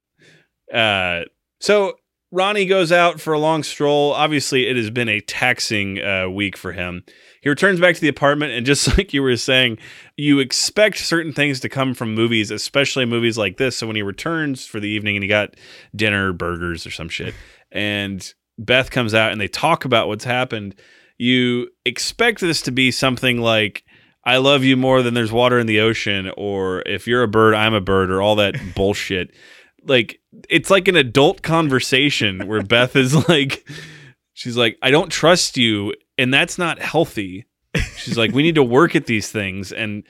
Uh, 0.73 1.23
so 1.59 1.95
Ronnie 2.31 2.65
goes 2.65 2.91
out 2.91 3.19
for 3.19 3.33
a 3.33 3.39
long 3.39 3.61
stroll. 3.61 4.13
Obviously, 4.13 4.67
it 4.67 4.77
has 4.77 4.89
been 4.89 5.09
a 5.09 5.19
taxing 5.19 6.01
uh, 6.01 6.29
week 6.29 6.55
for 6.55 6.71
him. 6.71 7.03
He 7.41 7.49
returns 7.49 7.79
back 7.81 7.95
to 7.95 8.01
the 8.01 8.07
apartment, 8.07 8.53
and 8.53 8.65
just 8.65 8.87
like 8.97 9.13
you 9.13 9.21
were 9.21 9.35
saying, 9.35 9.77
you 10.15 10.39
expect 10.39 10.97
certain 10.99 11.33
things 11.33 11.59
to 11.59 11.69
come 11.69 11.93
from 11.93 12.15
movies, 12.15 12.49
especially 12.49 13.05
movies 13.05 13.37
like 13.37 13.57
this. 13.57 13.77
So 13.77 13.87
when 13.87 13.97
he 13.97 14.01
returns 14.01 14.65
for 14.65 14.79
the 14.79 14.87
evening 14.87 15.17
and 15.17 15.23
he 15.23 15.27
got 15.27 15.55
dinner, 15.93 16.31
burgers, 16.31 16.87
or 16.87 16.91
some 16.91 17.09
shit, 17.09 17.33
and 17.71 18.33
Beth 18.57 18.91
comes 18.91 19.13
out 19.13 19.33
and 19.33 19.41
they 19.41 19.49
talk 19.49 19.83
about 19.83 20.07
what's 20.07 20.23
happened, 20.23 20.75
you 21.21 21.69
expect 21.85 22.41
this 22.41 22.63
to 22.63 22.71
be 22.71 22.91
something 22.91 23.37
like. 23.37 23.83
I 24.23 24.37
love 24.37 24.63
you 24.63 24.77
more 24.77 25.01
than 25.01 25.15
there's 25.15 25.31
water 25.31 25.57
in 25.57 25.65
the 25.65 25.79
ocean, 25.79 26.31
or 26.37 26.83
if 26.85 27.07
you're 27.07 27.23
a 27.23 27.27
bird, 27.27 27.55
I'm 27.55 27.73
a 27.73 27.81
bird, 27.81 28.11
or 28.11 28.21
all 28.21 28.35
that 28.35 28.55
bullshit. 28.75 29.31
Like, 29.83 30.19
it's 30.47 30.69
like 30.69 30.87
an 30.87 30.95
adult 30.95 31.41
conversation 31.41 32.47
where 32.47 32.61
Beth 32.63 32.95
is 32.95 33.27
like, 33.27 33.67
she's 34.33 34.55
like, 34.57 34.77
I 34.83 34.91
don't 34.91 35.09
trust 35.09 35.57
you, 35.57 35.93
and 36.19 36.31
that's 36.31 36.59
not 36.59 36.79
healthy. 36.79 37.45
She's 37.97 38.17
like, 38.17 38.31
we 38.31 38.43
need 38.43 38.55
to 38.55 38.63
work 38.63 38.95
at 38.95 39.07
these 39.07 39.31
things, 39.31 39.71
and 39.71 40.03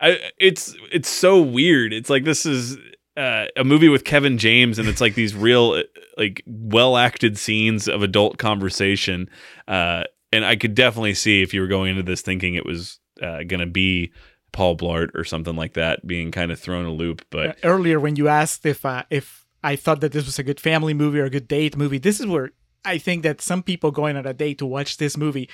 I, 0.00 0.18
it's 0.38 0.74
it's 0.90 1.08
so 1.08 1.40
weird. 1.40 1.92
It's 1.92 2.10
like 2.10 2.24
this 2.24 2.44
is 2.44 2.76
uh, 3.16 3.46
a 3.56 3.64
movie 3.64 3.88
with 3.88 4.04
Kevin 4.04 4.36
James, 4.36 4.78
and 4.78 4.88
it's 4.88 5.00
like 5.00 5.14
these 5.14 5.34
real 5.34 5.82
like 6.18 6.42
well 6.46 6.96
acted 6.96 7.38
scenes 7.38 7.88
of 7.88 8.02
adult 8.02 8.38
conversation. 8.38 9.30
Uh, 9.68 10.04
and 10.32 10.44
I 10.44 10.56
could 10.56 10.74
definitely 10.74 11.14
see 11.14 11.42
if 11.42 11.52
you 11.52 11.60
were 11.60 11.66
going 11.66 11.90
into 11.90 12.02
this 12.02 12.22
thinking 12.22 12.54
it 12.54 12.66
was 12.66 12.98
uh, 13.20 13.42
going 13.44 13.60
to 13.60 13.66
be 13.66 14.12
Paul 14.52 14.76
Blart 14.76 15.14
or 15.14 15.24
something 15.24 15.56
like 15.56 15.74
that, 15.74 16.06
being 16.06 16.30
kind 16.30 16.50
of 16.52 16.58
thrown 16.58 16.86
a 16.86 16.90
loop. 16.92 17.24
But 17.30 17.46
Uh, 17.46 17.68
earlier 17.68 18.00
when 18.00 18.16
you 18.16 18.28
asked 18.28 18.66
if 18.66 18.84
uh, 18.84 19.04
if 19.10 19.46
I 19.62 19.76
thought 19.76 20.00
that 20.00 20.12
this 20.12 20.26
was 20.26 20.38
a 20.38 20.42
good 20.42 20.60
family 20.60 20.94
movie 20.94 21.20
or 21.20 21.24
a 21.24 21.30
good 21.30 21.48
date 21.48 21.76
movie, 21.76 21.98
this 21.98 22.20
is 22.20 22.26
where 22.26 22.50
I 22.84 22.98
think 22.98 23.22
that 23.22 23.40
some 23.40 23.62
people 23.62 23.90
going 23.90 24.16
on 24.16 24.26
a 24.26 24.34
date 24.34 24.58
to 24.58 24.66
watch 24.66 24.96
this 24.96 25.16
movie, 25.16 25.48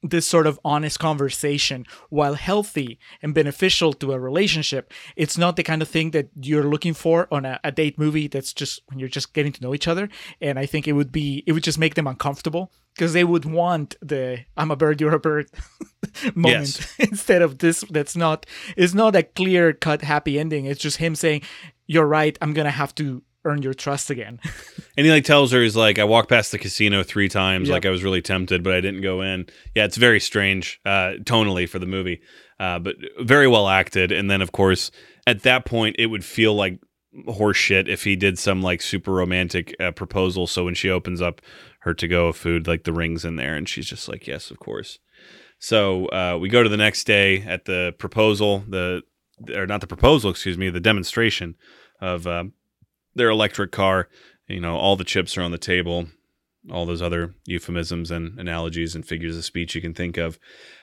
this 0.00 0.26
sort 0.26 0.46
of 0.46 0.60
honest 0.64 1.00
conversation, 1.00 1.84
while 2.08 2.34
healthy 2.34 2.98
and 3.20 3.34
beneficial 3.34 3.92
to 3.94 4.12
a 4.12 4.20
relationship, 4.20 4.92
it's 5.16 5.36
not 5.36 5.56
the 5.56 5.64
kind 5.64 5.82
of 5.82 5.88
thing 5.88 6.12
that 6.12 6.28
you're 6.40 6.70
looking 6.70 6.94
for 6.94 7.26
on 7.32 7.44
a, 7.44 7.58
a 7.64 7.72
date 7.72 7.98
movie. 7.98 8.28
That's 8.28 8.52
just 8.52 8.80
when 8.86 9.00
you're 9.00 9.08
just 9.08 9.34
getting 9.34 9.52
to 9.52 9.62
know 9.62 9.74
each 9.74 9.88
other, 9.88 10.08
and 10.40 10.58
I 10.58 10.66
think 10.66 10.86
it 10.86 10.92
would 10.92 11.10
be 11.10 11.42
it 11.46 11.52
would 11.52 11.64
just 11.64 11.78
make 11.78 11.96
them 11.96 12.06
uncomfortable 12.06 12.70
because 12.98 13.12
they 13.12 13.22
would 13.24 13.44
want 13.44 13.94
the 14.02 14.40
"I'm 14.56 14.72
a 14.72 14.76
bird, 14.76 15.00
you're 15.00 15.14
a 15.14 15.20
bird" 15.20 15.46
moment 16.34 16.78
Yes. 16.78 16.94
instead 16.98 17.42
of 17.42 17.58
this. 17.58 17.84
That's 17.90 18.16
not 18.16 18.44
it's 18.76 18.94
not 18.94 19.14
a 19.16 19.22
clear 19.22 19.72
cut 19.72 20.02
happy 20.02 20.38
ending. 20.38 20.66
It's 20.66 20.80
just 20.82 20.96
him 20.98 21.14
saying, 21.14 21.42
"You're 21.86 22.06
right. 22.06 22.36
I'm 22.42 22.52
gonna 22.52 22.70
have 22.72 22.94
to 22.96 23.22
earn 23.44 23.62
your 23.62 23.74
trust 23.74 24.10
again." 24.10 24.40
And 24.98 25.06
he 25.06 25.12
like 25.12 25.22
tells 25.24 25.52
her 25.52 25.62
he's 25.62 25.76
like, 25.76 26.00
I 26.00 26.04
walked 26.04 26.28
past 26.28 26.50
the 26.50 26.58
casino 26.58 27.04
three 27.04 27.28
times, 27.28 27.68
Yep. 27.68 27.72
like 27.72 27.86
I 27.86 27.90
was 27.90 28.02
really 28.02 28.20
tempted, 28.20 28.64
but 28.64 28.72
I 28.74 28.80
didn't 28.80 29.00
go 29.00 29.22
in. 29.22 29.46
Yeah, 29.76 29.84
it's 29.84 29.96
very 29.96 30.18
strange, 30.18 30.80
uh, 30.84 31.22
tonally 31.22 31.68
for 31.68 31.78
the 31.78 31.86
movie, 31.86 32.20
uh, 32.58 32.80
but 32.80 32.96
very 33.20 33.46
well 33.46 33.68
acted. 33.68 34.10
And 34.10 34.28
then 34.28 34.42
of 34.42 34.50
course, 34.50 34.90
at 35.24 35.42
that 35.44 35.64
point, 35.66 35.94
it 36.00 36.06
would 36.06 36.24
feel 36.24 36.52
like 36.52 36.80
horse 37.26 37.56
shit 37.56 37.88
if 37.88 38.04
he 38.04 38.16
did 38.16 38.38
some 38.38 38.62
like 38.62 38.82
super 38.82 39.12
romantic 39.12 39.74
uh, 39.80 39.90
proposal. 39.90 40.46
So 40.46 40.64
when 40.64 40.74
she 40.74 40.90
opens 40.90 41.20
up 41.20 41.40
her 41.80 41.94
to 41.94 42.08
go 42.08 42.32
food, 42.32 42.66
like 42.66 42.84
the 42.84 42.92
rings 42.92 43.24
in 43.24 43.36
there, 43.36 43.54
and 43.54 43.68
she's 43.68 43.86
just 43.86 44.08
like, 44.08 44.26
yes, 44.26 44.50
of 44.50 44.58
course. 44.58 44.98
So 45.58 46.06
uh, 46.06 46.38
we 46.40 46.48
go 46.48 46.62
to 46.62 46.68
the 46.68 46.76
next 46.76 47.04
day 47.04 47.42
at 47.42 47.64
the 47.64 47.94
proposal, 47.98 48.64
the 48.68 49.02
or 49.54 49.66
not 49.66 49.80
the 49.80 49.86
proposal, 49.86 50.30
excuse 50.30 50.58
me, 50.58 50.70
the 50.70 50.80
demonstration 50.80 51.56
of 52.00 52.26
uh, 52.26 52.44
their 53.14 53.30
electric 53.30 53.72
car. 53.72 54.08
You 54.46 54.60
know, 54.60 54.76
all 54.76 54.96
the 54.96 55.04
chips 55.04 55.36
are 55.36 55.42
on 55.42 55.50
the 55.50 55.58
table, 55.58 56.06
all 56.70 56.86
those 56.86 57.02
other 57.02 57.34
euphemisms 57.44 58.10
and 58.10 58.38
analogies 58.38 58.94
and 58.94 59.06
figures 59.06 59.36
of 59.36 59.44
speech 59.44 59.74
you 59.74 59.80
can 59.80 59.94
think 59.94 60.16
of. 60.16 60.38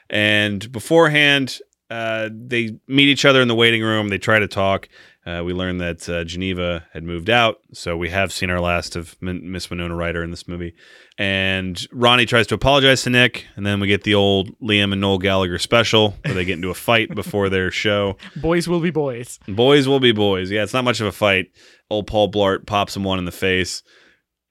And 0.10 0.72
beforehand, 0.72 1.60
uh, 1.90 2.30
they 2.32 2.78
meet 2.88 3.10
each 3.10 3.26
other 3.26 3.42
in 3.42 3.48
the 3.48 3.56
waiting 3.56 3.82
room. 3.82 4.10
They 4.10 4.18
try 4.18 4.40
to 4.40 4.48
talk. 4.48 4.88
Uh, 5.26 5.42
we 5.44 5.54
learned 5.54 5.82
that 5.82 6.08
uh, 6.08 6.24
Geneva 6.24 6.86
had 6.94 7.04
moved 7.04 7.32
out, 7.32 7.60
so 7.74 7.98
we 7.98 8.10
have 8.10 8.32
seen 8.32 8.52
our 8.52 8.60
last 8.62 8.96
of 8.96 9.16
Min- 9.22 9.52
Miss 9.52 9.70
Winona 9.72 9.96
Ryder 9.96 10.24
in 10.24 10.30
this 10.30 10.48
movie. 10.48 10.76
And 11.18 11.84
Ronnie 11.92 12.28
tries 12.28 12.46
to 12.48 12.56
apologize 12.56 13.02
to 13.04 13.10
Nick, 13.10 13.46
and 13.56 13.66
then 13.66 13.80
we 13.80 13.88
get 13.88 14.04
the 14.04 14.14
old 14.14 14.58
Liam 14.60 14.92
and 14.92 15.02
Noel 15.02 15.18
Gallagher 15.18 15.58
special 15.58 16.14
where 16.26 16.36
they 16.36 16.46
get 16.46 16.58
into 16.58 16.70
a 16.70 16.76
fight 16.76 17.10
before 17.16 17.50
their 17.50 17.72
show. 17.72 18.18
Boys 18.36 18.68
will 18.68 18.82
be 18.82 18.92
boys. 18.92 19.40
Boys 19.48 19.88
will 19.88 20.00
be 20.00 20.12
boys. 20.12 20.52
Yeah, 20.52 20.62
it's 20.62 20.74
not 20.74 20.84
much 20.84 21.00
of 21.02 21.08
a 21.08 21.12
fight. 21.12 21.48
Old 21.90 22.06
Paul 22.06 22.32
Blart 22.32 22.68
pops 22.68 22.96
him 22.96 23.04
one 23.04 23.18
in 23.18 23.26
the 23.26 23.32
face, 23.32 23.82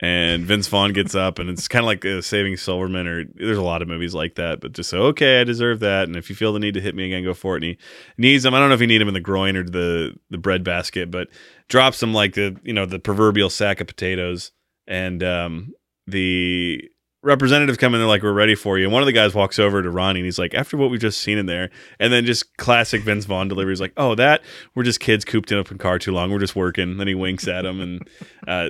and 0.04 0.44
Vince 0.44 0.68
Vaughn 0.68 0.92
gets 0.92 1.14
up, 1.14 1.38
and 1.38 1.48
it's 1.48 1.66
kind 1.66 1.82
of 1.82 1.86
like 1.86 2.04
uh, 2.04 2.20
Saving 2.20 2.58
Silverman, 2.58 3.06
or 3.06 3.24
there's 3.36 3.56
a 3.56 3.62
lot 3.62 3.80
of 3.80 3.88
movies 3.88 4.14
like 4.14 4.34
that. 4.34 4.60
But 4.60 4.72
just 4.72 4.90
say, 4.90 4.98
okay, 4.98 5.40
I 5.40 5.44
deserve 5.44 5.80
that, 5.80 6.06
and 6.06 6.14
if 6.14 6.28
you 6.28 6.36
feel 6.36 6.52
the 6.52 6.58
need 6.58 6.74
to 6.74 6.80
hit 6.82 6.94
me 6.94 7.06
again, 7.06 7.24
go 7.24 7.32
for 7.32 7.56
it. 7.56 7.64
And 7.64 7.76
he 8.18 8.34
him. 8.36 8.52
I 8.52 8.58
don't 8.58 8.68
know 8.68 8.74
if 8.74 8.80
he 8.80 8.86
need 8.86 9.00
him 9.00 9.08
in 9.08 9.14
the 9.14 9.20
groin 9.20 9.56
or 9.56 9.64
the 9.64 10.14
the 10.28 10.36
bread 10.36 10.62
basket, 10.62 11.10
but 11.10 11.28
drops 11.68 12.02
him 12.02 12.12
like 12.12 12.34
the 12.34 12.54
you 12.62 12.74
know 12.74 12.84
the 12.84 12.98
proverbial 12.98 13.48
sack 13.48 13.80
of 13.80 13.86
potatoes, 13.86 14.52
and 14.86 15.22
um, 15.22 15.72
the 16.06 16.82
representatives 17.22 17.78
come 17.78 17.94
in 17.94 18.00
they're 18.02 18.06
like 18.06 18.22
we're 18.22 18.34
ready 18.34 18.54
for 18.54 18.76
you 18.76 18.84
and 18.84 18.92
one 18.92 19.02
of 19.02 19.06
the 19.06 19.12
guys 19.12 19.34
walks 19.34 19.58
over 19.58 19.82
to 19.82 19.88
ronnie 19.88 20.20
and 20.20 20.26
he's 20.26 20.38
like 20.38 20.52
after 20.52 20.76
what 20.76 20.90
we've 20.90 21.00
just 21.00 21.22
seen 21.22 21.38
in 21.38 21.46
there 21.46 21.70
and 21.98 22.12
then 22.12 22.26
just 22.26 22.54
classic 22.58 23.00
vince 23.00 23.24
vaughn 23.24 23.48
delivery 23.48 23.72
is 23.72 23.80
like 23.80 23.94
oh 23.96 24.14
that 24.14 24.42
we're 24.74 24.82
just 24.82 25.00
kids 25.00 25.24
cooped 25.24 25.50
in 25.50 25.56
a 25.56 25.64
car 25.64 25.98
too 25.98 26.12
long 26.12 26.30
we're 26.30 26.38
just 26.38 26.54
working 26.54 26.98
then 26.98 27.08
he 27.08 27.14
winks 27.14 27.48
at 27.48 27.64
him 27.64 27.80
and 27.80 28.06
uh, 28.46 28.68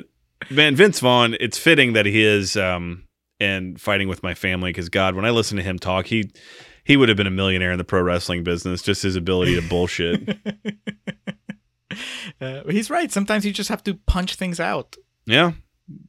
man 0.51 0.75
vince 0.77 1.01
vaughn 1.01 1.37
it's 1.41 1.59
fitting 1.59 1.93
that 1.95 2.07
he 2.07 2.23
is 2.25 2.57
um 2.57 3.05
and 3.41 3.81
fighting 3.81 4.09
with 4.09 4.23
my 4.23 4.35
family 4.35 4.71
because 4.71 4.89
god 4.89 5.15
when 5.15 5.25
i 5.25 5.31
listen 5.31 5.57
to 5.57 5.63
him 5.63 5.79
talk 5.79 6.07
he 6.07 6.31
he 6.85 6.97
would 6.97 7.09
have 7.09 7.17
been 7.17 7.27
a 7.27 7.31
millionaire 7.31 7.73
in 7.73 7.79
the 7.79 7.85
pro 7.85 8.01
wrestling 8.03 8.45
business 8.45 8.83
just 8.83 9.03
his 9.03 9.17
ability 9.17 9.55
to 9.61 9.69
bullshit 9.69 10.39
Uh, 12.41 12.63
he's 12.69 12.91
right. 12.91 13.13
Sometimes 13.13 13.45
you 13.47 13.53
just 13.53 13.69
have 13.69 13.85
to 13.85 13.95
punch 13.95 14.35
things 14.35 14.59
out. 14.59 14.97
yeah 15.27 15.53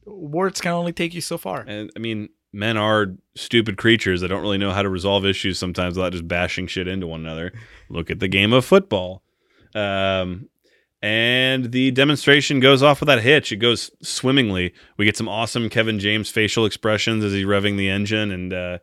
Words 0.04 0.60
can 0.60 0.72
only 0.72 0.92
take 0.92 1.14
you 1.14 1.20
so 1.20 1.38
far. 1.38 1.64
And 1.66 1.90
I 1.94 1.98
mean, 1.98 2.30
men 2.52 2.76
are 2.76 3.14
stupid 3.36 3.76
creatures 3.76 4.20
that 4.20 4.28
don't 4.28 4.40
really 4.40 4.58
know 4.58 4.72
how 4.72 4.82
to 4.82 4.88
resolve 4.88 5.24
issues 5.26 5.58
sometimes 5.58 5.96
without 5.96 6.12
just 6.12 6.26
bashing 6.26 6.66
shit 6.66 6.88
into 6.88 7.06
one 7.06 7.20
another. 7.20 7.52
Look 7.90 8.10
at 8.10 8.18
the 8.18 8.28
game 8.28 8.52
of 8.52 8.64
football. 8.64 9.22
Um, 9.74 10.48
and 11.06 11.70
the 11.70 11.92
demonstration 11.92 12.58
goes 12.58 12.82
off 12.82 12.98
without 12.98 13.18
a 13.18 13.22
hitch. 13.22 13.52
It 13.52 13.58
goes 13.58 13.92
swimmingly. 14.02 14.74
We 14.96 15.04
get 15.04 15.16
some 15.16 15.28
awesome 15.28 15.70
Kevin 15.70 16.00
James 16.00 16.30
facial 16.30 16.66
expressions 16.66 17.22
as 17.22 17.32
he's 17.32 17.44
revving 17.44 17.76
the 17.76 17.88
engine, 17.88 18.32
and 18.32 18.52
uh, 18.52 18.78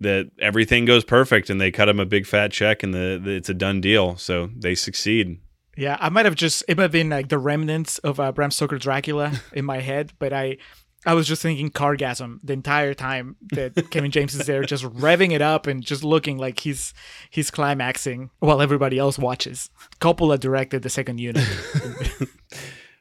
that 0.00 0.30
everything 0.40 0.86
goes 0.86 1.04
perfect. 1.04 1.50
And 1.50 1.60
they 1.60 1.70
cut 1.70 1.90
him 1.90 2.00
a 2.00 2.06
big 2.06 2.24
fat 2.24 2.52
check, 2.52 2.82
and 2.82 2.94
the, 2.94 3.20
the 3.22 3.32
it's 3.32 3.50
a 3.50 3.54
done 3.54 3.82
deal. 3.82 4.16
So 4.16 4.48
they 4.56 4.74
succeed. 4.74 5.40
Yeah, 5.76 5.98
I 6.00 6.08
might 6.08 6.24
have 6.24 6.36
just 6.36 6.64
it 6.68 6.78
might 6.78 6.84
have 6.84 6.92
been 6.92 7.10
like 7.10 7.28
the 7.28 7.38
remnants 7.38 7.98
of 7.98 8.18
uh, 8.18 8.32
Bram 8.32 8.50
Stoker 8.50 8.78
Dracula 8.78 9.34
in 9.52 9.66
my 9.66 9.80
head, 9.80 10.14
but 10.18 10.32
I 10.32 10.56
I 11.06 11.14
was 11.14 11.28
just 11.28 11.42
thinking 11.42 11.70
cargasm 11.70 12.40
the 12.42 12.52
entire 12.52 12.92
time 12.92 13.36
that 13.52 13.90
Kevin 13.90 14.10
James 14.10 14.34
is 14.34 14.46
there, 14.46 14.64
just 14.64 14.84
revving 14.84 15.32
it 15.32 15.40
up 15.40 15.66
and 15.66 15.82
just 15.82 16.02
looking 16.02 16.38
like 16.38 16.60
he's 16.60 16.92
he's 17.30 17.50
climaxing 17.50 18.30
while 18.40 18.60
everybody 18.60 18.98
else 18.98 19.18
watches. 19.18 19.70
Coppola 20.00 20.38
directed 20.38 20.82
the 20.82 20.90
second 20.90 21.18
unit. 21.18 21.46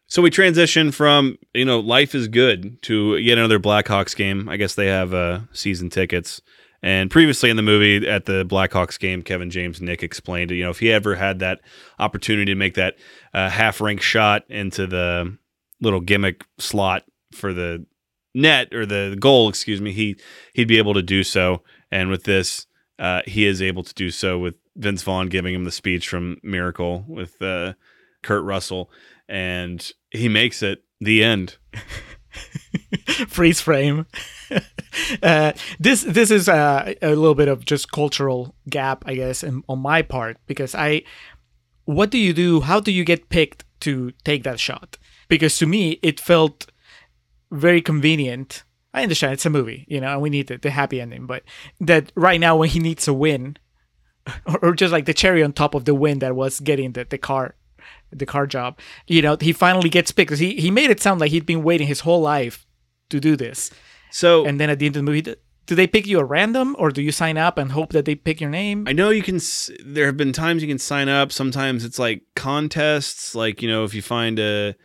So 0.09 0.21
we 0.21 0.29
transition 0.29 0.91
from 0.91 1.37
you 1.53 1.65
know 1.65 1.79
life 1.79 2.15
is 2.15 2.29
good 2.29 2.81
to 2.83 3.17
yet 3.17 3.37
another 3.37 3.59
Blackhawks 3.59 4.15
game. 4.15 4.47
I 4.47 4.55
guess 4.55 4.75
they 4.75 4.87
have 4.87 5.13
uh, 5.13 5.41
season 5.51 5.89
tickets. 5.89 6.41
And 6.81 7.11
previously 7.11 7.49
in 7.49 7.57
the 7.57 7.63
movie 7.63 8.07
at 8.07 8.25
the 8.25 8.45
Blackhawks 8.45 8.99
game, 8.99 9.21
Kevin 9.21 9.49
James 9.49 9.81
Nick 9.81 10.03
explained, 10.03 10.51
you 10.51 10.63
know, 10.63 10.69
if 10.69 10.79
he 10.79 10.91
ever 10.91 11.15
had 11.15 11.39
that 11.39 11.59
opportunity 11.97 12.51
to 12.51 12.55
make 12.55 12.75
that 12.75 12.95
uh, 13.33 13.49
half 13.49 13.81
rank 13.81 13.99
shot 13.99 14.43
into 14.47 14.85
the 14.85 15.35
little 15.81 15.99
gimmick 15.99 16.45
slot 16.59 17.03
for 17.34 17.53
the 17.53 17.86
net 18.34 18.73
or 18.73 18.86
the 18.86 19.17
goal, 19.19 19.49
excuse 19.49 19.82
me, 19.82 19.91
he 19.91 20.15
he'd 20.53 20.67
be 20.67 20.78
able 20.78 20.93
to 20.93 21.01
do 21.01 21.23
so. 21.23 21.63
And 21.91 22.09
with 22.09 22.23
this, 22.23 22.67
uh, 22.99 23.21
he 23.25 23.45
is 23.45 23.61
able 23.61 23.84
to 23.84 23.93
do 23.93 24.11
so 24.11 24.38
with 24.38 24.55
Vince 24.75 25.03
Vaughn 25.03 25.28
giving 25.28 25.53
him 25.53 25.63
the 25.63 25.71
speech 25.71 26.07
from 26.07 26.38
Miracle 26.43 27.03
with 27.07 27.41
uh, 27.41 27.73
Kurt 28.23 28.43
Russell, 28.43 28.91
and 29.28 29.91
he 30.11 30.30
makes 30.30 30.61
it 30.61 30.84
the 31.01 31.23
end. 31.23 31.57
Freeze 33.28 33.61
frame. 33.61 34.05
uh, 35.23 35.53
this 35.80 36.03
this 36.03 36.32
is 36.32 36.47
uh, 36.47 36.93
a 37.01 37.09
little 37.09 37.36
bit 37.36 37.47
of 37.47 37.65
just 37.65 37.91
cultural 37.91 38.55
gap, 38.69 39.03
I 39.07 39.15
guess, 39.15 39.43
in, 39.43 39.63
on 39.67 39.80
my 39.80 40.01
part 40.01 40.38
because 40.45 40.75
I. 40.75 41.03
What 41.86 42.09
do 42.09 42.17
you 42.17 42.34
do? 42.34 42.59
How 42.59 42.82
do 42.82 42.91
you 42.91 43.05
get 43.05 43.30
picked 43.30 43.63
to 43.80 44.11
take 44.25 44.43
that 44.43 44.59
shot? 44.59 44.97
Because 45.30 45.57
to 45.59 45.65
me, 45.65 45.99
it 46.03 46.19
felt 46.19 46.67
very 47.51 47.81
convenient. 47.81 48.63
I 48.93 49.03
understand 49.03 49.33
it's 49.33 49.45
a 49.45 49.49
movie, 49.49 49.85
you 49.87 50.01
know, 50.01 50.13
and 50.13 50.21
we 50.21 50.29
need 50.29 50.47
the, 50.47 50.57
the 50.57 50.71
happy 50.71 50.99
ending, 50.99 51.25
but 51.25 51.43
that 51.79 52.11
right 52.15 52.39
now 52.39 52.57
when 52.57 52.69
he 52.69 52.79
needs 52.79 53.07
a 53.07 53.13
win, 53.13 53.57
or, 54.45 54.59
or 54.65 54.73
just 54.73 54.91
like 54.91 55.05
the 55.05 55.13
cherry 55.13 55.43
on 55.43 55.53
top 55.53 55.75
of 55.75 55.85
the 55.85 55.95
win 55.95 56.19
that 56.19 56.35
was 56.35 56.59
getting 56.59 56.93
the, 56.93 57.05
the 57.05 57.17
car 57.17 57.55
the 58.11 58.25
car 58.25 58.47
job. 58.47 58.79
You 59.05 59.21
know, 59.21 59.37
he 59.39 59.53
finally 59.53 59.89
gets 59.89 60.11
picked 60.11 60.29
because 60.29 60.39
he, 60.39 60.55
he 60.55 60.71
made 60.71 60.89
it 60.89 61.01
sound 61.01 61.19
like 61.19 61.31
he'd 61.31 61.45
been 61.45 61.63
waiting 61.63 61.87
his 61.87 62.01
whole 62.01 62.21
life 62.21 62.65
to 63.09 63.19
do 63.19 63.35
this. 63.35 63.69
So 64.11 64.45
And 64.45 64.59
then 64.59 64.69
at 64.69 64.79
the 64.79 64.85
end 64.85 64.95
of 64.95 65.01
the 65.01 65.03
movie, 65.03 65.21
do 65.21 65.35
do 65.67 65.75
they 65.75 65.85
pick 65.85 66.07
you 66.07 66.19
at 66.19 66.29
random 66.29 66.75
or 66.79 66.89
do 66.91 67.01
you 67.01 67.11
sign 67.11 67.37
up 67.37 67.57
and 67.57 67.73
hope 67.73 67.91
that 67.91 68.05
they 68.05 68.15
pick 68.15 68.39
your 68.39 68.49
name? 68.49 68.85
I 68.87 68.93
know 68.93 69.09
you 69.09 69.21
can. 69.21 69.39
There 69.85 70.05
have 70.05 70.15
been 70.15 70.31
times 70.31 70.61
you 70.61 70.67
can 70.67 70.79
sign 70.79 71.09
up. 71.09 71.31
Sometimes 71.31 71.83
it's 71.83 71.99
like 71.99 72.23
contests, 72.35 73.35
like 73.35 73.61
you 73.61 73.67
know, 73.67 73.83
if 73.83 73.93
you 73.93 74.01
find 74.01 74.39
a, 74.39 74.75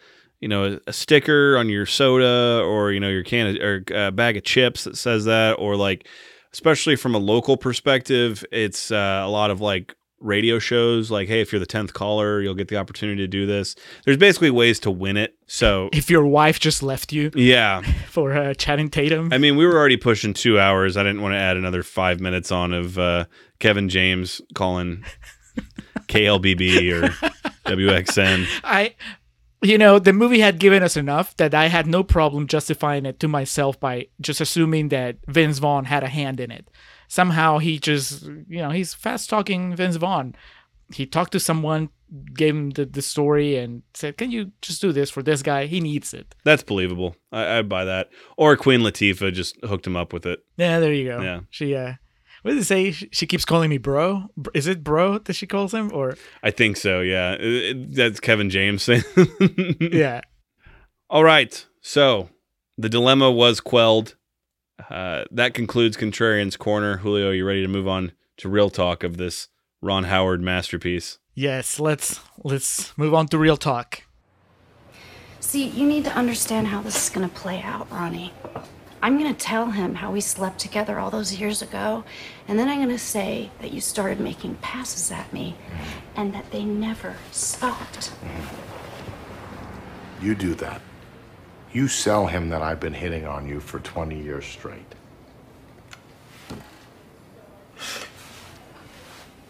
you 0.43 0.49
know, 0.49 0.81
a 0.89 0.93
sticker 0.93 1.57
on 1.57 1.69
your 1.69 1.87
soda 1.87 2.63
or 2.65 2.91
you 2.91 2.99
know 2.99 3.09
your 3.09 3.23
can 3.23 3.47
of, 3.47 3.63
or 3.63 3.85
a 3.95 4.11
bag 4.11 4.37
of 4.37 4.43
chips 4.43 4.85
that 4.85 4.99
says 4.99 5.25
that, 5.25 5.53
or 5.53 5.77
like, 5.77 6.09
especially 6.53 6.97
from 6.97 7.15
a 7.15 7.19
local 7.19 7.57
perspective, 7.57 8.45
it's 8.51 8.91
uh, 8.91 9.23
a 9.25 9.29
lot 9.29 9.53
of 9.53 9.61
like 9.61 9.95
radio 10.19 10.59
shows. 10.59 11.13
Like, 11.13 11.29
hey, 11.29 11.41
if 11.41 11.53
you're 11.53 11.61
the 11.61 11.67
tenth 11.67 11.95
caller, 11.95 12.41
you'll 12.41 12.57
get 12.57 12.67
the 12.67 12.77
opportunity 12.77 13.23
to 13.23 13.29
do 13.29 13.47
this. 13.47 13.77
There's 14.05 14.17
basically 14.17 14.51
ways 14.51 14.81
to 14.81 14.91
win 14.91 15.17
it. 15.17 15.37
So 15.47 15.89
if 15.93 16.11
your 16.11 16.27
wife 16.27 16.59
just 16.59 16.83
left 16.83 17.13
you 17.13 17.31
yeah, 17.37 17.83
for 18.09 18.33
uh, 18.33 18.55
Channing 18.55 18.91
Tatum. 18.91 19.33
I 19.33 19.39
mean, 19.39 19.57
we 19.57 19.65
were 19.65 19.77
already 19.77 19.97
pushing 19.97 20.35
two 20.35 20.59
hours. 20.59 20.97
I 20.97 21.05
didn't 21.05 21.23
want 21.23 21.35
to 21.35 21.39
add 21.39 21.57
another 21.57 21.85
five 21.85 22.19
minutes 22.19 22.51
on 22.51 22.73
of 22.73 22.99
uh, 22.99 23.27
Kevin 23.61 23.89
James 23.89 24.41
calling 24.55 25.05
KLBB 26.09 27.01
or 27.01 27.09
WXN. 27.71 28.47
I, 28.65 28.97
you 29.63 29.79
know, 29.79 29.99
the 29.99 30.13
movie 30.13 30.41
had 30.41 30.59
given 30.59 30.83
us 30.83 30.97
enough 30.97 31.37
that 31.37 31.55
I 31.55 31.69
had 31.69 31.87
no 31.87 32.03
problem 32.03 32.47
justifying 32.47 33.07
it 33.07 33.21
to 33.21 33.29
myself 33.29 33.79
by 33.79 34.09
just 34.21 34.41
assuming 34.41 34.89
that 34.89 35.19
Vince 35.29 35.59
Vaughn 35.59 35.85
had 35.85 36.03
a 36.03 36.09
hand 36.09 36.41
in 36.41 36.51
it. 36.51 36.69
Somehow 37.09 37.59
he 37.59 37.79
just, 37.79 38.23
you 38.23 38.59
know, 38.59 38.71
he's 38.71 38.95
fast 38.95 39.31
talking 39.31 39.77
Vince 39.77 39.97
Vaughn. 39.97 40.35
He 40.93 41.07
talked 41.07 41.33
to 41.33 41.41
someone, 41.41 41.91
gave 42.35 42.55
him 42.55 42.71
the, 42.71 42.85
the 42.85 43.03
story, 43.03 43.57
and 43.57 43.83
said, 43.95 44.19
Can 44.19 44.31
you 44.31 44.53
just 44.61 44.81
do 44.81 44.93
this 44.93 45.11
for 45.11 45.23
this 45.23 45.43
guy? 45.43 45.67
He 45.67 45.81
needs 45.81 46.13
it. 46.13 46.35
That's 46.45 46.63
believable. 46.63 47.17
I, 47.31 47.59
I'd 47.59 47.69
buy 47.69 47.85
that. 47.85 48.11
Or 48.37 48.57
Queen 48.57 48.81
Latifah 48.81 49.33
just 49.33 49.57
hooked 49.65 49.87
him 49.87 49.97
up 49.97 50.13
with 50.13 50.27
it. 50.27 50.41
Yeah, 50.57 50.81
there 50.81 50.93
you 50.93 51.09
go. 51.09 51.21
Yeah. 51.21 51.41
She, 51.51 51.75
uh, 51.75 51.95
what 52.43 52.53
does 52.53 52.61
it 52.63 52.67
say? 52.67 52.91
She 52.93 53.09
she 53.13 53.27
keeps 53.27 53.45
calling 53.45 53.71
me 53.71 53.79
bro. 53.79 54.29
Is 54.55 54.67
it 54.67 54.85
bro 54.85 55.19
that 55.19 55.33
she 55.35 55.47
calls 55.47 55.73
him? 55.73 55.91
Or, 55.93 56.17
I 56.43 56.51
think 56.51 56.77
so. 56.77 57.01
Yeah, 57.01 57.33
It- 57.35 57.43
it- 57.77 57.95
that's 57.95 58.21
Kevin 58.21 58.51
James 58.51 58.83
saying. 58.83 59.05
yeah. 59.81 60.21
All 61.11 61.25
right. 61.25 61.65
So 61.81 62.29
the 62.79 62.89
dilemma 62.89 63.31
was 63.31 63.61
quelled. 63.61 64.17
Uh, 64.91 65.25
that 65.31 65.55
concludes 65.55 65.97
Contrarian's 65.97 66.57
Corner. 66.57 66.99
Julio, 66.99 67.31
you 67.31 67.45
ready 67.47 67.63
to 67.63 67.69
move 67.69 67.87
on 67.87 68.13
to 68.39 68.49
real 68.49 68.71
talk 68.71 69.05
of 69.05 69.17
this 69.17 69.49
Ron 69.81 70.05
Howard 70.05 70.41
masterpiece? 70.43 71.19
Yes, 71.35 71.79
let's 71.81 72.21
let's 72.43 72.97
move 72.99 73.15
on 73.15 73.27
to 73.29 73.39
real 73.39 73.57
talk. 73.57 74.03
See, 75.41 75.67
you 75.69 75.87
need 75.87 76.05
to 76.05 76.13
understand 76.15 76.69
how 76.69 76.81
this 76.83 76.97
is 77.05 77.11
gonna 77.11 77.29
play 77.29 77.61
out, 77.63 77.91
Ronnie. 77.91 78.33
I'm 79.03 79.19
gonna 79.19 79.35
tell 79.35 79.73
him 79.73 79.97
how 79.97 80.13
we 80.13 80.21
slept 80.21 80.61
together 80.61 81.01
all 81.01 81.11
those 81.11 81.35
years 81.35 81.61
ago, 81.61 82.05
and 82.47 82.57
then 82.57 82.69
I'm 82.69 82.79
gonna 82.79 82.99
say 82.99 83.51
that 83.61 83.73
you 83.73 83.81
started 83.81 84.21
making 84.21 84.55
passes 84.57 85.11
at 85.11 85.33
me 85.33 85.57
mm-hmm. 85.59 86.21
and 86.21 86.33
that 86.35 86.53
they 86.53 86.65
never 86.65 87.17
stopped. 87.33 88.11
Mm-hmm. 88.11 90.25
You 90.25 90.37
do 90.37 90.55
that. 90.55 90.81
You 91.73 91.89
sell 91.89 92.29
him 92.29 92.51
that 92.51 92.63
I've 92.63 92.79
been 92.79 92.95
hitting 92.95 93.27
on 93.27 93.49
you 93.49 93.59
for 93.59 93.81
20 93.81 94.23
years 94.23 94.45
straight. 94.45 94.95
I 96.51 96.55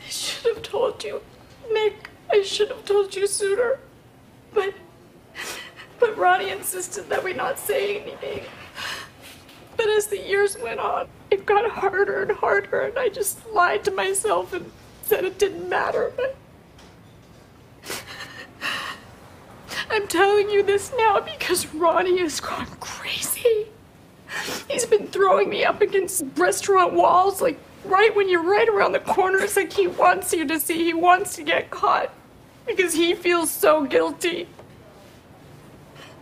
should 0.08 0.54
have 0.54 0.62
told 0.62 1.04
you, 1.04 1.20
Nick. 1.70 2.08
I 2.30 2.40
should 2.40 2.70
have 2.70 2.86
told 2.86 3.14
you 3.14 3.26
sooner. 3.26 3.80
But. 4.54 4.72
But 6.00 6.16
Ronnie 6.18 6.50
insisted 6.50 7.08
that 7.10 7.22
we 7.22 7.32
not 7.32 7.60
say 7.60 8.00
anything. 8.00 8.42
But 9.82 9.90
as 9.90 10.06
the 10.06 10.18
years 10.20 10.56
went 10.56 10.78
on, 10.78 11.08
it 11.32 11.44
got 11.44 11.68
harder 11.68 12.22
and 12.22 12.30
harder, 12.30 12.82
and 12.82 12.96
I 12.96 13.08
just 13.08 13.44
lied 13.48 13.82
to 13.86 13.90
myself 13.90 14.52
and 14.52 14.70
said 15.02 15.24
it 15.24 15.40
didn't 15.40 15.68
matter, 15.68 16.12
but. 16.16 16.36
I'm 19.90 20.06
telling 20.06 20.50
you 20.50 20.62
this 20.62 20.92
now 20.96 21.18
because 21.18 21.66
Ronnie 21.74 22.20
has 22.20 22.38
gone 22.38 22.68
crazy. 22.78 23.66
He's 24.70 24.86
been 24.86 25.08
throwing 25.08 25.50
me 25.50 25.64
up 25.64 25.80
against 25.80 26.22
restaurant 26.36 26.92
walls, 26.92 27.40
like 27.40 27.58
right 27.84 28.14
when 28.14 28.28
you're 28.28 28.40
right 28.40 28.68
around 28.68 28.92
the 28.92 29.00
corner. 29.00 29.38
It's 29.40 29.56
like 29.56 29.72
he 29.72 29.88
wants 29.88 30.32
you 30.32 30.46
to 30.46 30.60
see, 30.60 30.84
he 30.84 30.94
wants 30.94 31.34
to 31.34 31.42
get 31.42 31.70
caught 31.70 32.12
because 32.68 32.94
he 32.94 33.14
feels 33.14 33.50
so 33.50 33.84
guilty. 33.84 34.46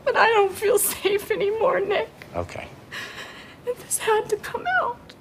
But 0.03 0.17
I 0.17 0.29
don't 0.29 0.53
feel 0.53 0.79
safe 0.79 1.31
anymore, 1.31 1.81
Nick. 1.81 2.09
Okay. 2.35 2.67
This 3.79 3.99
had 3.99 4.29
to 4.29 4.37
come 4.37 4.65
out. 4.83 5.15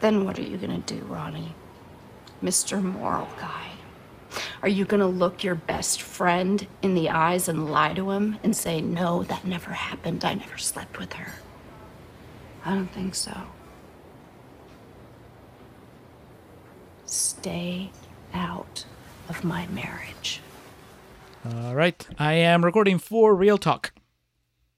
Then 0.00 0.24
what 0.24 0.38
are 0.38 0.42
you 0.42 0.56
gonna 0.56 0.78
do, 0.78 0.98
Ronnie? 1.08 1.54
Mr. 2.42 2.82
Moral 2.82 3.28
Guy. 3.38 3.68
Are 4.62 4.68
you 4.68 4.84
gonna 4.84 5.06
look 5.06 5.42
your 5.42 5.54
best 5.54 6.02
friend 6.02 6.66
in 6.82 6.94
the 6.94 7.08
eyes 7.08 7.48
and 7.48 7.70
lie 7.70 7.94
to 7.94 8.10
him 8.10 8.38
and 8.42 8.54
say, 8.54 8.80
no, 8.80 9.22
that 9.24 9.44
never 9.44 9.70
happened. 9.70 10.24
I 10.24 10.34
never 10.34 10.58
slept 10.58 10.98
with 10.98 11.12
her? 11.14 11.34
I 12.64 12.74
don't 12.74 12.92
think 12.92 13.14
so. 13.14 13.36
Stay 17.06 17.90
out 18.34 18.84
of 19.28 19.42
my 19.44 19.66
marriage. 19.68 20.41
All 21.44 21.74
right. 21.74 22.06
I 22.18 22.34
am 22.34 22.64
recording 22.64 22.98
for 22.98 23.34
Real 23.34 23.58
Talk. 23.58 23.92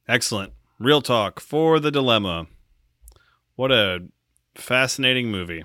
Excellent. 0.09 0.53
Real 0.79 1.01
talk 1.01 1.41
for 1.41 1.79
the 1.81 1.91
dilemma. 1.91 2.47
What 3.55 3.71
a 3.71 4.05
fascinating 4.55 5.31
movie. 5.31 5.65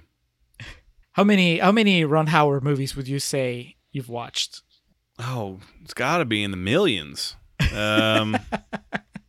How 1.14 1.24
many 1.24 1.58
how 1.60 1.72
many 1.72 2.06
Ron 2.06 2.28
Howard 2.28 2.64
movies 2.64 2.96
would 2.96 3.08
you 3.08 3.20
say 3.20 3.76
you've 3.92 4.08
watched? 4.10 4.62
Oh, 5.18 5.60
it's 5.82 5.94
got 5.94 6.20
to 6.20 6.26
be 6.26 6.44
in 6.44 6.52
the 6.52 6.58
millions. 6.58 7.36
Um, 7.76 8.38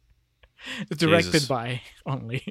Directed 0.91 1.33
Jesus. 1.33 1.49
by 1.49 1.81
only. 2.07 2.45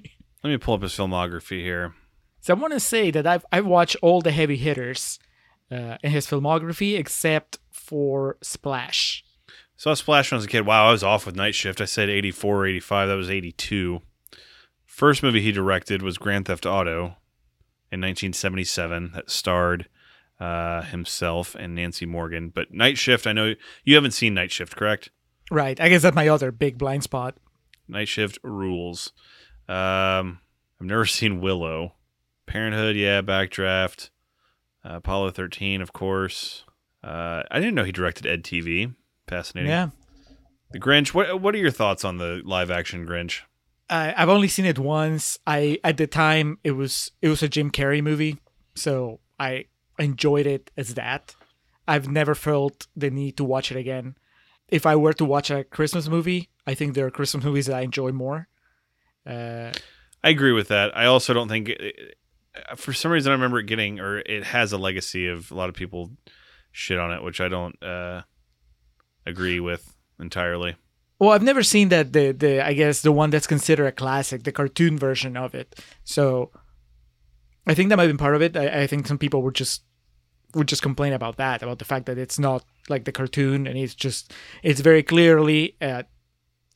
let 0.43 0.49
me 0.49 0.57
pull 0.57 0.73
up 0.73 0.81
his 0.81 0.91
filmography 0.93 1.61
here. 1.61 1.93
So 2.41 2.53
I 2.53 2.57
want 2.57 2.73
to 2.73 2.79
say 2.79 3.11
that 3.11 3.25
I've 3.27 3.45
I've 3.51 3.65
watched 3.67 3.95
all 4.01 4.21
the 4.21 4.31
heavy 4.31 4.57
hitters 4.57 5.19
uh, 5.71 5.97
in 6.03 6.11
his 6.11 6.27
filmography 6.27 6.97
except 6.97 7.59
for 7.71 8.37
Splash. 8.41 9.23
Saw 9.75 9.93
Splash 9.93 10.31
when 10.31 10.37
I 10.37 10.39
was 10.39 10.45
a 10.45 10.49
kid. 10.49 10.65
Wow, 10.65 10.89
I 10.89 10.91
was 10.91 11.03
off 11.03 11.25
with 11.25 11.35
Night 11.35 11.55
Shift. 11.55 11.79
I 11.79 11.85
said 11.85 12.09
84 12.09 12.55
or 12.55 12.67
85. 12.67 13.07
That 13.07 13.13
was 13.15 13.29
82. 13.29 14.01
First 14.85 15.23
movie 15.23 15.41
he 15.41 15.53
directed 15.53 16.01
was 16.01 16.17
Grand 16.17 16.47
Theft 16.47 16.65
Auto 16.65 17.15
in 17.91 18.01
1977 18.01 19.11
that 19.13 19.29
starred 19.29 19.87
uh, 20.39 20.81
himself 20.81 21.55
and 21.55 21.75
Nancy 21.75 22.05
Morgan. 22.05 22.49
But 22.49 22.73
Night 22.73 22.97
Shift, 22.97 23.25
I 23.25 23.31
know 23.31 23.55
you 23.83 23.95
haven't 23.95 24.11
seen 24.11 24.33
Night 24.33 24.51
Shift, 24.51 24.75
correct? 24.75 25.09
Right. 25.49 25.79
I 25.79 25.89
guess 25.89 26.01
that's 26.01 26.15
my 26.15 26.27
other 26.27 26.51
big 26.51 26.77
blind 26.77 27.03
spot. 27.03 27.37
Night 27.87 28.07
Shift 28.07 28.37
rules. 28.43 29.13
Um, 29.67 30.39
I've 30.79 30.87
never 30.87 31.05
seen 31.05 31.39
Willow. 31.39 31.93
Parenthood, 32.45 32.95
yeah. 32.95 33.21
Backdraft. 33.21 34.09
Uh, 34.83 34.95
Apollo 34.95 35.31
13, 35.31 35.81
of 35.81 35.93
course. 35.93 36.63
Uh, 37.03 37.43
I 37.49 37.59
didn't 37.59 37.75
know 37.75 37.83
he 37.83 37.91
directed 37.91 38.25
Ed 38.25 38.43
TV. 38.43 38.95
Fascinating. 39.27 39.69
Yeah. 39.69 39.89
The 40.71 40.79
Grinch. 40.79 41.13
What 41.13 41.41
What 41.41 41.55
are 41.55 41.59
your 41.59 41.71
thoughts 41.71 42.05
on 42.05 42.17
the 42.17 42.41
live 42.45 42.69
action 42.69 43.05
Grinch? 43.05 43.41
I, 43.89 44.13
I've 44.15 44.29
only 44.29 44.47
seen 44.47 44.65
it 44.65 44.77
once. 44.77 45.39
I 45.47 45.79
at 45.83 45.97
the 45.97 46.07
time 46.07 46.59
it 46.63 46.71
was 46.71 47.11
it 47.21 47.29
was 47.29 47.41
a 47.41 47.49
Jim 47.49 47.71
Carrey 47.71 48.03
movie, 48.03 48.37
so 48.75 49.19
I 49.39 49.65
enjoyed 49.97 50.45
it 50.45 50.71
as 50.77 50.93
that. 50.93 51.35
I've 51.87 52.07
never 52.07 52.35
felt 52.35 52.87
the 52.95 53.09
need 53.09 53.35
to 53.37 53.43
watch 53.43 53.71
it 53.71 53.77
again. 53.77 54.15
If 54.67 54.85
I 54.85 54.95
were 54.95 55.13
to 55.13 55.25
watch 55.25 55.49
a 55.49 55.63
Christmas 55.63 56.07
movie, 56.07 56.49
I 56.67 56.75
think 56.75 56.93
there 56.93 57.07
are 57.07 57.11
Christmas 57.11 57.43
movies 57.43 57.65
that 57.65 57.75
I 57.75 57.81
enjoy 57.81 58.11
more. 58.11 58.47
Uh, 59.25 59.71
I 60.23 60.29
agree 60.29 60.51
with 60.51 60.67
that. 60.67 60.95
I 60.95 61.05
also 61.05 61.33
don't 61.33 61.47
think, 61.47 61.71
for 62.75 62.93
some 62.93 63.11
reason, 63.11 63.31
I 63.31 63.35
remember 63.35 63.59
it 63.59 63.65
getting 63.65 63.99
or 63.99 64.19
it 64.19 64.43
has 64.43 64.71
a 64.73 64.77
legacy 64.77 65.27
of 65.27 65.51
a 65.51 65.55
lot 65.55 65.69
of 65.69 65.75
people 65.75 66.11
shit 66.71 66.99
on 66.99 67.11
it, 67.11 67.23
which 67.23 67.41
I 67.41 67.47
don't 67.47 67.81
uh, 67.83 68.21
agree 69.25 69.59
with 69.59 69.95
entirely. 70.19 70.75
well, 71.19 71.31
I've 71.31 71.43
never 71.43 71.63
seen 71.63 71.89
that 71.89 72.13
the 72.13 72.31
the 72.31 72.65
I 72.65 72.73
guess 72.73 73.01
the 73.01 73.11
one 73.11 73.29
that's 73.29 73.47
considered 73.47 73.87
a 73.87 73.91
classic, 73.91 74.43
the 74.43 74.51
cartoon 74.51 74.97
version 74.97 75.37
of 75.37 75.53
it. 75.55 75.79
So 76.03 76.51
I 77.67 77.73
think 77.73 77.89
that 77.89 77.97
might 77.97 78.03
have 78.03 78.09
been 78.09 78.17
part 78.17 78.35
of 78.35 78.41
it. 78.41 78.57
I, 78.57 78.81
I 78.81 78.87
think 78.87 79.07
some 79.07 79.17
people 79.17 79.41
would 79.43 79.55
just 79.55 79.83
would 80.55 80.67
just 80.67 80.81
complain 80.81 81.13
about 81.13 81.37
that, 81.37 81.61
about 81.61 81.79
the 81.79 81.85
fact 81.85 82.07
that 82.07 82.17
it's 82.17 82.39
not 82.39 82.63
like 82.89 83.05
the 83.05 83.11
cartoon 83.11 83.67
and 83.67 83.77
it's 83.77 83.95
just 83.95 84.33
it's 84.63 84.81
very 84.81 85.03
clearly 85.03 85.75
a, 85.81 86.05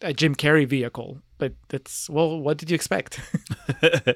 a 0.04 0.14
Jim 0.14 0.36
Carrey 0.36 0.68
vehicle. 0.68 1.20
But 1.38 1.54
that's 1.70 2.10
well, 2.10 2.40
what 2.40 2.58
did 2.58 2.70
you 2.70 2.76
expect? 2.76 3.20
uh, 3.84 4.14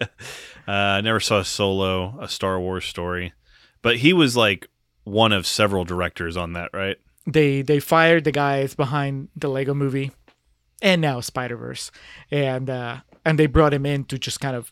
I 0.68 1.02
never 1.02 1.20
saw 1.20 1.40
a 1.40 1.46
Solo, 1.46 2.18
a 2.22 2.28
Star 2.28 2.60
Wars 2.60 2.86
story, 2.86 3.34
but 3.82 3.98
he 3.98 4.14
was 4.14 4.38
like 4.38 4.68
one 5.04 5.32
of 5.32 5.48
several 5.48 5.84
directors 5.86 6.38
on 6.38 6.54
that, 6.54 6.70
right? 6.74 6.98
they 7.28 7.62
they 7.62 7.80
fired 7.80 8.24
the 8.24 8.32
guys 8.32 8.74
behind 8.74 9.28
the 9.36 9.50
Lego 9.50 9.74
movie 9.74 10.12
and 10.82 11.02
now 11.02 11.20
Spider 11.20 11.58
Verse, 11.58 11.92
and 12.32 12.70
uh, 12.70 12.98
and 13.26 13.38
they 13.38 13.46
brought 13.46 13.74
him 13.74 13.86
in 13.86 14.06
to 14.06 14.18
just 14.18 14.40
kind 14.40 14.56
of 14.56 14.72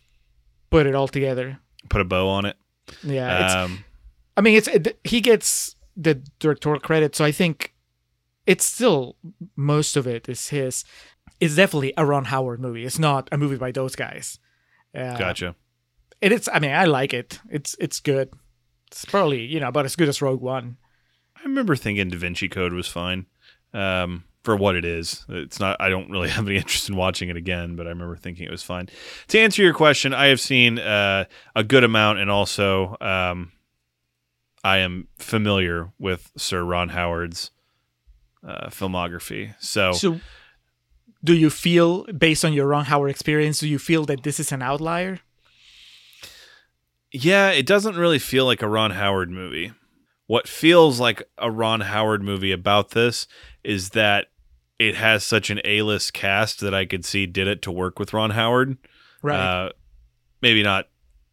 put 0.70 0.88
it 0.88 0.96
all 0.96 1.08
together. 1.08 1.60
Put 1.90 2.02
a 2.02 2.06
bow 2.06 2.28
on 2.30 2.46
it. 2.46 2.56
Yeah, 3.04 3.64
Um, 3.64 3.84
I 4.38 4.42
mean, 4.42 4.56
it's 4.56 4.68
it, 4.68 4.98
he 5.04 5.22
gets 5.22 5.76
the 5.98 6.16
directorial 6.40 6.80
credit, 6.80 7.16
so 7.16 7.26
I 7.26 7.32
think 7.32 7.74
it's 8.46 8.66
still 8.66 9.18
most 9.56 9.98
of 9.98 10.08
it 10.08 10.30
is 10.30 10.50
his. 10.50 10.84
It's 11.40 11.56
definitely 11.56 11.94
a 11.98 12.06
Ron 12.06 12.26
Howard 12.26 12.60
movie. 12.60 12.86
It's 12.86 13.00
not 13.00 13.28
a 13.32 13.38
movie 13.38 13.58
by 13.58 13.72
those 13.72 13.96
guys. 13.96 14.40
Uh, 14.96 15.18
gotcha. 15.18 15.56
And 16.22 16.34
it's. 16.34 16.48
I 16.52 16.60
mean, 16.60 16.72
I 16.72 16.86
like 16.86 17.14
it. 17.14 17.40
It's 17.50 17.76
it's 17.80 18.00
good. 18.00 18.32
It's 18.88 19.06
probably 19.06 19.42
you 19.46 19.60
know 19.60 19.68
about 19.68 19.86
as 19.86 19.96
good 19.96 20.08
as 20.08 20.22
Rogue 20.22 20.42
One. 20.42 20.78
I 21.36 21.44
remember 21.44 21.76
thinking 21.76 22.10
Da 22.10 22.18
Vinci 22.18 22.48
Code 22.48 22.74
was 22.74 22.88
fine 22.88 23.26
um, 23.74 24.24
for 24.44 24.56
what 24.56 24.76
it 24.76 24.86
is. 24.86 25.26
It's 25.28 25.60
not. 25.60 25.78
I 25.82 25.90
don't 25.90 26.10
really 26.10 26.30
have 26.32 26.48
any 26.48 26.56
interest 26.58 26.88
in 26.88 26.96
watching 26.96 27.30
it 27.30 27.38
again, 27.38 27.76
but 27.76 27.86
I 27.86 27.90
remember 27.90 28.16
thinking 28.16 28.46
it 28.46 28.52
was 28.52 28.64
fine. 28.64 28.90
To 29.28 29.40
answer 29.40 29.62
your 29.62 29.74
question, 29.74 30.14
I 30.14 30.28
have 30.28 30.40
seen 30.40 30.80
uh, 30.80 31.26
a 31.56 31.64
good 31.64 31.84
amount, 31.84 32.20
and 32.20 32.32
also 32.32 32.96
um, 33.02 33.52
I 34.64 34.78
am 34.78 35.10
familiar 35.18 35.92
with 36.00 36.32
Sir 36.38 36.64
Ron 36.64 36.90
Howard's 36.90 37.52
uh, 38.46 38.68
filmography. 38.70 39.56
So, 39.60 39.94
So, 39.94 40.20
do 41.24 41.34
you 41.34 41.50
feel, 41.50 42.04
based 42.06 42.46
on 42.46 42.54
your 42.54 42.68
Ron 42.68 42.86
Howard 42.86 43.10
experience, 43.10 43.60
do 43.60 43.68
you 43.68 43.80
feel 43.80 44.06
that 44.06 44.24
this 44.24 44.40
is 44.40 44.52
an 44.52 44.62
outlier? 44.62 45.20
yeah, 47.12 47.50
it 47.52 47.66
doesn't 47.66 47.96
really 47.96 48.20
feel 48.20 48.46
like 48.46 48.62
a 48.62 48.68
Ron 48.68 48.92
Howard 48.92 49.30
movie. 49.30 49.72
What 50.28 50.48
feels 50.48 51.00
like 51.00 51.24
a 51.38 51.50
Ron 51.50 51.82
Howard 51.82 52.22
movie 52.22 52.52
about 52.52 52.92
this 52.92 53.28
is 53.64 53.92
that 53.92 54.28
it 54.80 54.96
has 54.96 55.24
such 55.24 55.50
an 55.50 55.62
A-list 55.64 56.14
cast 56.14 56.60
that 56.60 56.74
I 56.74 56.86
could 56.86 57.06
see 57.06 57.26
did 57.26 57.48
it 57.48 57.62
to 57.62 57.72
work 57.72 58.00
with 58.00 58.12
Ron 58.12 58.32
Howard. 58.32 58.78
Right. 59.22 59.40
Uh, 59.40 59.70
maybe 60.42 60.62
not 60.62 60.88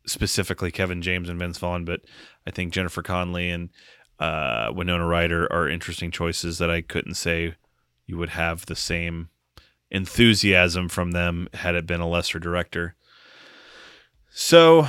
specifically 0.06 0.70
Kevin 0.70 1.02
James 1.02 1.28
and 1.28 1.38
Vince 1.38 1.58
Vaughn, 1.58 1.84
but 1.84 2.02
I 2.46 2.50
think 2.52 2.72
Jennifer 2.72 3.02
Connelly 3.02 3.50
and 3.50 3.70
uh, 4.18 4.72
Winona 4.74 5.06
Ryder 5.06 5.52
are 5.52 5.68
interesting 5.68 6.10
choices 6.10 6.58
that 6.58 6.70
I 6.70 6.80
couldn't 6.80 7.14
say 7.14 7.54
you 8.06 8.18
would 8.18 8.30
have 8.30 8.66
the 8.66 8.76
same 8.76 9.28
enthusiasm 9.90 10.88
from 10.88 11.10
them 11.10 11.48
had 11.54 11.74
it 11.74 11.86
been 11.86 12.00
a 12.00 12.08
lesser 12.08 12.38
director. 12.38 12.94
So 14.30 14.88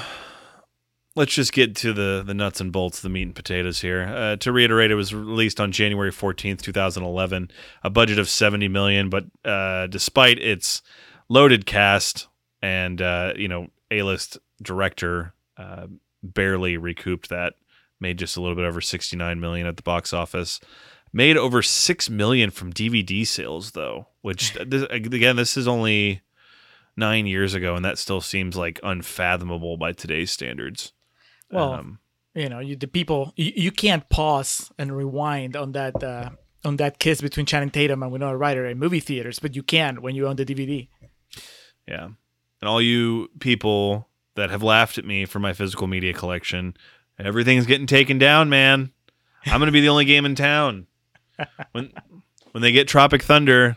let's 1.16 1.34
just 1.34 1.52
get 1.52 1.76
to 1.78 1.94
the 1.94 2.24
the 2.26 2.34
nuts 2.34 2.62
and 2.62 2.72
bolts, 2.72 3.02
the 3.02 3.10
meat 3.10 3.24
and 3.24 3.36
potatoes 3.36 3.82
here. 3.82 4.04
Uh, 4.04 4.36
to 4.38 4.52
reiterate, 4.52 4.92
it 4.92 4.96
was 4.96 5.14
released 5.14 5.60
on 5.60 5.72
January 5.72 6.12
fourteenth, 6.12 6.62
two 6.62 6.72
thousand 6.72 7.04
eleven. 7.04 7.52
A 7.84 7.90
budget 7.90 8.20
of 8.20 8.30
seventy 8.30 8.68
million, 8.68 9.10
but 9.10 9.26
uh, 9.44 9.88
despite 9.88 10.40
its 10.40 10.82
loaded 11.30 11.66
cast 11.66 12.28
and 12.62 13.02
uh, 13.02 13.34
you 13.36 13.48
know 13.48 13.68
A 13.92 14.04
list 14.04 14.38
director, 14.62 15.34
uh, 15.58 15.88
barely 16.24 16.78
recouped 16.78 17.30
that. 17.30 17.54
Made 18.04 18.20
just 18.20 18.38
a 18.38 18.42
little 18.42 18.56
bit 18.56 18.66
over 18.66 18.82
69 18.82 19.40
million 19.40 19.66
at 19.66 19.78
the 19.78 19.82
box 19.84 20.14
office. 20.14 20.60
Made 21.14 21.38
over 21.38 21.62
6 21.62 22.10
million 22.10 22.52
from 22.52 22.74
DVD 22.74 23.26
sales 23.26 23.72
though, 23.72 24.08
which 24.22 24.54
this, 24.68 24.84
again 24.92 25.38
this 25.38 25.56
is 25.58 25.68
only 25.68 26.22
9 26.98 27.26
years 27.26 27.54
ago 27.54 27.76
and 27.76 27.86
that 27.86 27.98
still 27.98 28.22
seems 28.22 28.56
like 28.58 28.80
unfathomable 28.84 29.78
by 29.78 29.94
today's 29.94 30.32
standards. 30.32 30.92
Well, 31.50 31.74
Um, 31.74 32.00
you 32.36 32.50
know, 32.50 32.60
you, 32.60 32.76
the 32.76 32.88
people 32.88 33.32
you, 33.36 33.54
you 33.56 33.72
can't 33.72 34.10
pause 34.10 34.72
and 34.78 34.96
rewind 34.96 35.56
on 35.56 35.72
that 35.72 36.04
uh, 36.04 36.32
on 36.66 36.78
that 36.78 37.00
kiss 37.00 37.22
between 37.22 37.46
Channing 37.46 37.70
Tatum 37.70 38.04
and 38.04 38.12
Winona 38.12 38.36
Ryder 38.36 38.66
in 38.66 38.78
movie 38.80 39.00
theaters, 39.00 39.40
but 39.40 39.56
you 39.56 39.64
can 39.64 40.02
when 40.02 40.16
you 40.16 40.28
own 40.28 40.36
the 40.36 40.46
DVD. 40.46 40.88
Yeah. 41.88 42.06
And 42.62 42.70
all 42.70 42.82
you 42.82 43.30
people 43.40 44.10
that 44.36 44.50
have 44.50 44.64
laughed 44.64 44.98
at 44.98 45.06
me 45.06 45.26
for 45.26 45.40
my 45.40 45.54
physical 45.54 45.86
media 45.86 46.14
collection, 46.14 46.76
everything's 47.20 47.66
getting 47.66 47.88
taken 47.88 48.18
down, 48.18 48.50
man. 48.50 48.92
I'm 49.46 49.60
going 49.60 49.68
to 49.68 49.72
be 49.72 49.82
the 49.82 49.90
only 49.90 50.06
game 50.06 50.26
in 50.26 50.36
town. 50.36 50.88
When 51.72 51.92
when 52.52 52.62
they 52.62 52.72
get 52.72 52.88
Tropic 52.88 53.24
Thunder, 53.24 53.76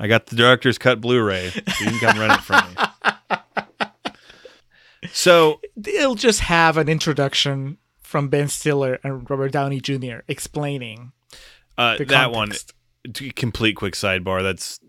I 0.00 0.08
got 0.08 0.26
the 0.26 0.34
director's 0.34 0.76
cut 0.76 1.00
Blu-ray. 1.00 1.50
So 1.50 1.84
you 1.84 1.90
can 1.90 1.98
come 2.00 2.18
rent 2.18 2.32
it 2.32 2.40
from 2.40 2.64
me. 2.68 2.74
So, 5.12 5.60
They'll 5.76 6.14
just 6.14 6.40
have 6.40 6.76
an 6.76 6.88
introduction 6.88 7.78
from 8.00 8.28
Ben 8.28 8.48
Stiller 8.48 8.98
and 9.04 9.28
Robert 9.28 9.52
Downey 9.52 9.80
Jr. 9.80 10.20
explaining 10.28 11.12
uh, 11.76 11.98
that 12.06 12.32
one 12.32 12.52
complete 13.36 13.74
quick 13.74 13.94
sidebar 13.94 14.42
that's 14.42 14.80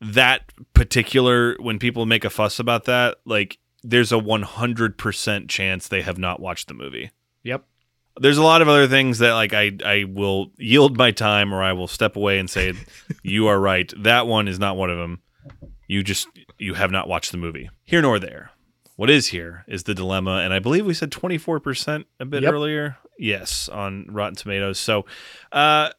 that 0.00 0.52
particular 0.74 1.56
when 1.60 1.78
people 1.78 2.06
make 2.06 2.24
a 2.24 2.30
fuss 2.30 2.58
about 2.58 2.84
that 2.84 3.18
like 3.24 3.58
there's 3.82 4.12
a 4.12 4.16
100% 4.16 5.48
chance 5.48 5.88
they 5.88 6.02
have 6.02 6.18
not 6.18 6.40
watched 6.40 6.68
the 6.68 6.74
movie 6.74 7.10
Yep. 7.44 7.64
there's 8.20 8.38
a 8.38 8.42
lot 8.42 8.62
of 8.62 8.68
other 8.68 8.86
things 8.86 9.18
that 9.18 9.32
like 9.32 9.52
I 9.52 9.72
I 9.84 10.04
will 10.04 10.52
yield 10.58 10.96
my 10.96 11.10
time 11.10 11.52
or 11.52 11.62
I 11.62 11.72
will 11.72 11.88
step 11.88 12.14
away 12.16 12.38
and 12.38 12.48
say 12.48 12.74
you 13.22 13.46
are 13.48 13.58
right. 13.58 13.92
That 13.96 14.26
one 14.26 14.46
is 14.48 14.58
not 14.58 14.76
one 14.76 14.90
of 14.90 14.98
them. 14.98 15.20
You 15.88 16.02
just 16.02 16.28
you 16.58 16.74
have 16.74 16.90
not 16.92 17.08
watched 17.08 17.32
the 17.32 17.38
movie. 17.38 17.68
Here 17.84 18.00
nor 18.02 18.18
there. 18.18 18.50
What 18.96 19.10
is 19.10 19.28
here 19.28 19.64
is 19.66 19.82
the 19.84 19.94
dilemma 19.94 20.38
and 20.44 20.52
I 20.52 20.58
believe 20.60 20.86
we 20.86 20.94
said 20.94 21.10
24% 21.10 22.04
a 22.20 22.24
bit 22.24 22.42
Yep. 22.44 22.52
earlier. 22.52 22.96
Yes, 23.18 23.68
on 23.68 24.06
Rotten 24.08 24.36
Tomatoes. 24.36 24.78
So, 24.78 25.04
uh 25.50 25.90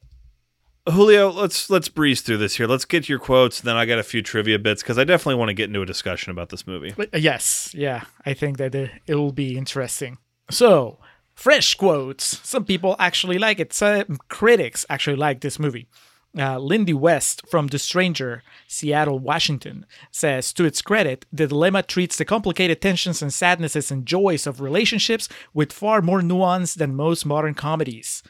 Julio, 0.90 1.30
let's 1.32 1.70
let's 1.70 1.88
breeze 1.88 2.22
through 2.22 2.38
this 2.38 2.58
here. 2.58 2.68
Let's 2.68 2.84
get 2.84 3.08
your 3.08 3.20
quotes. 3.20 3.62
Then 3.62 3.78
I 3.78 3.86
got 3.86 4.00
a 4.00 4.04
few 4.04 4.22
trivia 4.22 4.60
bits 4.60 4.84
because 4.84 4.98
I 4.98 5.06
definitely 5.06 5.36
want 5.36 5.48
to 5.48 5.54
get 5.54 5.70
into 5.70 5.82
a 5.82 5.86
discussion 5.86 6.32
about 6.32 6.50
this 6.50 6.68
movie. 6.68 6.94
But, 6.96 7.14
uh, 7.14 7.20
yes, 7.20 7.72
yeah, 7.74 8.04
I 8.26 8.34
think 8.34 8.58
that 8.58 8.76
it, 8.76 8.92
it 9.08 9.16
will 9.16 9.32
be 9.32 9.58
interesting. 9.58 10.18
So, 10.50 11.00
fresh 11.36 11.76
quotes. 11.76 12.46
Some 12.48 12.66
people 12.66 12.98
actually 13.00 13.38
like 13.38 13.62
it. 13.62 13.72
Some 13.72 14.18
critics 14.28 14.86
actually 14.90 15.16
like 15.16 15.40
this 15.40 15.58
movie. 15.58 15.88
Uh, 16.38 16.58
Lindy 16.58 16.96
West 16.96 17.44
from 17.50 17.68
The 17.68 17.78
Stranger, 17.78 18.42
Seattle, 18.68 19.20
Washington, 19.20 19.86
says 20.12 20.52
To 20.54 20.66
its 20.66 20.82
credit, 20.82 21.26
The 21.32 21.48
Dilemma 21.48 21.84
treats 21.84 22.18
the 22.18 22.26
complicated 22.26 22.82
tensions 22.82 23.22
and 23.22 23.32
sadnesses 23.32 23.92
and 23.92 24.06
joys 24.06 24.48
of 24.48 24.60
relationships 24.60 25.30
with 25.54 25.72
far 25.72 26.02
more 26.02 26.24
nuance 26.24 26.74
than 26.74 26.96
most 26.96 27.26
modern 27.26 27.54
comedies. 27.54 28.24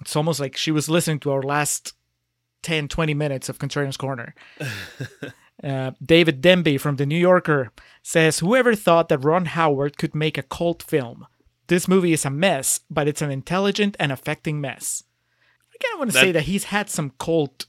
It's 0.00 0.16
almost 0.16 0.40
like 0.40 0.56
she 0.56 0.70
was 0.70 0.88
listening 0.88 1.20
to 1.20 1.30
our 1.32 1.42
last 1.42 1.94
10, 2.62 2.88
20 2.88 3.14
minutes 3.14 3.48
of 3.48 3.58
Contrarian's 3.58 3.96
Corner. 3.96 4.34
Uh, 5.62 5.90
David 6.02 6.40
Denby 6.40 6.78
from 6.78 6.96
The 6.96 7.04
New 7.04 7.18
Yorker 7.18 7.70
says, 8.02 8.38
Whoever 8.38 8.74
thought 8.74 9.10
that 9.10 9.22
Ron 9.22 9.44
Howard 9.44 9.98
could 9.98 10.14
make 10.14 10.38
a 10.38 10.42
cult 10.42 10.82
film? 10.82 11.26
This 11.66 11.86
movie 11.86 12.14
is 12.14 12.24
a 12.24 12.30
mess, 12.30 12.80
but 12.88 13.06
it's 13.06 13.20
an 13.20 13.30
intelligent 13.30 13.94
and 14.00 14.10
affecting 14.10 14.58
mess. 14.62 15.04
I 15.70 15.76
kind 15.84 15.92
of 15.92 15.98
want 15.98 16.10
to 16.12 16.14
That- 16.14 16.20
say 16.22 16.32
that 16.32 16.42
he's 16.44 16.64
had 16.64 16.88
some 16.88 17.12
cult 17.18 17.66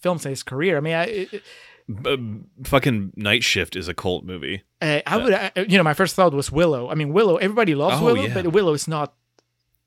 films 0.00 0.24
in 0.24 0.30
his 0.30 0.42
career. 0.42 0.78
I 0.78 0.80
mean, 0.80 0.94
I, 0.94 1.04
it- 1.04 1.42
B- 1.86 2.10
uh, 2.10 2.16
fucking 2.64 3.12
Night 3.14 3.44
Shift 3.44 3.76
is 3.76 3.88
a 3.88 3.94
cult 3.94 4.24
movie. 4.24 4.62
Uh, 4.80 5.00
I, 5.06 5.14
I 5.14 5.16
would, 5.18 5.34
I, 5.34 5.50
you 5.68 5.76
know, 5.76 5.84
my 5.84 5.92
first 5.92 6.14
thought 6.14 6.32
was 6.32 6.50
Willow. 6.50 6.88
I 6.88 6.94
mean, 6.94 7.12
Willow. 7.12 7.36
Everybody 7.36 7.74
loves 7.74 8.00
Oh, 8.00 8.06
Willow, 8.06 8.22
yeah. 8.22 8.32
but 8.32 8.52
Willow 8.52 8.72
is 8.72 8.88
not, 8.88 9.12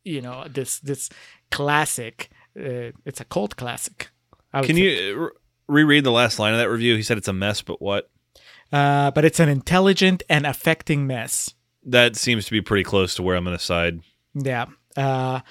you 0.03 0.21
know, 0.21 0.45
this 0.47 0.79
this 0.79 1.09
classic. 1.49 2.29
Uh, 2.57 2.91
it's 3.05 3.21
a 3.21 3.25
cult 3.25 3.55
classic. 3.55 4.09
Can 4.53 4.63
think. 4.63 4.79
you 4.79 5.13
uh, 5.13 5.19
re- 5.19 5.29
reread 5.67 6.03
the 6.03 6.11
last 6.11 6.39
line 6.39 6.53
of 6.53 6.59
that 6.59 6.69
review? 6.69 6.95
He 6.95 7.03
said 7.03 7.17
it's 7.17 7.27
a 7.27 7.33
mess, 7.33 7.61
but 7.61 7.81
what? 7.81 8.09
Uh, 8.71 9.11
but 9.11 9.25
it's 9.25 9.39
an 9.39 9.49
intelligent 9.49 10.23
and 10.29 10.45
affecting 10.45 11.07
mess. 11.07 11.53
That 11.83 12.15
seems 12.15 12.45
to 12.45 12.51
be 12.51 12.61
pretty 12.61 12.83
close 12.83 13.15
to 13.15 13.23
where 13.23 13.35
I'm 13.35 13.43
going 13.43 13.57
to 13.57 13.63
side. 13.63 14.01
Yeah. 14.33 14.67
Uh, 14.95 15.41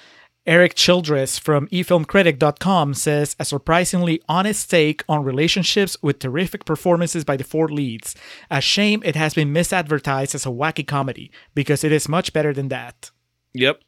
Erik 0.47 0.73
Childress 0.73 1.37
from 1.37 1.67
eFilmCritic.com 1.67 2.95
says 2.95 3.35
a 3.39 3.45
surprisingly 3.45 4.21
honest 4.27 4.71
take 4.71 5.03
on 5.07 5.23
relationships 5.23 5.95
with 6.01 6.17
terrific 6.17 6.65
performances 6.65 7.23
by 7.23 7.37
the 7.37 7.43
four 7.43 7.67
leads. 7.69 8.15
A 8.49 8.59
shame 8.59 9.03
it 9.05 9.15
has 9.15 9.35
been 9.35 9.53
misadvertised 9.53 10.33
as 10.33 10.45
a 10.45 10.49
wacky 10.49 10.85
comedy 10.85 11.31
because 11.53 11.83
it 11.83 11.91
is 11.91 12.09
much 12.09 12.33
better 12.33 12.53
than 12.53 12.69
that. 12.69 13.11
Yep. 13.53 13.81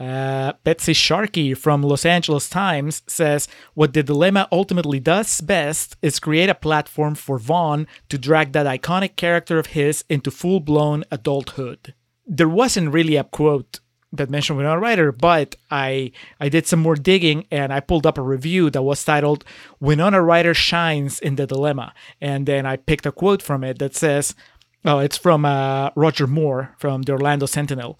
Uh, 0.00 0.54
Betsy 0.64 0.94
Sharkey 0.94 1.52
from 1.52 1.82
Los 1.82 2.06
Angeles 2.06 2.48
Times 2.48 3.02
says 3.06 3.46
what 3.74 3.92
the 3.92 4.02
dilemma 4.02 4.48
ultimately 4.50 4.98
does 4.98 5.42
best 5.42 5.98
is 6.00 6.18
create 6.18 6.48
a 6.48 6.54
platform 6.54 7.14
for 7.14 7.38
Vaughn 7.38 7.86
to 8.08 8.16
drag 8.16 8.52
that 8.52 8.64
iconic 8.64 9.16
character 9.16 9.58
of 9.58 9.66
his 9.66 10.02
into 10.08 10.30
full 10.30 10.60
blown 10.60 11.04
adulthood. 11.10 11.92
There 12.26 12.48
wasn't 12.48 12.94
really 12.94 13.16
a 13.16 13.24
quote 13.24 13.80
that 14.10 14.30
mentioned 14.30 14.56
Winona 14.56 14.80
Ryder, 14.80 15.12
but 15.12 15.56
I 15.70 16.12
I 16.40 16.48
did 16.48 16.66
some 16.66 16.80
more 16.80 16.96
digging 16.96 17.46
and 17.50 17.70
I 17.70 17.80
pulled 17.80 18.06
up 18.06 18.16
a 18.16 18.22
review 18.22 18.70
that 18.70 18.82
was 18.82 19.04
titled 19.04 19.44
"Winona 19.80 20.22
Ryder 20.22 20.54
shines 20.54 21.20
in 21.20 21.36
the 21.36 21.46
dilemma," 21.46 21.92
and 22.22 22.46
then 22.46 22.64
I 22.64 22.76
picked 22.76 23.04
a 23.04 23.12
quote 23.12 23.42
from 23.42 23.62
it 23.64 23.78
that 23.80 23.94
says, 23.94 24.34
"Oh, 24.82 24.98
it's 24.98 25.18
from 25.18 25.44
uh, 25.44 25.90
Roger 25.94 26.26
Moore 26.26 26.74
from 26.78 27.02
the 27.02 27.12
Orlando 27.12 27.44
Sentinel." 27.44 27.98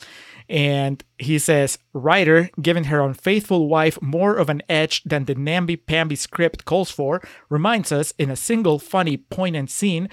And 0.51 1.05
he 1.17 1.39
says, 1.39 1.79
Ryder, 1.93 2.51
giving 2.61 2.85
her 2.85 3.01
unfaithful 3.01 3.69
wife 3.69 4.03
more 4.03 4.37
of 4.37 4.51
an 4.51 4.63
edge 4.69 5.05
than 5.05 5.27
the 5.27 5.37
namby-pamby 5.37 6.17
script 6.17 6.65
calls 6.65 6.91
for, 6.91 7.23
reminds 7.49 7.93
us 7.93 8.13
in 8.19 8.31
a 8.31 8.37
single 8.37 8.81
funny, 8.81 9.17
poignant 9.17 9.71
scene 9.71 10.09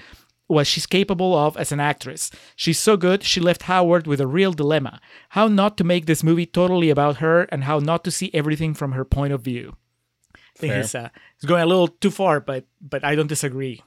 what 0.46 0.66
she's 0.66 0.86
capable 0.86 1.36
of 1.36 1.56
as 1.56 1.72
an 1.72 1.80
actress. 1.80 2.30
She's 2.54 2.78
so 2.78 2.96
good, 2.96 3.24
she 3.24 3.40
left 3.40 3.62
Howard 3.62 4.06
with 4.06 4.20
a 4.20 4.28
real 4.28 4.52
dilemma 4.52 5.00
how 5.30 5.48
not 5.48 5.76
to 5.78 5.84
make 5.84 6.06
this 6.06 6.22
movie 6.22 6.46
totally 6.46 6.88
about 6.88 7.16
her 7.16 7.42
and 7.50 7.64
how 7.64 7.80
not 7.80 8.04
to 8.04 8.10
see 8.12 8.30
everything 8.32 8.74
from 8.74 8.92
her 8.92 9.04
point 9.04 9.32
of 9.32 9.42
view. 9.42 9.76
I 10.34 10.38
think 10.60 10.74
he's, 10.74 10.94
uh, 10.94 11.08
he's 11.40 11.48
going 11.48 11.62
a 11.62 11.66
little 11.66 11.88
too 11.88 12.10
far, 12.10 12.40
but 12.40 12.64
but 12.80 13.04
I 13.04 13.14
don't 13.14 13.26
disagree. 13.26 13.82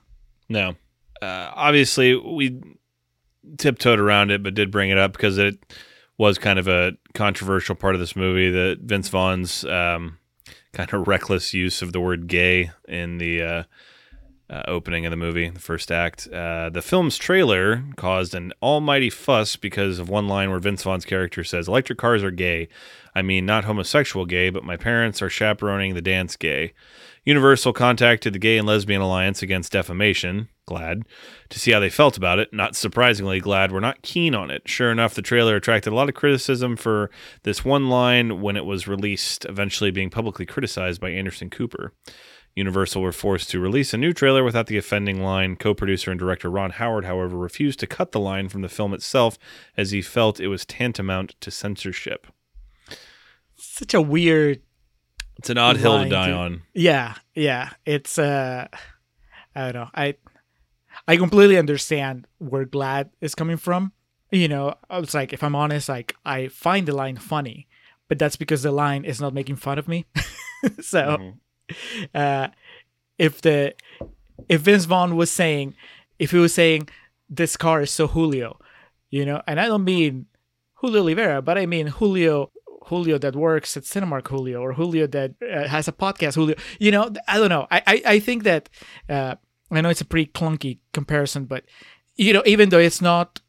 No. 0.50 0.76
Uh, 1.22 1.52
obviously, 1.56 2.16
we 2.16 2.62
tiptoed 3.58 4.00
around 4.00 4.32
it, 4.32 4.44
but 4.44 4.54
did 4.54 4.70
bring 4.70 4.90
it 4.90 4.98
up 4.98 5.14
because 5.14 5.38
it 5.38 5.58
was 6.22 6.38
kind 6.38 6.60
of 6.60 6.68
a 6.68 6.92
controversial 7.16 7.74
part 7.74 7.96
of 7.96 8.00
this 8.00 8.16
movie 8.16 8.52
that 8.52 8.78
Vince 8.82 9.10
Vaughn's 9.10 9.66
um, 9.66 10.20
kind 10.72 10.94
of 10.94 11.08
reckless 11.08 11.52
use 11.52 11.82
of 11.82 11.94
the 11.94 12.00
word 12.00 12.28
gay 12.28 12.70
in 12.88 13.18
the 13.18 13.42
uh, 13.42 13.64
uh, 14.48 14.62
opening 14.68 15.04
of 15.08 15.10
the 15.10 15.18
movie, 15.18 15.50
the 15.50 15.60
first 15.60 15.92
act. 15.92 16.28
Uh, 16.28 16.70
the 16.70 16.84
film's 16.84 17.18
trailer 17.18 17.84
caused 17.96 18.36
an 18.36 18.54
almighty 18.62 19.10
fuss 19.10 19.56
because 19.56 19.98
of 19.98 20.10
one 20.10 20.28
line 20.28 20.52
where 20.52 20.60
Vince 20.60 20.84
Vaughn's 20.84 21.06
character 21.06 21.44
says, 21.44 21.68
Electric 21.68 21.98
cars 21.98 22.24
are 22.24 22.30
gay. 22.30 22.68
I 23.16 23.24
mean, 23.24 23.48
not 23.48 23.64
homosexual 23.64 24.28
gay, 24.28 24.52
but 24.52 24.64
my 24.64 24.78
parents 24.78 25.24
are 25.24 25.30
chaperoning 25.30 25.96
the 25.96 26.04
dance 26.04 26.36
gay. 26.36 26.74
Universal 27.24 27.74
contacted 27.74 28.34
the 28.34 28.40
Gay 28.40 28.58
and 28.58 28.68
Lesbian 28.68 29.00
Alliance 29.00 29.44
against 29.44 29.74
defamation, 29.74 30.50
GLAAD, 30.68 31.04
to 31.50 31.60
see 31.60 31.72
how 31.72 31.80
they 31.80 31.90
felt 31.90 32.18
about 32.18 32.40
it. 32.40 32.52
Not 32.52 32.76
surprisingly, 32.76 33.40
GLAAD 33.40 33.72
were 33.72 33.80
not 33.80 34.02
keen 34.02 34.34
on 34.34 34.50
it. 34.50 34.68
Sure 34.68 34.92
enough, 34.92 35.14
the 35.14 35.22
trailer 35.22 35.56
attracted 35.56 35.94
a 35.94 35.96
lot 35.96 36.10
of 36.10 36.16
criticism 36.16 36.76
for 36.76 37.12
this 37.44 37.64
one 37.64 37.90
line 37.90 38.42
when 38.42 38.58
it 38.58 38.66
was 38.66 38.88
released, 38.88 39.46
eventually 39.46 39.92
being 39.92 40.10
publicly 40.10 40.48
criticized 40.48 41.00
by 41.00 41.12
Anderson 41.12 41.52
Cooper. 41.52 41.94
Universal 42.56 43.04
were 43.04 43.12
forced 43.12 43.52
to 43.52 43.60
release 43.60 43.94
a 43.94 43.98
new 43.98 44.14
trailer 44.14 44.44
without 44.44 44.66
the 44.66 44.78
offending 44.78 45.22
line. 45.22 45.56
Co 45.56 45.76
producer 45.76 46.10
and 46.10 46.20
director 46.20 46.50
Ron 46.50 46.72
Howard, 46.72 47.06
however, 47.06 47.38
refused 47.38 47.80
to 47.80 47.88
cut 47.88 48.12
the 48.12 48.20
line 48.20 48.50
from 48.50 48.62
the 48.62 48.68
film 48.68 48.94
itself 48.94 49.38
as 49.78 49.92
he 49.92 50.02
felt 50.02 50.40
it 50.40 50.48
was 50.48 50.66
tantamount 50.66 51.36
to 51.40 51.52
censorship. 51.52 52.28
Such 53.56 53.94
a 53.94 54.02
weird 54.02 54.62
It's 55.42 55.50
an 55.50 55.58
odd 55.58 55.78
hill 55.78 56.04
to 56.04 56.08
die 56.08 56.28
to- 56.28 56.36
on. 56.36 56.62
Yeah, 56.76 57.16
yeah. 57.34 57.72
It's 57.84 58.20
uh 58.20 58.68
I 59.56 59.60
don't 59.60 59.74
know. 59.74 59.90
I 59.96 60.14
I 61.08 61.18
completely 61.18 61.58
understand 61.58 62.28
where 62.38 62.64
GLAAD 62.64 63.10
is 63.22 63.34
coming 63.34 63.58
from. 63.58 63.92
You 64.30 64.48
know, 64.48 64.76
I 64.88 65.00
was 65.00 65.16
like, 65.16 65.34
if 65.34 65.44
I'm 65.44 65.56
honest, 65.56 65.90
like 65.90 66.16
I 66.24 66.48
find 66.50 66.88
the 66.88 66.96
line 66.96 67.18
funny, 67.18 67.68
but 68.08 68.20
that's 68.20 68.36
because 68.36 68.62
the 68.62 68.72
line 68.72 69.04
is 69.04 69.20
not 69.20 69.34
making 69.34 69.56
fun 69.56 69.80
of 69.80 69.88
me. 69.88 70.06
so 70.80 71.34
uh 72.14 72.50
if 73.18 73.42
the 73.42 73.74
if 74.48 74.62
Vince 74.62 74.86
Vaughn 74.86 75.16
was 75.16 75.32
saying 75.32 75.74
if 76.20 76.30
he 76.30 76.38
was 76.38 76.54
saying 76.54 76.88
this 77.32 77.58
car 77.58 77.82
is 77.82 77.90
so 77.90 78.06
Julio, 78.06 78.60
you 79.10 79.26
know, 79.26 79.42
and 79.48 79.60
I 79.60 79.66
don't 79.66 79.86
mean 79.86 80.28
Julio 80.76 81.02
Oliveira, 81.02 81.42
but 81.42 81.58
I 81.58 81.66
mean 81.66 81.88
Julio 81.88 82.52
Julio 82.86 83.18
that 83.20 83.36
works 83.36 83.78
at 83.78 83.84
Cinemark 83.84 84.28
Julio 84.28 84.62
or 84.62 84.74
Julio 84.74 85.08
that 85.08 85.36
uh, 85.42 85.68
has 85.68 85.88
a 85.88 85.92
podcast 85.92 86.36
Julio. 86.36 86.56
You 86.80 86.92
know, 86.92 87.12
I 87.28 87.38
don't 87.38 87.50
know. 87.50 87.68
I 87.72 87.82
I, 87.88 88.02
I 88.06 88.20
think 88.20 88.44
that 88.44 88.70
uh, 89.10 89.36
I 89.72 89.82
know 89.82 89.90
it's 89.90 90.02
a 90.02 90.06
pretty 90.06 90.32
clunky 90.32 90.80
comparison, 90.94 91.46
but 91.46 91.64
you 92.16 92.34
know, 92.34 92.44
even 92.46 92.70
though 92.70 92.80
it's 92.80 93.02
not, 93.02 93.40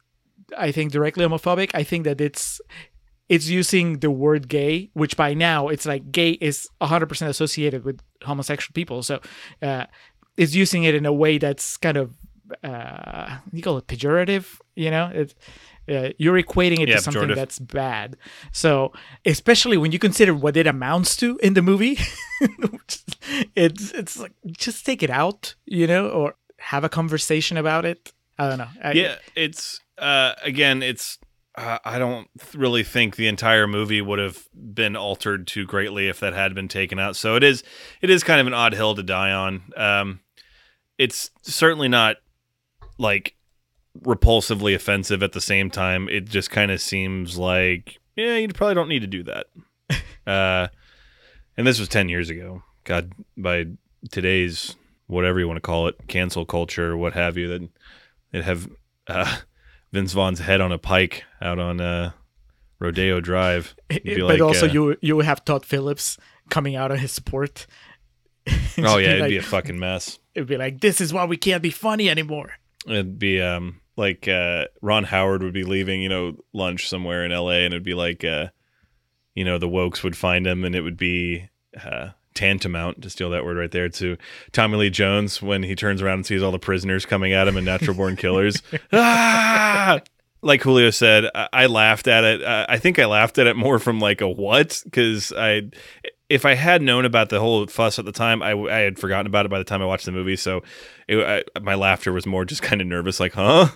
I 0.57 0.71
think 0.71 0.91
directly 0.91 1.25
homophobic, 1.25 1.71
I 1.73 1.83
think 1.83 2.05
that 2.05 2.21
it's 2.21 2.61
it's 3.29 3.47
using 3.47 3.99
the 3.99 4.11
word 4.11 4.47
gay, 4.47 4.89
which 4.93 5.17
by 5.17 5.33
now 5.33 5.67
it's 5.69 5.85
like 5.85 6.11
gay 6.11 6.31
is 6.31 6.67
100% 6.81 7.27
associated 7.27 7.83
with 7.83 7.99
homosexual 8.21 8.73
people. 8.73 9.01
So 9.01 9.21
uh, 9.61 9.85
it's 10.37 10.53
using 10.53 10.83
it 10.83 10.93
in 10.93 11.05
a 11.05 11.13
way 11.13 11.37
that's 11.37 11.77
kind 11.77 11.97
of 11.97 12.15
uh, 12.63 13.37
you 13.51 13.61
call 13.61 13.77
it 13.77 13.87
pejorative. 13.87 14.59
You 14.75 14.91
know, 14.91 15.11
it's 15.13 15.33
uh, 15.89 16.09
you're 16.17 16.41
equating 16.41 16.79
it 16.79 16.89
Yeah, 16.89 16.95
to 16.97 17.01
something 17.01 17.23
pejorative. 17.23 17.35
that's 17.35 17.59
bad. 17.59 18.17
So 18.51 18.93
especially 19.25 19.77
when 19.77 19.91
you 19.91 19.99
consider 19.99 20.33
what 20.33 20.55
it 20.57 20.67
amounts 20.67 21.15
to 21.17 21.37
in 21.43 21.53
the 21.53 21.61
movie, 21.61 21.97
it's 23.55 23.91
it's 23.91 24.19
like 24.19 24.33
just 24.57 24.85
take 24.85 25.03
it 25.03 25.09
out, 25.09 25.55
you 25.65 25.87
know, 25.87 26.09
or 26.09 26.35
have 26.59 26.83
a 26.83 26.89
conversation 26.89 27.57
about 27.57 27.85
it. 27.85 28.13
I 28.37 28.49
don't 28.49 28.57
know. 28.57 28.67
I, 28.83 28.91
yeah, 28.93 29.15
it's 29.35 29.79
uh, 29.97 30.33
again, 30.43 30.81
it's. 30.83 31.19
Uh, 31.55 31.77
I 31.85 31.99
don't 31.99 32.27
really 32.55 32.81
think 32.83 33.15
the 33.15 33.27
entire 33.27 33.67
movie 33.67 34.01
would 34.01 34.17
have 34.17 34.47
been 34.55 34.95
altered 34.95 35.45
too 35.45 35.67
greatly 35.67 36.07
if 36.07 36.19
that 36.21 36.33
had 36.33 36.55
been 36.55 36.67
taken 36.67 36.97
out. 36.97 37.15
So 37.15 37.35
it 37.35 37.43
is, 37.43 37.63
it 38.01 38.09
is 38.09 38.23
kind 38.23 38.41
of 38.41 38.47
an 38.47 38.55
odd 38.55 38.73
hill 38.73 38.95
to 38.95 39.03
die 39.03 39.31
on. 39.31 39.61
Um, 39.77 40.21
it's 40.97 41.29
certainly 41.43 41.87
not 41.87 42.15
like 42.97 43.35
repulsively 44.01 44.75
offensive 44.75 45.21
at 45.23 45.33
the 45.33 45.41
same 45.41 45.69
time. 45.69 46.09
It 46.09 46.25
just 46.25 46.51
kind 46.51 46.71
of 46.71 46.81
seems 46.81 47.37
like, 47.37 47.99
yeah, 48.15 48.37
you 48.37 48.47
probably 48.49 48.75
don't 48.75 48.89
need 48.89 49.01
to 49.01 49.07
do 49.07 49.23
that. 49.23 49.47
uh, 50.27 50.67
and 51.57 51.67
this 51.67 51.79
was 51.79 51.87
10 51.89 52.09
years 52.09 52.29
ago. 52.29 52.63
God, 52.83 53.13
by 53.37 53.65
today's, 54.11 54.75
whatever 55.07 55.39
you 55.39 55.47
want 55.47 55.57
to 55.57 55.61
call 55.61 55.87
it, 55.87 55.95
cancel 56.07 56.45
culture, 56.45 56.97
what 56.97 57.13
have 57.13 57.37
you, 57.37 57.47
that 57.47 57.69
it 58.33 58.43
have 58.43 58.69
uh, 59.07 59.37
Vince 59.91 60.13
Vaughn's 60.13 60.39
head 60.39 60.59
on 60.61 60.71
a 60.71 60.77
pike 60.77 61.23
out 61.41 61.59
on 61.59 61.79
uh, 61.79 62.11
Rodeo 62.79 63.21
Drive. 63.21 63.75
But 63.89 64.17
like, 64.17 64.41
also 64.41 64.67
uh, 64.67 64.71
you 64.71 64.97
you 65.01 65.19
have 65.19 65.45
Todd 65.45 65.65
Phillips 65.65 66.17
coming 66.49 66.75
out 66.75 66.91
of 66.91 66.99
his 66.99 67.11
support. 67.11 67.67
oh 68.47 68.97
yeah, 68.97 69.09
it'd 69.09 69.21
like, 69.21 69.29
be 69.29 69.37
a 69.37 69.43
fucking 69.43 69.79
mess. 69.79 70.19
it'd 70.33 70.49
be 70.49 70.57
like 70.57 70.81
this 70.81 70.99
is 70.99 71.13
why 71.13 71.25
we 71.25 71.37
can't 71.37 71.61
be 71.61 71.69
funny 71.69 72.09
anymore. 72.09 72.53
It'd 72.87 73.19
be 73.19 73.39
um 73.39 73.79
like 73.95 74.27
uh, 74.27 74.65
Ron 74.81 75.03
Howard 75.03 75.43
would 75.43 75.53
be 75.53 75.63
leaving, 75.63 76.01
you 76.01 76.09
know, 76.09 76.37
lunch 76.53 76.89
somewhere 76.89 77.23
in 77.25 77.31
L.A. 77.31 77.65
and 77.65 77.73
it'd 77.73 77.83
be 77.83 77.93
like, 77.93 78.23
uh, 78.23 78.47
you 79.35 79.43
know, 79.43 79.57
the 79.57 79.67
wokes 79.67 80.03
would 80.03 80.17
find 80.17 80.45
him, 80.45 80.63
and 80.63 80.75
it 80.75 80.81
would 80.81 80.97
be 80.97 81.49
uh, 81.83 82.09
tantamount 82.33 83.01
to 83.01 83.09
steal 83.09 83.29
that 83.31 83.45
word 83.45 83.57
right 83.57 83.71
there 83.71 83.89
to 83.89 84.17
Tommy 84.51 84.77
Lee 84.77 84.89
Jones 84.89 85.41
when 85.41 85.63
he 85.63 85.75
turns 85.75 86.01
around 86.01 86.15
and 86.15 86.25
sees 86.25 86.43
all 86.43 86.51
the 86.51 86.59
prisoners 86.59 87.05
coming 87.05 87.33
at 87.33 87.47
him 87.47 87.57
and 87.57 87.65
natural 87.65 87.95
born 87.95 88.15
killers. 88.15 88.61
ah! 88.93 89.99
Like 90.41 90.61
Julio 90.61 90.89
said, 90.89 91.25
I, 91.33 91.47
I 91.53 91.65
laughed 91.67 92.07
at 92.07 92.23
it. 92.23 92.43
Uh, 92.43 92.65
I 92.67 92.77
think 92.77 92.99
I 92.99 93.05
laughed 93.05 93.37
at 93.37 93.47
it 93.47 93.55
more 93.55 93.79
from 93.79 93.99
like 93.99 94.21
a 94.21 94.27
what 94.27 94.81
because 94.83 95.31
I. 95.31 95.69
If 96.33 96.45
I 96.45 96.55
had 96.55 96.81
known 96.81 97.05
about 97.05 97.29
the 97.29 97.39
whole 97.39 97.67
fuss 97.67 97.99
at 97.99 98.05
the 98.05 98.11
time, 98.11 98.41
I, 98.41 98.53
I 98.53 98.79
had 98.79 98.97
forgotten 98.97 99.27
about 99.27 99.45
it 99.45 99.49
by 99.49 99.59
the 99.59 99.63
time 99.63 99.81
I 99.81 99.85
watched 99.85 100.05
the 100.05 100.11
movie. 100.11 100.35
So, 100.35 100.63
it, 101.07 101.45
I, 101.55 101.59
my 101.59 101.75
laughter 101.75 102.11
was 102.11 102.25
more 102.25 102.43
just 102.43 102.61
kind 102.61 102.81
of 102.81 102.87
nervous, 102.87 103.19
like, 103.19 103.33
huh? 103.33 103.67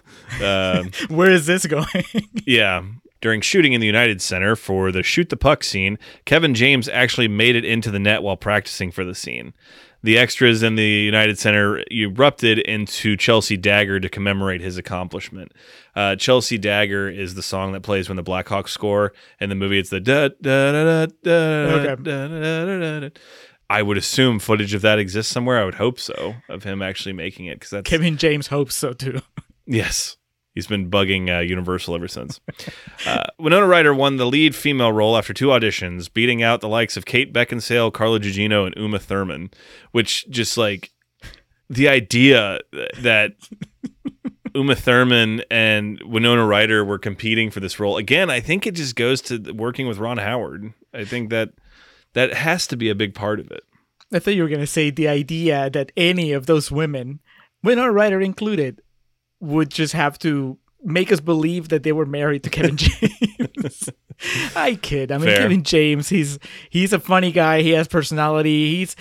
Um, 0.44 0.92
Where 1.16 1.32
is 1.32 1.46
this 1.46 1.66
going? 1.66 1.86
yeah. 2.46 2.84
During 3.22 3.42
shooting 3.42 3.74
in 3.74 3.82
the 3.82 3.88
United 3.88 4.22
Center 4.22 4.56
for 4.56 4.92
the 4.92 5.04
shoot 5.04 5.30
the 5.30 5.38
puck 5.38 5.64
scene, 5.64 5.98
Kevin 6.26 6.54
James 6.54 6.88
actually 6.88 7.28
made 7.28 7.56
it 7.56 7.66
into 7.66 7.90
the 7.90 8.00
net 8.00 8.22
while 8.22 8.38
practicing 8.38 8.92
for 8.92 9.04
the 9.04 9.16
scene. 9.16 9.54
The 10.04 10.18
extras 10.18 10.64
in 10.64 10.76
the 10.76 10.84
United 10.84 11.40
Center 11.40 11.84
erupted 11.92 12.60
into 12.60 13.18
Chelsea 13.18 13.58
Dagger 13.58 14.00
to 14.00 14.10
commemorate 14.10 14.62
his 14.62 14.78
accomplishment. 14.78 15.52
Uh, 15.96 16.16
Chelsea 16.16 16.58
Dagger 16.58 17.10
is 17.10 17.36
the 17.36 17.42
song 17.42 17.72
that 17.74 17.82
plays 17.82 18.08
when 18.08 18.16
the 18.16 18.24
Blackhawks 18.24 18.70
score. 18.70 19.14
In 19.40 19.50
the 19.50 19.56
movie, 19.56 19.80
it's 19.80 19.90
the 19.90 20.00
da 20.00 20.30
da 20.42 20.72
da 20.72 21.06
da 21.24 21.96
da 21.96 21.96
da 21.96 22.28
da 22.28 22.80
da 22.80 23.00
da. 23.00 23.10
I 23.70 23.82
would 23.82 23.98
assume 23.98 24.40
footage 24.40 24.74
of 24.74 24.82
that 24.84 25.00
exists 25.00 25.32
somewhere. 25.32 25.60
I 25.60 25.66
would 25.66 25.76
hope 25.76 26.00
so, 26.00 26.36
of 26.48 26.64
him 26.64 26.82
actually 26.82 27.14
making 27.14 27.48
it 27.48 27.56
because 27.56 27.72
that's 27.72 27.90
Kevin 27.90 28.18
James 28.18 28.48
hopes 28.48 28.76
so 28.76 28.94
too. 28.94 29.22
Yes. 29.66 30.16
He's 30.58 30.66
been 30.66 30.90
bugging 30.90 31.30
uh, 31.30 31.42
Universal 31.42 31.94
ever 31.94 32.08
since. 32.08 32.40
Uh, 33.06 33.24
Winona 33.40 33.68
Ryder 33.68 33.94
won 33.94 34.18
the 34.18 34.26
lead 34.26 34.54
female 34.54 34.92
role 34.92 35.16
after 35.16 35.32
two 35.32 35.48
auditions, 35.48 36.12
beating 36.12 36.44
out 36.44 36.60
the 36.60 36.68
likes 36.68 36.98
of 36.98 37.06
Kate 37.06 37.32
Beckinsale, 37.32 37.94
Carla 37.94 38.20
Gugino, 38.20 38.66
and 38.66 38.76
Uma 38.76 39.00
Thurman, 39.00 39.52
which 39.92 40.28
just 40.30 40.58
like 40.58 40.92
the 41.70 41.88
idea 41.88 42.60
that 43.00 43.36
Uma 44.56 44.76
Thurman 44.76 45.44
and 45.50 46.02
Winona 46.04 46.46
Ryder 46.46 46.84
were 46.84 46.98
competing 46.98 47.50
for 47.50 47.60
this 47.60 47.80
role. 47.80 47.96
Again, 47.96 48.30
I 48.30 48.42
think 48.42 48.66
it 48.68 48.74
just 48.74 48.96
goes 48.96 49.22
to 49.22 49.54
working 49.54 49.88
with 49.88 50.00
Ron 50.00 50.18
Howard. 50.18 50.74
I 50.94 51.06
think 51.06 51.30
that 51.30 51.52
that 52.14 52.34
has 52.34 52.68
to 52.68 52.76
be 52.76 52.90
a 52.90 52.96
big 52.96 53.14
part 53.14 53.40
of 53.40 53.52
it. 53.52 53.64
I 54.12 54.20
thought 54.20 54.36
you 54.36 54.44
were 54.44 54.50
gonna 54.50 54.68
say 54.68 54.90
the 54.90 55.08
idea 55.08 55.70
that 55.70 55.92
any 55.96 56.34
of 56.34 56.48
those 56.48 56.72
women, 56.72 57.20
Winona 57.64 57.92
Ryder 57.92 58.20
included, 58.20 58.82
would 59.40 59.70
just 59.70 59.94
have 59.94 60.18
to 60.20 60.58
make 60.84 61.12
us 61.12 61.20
believe 61.20 61.70
that 61.70 61.84
they 61.84 61.92
were 61.92 62.06
married 62.06 62.44
to 62.44 62.50
Kevin 62.50 62.78
James. 62.78 63.90
I 64.56 64.76
kid. 64.76 65.12
I 65.12 65.18
mean, 65.18 65.28
Fair. 65.28 65.38
Kevin 65.38 65.64
James. 65.64 66.10
He's 66.10 66.40
he's 66.70 66.94
a 66.94 67.00
funny 67.00 67.32
guy. 67.32 67.62
He 67.62 67.72
has 67.72 67.88
personality. 67.88 68.76
He's 68.78 68.96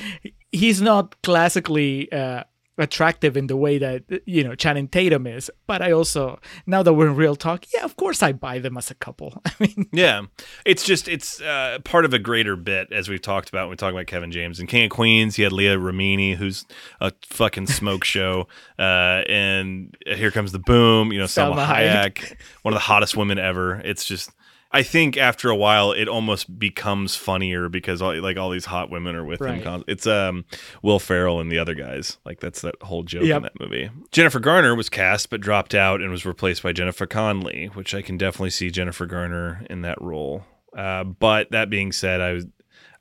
he's 0.53 0.81
not 0.83 1.21
classically 1.23 2.11
uh, 2.13 2.45
attractive 2.79 3.37
in 3.37 3.47
the 3.47 3.57
way 3.57 3.79
that 3.79 4.05
you 4.27 4.45
know 4.45 4.55
Channing 4.55 4.89
Tatum 4.89 5.27
is. 5.27 5.51
But 5.67 5.83
I 5.83 5.93
also 5.93 6.41
now 6.67 6.83
that 6.83 6.95
we're 6.95 7.09
in 7.09 7.17
real 7.17 7.37
talk, 7.37 7.65
yeah, 7.75 7.85
of 7.85 7.97
course 7.97 8.23
I 8.23 8.33
buy 8.33 8.59
them 8.59 8.77
as 8.77 8.91
a 8.91 8.95
couple. 8.95 9.41
I 9.47 9.53
mean, 9.59 9.89
Yeah, 9.93 10.23
it's 10.65 10.85
just 10.85 11.09
it's 11.09 11.41
uh, 11.41 11.79
part 11.85 12.05
of 12.05 12.13
a 12.15 12.19
greater 12.19 12.57
bit 12.57 12.93
as 12.93 13.09
we've 13.09 13.23
talked 13.23 13.49
about 13.49 13.65
when 13.65 13.71
we 13.71 13.77
talk 13.77 13.93
about 13.93 14.07
Kevin 14.07 14.33
James 14.33 14.61
and 14.61 14.69
King 14.69 14.85
of 14.85 14.91
Queens. 14.91 15.37
He 15.37 15.43
had 15.43 15.53
Leah 15.53 15.77
Remini, 15.77 16.37
who's 16.37 16.65
a 17.01 17.13
fucking 17.27 17.67
smoke 17.67 18.05
show, 18.17 18.49
uh, 18.79 19.23
and 19.29 19.97
here 20.07 20.31
comes 20.31 20.53
the 20.53 20.59
boom. 20.59 21.13
You 21.13 21.21
know, 21.21 21.27
Selma, 21.27 21.63
Salma 21.63 21.67
Hayek. 21.67 22.15
Hayek, 22.15 22.37
one 22.63 22.75
of 22.75 22.77
the 22.77 22.85
hottest 22.85 23.17
women 23.17 23.39
ever. 23.39 23.81
It's 23.85 24.05
just. 24.05 24.31
I 24.77 24.83
think 24.83 25.17
after 25.17 25.49
a 25.51 25.57
while 25.57 25.93
it 25.93 26.07
almost 26.09 26.59
becomes 26.59 27.17
funnier 27.17 27.69
because 27.69 28.03
all, 28.03 28.15
like 28.21 28.37
all 28.37 28.51
these 28.51 28.67
hot 28.67 28.91
women 28.91 29.15
are 29.17 29.25
with 29.25 29.41
him. 29.41 29.47
Right. 29.47 29.63
con- 29.65 29.85
It's 29.89 30.07
um 30.07 30.45
Will 30.83 30.99
Ferrell 30.99 31.41
and 31.41 31.51
the 31.51 31.59
other 31.59 31.75
guys. 31.75 32.19
Like 32.25 32.41
that's 32.41 32.61
that 32.61 32.75
whole 32.83 33.03
joke 33.03 33.25
Yep. 33.25 33.37
in 33.37 33.43
that 33.45 33.61
movie. 33.61 33.91
Jennifer 34.13 34.41
Garner 34.41 34.75
was 34.75 34.89
cast 34.89 35.31
but 35.31 35.41
dropped 35.41 35.75
out 35.75 36.01
and 36.01 36.11
was 36.11 36.27
replaced 36.27 36.63
by 36.63 36.73
Jennifer 36.73 37.07
Connelly, 37.07 37.67
which 37.75 37.95
I 37.95 38.03
can 38.03 38.17
definitely 38.19 38.51
see 38.51 38.71
Jennifer 38.71 39.07
Garner 39.07 39.65
in 39.71 39.83
that 39.83 40.01
role. 40.01 40.45
Uh, 40.77 41.05
but 41.05 41.51
that 41.53 41.71
being 41.71 41.91
said, 41.93 42.21
I 42.21 42.33
was 42.33 42.47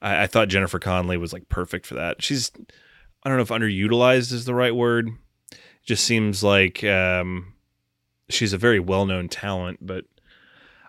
I, 0.02 0.24
I 0.24 0.28
thought 0.28 0.48
Jennifer 0.48 0.80
Connelly 0.80 1.18
was 1.18 1.34
like 1.34 1.50
perfect 1.50 1.86
for 1.86 1.96
that. 1.96 2.24
She's 2.24 2.52
I 3.24 3.30
don't 3.30 3.38
know 3.38 3.44
if 3.44 3.50
underutilized 3.50 4.32
is 4.32 4.46
the 4.46 4.54
right 4.56 4.76
word. 4.76 5.10
It 5.52 5.58
just 5.86 6.04
seems 6.06 6.44
like 6.44 6.84
um, 6.84 7.54
she's 8.30 8.54
a 8.54 8.58
very 8.58 8.80
well 8.80 9.06
known 9.06 9.28
talent, 9.30 9.80
but 9.82 10.06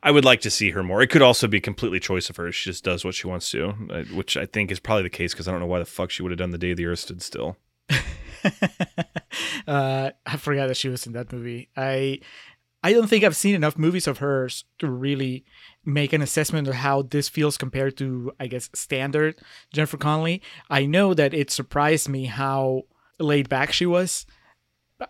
I 0.06 0.12
would 0.12 0.24
like 0.24 0.40
to 0.42 0.50
see 0.50 0.70
her 0.70 0.84
more. 0.84 1.02
It 1.02 1.08
could 1.08 1.20
also 1.20 1.48
be 1.48 1.60
completely 1.60 1.98
choice 1.98 2.30
of 2.30 2.36
hers. 2.36 2.54
She 2.54 2.70
just 2.70 2.84
does 2.84 3.04
what 3.04 3.16
she 3.16 3.26
wants 3.26 3.50
to, 3.50 3.74
uh, 3.90 4.04
which 4.14 4.36
I 4.36 4.46
think 4.46 4.70
is 4.70 4.78
probably 4.78 5.02
the 5.02 5.10
case 5.10 5.32
because 5.32 5.48
I 5.48 5.50
don't 5.50 5.58
know 5.58 5.66
why 5.66 5.80
the 5.80 5.84
fuck 5.84 6.12
she 6.12 6.22
would 6.22 6.30
have 6.30 6.38
done 6.38 6.52
the 6.52 6.58
day 6.58 6.74
the 6.74 6.86
earth 6.86 7.00
stood 7.00 7.20
still. 7.20 7.56
uh, 9.66 10.10
I 10.24 10.36
forgot 10.36 10.68
that 10.68 10.76
she 10.76 10.88
was 10.88 11.08
in 11.08 11.12
that 11.14 11.32
movie. 11.32 11.70
I 11.76 12.20
I 12.84 12.92
don't 12.92 13.08
think 13.08 13.24
I've 13.24 13.34
seen 13.34 13.56
enough 13.56 13.76
movies 13.76 14.06
of 14.06 14.18
hers 14.18 14.64
to 14.78 14.88
really 14.88 15.44
make 15.84 16.12
an 16.12 16.22
assessment 16.22 16.68
of 16.68 16.74
how 16.74 17.02
this 17.02 17.28
feels 17.28 17.58
compared 17.58 17.96
to, 17.96 18.30
I 18.38 18.46
guess, 18.46 18.70
standard 18.74 19.40
Jennifer 19.72 19.96
Connelly. 19.96 20.40
I 20.70 20.86
know 20.86 21.14
that 21.14 21.34
it 21.34 21.50
surprised 21.50 22.08
me 22.08 22.26
how 22.26 22.82
laid 23.18 23.48
back 23.48 23.72
she 23.72 23.86
was. 23.86 24.24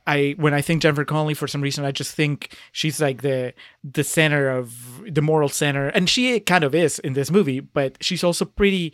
I 0.07 0.35
when 0.37 0.55
I 0.55 0.63
think 0.63 0.83
Jennifer 0.83 1.05
Connelly, 1.05 1.35
for 1.35 1.47
some 1.47 1.61
reason, 1.61 1.85
I 1.85 1.93
just 1.93 2.15
think 2.15 2.57
she's 2.73 3.01
like 3.01 3.23
the 3.23 3.55
the 3.85 4.05
center 4.05 4.49
of 4.49 5.03
the 5.09 5.23
moral 5.23 5.49
center, 5.49 5.89
and 5.89 6.09
she 6.09 6.41
kind 6.41 6.65
of 6.65 6.75
is 6.75 6.99
in 6.99 7.13
this 7.13 7.31
movie. 7.31 7.61
But 7.61 7.99
she's 8.01 8.25
also 8.25 8.45
pretty 8.45 8.93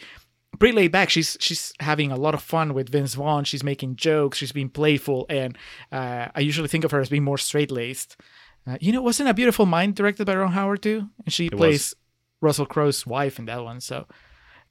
pretty 0.59 0.77
laid 0.77 0.93
back. 0.93 1.10
She's 1.10 1.36
she's 1.40 1.73
having 1.81 2.12
a 2.12 2.16
lot 2.16 2.35
of 2.35 2.43
fun 2.43 2.74
with 2.74 2.90
Vince 2.90 3.14
Vaughn. 3.14 3.44
She's 3.44 3.64
making 3.64 3.97
jokes. 3.97 4.39
She's 4.39 4.52
being 4.52 4.69
playful, 4.69 5.27
and 5.28 5.56
uh, 5.90 6.28
I 6.35 6.40
usually 6.40 6.69
think 6.69 6.85
of 6.85 6.90
her 6.90 7.01
as 7.01 7.09
being 7.09 7.24
more 7.24 7.39
straight 7.39 7.70
laced. 7.70 8.16
Uh, 8.66 8.78
you 8.81 8.93
know, 8.93 9.02
wasn't 9.02 9.28
a 9.28 9.35
Beautiful 9.35 9.66
Mind 9.66 9.97
directed 9.97 10.27
by 10.27 10.36
Ron 10.36 10.52
Howard 10.52 10.82
too? 10.82 11.09
And 11.24 11.32
she 11.32 11.48
was. 11.48 11.59
plays 11.59 11.94
Russell 12.40 12.66
Crowe's 12.66 13.06
wife 13.06 13.39
in 13.39 13.47
that 13.47 13.64
one. 13.64 13.81
So 13.81 14.06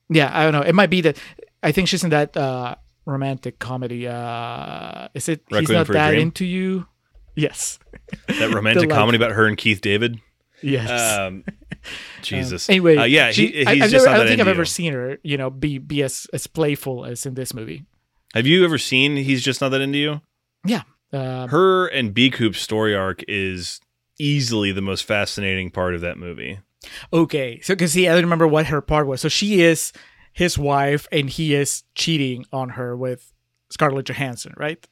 yeah, 0.09 0.29
I 0.33 0.43
don't 0.43 0.53
know. 0.53 0.61
It 0.61 0.75
might 0.75 0.89
be 0.89 1.01
that 1.01 1.17
I 1.63 1.71
think 1.71 1.87
she's 1.87 2.03
in 2.03 2.11
that 2.11 2.35
uh, 2.37 2.75
romantic 3.05 3.59
comedy. 3.59 4.07
Uh, 4.07 5.07
is 5.13 5.29
it? 5.29 5.43
He's 5.49 5.69
not 5.69 5.87
that 5.87 6.15
into 6.15 6.45
you. 6.45 6.87
Yes. 7.35 7.79
That 8.27 8.53
romantic 8.53 8.89
like- 8.89 8.97
comedy 8.97 9.15
about 9.15 9.31
her 9.31 9.45
and 9.47 9.57
Keith 9.57 9.79
David. 9.79 10.19
Yes. 10.61 11.17
Um, 11.17 11.43
Jesus. 12.21 12.69
anyway, 12.69 12.97
uh, 12.97 13.03
yeah, 13.05 13.31
she- 13.31 13.47
he, 13.47 13.65
I, 13.65 13.75
he's 13.75 13.83
I've 13.83 13.89
just 13.91 14.05
never, 14.05 14.15
I 14.15 14.17
don't 14.19 14.27
think 14.27 14.41
I've 14.41 14.47
into 14.47 14.51
ever 14.59 14.65
seen 14.65 14.91
her, 14.93 15.17
you 15.23 15.37
know, 15.37 15.49
be 15.49 15.77
be 15.77 16.03
as 16.03 16.27
as 16.33 16.45
playful 16.45 17.05
as 17.05 17.25
in 17.25 17.33
this 17.35 17.53
movie. 17.53 17.85
Have 18.33 18.45
you 18.47 18.63
ever 18.65 18.77
seen 18.77 19.15
He's 19.17 19.41
Just 19.43 19.61
Not 19.61 19.69
That 19.69 19.81
Into 19.81 19.97
You? 19.97 20.21
Yeah. 20.65 20.83
Um, 21.13 21.49
Her 21.49 21.87
and 21.87 22.13
B 22.13 22.29
Coop's 22.29 22.59
story 22.61 22.95
arc 22.95 23.23
is 23.27 23.79
easily 24.19 24.71
the 24.71 24.81
most 24.81 25.03
fascinating 25.05 25.71
part 25.71 25.95
of 25.95 26.01
that 26.01 26.17
movie. 26.17 26.59
okay, 27.13 27.59
so 27.61 27.73
because 27.73 27.93
see, 27.93 28.07
I 28.07 28.13
don't 28.13 28.23
remember 28.23 28.47
what 28.47 28.67
her 28.67 28.81
part 28.81 29.07
was. 29.07 29.21
So 29.21 29.29
she 29.29 29.61
is 29.61 29.91
his 30.33 30.57
wife, 30.57 31.07
and 31.11 31.29
he 31.29 31.53
is 31.53 31.83
cheating 31.95 32.45
on 32.51 32.69
her 32.69 32.95
with 32.95 33.33
Scarlett 33.69 34.05
Johansson, 34.07 34.53
right? 34.57 34.85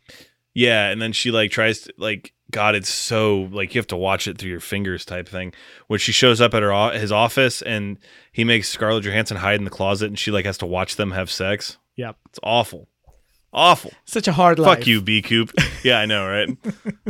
Yeah, 0.54 0.90
and 0.90 1.02
then 1.02 1.14
she 1.14 1.32
like 1.32 1.52
tries 1.52 1.82
to 1.82 1.94
like 1.98 2.34
God, 2.52 2.76
it's 2.76 2.90
so 2.90 3.48
like 3.52 3.76
you 3.76 3.80
have 3.80 3.88
to 3.88 3.98
watch 3.98 4.28
it 4.28 4.38
through 4.38 4.50
your 4.50 4.60
fingers 4.60 5.06
type 5.06 5.28
thing. 5.28 5.54
When 5.88 6.00
she 6.00 6.12
shows 6.12 6.42
up 6.42 6.54
at 6.54 6.64
her 6.64 6.92
his 6.92 7.12
office 7.12 7.62
and 7.62 7.98
he 8.32 8.44
makes 8.44 8.70
Scarlett 8.70 9.04
Johansson 9.04 9.38
hide 9.38 9.60
in 9.60 9.66
the 9.66 9.70
closet 9.70 10.08
and 10.08 10.18
she 10.18 10.32
like 10.32 10.46
has 10.46 10.58
to 10.60 10.66
watch 10.66 10.96
them 10.96 11.12
have 11.12 11.30
sex. 11.30 11.78
Yep. 11.96 12.18
It's 12.30 12.40
awful, 12.42 12.88
awful. 13.54 13.92
Such 14.06 14.28
a 14.28 14.32
hard 14.32 14.58
life. 14.58 14.80
Fuck 14.80 14.88
you, 14.88 15.02
B 15.02 15.22
Coop. 15.22 15.52
Yeah, 15.84 16.00
I 16.00 16.06
know, 16.06 16.28
right? 16.28 16.50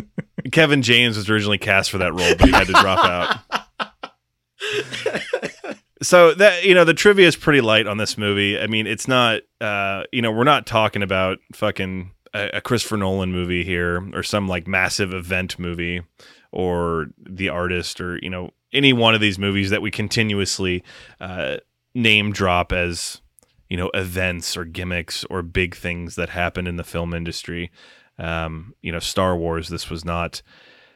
Kevin 0.52 0.82
James 0.82 1.18
was 1.18 1.30
originally 1.30 1.58
cast 1.58 1.90
for 1.92 2.00
that 2.00 2.14
role, 2.14 2.36
but 2.36 2.48
he 2.48 2.52
had 2.52 2.68
to 2.68 2.74
drop 2.74 3.04
out. 3.04 3.38
so 6.02 6.34
that 6.34 6.64
you 6.64 6.74
know, 6.74 6.86
the 6.86 6.94
trivia 6.94 7.28
is 7.28 7.36
pretty 7.36 7.62
light 7.62 7.88
on 7.88 7.98
this 7.98 8.18
movie. 8.18 8.60
I 8.60 8.68
mean, 8.68 8.88
it's 8.88 9.08
not. 9.08 9.42
Uh, 9.60 10.04
you 10.12 10.22
know, 10.22 10.32
we're 10.32 10.44
not 10.44 10.66
talking 10.66 11.04
about 11.04 11.40
fucking 11.54 12.12
a, 12.34 12.50
a 12.56 12.62
Christopher 12.62 12.98
Nolan 12.98 13.32
movie 13.32 13.64
here, 13.64 14.08
or 14.14 14.24
some 14.24 14.48
like 14.48 14.68
massive 14.68 15.14
event 15.14 15.60
movie, 15.60 16.02
or 16.52 17.08
The 17.18 17.50
Artist, 17.50 18.00
or 18.00 18.18
you 18.22 18.30
know, 18.30 18.52
any 18.72 18.94
one 18.94 19.16
of 19.16 19.22
these 19.22 19.40
movies 19.40 19.70
that 19.72 19.82
we 19.82 19.92
continuously 19.92 20.84
uh, 21.20 21.58
name 21.94 22.32
drop 22.32 22.72
as 22.72 23.22
you 23.70 23.78
know 23.78 23.90
events 23.94 24.56
or 24.56 24.66
gimmicks 24.66 25.26
or 25.26 25.42
big 25.42 25.76
things 25.76 26.16
that 26.16 26.30
happen 26.30 26.68
in 26.68 26.78
the 26.78 26.84
film 26.84 27.14
industry. 27.14 27.72
Um, 28.18 28.74
you 28.82 28.92
know, 28.92 29.00
Star 29.00 29.36
Wars. 29.36 29.70
This 29.70 29.90
was 29.90 30.06
not. 30.06 30.42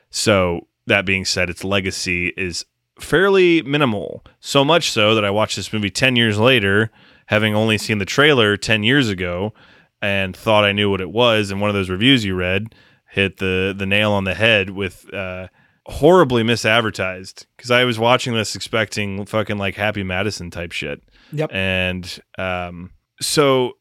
So 0.10 0.68
that 0.88 1.06
being 1.06 1.26
said, 1.26 1.50
its 1.50 1.64
legacy 1.64 2.28
is 2.38 2.66
fairly 3.04 3.62
minimal. 3.62 4.24
So 4.40 4.64
much 4.66 4.92
so 4.92 5.16
that 5.16 5.26
I 5.26 5.30
watched 5.30 5.56
this 5.56 5.74
movie 5.74 5.90
ten 5.90 6.16
years 6.16 6.40
later, 6.40 6.92
having 7.28 7.56
only 7.56 7.78
seen 7.78 8.00
the 8.00 8.06
trailer 8.06 8.58
ten 8.58 8.84
years 8.84 9.10
ago, 9.10 9.54
and 10.02 10.36
thought 10.36 10.64
I 10.64 10.72
knew 10.72 10.90
what 10.90 11.02
it 11.02 11.12
was. 11.12 11.52
And 11.52 11.62
one 11.62 11.70
of 11.70 11.76
those 11.76 11.90
reviews 11.90 12.26
you 12.26 12.36
read 12.36 12.74
hit 13.10 13.38
the 13.38 13.76
the 13.78 13.86
nail 13.86 14.12
on 14.12 14.24
the 14.24 14.34
head 14.36 14.72
with. 14.72 15.14
Uh, 15.14 15.48
horribly 15.86 16.44
misadvertised 16.44 17.46
because 17.58 17.70
I 17.70 17.84
was 17.84 18.00
watching 18.00 18.34
this 18.34 18.56
expecting 18.56 19.26
fucking 19.26 19.58
like 19.58 19.76
Happy 19.76 20.02
Madison 20.02 20.50
type 20.50 20.72
shit. 20.72 21.04
Yep. 21.34 21.52
And 21.52 22.20
um, 22.38 22.92
so 23.20 23.74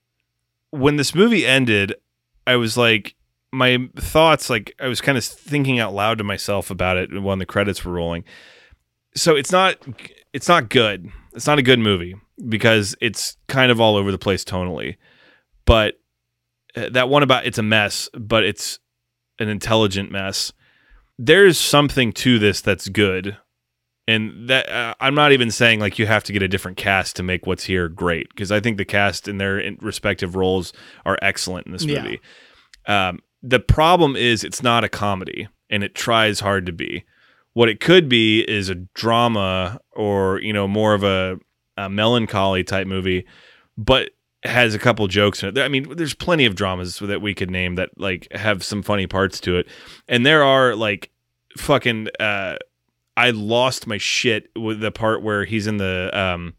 when 0.70 0.97
this 0.97 1.15
movie 1.15 1.47
ended, 1.47 1.94
I 2.44 2.57
was 2.57 2.77
like, 2.77 3.15
my 3.53 3.89
thoughts, 3.94 4.51
like, 4.51 4.74
I 4.81 4.89
was 4.89 5.01
kind 5.01 5.16
of 5.16 5.24
thinking 5.24 5.78
out 5.78 5.94
loud 5.94 6.19
to 6.19 6.24
myself 6.24 6.73
about 6.73 6.97
it 6.97 7.23
when 7.23 7.39
the 7.39 7.47
credits 7.47 7.85
were 7.85 7.93
rolling. 7.93 8.24
So 9.14 9.36
it's 9.36 9.52
not, 9.52 9.76
it's 10.32 10.48
not 10.48 10.68
good. 10.68 11.10
It's 11.34 11.47
not 11.47 11.59
a 11.59 11.62
good 11.62 11.78
movie 11.78 12.14
because 12.48 12.94
it's 13.01 13.36
kind 13.48 13.70
of 13.70 13.80
all 13.80 13.97
over 13.97 14.10
the 14.10 14.18
place 14.18 14.44
tonally. 14.44 14.97
But 15.64 15.94
uh, 16.76 16.89
that 16.90 17.09
one 17.09 17.22
about 17.22 17.47
it's 17.47 17.59
a 17.59 17.62
mess, 17.62 18.09
but 18.18 18.44
it's 18.44 18.78
an 19.39 19.48
intelligent 19.48 20.10
mess. 20.10 20.52
There's 21.18 21.59
something 21.59 22.12
to 22.14 22.39
this 22.39 22.60
that's 22.60 22.89
good 22.89 23.36
and 24.09 24.48
that 24.48 24.68
uh, 24.68 24.94
I'm 25.01 25.14
not 25.14 25.32
even 25.32 25.51
saying 25.51 25.78
like 25.80 25.98
you 25.98 26.06
have 26.06 26.24
to 26.24 26.32
get 26.32 26.43
a 26.43 26.48
different 26.48 26.76
cast 26.76 27.14
to 27.16 27.22
make 27.22 27.47
what's 27.47 27.64
here 27.64 27.89
great 27.89 28.28
because 28.30 28.51
I 28.51 28.59
think 28.60 28.76
the 28.76 28.84
cast 28.84 29.28
in 29.28 29.39
their 29.39 29.62
respective 29.80 30.34
roles 30.34 30.72
are 31.06 31.18
excellent 31.22 31.66
in 31.66 31.72
this 31.72 31.84
Yeah. 31.84 32.02
movie. 32.02 32.20
Um, 32.86 33.20
the 33.43 33.60
problem 33.60 34.16
is 34.16 34.43
it's 34.43 34.62
not 34.62 34.82
a 34.84 34.89
comedy 34.89 35.48
and 35.70 35.84
it 35.84 35.94
tries 35.94 36.40
hard 36.40 36.66
to 36.66 36.72
be. 36.72 37.05
What 37.55 37.69
it 37.69 37.81
could 37.81 38.09
be 38.09 38.41
is 38.43 38.69
a 38.69 38.74
drama 38.74 39.79
or 39.93 40.41
you 40.41 40.53
know 40.53 40.66
more 40.66 40.95
of 40.95 41.05
a, 41.05 41.39
a 41.77 41.89
melancholy 41.91 42.65
type 42.65 42.87
movie, 42.87 43.27
but 43.77 44.11
has 44.45 44.74
a 44.74 44.79
couple 44.79 45.07
jokes 45.07 45.43
in 45.43 45.51
it. 45.51 45.59
I 45.59 45.69
mean, 45.69 45.95
there's 45.97 46.15
plenty 46.15 46.47
of 46.47 46.55
dramas 46.55 46.99
that 46.99 47.23
we 47.23 47.35
could 47.35 47.51
name 47.51 47.77
that 47.77 47.91
like 47.97 48.29
have 48.33 48.65
some 48.65 48.83
funny 48.83 49.07
parts 49.07 49.41
to 49.41 49.57
it, 49.57 49.69
and 50.09 50.24
there 50.27 50.43
are 50.43 50.74
like 50.74 51.11
fucking. 51.57 52.09
Uh, 52.19 52.57
I 53.15 53.31
lost 53.31 53.87
my 53.87 53.99
shit 53.99 54.49
with 54.57 54.81
the 54.81 54.91
part 54.91 55.23
where 55.23 55.45
he's 55.45 55.66
in 55.66 55.77
the 55.77 56.11
um, 56.15 56.55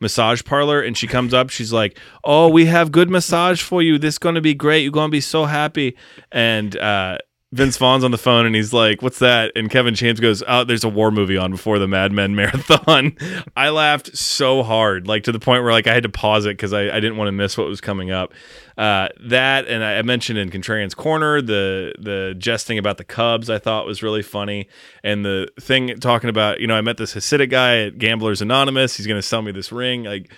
massage 0.00 0.42
parlor 0.42 0.80
and 0.80 0.96
she 0.96 1.06
comes 1.06 1.34
up. 1.34 1.50
She's 1.50 1.72
like, 1.72 1.98
"Oh, 2.24 2.48
we 2.48 2.66
have 2.66 2.90
good 2.90 3.10
massage 3.10 3.62
for 3.62 3.82
you. 3.82 3.98
This 3.98 4.14
is 4.14 4.18
going 4.18 4.34
to 4.34 4.40
be 4.40 4.54
great. 4.54 4.82
You're 4.82 4.92
going 4.92 5.10
to 5.10 5.12
be 5.12 5.20
so 5.20 5.44
happy." 5.44 5.96
And 6.32 6.76
uh, 6.76 7.18
Vince 7.52 7.76
Vaughn's 7.76 8.04
on 8.04 8.12
the 8.12 8.18
phone 8.18 8.46
and 8.46 8.54
he's 8.54 8.72
like, 8.72 9.02
"What's 9.02 9.18
that?" 9.18 9.50
And 9.56 9.68
Kevin 9.68 9.96
James 9.96 10.20
goes, 10.20 10.40
"Oh, 10.46 10.62
there's 10.62 10.84
a 10.84 10.88
war 10.88 11.10
movie 11.10 11.36
on 11.36 11.50
before 11.50 11.80
the 11.80 11.88
Mad 11.88 12.12
Men 12.12 12.34
marathon." 12.36 13.16
I 13.56 13.70
laughed 13.70 14.16
so 14.16 14.62
hard, 14.62 15.08
like 15.08 15.24
to 15.24 15.32
the 15.32 15.40
point 15.40 15.64
where 15.64 15.72
like 15.72 15.88
I 15.88 15.94
had 15.94 16.04
to 16.04 16.08
pause 16.08 16.46
it 16.46 16.50
because 16.50 16.72
I, 16.72 16.82
I 16.82 17.00
didn't 17.00 17.16
want 17.16 17.26
to 17.26 17.32
miss 17.32 17.58
what 17.58 17.66
was 17.66 17.80
coming 17.80 18.12
up. 18.12 18.32
Uh, 18.78 19.08
that 19.20 19.66
and 19.66 19.82
I 19.82 19.98
I 19.98 20.02
mentioned 20.02 20.38
in 20.38 20.50
Contrarian's 20.50 20.94
Corner 20.94 21.42
the 21.42 21.92
the 21.98 22.36
jesting 22.38 22.78
about 22.78 22.98
the 22.98 23.04
Cubs 23.04 23.50
I 23.50 23.58
thought 23.58 23.84
was 23.84 24.00
really 24.00 24.22
funny, 24.22 24.68
and 25.02 25.24
the 25.24 25.48
thing 25.58 25.98
talking 25.98 26.30
about 26.30 26.60
you 26.60 26.68
know 26.68 26.76
I 26.76 26.82
met 26.82 26.98
this 26.98 27.14
Hasidic 27.14 27.50
guy 27.50 27.86
at 27.86 27.98
Gamblers 27.98 28.40
Anonymous. 28.40 28.96
He's 28.96 29.08
going 29.08 29.18
to 29.18 29.26
sell 29.26 29.42
me 29.42 29.50
this 29.50 29.72
ring, 29.72 30.04
like 30.04 30.32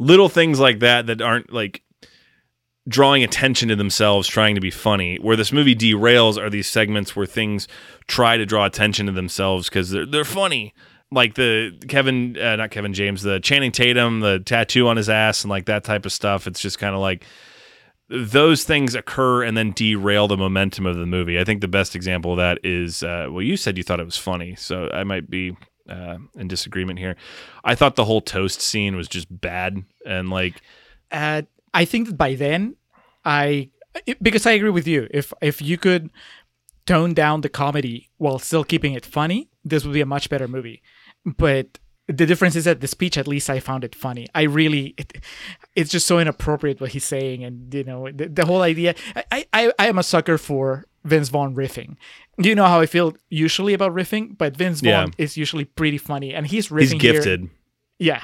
little 0.00 0.28
things 0.28 0.58
like 0.58 0.80
that 0.80 1.06
that 1.06 1.22
aren't 1.22 1.52
like 1.52 1.82
drawing 2.88 3.22
attention 3.22 3.68
to 3.68 3.76
themselves 3.76 4.26
trying 4.26 4.54
to 4.54 4.60
be 4.60 4.70
funny. 4.70 5.16
Where 5.16 5.36
this 5.36 5.52
movie 5.52 5.76
derails 5.76 6.38
are 6.38 6.50
these 6.50 6.66
segments 6.66 7.14
where 7.14 7.26
things 7.26 7.68
try 8.06 8.36
to 8.36 8.46
draw 8.46 8.64
attention 8.64 9.06
to 9.06 9.12
themselves 9.12 9.68
because 9.68 9.90
they're, 9.90 10.06
they're 10.06 10.24
funny. 10.24 10.74
Like 11.10 11.34
the 11.34 11.78
kevin 11.88 12.36
uh, 12.38 12.56
not 12.56 12.70
kevin 12.70 12.92
james 12.92 13.22
the 13.22 13.40
channing 13.40 13.72
tatum 13.72 14.20
the 14.20 14.40
tattoo 14.40 14.88
on 14.88 14.98
his 14.98 15.08
ass 15.08 15.42
and 15.42 15.50
like 15.50 15.66
that 15.66 15.84
type 15.84 16.04
of 16.04 16.12
stuff. 16.12 16.46
It's 16.46 16.60
just 16.60 16.78
kind 16.78 16.94
of 16.94 17.00
like 17.00 17.24
those 18.10 18.64
things 18.64 18.94
occur 18.94 19.42
and 19.42 19.56
then 19.56 19.72
derail 19.72 20.28
the 20.28 20.36
momentum 20.36 20.86
of 20.86 20.96
the 20.96 21.06
movie. 21.06 21.38
I 21.38 21.44
think 21.44 21.60
the 21.60 21.68
best 21.68 21.94
example 21.94 22.32
of 22.32 22.38
that 22.38 22.58
is 22.62 23.02
uh, 23.02 23.28
well 23.30 23.42
you 23.42 23.56
said 23.56 23.78
you 23.78 23.84
thought 23.84 24.00
it 24.00 24.04
was 24.04 24.18
funny 24.18 24.54
so 24.54 24.90
i 24.92 25.04
might 25.04 25.30
be 25.30 25.56
uh, 25.88 26.18
in 26.34 26.48
disagreement 26.48 26.98
here. 26.98 27.16
I 27.64 27.74
thought 27.74 27.96
the 27.96 28.04
whole 28.04 28.20
toast 28.20 28.60
scene 28.60 28.94
was 28.94 29.08
just 29.08 29.28
bad 29.30 29.82
and 30.04 30.28
like 30.28 30.60
uh, 31.10 31.42
I 31.74 31.84
think 31.84 32.08
that 32.08 32.16
by 32.16 32.34
then, 32.34 32.76
I 33.28 33.70
because 34.22 34.46
I 34.46 34.52
agree 34.52 34.70
with 34.78 34.86
you. 34.86 35.00
If 35.10 35.32
if 35.40 35.60
you 35.62 35.76
could 35.78 36.10
tone 36.86 37.12
down 37.14 37.42
the 37.42 37.48
comedy 37.62 38.08
while 38.16 38.38
still 38.38 38.64
keeping 38.64 38.94
it 38.94 39.04
funny, 39.04 39.48
this 39.64 39.84
would 39.84 39.92
be 39.92 40.00
a 40.00 40.06
much 40.06 40.30
better 40.30 40.48
movie. 40.48 40.80
But 41.24 41.78
the 42.06 42.24
difference 42.24 42.56
is 42.56 42.64
that 42.64 42.80
the 42.80 42.88
speech, 42.88 43.18
at 43.18 43.28
least, 43.28 43.50
I 43.50 43.60
found 43.60 43.84
it 43.84 43.94
funny. 43.94 44.26
I 44.34 44.42
really, 44.44 44.94
it, 44.96 45.08
it's 45.76 45.90
just 45.90 46.06
so 46.06 46.18
inappropriate 46.18 46.80
what 46.80 46.92
he's 46.92 47.04
saying, 47.04 47.44
and 47.44 47.72
you 47.74 47.84
know 47.84 48.08
the, 48.10 48.28
the 48.28 48.46
whole 48.46 48.62
idea. 48.62 48.94
I, 49.30 49.44
I 49.52 49.72
I 49.78 49.86
am 49.88 49.98
a 49.98 50.02
sucker 50.02 50.38
for 50.38 50.86
Vince 51.04 51.28
Vaughn 51.28 51.54
riffing. 51.54 51.96
You 52.38 52.54
know 52.54 52.64
how 52.64 52.80
I 52.80 52.86
feel 52.86 53.14
usually 53.28 53.74
about 53.74 53.92
riffing, 53.94 54.38
but 54.38 54.56
Vince 54.56 54.80
Vaughn 54.80 55.08
Yeah. 55.08 55.24
is 55.24 55.36
usually 55.36 55.66
pretty 55.66 55.98
funny, 55.98 56.32
and 56.34 56.46
he's 56.46 56.68
riffing 56.68 56.92
he's 56.92 57.02
here- 57.02 57.12
gifted 57.14 57.50
yeah. 57.98 58.22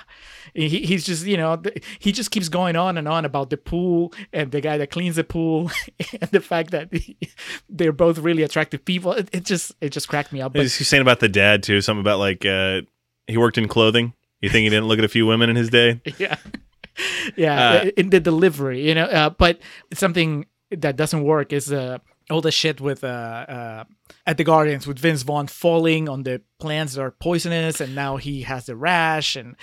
He, 0.54 0.68
he's 0.68 1.04
just, 1.04 1.26
you 1.26 1.36
know, 1.36 1.60
he 1.98 2.12
just 2.12 2.30
keeps 2.30 2.48
going 2.48 2.76
on 2.76 2.96
and 2.96 3.08
on 3.08 3.24
about 3.24 3.50
the 3.50 3.56
pool 3.56 4.12
and 4.32 4.52
the 4.52 4.60
guy 4.60 4.78
that 4.78 4.90
cleans 4.90 5.16
the 5.16 5.24
pool 5.24 5.70
and 6.20 6.30
the 6.30 6.40
fact 6.40 6.70
that 6.70 6.90
they're 7.68 7.92
both 7.92 8.18
really 8.18 8.42
attractive 8.42 8.84
people. 8.84 9.12
It, 9.12 9.28
it 9.32 9.44
just, 9.44 9.72
it 9.80 9.90
just 9.90 10.08
cracked 10.08 10.32
me 10.32 10.40
up. 10.40 10.52
But 10.52 10.62
He's 10.62 10.88
saying 10.88 11.02
about 11.02 11.20
the 11.20 11.28
dad 11.28 11.62
too, 11.62 11.80
something 11.80 12.00
about 12.00 12.18
like 12.18 12.46
uh, 12.46 12.82
he 13.26 13.36
worked 13.36 13.58
in 13.58 13.68
clothing. 13.68 14.12
You 14.40 14.50
think 14.50 14.64
he 14.64 14.70
didn't 14.70 14.86
look 14.86 14.98
at 14.98 15.04
a 15.04 15.08
few 15.08 15.26
women 15.26 15.50
in 15.50 15.56
his 15.56 15.70
day? 15.70 16.00
yeah. 16.18 16.36
Yeah. 17.36 17.70
Uh, 17.70 17.90
in 17.96 18.10
the 18.10 18.20
delivery, 18.20 18.86
you 18.86 18.94
know, 18.94 19.06
uh, 19.06 19.30
but 19.30 19.58
something 19.92 20.46
that 20.70 20.96
doesn't 20.96 21.24
work 21.24 21.52
is 21.52 21.72
uh, 21.72 21.98
all 22.30 22.40
the 22.40 22.50
shit 22.52 22.80
with 22.80 23.04
uh, 23.04 23.06
uh, 23.06 23.84
at 24.26 24.36
the 24.36 24.44
Guardians 24.44 24.86
with 24.86 24.98
Vince 24.98 25.22
Vaughn 25.22 25.46
falling 25.46 26.08
on 26.08 26.22
the 26.22 26.40
plants 26.58 26.94
that 26.94 27.02
are 27.02 27.10
poisonous 27.10 27.80
and 27.80 27.94
now 27.94 28.16
he 28.16 28.42
has 28.42 28.66
the 28.66 28.76
rash 28.76 29.36
and, 29.36 29.56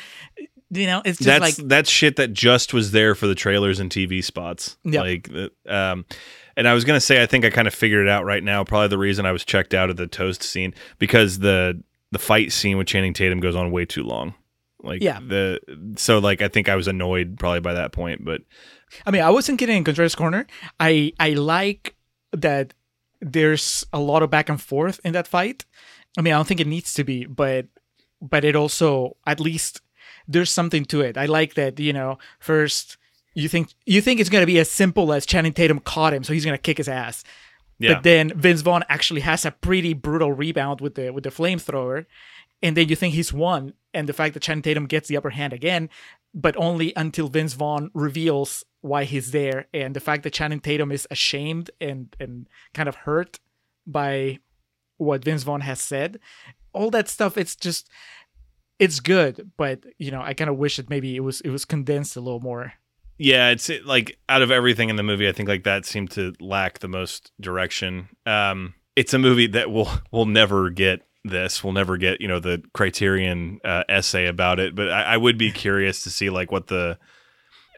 you 0.70 0.86
know, 0.86 1.02
it's 1.04 1.18
just 1.18 1.26
that's 1.28 1.58
like, 1.60 1.68
that's 1.68 1.90
shit 1.90 2.16
that 2.18 2.34
just 2.34 2.74
was 2.74 2.92
there 2.92 3.16
for 3.16 3.28
the 3.28 3.36
trailers 3.36 3.80
and 3.80 3.90
TV 3.92 4.24
spots. 4.24 4.78
Yeah. 4.84 5.02
Like, 5.02 5.30
um, 5.68 6.06
and 6.56 6.68
I 6.68 6.74
was 6.74 6.84
gonna 6.86 7.02
say, 7.02 7.22
I 7.22 7.26
think 7.26 7.46
I 7.46 7.50
kind 7.50 7.68
of 7.68 7.74
figured 7.74 8.06
it 8.06 8.10
out 8.10 8.26
right 8.26 8.44
now. 8.44 8.64
Probably 8.64 8.88
the 8.90 8.98
reason 8.98 9.26
I 9.26 9.32
was 9.32 9.44
checked 9.44 9.74
out 9.74 9.90
of 9.90 9.98
the 9.98 10.08
toast 10.08 10.44
scene 10.44 10.74
because 11.00 11.40
the 11.40 11.82
the 12.12 12.20
fight 12.20 12.52
scene 12.52 12.78
with 12.78 12.88
Channing 12.88 13.14
Tatum 13.14 13.40
goes 13.40 13.56
on 13.56 13.72
way 13.72 13.86
too 13.86 14.04
long. 14.04 14.34
Like, 14.84 15.02
Yeah. 15.02 15.20
the 15.26 15.60
so 15.98 16.20
like 16.20 16.42
I 16.42 16.48
think 16.48 16.70
I 16.70 16.76
was 16.76 16.88
annoyed 16.88 17.38
probably 17.40 17.60
by 17.62 17.74
that 17.74 17.92
point, 17.92 18.24
but 18.24 18.42
I 19.06 19.12
mean, 19.12 19.22
I 19.22 19.30
wasn't 19.30 19.60
kidding 19.60 19.78
in 19.78 19.84
Contrarian's 19.84 20.16
Corner. 20.16 20.46
I 20.80 21.14
I 21.20 21.32
like 21.32 21.96
that 22.32 22.74
there's 23.20 23.86
a 23.94 24.00
lot 24.00 24.24
of 24.24 24.30
back 24.30 24.50
and 24.50 24.62
forth 24.62 25.00
in 25.04 25.14
that 25.14 25.28
fight. 25.28 25.66
I 26.18 26.22
mean, 26.22 26.34
I 26.34 26.38
don't 26.38 26.48
think 26.48 26.60
it 26.60 26.68
needs 26.68 26.94
to 26.96 27.04
be, 27.04 27.26
but 27.26 27.68
but 28.22 28.44
it 28.44 28.56
also 28.56 29.18
at 29.26 29.40
least 29.40 29.82
there's 30.28 30.52
something 30.52 30.86
to 30.86 31.02
it. 31.02 31.18
I 31.18 31.26
like 31.26 31.56
that 31.56 31.80
you 31.80 31.94
know 31.94 32.18
first 32.40 32.98
you 33.34 33.48
think 33.48 33.74
you 33.86 34.02
think 34.02 34.20
it's 34.20 34.30
gonna 34.30 34.46
be 34.46 34.60
as 34.60 34.70
simple 34.70 35.14
as 35.14 35.26
Channing 35.26 35.54
Tatum 35.54 35.80
caught 35.80 36.14
him, 36.14 36.24
so 36.24 36.34
he's 36.34 36.46
gonna 36.46 36.58
kick 36.58 36.78
his 36.78 36.90
ass. 36.90 37.24
Yeah. 37.80 37.96
But 37.96 38.04
then 38.04 38.32
Vince 38.36 38.62
Vaughn 38.62 38.84
actually 38.90 39.22
has 39.22 39.46
a 39.46 39.52
pretty 39.52 39.94
brutal 39.94 40.32
rebound 40.34 40.82
with 40.82 40.96
the 40.96 41.12
with 41.12 41.24
the 41.24 41.30
flamethrower, 41.30 42.06
and 42.62 42.78
then 42.78 42.90
you 42.90 42.96
think 42.96 43.14
he's 43.14 43.34
won, 43.34 43.74
and 43.94 44.08
the 44.08 44.14
fact 44.14 44.34
that 44.34 44.44
Channing 44.44 44.62
Tatum 44.62 44.86
gets 44.86 45.08
the 45.08 45.18
upper 45.18 45.32
hand 45.32 45.54
again, 45.54 45.90
but 46.34 46.56
only 46.58 46.94
until 46.96 47.28
Vince 47.28 47.54
Vaughn 47.54 47.92
reveals 47.94 48.64
why 48.82 49.04
he's 49.04 49.32
there, 49.32 49.68
and 49.74 49.96
the 49.96 50.00
fact 50.00 50.24
that 50.24 50.34
Channing 50.34 50.60
Tatum 50.60 50.92
is 50.92 51.08
ashamed 51.12 51.70
and 51.80 52.16
and 52.20 52.48
kind 52.74 52.90
of 52.90 52.96
hurt 52.96 53.40
by 53.86 54.40
what 54.98 55.24
Vince 55.26 55.44
Vaughn 55.44 55.62
has 55.62 55.82
said, 55.82 56.20
all 56.74 56.90
that 56.92 57.10
stuff. 57.10 57.38
It's 57.38 57.56
just 57.56 57.90
it's 58.80 59.00
good, 59.00 59.52
but 59.58 59.84
you 59.98 60.10
know 60.12 60.22
I 60.22 60.34
kind 60.34 60.50
of 60.50 60.58
wish 60.58 60.78
that 60.78 60.90
maybe 60.90 61.16
it 61.16 61.20
was 61.22 61.42
it 61.42 61.50
was 61.50 61.66
condensed 61.66 62.16
a 62.16 62.22
little 62.22 62.40
more. 62.40 62.74
Yeah, 63.18 63.50
it's 63.50 63.70
it- 63.70 63.86
like 63.86 64.18
out 64.30 64.42
of 64.42 64.50
everything 64.52 64.90
in 64.90 64.96
the 64.96 65.04
movie, 65.04 65.28
I 65.30 65.32
think 65.32 65.48
like 65.50 65.64
that 65.66 65.86
seemed 65.86 66.12
to 66.12 66.34
lack 66.40 66.80
the 66.80 66.88
most 66.88 67.32
direction. 67.40 68.10
Um, 68.26 68.74
it's 68.96 69.14
a 69.14 69.20
movie 69.20 69.48
that 69.48 69.70
will 69.72 69.90
will 70.12 70.26
never 70.26 70.70
get 70.72 71.02
this. 71.24 71.64
We'll 71.64 71.74
never 71.74 71.98
get 71.98 72.22
you 72.22 72.28
know 72.28 72.40
the 72.40 72.64
Criterion 72.74 73.60
uh, 73.64 73.84
essay 73.90 74.28
about 74.28 74.60
it. 74.60 74.76
But 74.76 74.90
I, 74.90 75.04
I 75.04 75.18
would 75.18 75.38
be 75.38 75.52
curious 75.52 76.04
to 76.04 76.10
see 76.10 76.30
like 76.30 76.52
what 76.52 76.68
the 76.68 76.98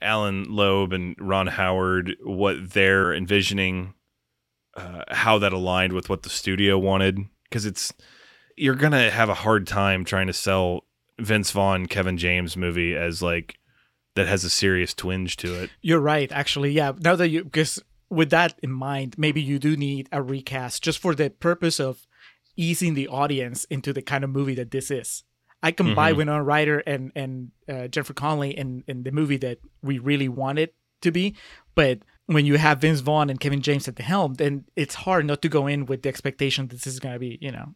Allan 0.02 0.46
Loeb 0.50 0.94
and 0.94 1.16
Ron 1.20 1.48
Howard 1.48 2.16
what 2.24 2.72
they're 2.72 3.14
envisioning, 3.14 3.94
uh, 4.76 5.04
how 5.10 5.40
that 5.40 5.54
aligned 5.54 5.94
with 5.94 6.10
what 6.10 6.24
the 6.24 6.30
studio 6.30 6.78
wanted. 6.78 7.20
Because 7.44 7.66
it's 7.66 7.94
you're 8.56 8.76
gonna 8.76 9.10
have 9.10 9.30
a 9.30 9.36
hard 9.36 9.68
time 9.68 10.06
trying 10.06 10.28
to 10.28 10.34
sell 10.34 10.86
Vince 11.20 11.52
Vaughn 11.52 11.86
Kevin 11.88 12.18
James 12.18 12.58
movie 12.58 12.96
as 12.96 13.22
like 13.22 13.58
that 14.16 14.28
has 14.28 14.44
a 14.44 14.50
serious 14.50 14.94
twinge 14.94 15.38
to 15.38 15.64
it. 15.64 15.70
You're 15.82 16.00
right, 16.00 16.32
actually. 16.32 16.72
Yeah. 16.72 16.94
Now 17.00 17.16
that 17.16 17.30
you, 17.30 17.44
because 17.44 17.82
with 18.10 18.30
that 18.30 18.58
in 18.62 18.72
mind, 18.72 19.16
maybe 19.18 19.42
you 19.42 19.60
do 19.60 19.76
need 19.76 20.08
a 20.12 20.22
recast 20.22 20.84
just 20.84 21.00
for 21.00 21.16
the 21.16 21.30
purpose 21.30 21.80
of 21.80 22.06
easing 22.56 22.94
the 22.94 23.08
audience 23.08 23.66
into 23.66 23.94
the 23.94 24.02
kind 24.02 24.24
of 24.24 24.30
movie 24.30 24.56
that 24.56 24.72
this 24.72 24.92
is. 24.92 25.24
I 25.62 25.72
can 25.72 25.96
buy 25.96 26.12
Winona 26.12 26.44
Ryder 26.44 26.80
and 26.80 27.12
and 27.16 27.52
uh, 27.70 27.88
Jennifer 27.88 28.14
Connelly 28.14 28.52
in 28.58 28.84
in 28.88 29.04
the 29.04 29.12
movie 29.12 29.38
that 29.38 29.60
we 29.82 29.98
really 29.98 30.28
want 30.28 30.60
it 30.60 30.76
to 31.02 31.12
be, 31.12 31.36
but 31.74 32.00
when 32.26 32.46
you 32.46 32.58
have 32.58 32.80
Vince 32.80 33.02
Vaughn 33.02 33.30
and 33.30 33.40
Kevin 33.40 33.62
James 33.62 33.88
at 33.88 33.96
the 33.96 34.04
helm, 34.04 34.36
then 34.36 34.66
it's 34.76 34.96
hard 34.96 35.26
not 35.26 35.42
to 35.42 35.50
go 35.50 35.68
in 35.68 35.86
with 35.86 36.04
the 36.04 36.10
expectation 36.10 36.68
that 36.68 36.76
this 36.76 36.88
is 36.88 37.00
going 37.00 37.14
to 37.14 37.20
be, 37.20 37.38
you 37.42 37.52
know, 37.52 37.74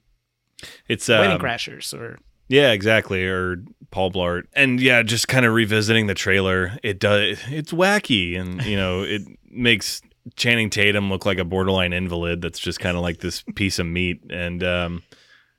It's 0.87 1.07
Wedding 1.09 1.33
um, 1.33 1.39
Crashers 1.39 1.93
or 1.93 2.19
Yeah, 2.47 2.71
exactly. 2.71 3.25
Or 3.25 3.57
Paul 3.91 4.11
Blart. 4.11 4.43
And 4.53 4.79
yeah, 4.79 5.03
just 5.03 5.27
kind 5.27 5.45
of 5.45 5.53
revisiting 5.53 6.07
the 6.07 6.13
trailer. 6.13 6.77
It 6.83 6.99
does. 6.99 7.39
It's 7.47 7.71
wacky, 7.71 8.39
and 8.39 8.63
you 8.63 8.77
know, 8.77 9.03
it 9.03 9.23
makes 9.49 10.01
Channing 10.35 10.69
Tatum 10.69 11.09
look 11.09 11.25
like 11.25 11.37
a 11.37 11.45
borderline 11.45 11.93
invalid. 11.93 12.41
That's 12.41 12.59
just 12.59 12.79
kind 12.79 12.97
of 12.97 13.03
like 13.03 13.19
this 13.19 13.43
piece 13.55 13.79
of 13.79 13.85
meat, 13.85 14.21
and 14.29 14.63
um, 14.63 15.03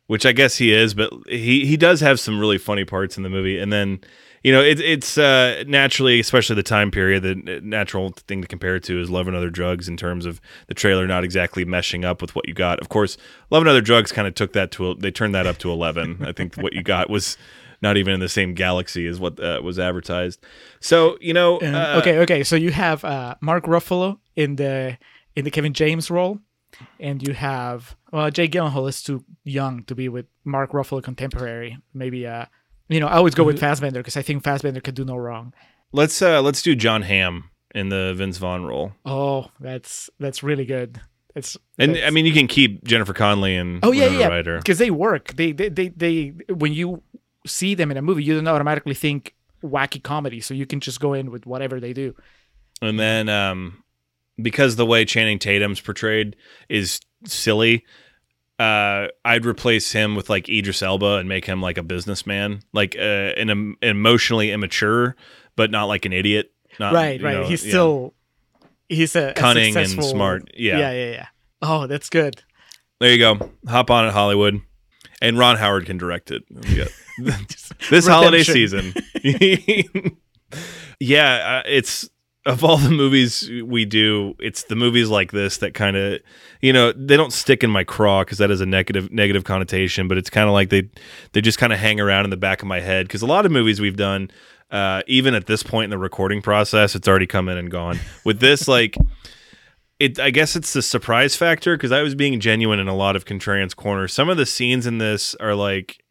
which 0.06 0.26
I 0.26 0.32
guess 0.32 0.56
he 0.56 0.72
is. 0.72 0.94
But 0.94 1.12
he 1.28 1.66
he 1.66 1.76
does 1.76 2.00
have 2.00 2.20
some 2.20 2.38
really 2.38 2.58
funny 2.58 2.84
parts 2.84 3.16
in 3.16 3.22
the 3.22 3.30
movie, 3.30 3.58
and 3.58 3.72
then. 3.72 4.00
You 4.44 4.52
know, 4.52 4.62
it, 4.62 4.78
it's 4.78 5.18
uh, 5.18 5.64
naturally, 5.66 6.20
especially 6.20 6.54
the 6.54 6.62
time 6.62 6.92
period, 6.92 7.24
the 7.24 7.60
natural 7.60 8.10
thing 8.28 8.40
to 8.40 8.46
compare 8.46 8.76
it 8.76 8.84
to 8.84 9.00
is 9.00 9.10
Love 9.10 9.26
and 9.26 9.36
Other 9.36 9.50
Drugs 9.50 9.88
in 9.88 9.96
terms 9.96 10.24
of 10.24 10.40
the 10.68 10.74
trailer 10.74 11.08
not 11.08 11.24
exactly 11.24 11.64
meshing 11.64 12.04
up 12.04 12.22
with 12.22 12.36
what 12.36 12.46
you 12.46 12.54
got. 12.54 12.78
Of 12.78 12.88
course, 12.88 13.16
Love 13.50 13.62
and 13.62 13.68
Other 13.68 13.80
Drugs 13.80 14.12
kind 14.12 14.28
of 14.28 14.36
took 14.36 14.52
that 14.52 14.70
to, 14.70 14.90
a, 14.90 14.94
they 14.94 15.10
turned 15.10 15.34
that 15.34 15.48
up 15.48 15.58
to 15.58 15.72
11. 15.72 16.24
I 16.24 16.30
think 16.30 16.54
what 16.54 16.72
you 16.72 16.84
got 16.84 17.10
was 17.10 17.36
not 17.80 17.96
even 17.96 18.14
in 18.14 18.20
the 18.20 18.28
same 18.28 18.54
galaxy 18.54 19.06
as 19.06 19.20
what 19.20 19.38
uh, 19.40 19.60
was 19.62 19.78
advertised. 19.78 20.40
So, 20.80 21.16
you 21.20 21.32
know, 21.32 21.58
uh, 21.58 21.98
okay, 22.00 22.18
okay. 22.18 22.44
So 22.44 22.56
you 22.56 22.70
have 22.70 23.04
uh, 23.04 23.36
Mark 23.40 23.64
Ruffalo 23.64 24.18
in 24.38 24.56
the 24.56 24.96
in 25.36 25.42
the 25.44 25.50
Kevin 25.50 25.72
James 25.74 26.10
role, 26.10 26.38
and 27.00 27.26
you 27.26 27.34
have 27.34 27.96
well, 28.12 28.30
Jake 28.30 28.52
Gyllenhaal 28.52 28.88
is 28.88 29.02
too 29.02 29.24
young 29.44 29.84
to 29.84 29.94
be 29.94 30.08
with 30.08 30.26
Mark 30.44 30.70
Ruffalo 30.72 31.02
contemporary. 31.02 31.76
Maybe 31.92 32.26
uh, 32.26 32.46
you 32.88 33.00
know, 33.00 33.08
I 33.08 33.16
always 33.16 33.34
go 33.34 33.42
Mm-hmm. 33.42 33.46
with 33.48 33.60
Fassbender 33.60 34.00
because 34.00 34.16
I 34.16 34.22
think 34.22 34.44
Fassbender 34.44 34.80
could 34.80 34.94
do 34.94 35.04
no 35.04 35.16
wrong. 35.16 35.52
let's 35.92 36.22
uh, 36.22 36.40
let's 36.42 36.62
do 36.62 36.74
Jon 36.74 37.02
Hamm 37.02 37.50
in 37.74 37.88
the 37.90 38.14
Vince 38.16 38.38
Vaughn 38.38 38.64
role. 38.64 38.92
Oh, 39.04 39.50
that's 39.60 40.08
that's 40.20 40.42
really 40.42 40.64
good. 40.64 41.00
It's 41.34 41.56
And 41.78 41.94
that's- 41.94 42.08
I 42.08 42.10
mean, 42.10 42.24
you 42.26 42.32
can 42.32 42.46
keep 42.48 42.84
Jennifer 42.84 43.12
Connelly 43.14 43.54
and 43.56 43.80
oh 43.82 43.92
yeah, 43.92 44.08
yeah, 44.08 44.56
because 44.58 44.78
they 44.78 44.90
work. 44.90 45.34
They, 45.36 45.52
they 45.52 45.68
they 45.68 45.88
they 45.90 46.32
when 46.54 46.72
you 46.72 47.02
see 47.46 47.74
them 47.74 47.90
in 47.90 47.96
a 47.96 48.02
movie, 48.02 48.24
you 48.24 48.34
don't 48.34 48.48
automatically 48.48 48.94
think 48.94 49.34
wacky 49.62 50.02
comedy, 50.02 50.40
so 50.40 50.54
you 50.54 50.66
can 50.66 50.80
just 50.80 51.00
go 51.00 51.12
in 51.12 51.30
with 51.30 51.44
whatever 51.46 51.80
they 51.80 51.92
do. 51.92 52.14
And 52.80 52.98
then 52.98 53.28
um, 53.28 53.82
because 54.40 54.76
the 54.76 54.86
way 54.86 55.04
Channing 55.04 55.38
Tatum's 55.38 55.80
portrayed 55.80 56.36
is 56.68 57.00
silly, 57.24 57.84
uh, 58.58 59.08
I'd 59.24 59.46
replace 59.46 59.92
him 59.92 60.14
with 60.14 60.28
like 60.28 60.48
Idris 60.48 60.82
Elba 60.82 61.16
and 61.16 61.28
make 61.28 61.44
him 61.44 61.62
like 61.62 61.78
a 61.78 61.82
businessman, 61.82 62.62
like 62.72 62.96
uh, 62.96 63.02
an 63.36 63.50
em- 63.50 63.76
emotionally 63.82 64.50
immature, 64.50 65.16
but 65.56 65.70
not 65.70 65.84
like 65.84 66.04
an 66.04 66.12
idiot. 66.12 66.52
Not, 66.80 66.92
right, 66.92 67.20
right. 67.22 67.34
know, 67.34 67.46
he's 67.46 67.64
yeah. 67.64 67.70
still 67.70 68.14
he's 68.88 69.16
a 69.16 69.30
a 69.30 69.34
Cunning 69.34 69.76
and 69.76 69.88
smart. 70.04 70.50
Yeah. 70.56 70.78
yeah, 70.78 70.92
yeah, 70.92 71.10
yeah. 71.10 71.26
Oh, 71.62 71.86
that's 71.86 72.08
good. 72.08 72.42
There 73.00 73.12
you 73.12 73.18
go. 73.18 73.50
Hop 73.68 73.90
on 73.90 74.06
it, 74.06 74.12
Hollywood. 74.12 74.60
And 75.20 75.38
Ron 75.38 75.56
Howard 75.56 75.86
can 75.86 75.98
direct 75.98 76.30
it. 76.30 76.44
Got- 76.76 76.92
this 77.90 78.06
holiday 78.06 78.42
season. 78.42 78.94
yeah, 81.00 81.62
uh, 81.64 81.68
it's 81.68 82.08
of 82.48 82.64
all 82.64 82.78
the 82.78 82.90
movies 82.90 83.48
we 83.62 83.84
do, 83.84 84.34
it's 84.40 84.64
the 84.64 84.74
movies 84.74 85.10
like 85.10 85.32
this 85.32 85.58
that 85.58 85.74
kind 85.74 85.98
of, 85.98 86.20
you 86.62 86.72
know, 86.72 86.92
they 86.92 87.14
don't 87.14 87.32
stick 87.32 87.62
in 87.62 87.70
my 87.70 87.84
craw 87.84 88.24
because 88.24 88.38
that 88.38 88.50
is 88.50 88.62
a 88.62 88.66
negative 88.66 89.12
negative 89.12 89.44
connotation. 89.44 90.08
But 90.08 90.16
it's 90.16 90.30
kind 90.30 90.48
of 90.48 90.54
like 90.54 90.70
they 90.70 90.88
they 91.32 91.42
just 91.42 91.58
kind 91.58 91.74
of 91.74 91.78
hang 91.78 92.00
around 92.00 92.24
in 92.24 92.30
the 92.30 92.38
back 92.38 92.62
of 92.62 92.68
my 92.68 92.80
head 92.80 93.06
because 93.06 93.20
a 93.20 93.26
lot 93.26 93.44
of 93.44 93.52
movies 93.52 93.82
we've 93.82 93.98
done, 93.98 94.30
uh, 94.70 95.02
even 95.06 95.34
at 95.34 95.46
this 95.46 95.62
point 95.62 95.84
in 95.84 95.90
the 95.90 95.98
recording 95.98 96.40
process, 96.40 96.94
it's 96.94 97.06
already 97.06 97.26
come 97.26 97.50
in 97.50 97.58
and 97.58 97.70
gone. 97.70 98.00
With 98.24 98.40
this, 98.40 98.66
like 98.66 98.96
it 100.00 100.18
I 100.18 100.30
guess 100.30 100.56
it's 100.56 100.72
the 100.72 100.80
surprise 100.80 101.36
factor 101.36 101.76
because 101.76 101.92
I 101.92 102.00
was 102.00 102.14
being 102.14 102.40
genuine 102.40 102.78
in 102.78 102.88
a 102.88 102.96
lot 102.96 103.14
of 103.14 103.26
Contrarian's 103.26 103.74
corner. 103.74 104.08
Some 104.08 104.30
of 104.30 104.38
the 104.38 104.46
scenes 104.46 104.86
in 104.86 104.96
this 104.96 105.34
are 105.34 105.54
like 105.54 106.02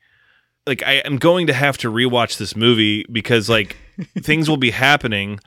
like 0.68 0.84
I 0.84 0.98
am 0.98 1.18
going 1.18 1.48
to 1.48 1.54
have 1.54 1.80
to 1.80 1.92
rewatch 1.92 2.38
this 2.38 2.56
movie 2.56 3.06
because 3.12 3.50
like 3.50 3.76
things 4.20 4.48
will 4.48 4.58
be 4.58 4.70
happening 4.70 5.40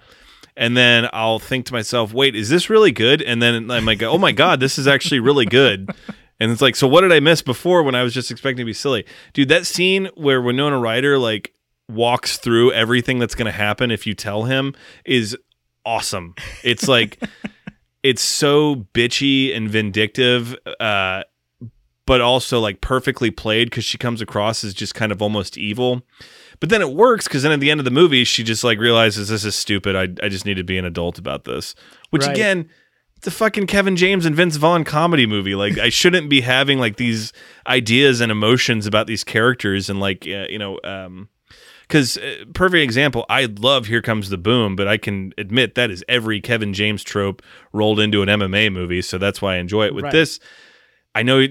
and 0.61 0.77
then 0.77 1.09
I'll 1.15 1.39
think 1.39 1.67
to 1.67 1.73
myself, 1.73 2.13
"Wait, 2.13 2.37
is 2.37 2.51
this 2.51 2.69
really 2.69 2.93
good?" 2.93 3.23
And 3.23 3.43
then 3.43 3.71
I'm 3.71 3.87
like, 3.87 4.03
"Oh 4.03 4.19
my 4.19 4.31
god, 4.31 4.61
this 4.61 4.79
is 4.79 4.87
actually 4.87 5.19
really 5.19 5.47
good." 5.47 5.91
And 6.39 6.53
it's 6.53 6.61
like, 6.61 6.77
"So 6.77 6.87
what 6.87 7.01
did 7.01 7.13
I 7.13 7.19
miss 7.19 7.43
before 7.43 7.83
when 7.83 7.95
I 7.95 8.03
was 8.03 8.15
just 8.15 8.31
expecting 8.31 8.59
to 8.59 8.65
be 8.67 8.75
silly?" 8.75 9.07
Dude, 9.33 9.49
that 9.49 9.67
scene 9.67 10.11
where 10.15 10.41
Winona 10.41 10.79
Ryder 10.79 11.19
like 11.19 11.55
walks 11.89 12.37
through 12.37 12.73
everything 12.73 13.19
that's 13.19 13.35
going 13.35 13.47
to 13.47 13.53
happen 13.53 13.91
if 13.91 14.07
you 14.07 14.15
tell 14.15 14.45
him 14.45 14.75
is 15.05 15.37
awesome. 15.85 16.35
It's 16.63 16.87
like 16.87 17.23
it's 18.03 18.23
so 18.23 18.87
bitchy 18.95 19.57
and 19.57 19.69
vindictive 19.69 20.57
uh 20.79 21.23
but 22.11 22.21
also 22.21 22.59
like 22.59 22.81
perfectly 22.81 23.31
played 23.31 23.71
because 23.71 23.85
she 23.85 23.97
comes 23.97 24.21
across 24.21 24.65
as 24.65 24.75
just 24.75 24.97
kind 24.97 25.13
of 25.13 25.23
almost 25.23 25.57
evil. 25.57 26.03
But 26.59 26.69
then 26.69 26.83
it 26.83 26.91
works 26.93 27.29
because 27.29 27.45
then 27.45 27.53
at 27.53 27.61
the 27.61 27.71
end 27.71 27.79
of 27.79 27.85
the 27.85 27.93
movie 27.93 28.25
she 28.25 28.43
just 28.43 28.65
like 28.65 28.81
realizes 28.81 29.29
this 29.29 29.45
is 29.45 29.55
stupid. 29.55 29.95
I, 29.95 30.09
I 30.25 30.29
just 30.29 30.45
need 30.45 30.57
to 30.57 30.65
be 30.65 30.77
an 30.77 30.85
adult 30.85 31.21
about 31.21 31.45
this. 31.45 31.77
Which 32.11 32.27
Right. 32.27 32.33
again 32.33 32.69
it's 33.17 33.29
a 33.29 33.31
fucking 33.31 33.69
kevin 33.69 33.95
james 33.95 34.27
and 34.27 34.35
vince 34.35 34.57
vaughn 34.57 34.83
comedy 34.83 35.25
movie. 35.25 35.55
Like 35.55 35.79
i 35.79 35.89
shouldn't 35.89 36.29
be 36.29 36.41
having 36.41 36.81
like 36.81 36.97
these 36.97 37.33
ideas 37.69 38.21
and 38.21 38.33
emotions 38.33 38.89
about 38.89 39.07
these 39.07 39.23
characters 39.23 39.89
and 39.89 40.01
like 40.01 40.27
uh, 40.27 40.47
you 40.51 40.59
know 40.59 40.81
um 40.83 41.29
because 41.83 42.19
uh, 42.19 42.45
perfect 42.55 42.83
example 42.83 43.25
i 43.29 43.45
love 43.61 43.87
here 43.87 44.03
comes 44.03 44.31
the 44.31 44.39
boom 44.39 44.75
but 44.75 44.89
i 44.89 44.97
can 44.97 45.33
admit 45.39 45.77
that 45.77 45.91
is 45.93 46.05
every 46.09 46.41
kevin 46.41 46.73
james 46.75 47.03
trope 47.05 47.41
rolled 47.73 48.01
into 48.01 48.21
an 48.23 48.29
mma 48.29 48.73
movie 48.73 49.03
so 49.03 49.17
that's 49.17 49.41
why 49.41 49.55
i 49.55 49.59
enjoy 49.59 49.87
it. 49.87 49.95
With 49.95 50.05
Right. 50.05 50.13
this 50.13 50.41
i 51.21 51.23
know 51.23 51.41
uh, 51.41 51.45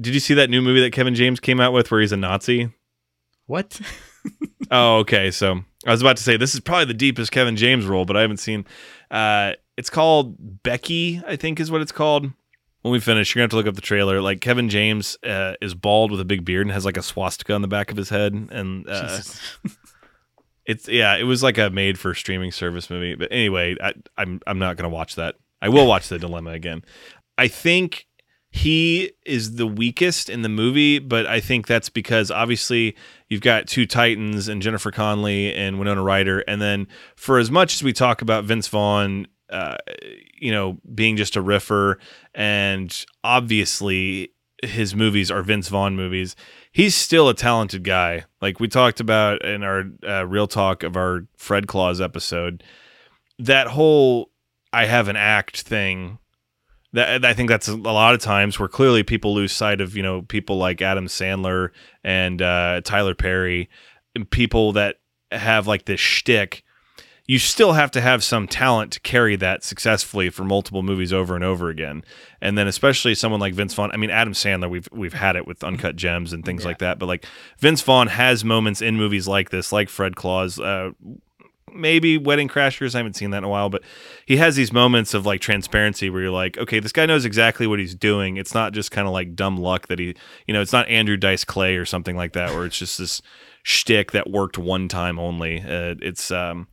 did 0.00 0.14
you 0.14 0.20
see 0.20 0.34
that 0.34 0.50
new 0.50 0.62
movie 0.62 0.80
that 0.80 0.92
kevin 0.92 1.14
james 1.14 1.38
came 1.38 1.60
out 1.60 1.72
with 1.72 1.90
where 1.90 2.00
he's 2.00 2.12
a 2.12 2.16
nazi 2.16 2.70
What? 3.46 3.80
oh 4.70 4.98
okay 4.98 5.30
so 5.30 5.60
i 5.86 5.90
was 5.90 6.00
about 6.00 6.16
to 6.16 6.22
say 6.22 6.36
this 6.36 6.54
is 6.54 6.60
probably 6.60 6.86
the 6.86 6.94
deepest 6.94 7.30
kevin 7.30 7.56
james 7.56 7.86
role 7.86 8.04
but 8.04 8.16
i 8.16 8.20
haven't 8.22 8.38
seen 8.38 8.64
uh 9.10 9.52
it's 9.76 9.90
called 9.90 10.62
becky 10.62 11.22
i 11.26 11.36
think 11.36 11.60
is 11.60 11.70
what 11.70 11.80
it's 11.80 11.92
called 11.92 12.30
when 12.82 12.92
we 12.92 13.00
finish, 13.00 13.34
you're 13.34 13.40
gonna 13.40 13.44
have 13.44 13.50
to 13.50 13.56
look 13.56 13.66
up 13.66 13.74
the 13.74 13.82
trailer. 13.82 14.22
Like 14.22 14.40
Kevin 14.40 14.70
James 14.70 15.18
uh, 15.22 15.52
is 15.60 15.74
bald 15.74 16.10
with 16.10 16.18
a 16.20 16.24
big 16.24 16.46
beard 16.46 16.66
and 16.66 16.72
has 16.72 16.86
like 16.86 16.96
a 16.96 17.02
swastika 17.02 17.52
on 17.52 17.60
the 17.60 17.68
back 17.68 17.90
of 17.90 17.96
his 17.98 18.08
head, 18.08 18.32
and 18.32 18.88
uh, 18.88 19.20
it's 20.66 20.88
yeah, 20.88 21.14
it 21.16 21.24
was 21.24 21.42
like 21.42 21.58
a 21.58 21.68
made 21.68 21.98
for 21.98 22.14
streaming 22.14 22.52
service 22.52 22.88
movie. 22.88 23.16
But 23.16 23.28
anyway, 23.30 23.76
I, 23.82 23.92
I'm 24.16 24.40
I'm 24.46 24.58
not 24.58 24.76
gonna 24.76 24.88
watch 24.88 25.16
that. 25.16 25.34
I 25.60 25.68
will 25.68 25.86
watch 25.86 26.08
the 26.08 26.18
dilemma 26.18 26.52
again. 26.52 26.82
I 27.36 27.48
think 27.48 28.06
he 28.50 29.12
is 29.24 29.56
the 29.56 29.66
weakest 29.66 30.28
in 30.28 30.42
the 30.42 30.48
movie, 30.48 30.98
but 30.98 31.24
I 31.26 31.40
think 31.40 31.66
that's 31.66 31.88
because 31.88 32.30
obviously 32.30 32.96
you've 33.28 33.42
got 33.42 33.68
two 33.68 33.86
titans 33.86 34.48
and 34.48 34.60
Jennifer 34.60 34.90
Connelly 34.90 35.54
and 35.54 35.78
Winona 35.78 36.02
Ryder, 36.02 36.40
and 36.40 36.60
then 36.60 36.88
for 37.14 37.38
as 37.38 37.50
much 37.50 37.74
as 37.74 37.82
we 37.82 37.92
talk 37.92 38.22
about 38.22 38.44
Vince 38.44 38.66
Vaughn, 38.66 39.28
uh, 39.50 39.76
you 40.36 40.50
know, 40.50 40.78
being 40.94 41.16
just 41.16 41.36
a 41.36 41.42
riffer, 41.42 41.98
and 42.34 43.04
obviously 43.22 44.32
his 44.64 44.94
movies 44.96 45.30
are 45.30 45.42
Vince 45.42 45.68
Vaughn 45.68 45.94
movies. 45.94 46.34
He's 46.72 46.94
still 46.94 47.28
a 47.28 47.34
talented 47.34 47.84
guy. 47.84 48.24
Like 48.42 48.58
we 48.58 48.66
talked 48.66 48.98
about 49.00 49.44
in 49.44 49.62
our 49.62 49.84
uh, 50.06 50.26
real 50.26 50.48
talk 50.48 50.82
of 50.82 50.96
our 50.96 51.26
Fred 51.36 51.68
Claus 51.68 52.00
episode, 52.00 52.64
that 53.38 53.68
whole 53.68 54.30
I 54.72 54.86
have 54.86 55.08
an 55.08 55.16
act 55.16 55.62
thing 55.62 56.18
that 56.92 57.24
I 57.24 57.34
think 57.34 57.48
that's 57.48 57.68
a 57.68 57.76
lot 57.76 58.14
of 58.14 58.20
times 58.20 58.58
where 58.58 58.68
clearly 58.68 59.02
people 59.02 59.34
lose 59.34 59.52
sight 59.52 59.80
of 59.80 59.96
you 59.96 60.02
know 60.02 60.22
people 60.22 60.56
like 60.56 60.82
Adam 60.82 61.06
Sandler 61.06 61.70
and 62.02 62.42
uh, 62.42 62.80
Tyler 62.84 63.14
Perry, 63.14 63.68
and 64.14 64.28
people 64.28 64.72
that 64.72 64.96
have 65.30 65.66
like 65.66 65.84
this 65.84 66.00
shtick. 66.00 66.64
You 67.26 67.38
still 67.38 67.74
have 67.74 67.92
to 67.92 68.00
have 68.00 68.24
some 68.24 68.48
talent 68.48 68.90
to 68.94 69.00
carry 69.00 69.36
that 69.36 69.62
successfully 69.62 70.30
for 70.30 70.42
multiple 70.42 70.82
movies 70.82 71.12
over 71.12 71.36
and 71.36 71.44
over 71.44 71.68
again, 71.68 72.02
and 72.40 72.58
then 72.58 72.66
especially 72.66 73.14
someone 73.14 73.40
like 73.40 73.54
Vince 73.54 73.72
Vaughn. 73.72 73.92
I 73.92 73.96
mean, 73.96 74.10
Adam 74.10 74.32
Sandler, 74.32 74.68
we've 74.68 74.88
we've 74.90 75.12
had 75.12 75.36
it 75.36 75.46
with 75.46 75.62
Uncut 75.62 75.94
Gems 75.94 76.32
and 76.32 76.44
things 76.44 76.64
like 76.64 76.78
that, 76.78 76.98
but 76.98 77.06
like 77.06 77.24
Vince 77.58 77.82
Vaughn 77.82 78.08
has 78.08 78.44
moments 78.44 78.82
in 78.82 78.96
movies 78.96 79.28
like 79.28 79.50
this, 79.50 79.70
like 79.70 79.88
Fred 79.88 80.16
Claus. 80.16 80.58
Uh, 80.58 80.90
maybe 81.74 82.18
Wedding 82.18 82.48
Crashers. 82.48 82.94
I 82.94 82.98
haven't 82.98 83.16
seen 83.16 83.30
that 83.30 83.38
in 83.38 83.44
a 83.44 83.48
while, 83.48 83.70
but 83.70 83.82
he 84.26 84.36
has 84.36 84.56
these 84.56 84.72
moments 84.72 85.14
of 85.14 85.26
like 85.26 85.40
transparency 85.40 86.10
where 86.10 86.22
you're 86.22 86.30
like, 86.30 86.58
okay, 86.58 86.80
this 86.80 86.92
guy 86.92 87.06
knows 87.06 87.24
exactly 87.24 87.66
what 87.66 87.78
he's 87.78 87.94
doing. 87.94 88.36
It's 88.36 88.54
not 88.54 88.72
just 88.72 88.90
kind 88.90 89.06
of 89.06 89.12
like 89.12 89.34
dumb 89.34 89.56
luck 89.56 89.88
that 89.88 89.98
he, 89.98 90.14
you 90.46 90.54
know, 90.54 90.60
it's 90.60 90.72
not 90.72 90.88
Andrew 90.88 91.16
Dice 91.16 91.44
Clay 91.44 91.76
or 91.76 91.84
something 91.84 92.16
like 92.16 92.32
that, 92.32 92.54
where 92.54 92.66
it's 92.66 92.78
just 92.78 92.98
this 92.98 93.22
shtick 93.62 94.12
that 94.12 94.30
worked 94.30 94.58
one 94.58 94.88
time 94.88 95.18
only. 95.18 95.60
Uh, 95.60 95.94
it's 96.00 96.30
um, 96.30 96.68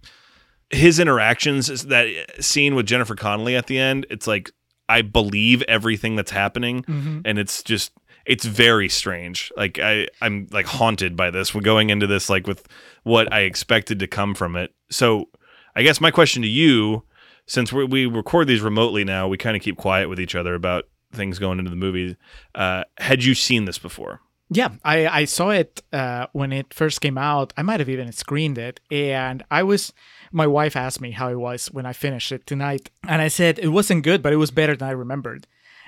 his 0.69 0.99
interactions, 0.99 1.85
that 1.85 2.07
scene 2.39 2.75
with 2.75 2.85
Jennifer 2.85 3.15
Connelly 3.15 3.55
at 3.55 3.67
the 3.67 3.79
end. 3.79 4.05
It's 4.09 4.27
like 4.27 4.51
I 4.89 5.01
believe 5.01 5.61
everything 5.63 6.15
that's 6.15 6.31
happening, 6.31 6.83
and 7.25 7.37
it's 7.39 7.61
just 7.63 7.91
it's 8.27 8.45
very 8.45 8.89
strange. 8.89 9.51
Like 9.55 9.79
I, 9.79 10.07
I'm 10.21 10.47
like 10.51 10.65
haunted 10.65 11.15
by 11.15 11.31
this. 11.31 11.55
We're 11.55 11.61
going 11.61 11.89
into 11.89 12.07
this 12.07 12.29
like 12.29 12.45
with 12.45 12.67
what 13.03 13.31
I 13.31 13.41
expected 13.41 13.99
to 13.99 14.07
come 14.07 14.35
from 14.35 14.55
it. 14.55 14.73
So 14.91 15.29
I 15.75 15.83
guess 15.83 16.01
my 16.01 16.11
question 16.11 16.41
to 16.41 16.47
you, 16.47 17.03
since 17.45 17.71
we 17.71 17.85
we 17.85 18.05
record 18.05 18.47
these 18.47 18.61
remotely 18.61 19.03
now, 19.03 19.27
we 19.27 19.37
kind 19.37 19.55
of 19.55 19.63
keep 19.63 19.77
quiet 19.77 20.09
with 20.09 20.19
each 20.19 20.35
other 20.35 20.53
about 20.53 20.85
things 21.13 21.39
going 21.39 21.59
into 21.59 21.71
the 21.71 21.77
movie. 21.77 22.17
Uh, 22.53 22.83
had 22.97 23.23
you 23.23 23.33
seen 23.33 23.65
this 23.65 23.79
before? 23.79 24.21
Yeah, 24.49 24.69
I, 24.83 25.07
I 25.07 25.25
saw 25.25 25.49
it 25.49 25.83
uh, 25.91 26.27
when 26.31 26.53
it 26.53 26.73
first 26.73 27.01
came 27.01 27.17
out. 27.17 27.51
I 27.57 27.63
might 27.63 27.81
have 27.81 27.89
even 27.89 28.11
screened 28.13 28.57
it. 28.57 28.79
And 28.89 29.43
I 29.51 29.63
was, 29.63 29.91
my 30.31 30.47
wife 30.47 30.77
asked 30.77 31.01
me 31.01 31.11
how 31.11 31.29
it 31.29 31.35
was 31.35 31.67
when 31.67 31.85
I 31.85 31.91
finished 31.91 32.31
it 32.31 32.47
tonight. 32.47 32.89
And 33.05 33.21
I 33.21 33.27
said 33.27 33.59
it 33.59 33.69
wasn't 33.69 34.05
good, 34.05 34.21
but 34.21 34.31
it 34.31 34.37
was 34.37 34.51
better 34.51 34.75
than 34.75 34.87
I 34.87 34.91
remembered. 34.91 35.47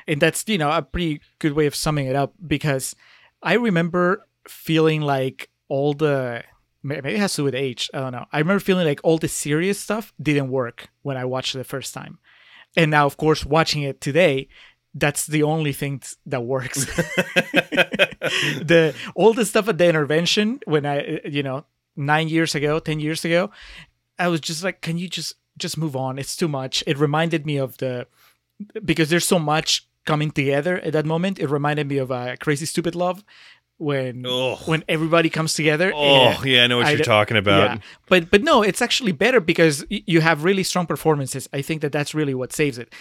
And 0.10 0.19
that's, 0.19 0.44
you 0.48 0.57
know, 0.57 0.72
a 0.72 0.81
pretty 0.81 1.22
good 1.38 1.53
way 1.53 1.68
of 1.68 1.76
summing 1.76 2.07
it 2.07 2.15
up 2.15 2.34
because 2.45 2.95
I 3.44 3.53
remember 3.53 4.26
feeling 4.48 5.02
like 5.02 5.49
all 5.68 5.94
the, 5.94 6.44
maybe 6.81 7.10
it 7.10 7.19
has 7.19 7.34
to 7.34 7.41
do 7.41 7.44
with 7.45 7.56
age. 7.56 7.91
I 7.94 7.99
don't 7.99 8.14
know. 8.14 8.26
I 8.34 8.40
remember 8.40 8.60
feeling 8.60 8.88
like 8.88 9.02
all 9.03 9.19
the 9.19 9.27
serious 9.27 9.80
stuff 9.80 10.11
didn't 10.19 10.49
work 10.49 10.90
when 11.03 11.15
I 11.15 11.26
watched 11.26 11.53
it 11.53 11.60
the 11.60 11.64
first 11.64 11.94
time. 11.94 12.18
And 12.76 12.90
now, 12.90 13.06
of 13.06 13.18
course, 13.18 13.45
watching 13.45 13.84
it 13.84 14.02
today, 14.02 14.48
that's 14.95 15.27
the 15.27 15.44
only 15.44 15.73
thing 15.73 16.02
that 16.26 16.41
works. 16.41 16.86
the 16.86 18.95
all 19.15 19.34
the 19.34 19.45
stuff 19.45 19.68
at 19.68 19.77
the 19.77 19.88
intervention 19.88 20.60
when 20.65 20.86
I, 20.86 21.19
you 21.26 21.44
know, 21.44 21.65
nine 21.95 22.30
years 22.30 22.56
ago, 22.56 22.80
ten 22.80 22.99
years 22.99 23.26
ago, 23.26 23.52
I 24.18 24.27
was 24.27 24.41
just 24.41 24.64
like, 24.64 24.81
can 24.81 24.98
you 24.98 25.07
just 25.07 25.36
just 25.57 25.77
move 25.77 25.95
on? 25.95 26.18
It's 26.18 26.36
too 26.36 26.48
much. 26.48 26.84
It 26.88 26.98
reminded 26.98 27.45
me 27.45 27.57
of 27.57 27.77
the 27.77 28.07
because 28.84 29.10
there's 29.10 29.26
so 29.26 29.40
much 29.40 29.88
coming 30.05 30.31
together 30.31 30.80
at 30.80 30.93
that 30.93 31.05
moment. 31.05 31.39
It 31.39 31.47
reminded 31.47 31.88
me 31.88 31.97
of 31.97 32.11
uh, 32.11 32.35
Crazy 32.39 32.65
Stupid 32.65 32.95
Love 32.95 33.23
when 33.77 34.26
Ugh. 34.26 34.57
when 34.65 34.84
everybody 34.89 35.30
comes 35.30 35.53
together. 35.53 35.91
Oh, 35.95 36.41
yeah, 36.43 36.63
I 36.63 36.67
know 36.67 36.77
what 36.77 36.88
I 36.88 36.91
you're 36.91 37.03
talking 37.03 37.38
about. 37.38 37.71
yeah. 37.71 37.77
But 38.07 38.30
but 38.31 38.43
no, 38.43 38.61
it's 38.61 38.81
actually 38.81 39.11
better 39.13 39.39
because 39.39 39.85
y- 39.89 40.03
you 40.05 40.21
have 40.21 40.43
really 40.43 40.63
strong 40.63 40.85
performances. 40.85 41.47
I 41.53 41.61
think 41.61 41.81
that 41.81 41.91
that's 41.91 42.13
really 42.13 42.34
what 42.34 42.51
saves 42.53 42.77
it. 42.77 42.93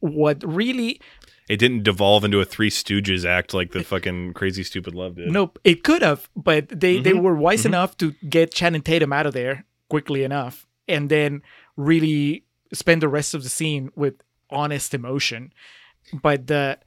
What 0.00 0.42
really 0.44 1.00
It 1.48 1.56
didn't 1.58 1.84
devolve 1.84 2.24
into 2.24 2.40
a 2.40 2.44
Three 2.44 2.70
Stooges 2.70 3.24
act 3.24 3.54
like 3.54 3.72
the 3.72 3.82
fucking 3.84 4.34
Crazy 4.34 4.62
Stupid 4.64 4.94
Love 4.94 5.14
did. 5.16 5.30
Nope, 5.32 5.58
it 5.64 5.82
could 5.84 6.02
have, 6.02 6.28
but 6.36 6.68
they 6.68 6.98
they 7.00 7.12
Mm-hmm. 7.12 7.22
were 7.22 7.34
wise 7.36 7.64
enough 7.64 7.96
to 7.98 8.12
get 8.28 8.52
Channing 8.52 8.82
Tatum 8.82 9.12
out 9.12 9.26
of 9.26 9.32
there 9.32 9.64
quickly 9.88 10.22
enough, 10.24 10.66
and 10.88 11.08
then 11.08 11.42
really 11.76 12.44
spend 12.72 13.00
the 13.00 13.08
rest 13.08 13.32
of 13.32 13.42
the 13.42 13.48
scene 13.48 13.90
with 13.94 14.14
honest 14.50 14.92
emotion. 14.92 15.52
But 16.12 16.46
the, 16.46 16.78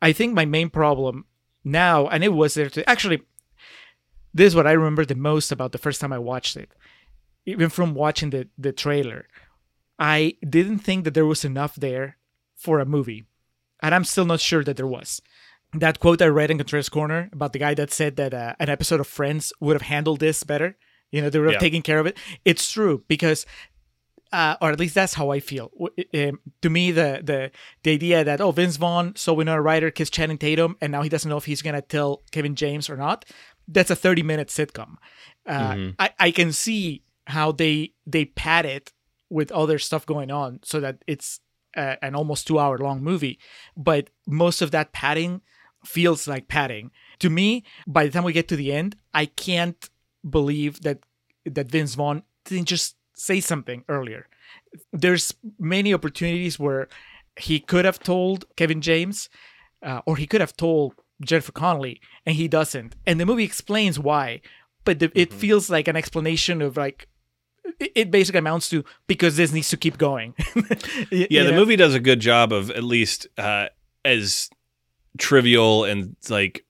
I 0.00 0.12
think 0.12 0.34
my 0.34 0.44
main 0.44 0.70
problem 0.70 1.24
now, 1.64 2.06
and 2.08 2.22
it 2.24 2.32
was 2.32 2.54
there 2.54 2.70
to 2.70 2.88
actually, 2.88 3.22
this 4.32 4.48
is 4.48 4.56
what 4.56 4.66
I 4.66 4.72
remember 4.72 5.04
the 5.04 5.14
most 5.14 5.50
about 5.52 5.72
the 5.72 5.78
first 5.78 6.00
time 6.00 6.12
I 6.12 6.18
watched 6.18 6.56
it, 6.56 6.70
even 7.46 7.68
from 7.68 7.94
watching 7.94 8.30
the 8.30 8.48
the 8.56 8.72
trailer. 8.72 9.26
I 9.98 10.36
didn't 10.48 10.78
think 10.78 11.04
that 11.04 11.14
there 11.14 11.26
was 11.26 11.44
enough 11.44 11.74
there 11.76 12.16
for 12.56 12.78
a 12.80 12.86
movie, 12.86 13.24
and 13.82 13.94
I'm 13.94 14.04
still 14.04 14.24
not 14.24 14.40
sure 14.40 14.64
that 14.64 14.76
there 14.76 14.86
was 14.86 15.20
that 15.74 16.00
quote 16.00 16.20
I 16.22 16.26
read 16.26 16.50
in 16.50 16.58
Contrarian's 16.58 16.88
Corner 16.88 17.28
about 17.32 17.52
the 17.52 17.58
guy 17.60 17.74
that 17.74 17.92
said 17.92 18.16
that 18.16 18.34
uh, 18.34 18.54
an 18.58 18.68
episode 18.68 18.98
of 19.00 19.06
Friends 19.06 19.52
would 19.60 19.74
have 19.74 19.82
handled 19.82 20.18
this 20.20 20.42
better. 20.42 20.76
You 21.12 21.22
know, 21.22 21.30
they 21.30 21.38
would 21.38 21.46
have 21.46 21.54
Yeah. 21.54 21.58
taken 21.68 21.82
care 21.82 21.98
of 22.00 22.06
it. 22.06 22.16
It's 22.44 22.70
true 22.72 23.04
because, 23.08 23.46
uh, 24.32 24.56
or 24.60 24.70
at 24.70 24.78
least 24.78 24.94
that's 24.94 25.14
how 25.14 25.30
I 25.30 25.40
feel. 25.40 25.70
Um, 26.14 26.40
to 26.62 26.70
me, 26.70 26.92
the 26.92 27.20
the 27.22 27.50
the 27.82 27.90
idea 27.92 28.24
that 28.24 28.40
oh 28.40 28.52
Vince 28.52 28.76
Vaughn 28.76 29.14
so 29.16 29.34
Winona 29.34 29.60
Ryder 29.60 29.90
kiss 29.90 30.10
Channing 30.10 30.38
Tatum 30.38 30.76
and 30.80 30.92
now 30.92 31.02
he 31.02 31.08
doesn't 31.08 31.28
know 31.28 31.36
if 31.36 31.46
he's 31.46 31.62
gonna 31.62 31.82
tell 31.82 32.22
Kevin 32.30 32.54
James 32.54 32.88
or 32.88 32.96
not. 32.96 33.24
That's 33.66 33.90
a 33.90 33.96
thirty 33.96 34.22
minute 34.22 34.48
sitcom. 34.48 34.96
Uh, 35.46 35.92
I 35.98 36.10
I 36.18 36.30
can 36.30 36.52
see 36.52 37.02
how 37.26 37.52
they 37.52 37.92
they 38.06 38.24
pad 38.24 38.66
it 38.66 38.92
with 39.30 39.50
other 39.52 39.78
stuff 39.78 40.06
going 40.06 40.30
on 40.30 40.60
so 40.62 40.80
that 40.80 41.02
it's 41.06 41.40
uh, 41.76 41.96
an 42.02 42.14
almost 42.14 42.46
two 42.46 42.58
hour 42.58 42.78
long 42.78 43.02
movie, 43.02 43.38
but 43.76 44.10
most 44.26 44.62
of 44.62 44.70
that 44.72 44.92
padding 44.92 45.40
feels 45.84 46.28
like 46.28 46.48
padding 46.48 46.90
to 47.18 47.30
me. 47.30 47.64
By 47.86 48.04
the 48.04 48.10
time 48.10 48.24
we 48.24 48.32
get 48.32 48.48
to 48.48 48.56
the 48.56 48.72
end, 48.72 48.96
I 49.14 49.26
can't 49.26 49.88
believe 50.28 50.82
that 50.82 51.00
that 51.44 51.70
Vince 51.70 51.94
Vaughn 51.94 52.22
didn't 52.44 52.68
just 52.68 52.96
say 53.20 53.40
something 53.40 53.84
earlier. 53.88 54.26
There's 54.92 55.34
many 55.58 55.92
opportunities 55.92 56.58
where 56.58 56.88
he 57.36 57.60
could 57.60 57.84
have 57.84 57.98
told 58.00 58.44
Kevin 58.56 58.80
James, 58.80 59.28
uh, 59.82 60.00
or 60.06 60.16
he 60.16 60.26
could 60.26 60.40
have 60.40 60.56
told 60.56 60.94
Jennifer 61.22 61.52
Connelly, 61.52 62.00
and 62.24 62.34
he 62.36 62.48
doesn't. 62.48 62.96
And 63.06 63.20
the 63.20 63.26
movie 63.26 63.44
explains 63.44 63.98
why, 63.98 64.40
but 64.84 64.98
the, 64.98 65.12
it 65.14 65.32
feels 65.32 65.68
like 65.70 65.86
an 65.88 65.96
explanation 65.96 66.62
of 66.62 66.76
like 66.76 67.08
it- 67.78 68.10
basically 68.10 68.38
amounts 68.38 68.68
to 68.70 68.84
because 69.06 69.36
this 69.36 69.52
needs 69.52 69.68
to 69.68 69.76
keep 69.76 69.98
going. 69.98 70.34
Yeah, 71.10 71.44
the 71.44 71.50
know? 71.50 71.56
movie 71.56 71.76
does 71.76 71.94
a 71.94 72.00
good 72.00 72.20
job 72.20 72.52
of 72.52 72.70
at 72.70 72.84
least 72.84 73.26
uh, 73.36 73.66
as 74.04 74.48
trivial 75.18 75.84
and 75.84 76.16
like 76.28 76.64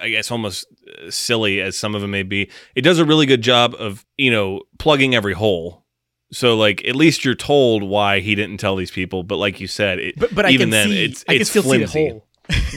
I 0.00 0.08
guess 0.08 0.30
almost 0.30 0.66
uh, 0.88 1.10
silly 1.10 1.60
as 1.60 1.78
some 1.78 1.94
of 1.94 2.00
them 2.02 2.10
may 2.10 2.22
be. 2.22 2.50
It 2.74 2.82
does 2.82 2.98
a 2.98 3.04
really 3.04 3.26
good 3.26 3.42
job 3.42 3.74
of 3.78 4.04
you 4.16 4.30
know 4.30 4.62
plugging 4.78 5.14
every 5.14 5.34
hole. 5.34 5.84
So 6.32 6.56
like 6.56 6.86
at 6.86 6.96
least 6.96 7.24
you're 7.24 7.34
told 7.34 7.82
why 7.82 8.20
he 8.20 8.34
didn't 8.34 8.56
tell 8.58 8.74
these 8.76 8.90
people. 8.90 9.22
But 9.22 9.36
like 9.36 9.60
you 9.60 9.66
said, 9.66 9.98
it, 9.98 10.18
But, 10.18 10.34
but 10.34 10.46
I 10.46 10.50
even 10.50 10.66
can 10.66 10.70
then 10.70 10.88
see, 10.88 11.04
it's 11.04 11.24
I 11.28 11.32
can 11.34 11.40
it's 11.42 11.50
still 11.50 11.62
flimsy. 11.62 11.86
see 11.86 12.04
the 12.06 12.10
hole. 12.12 12.26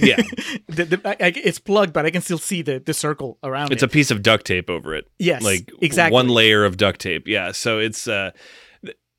Yeah, 0.01 0.17
the, 0.67 0.85
the, 0.85 1.01
I, 1.23 1.33
it's 1.35 1.57
plugged, 1.59 1.91
but 1.91 2.05
I 2.05 2.11
can 2.11 2.21
still 2.21 2.37
see 2.37 2.61
the, 2.61 2.79
the 2.79 2.93
circle 2.93 3.39
around 3.43 3.71
it. 3.71 3.73
it's 3.73 3.83
it. 3.83 3.87
a 3.87 3.89
piece 3.89 4.11
of 4.11 4.21
duct 4.21 4.45
tape 4.45 4.69
over 4.69 4.93
it. 4.93 5.09
yes, 5.17 5.41
like 5.41 5.71
exactly. 5.81 6.13
one 6.13 6.27
layer 6.29 6.63
of 6.65 6.77
duct 6.77 6.99
tape. 7.01 7.27
Yeah, 7.27 7.51
so 7.51 7.79
it's 7.79 8.07
uh 8.07 8.31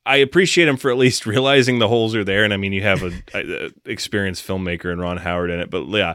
I 0.05 0.17
appreciate 0.17 0.69
him 0.69 0.77
for 0.77 0.89
at 0.89 0.97
least 0.97 1.25
realizing 1.25 1.79
the 1.79 1.87
holes 1.89 2.15
are 2.15 2.23
there 2.23 2.43
and 2.45 2.53
I 2.53 2.57
mean 2.57 2.71
you 2.73 2.81
have 2.81 3.03
a, 3.03 3.11
a 3.33 3.71
experienced 3.85 4.47
filmmaker 4.47 4.91
and 4.91 5.01
Ron 5.01 5.17
Howard 5.17 5.49
in 5.49 5.59
it, 5.59 5.69
but 5.69 5.85
yeah, 5.89 6.13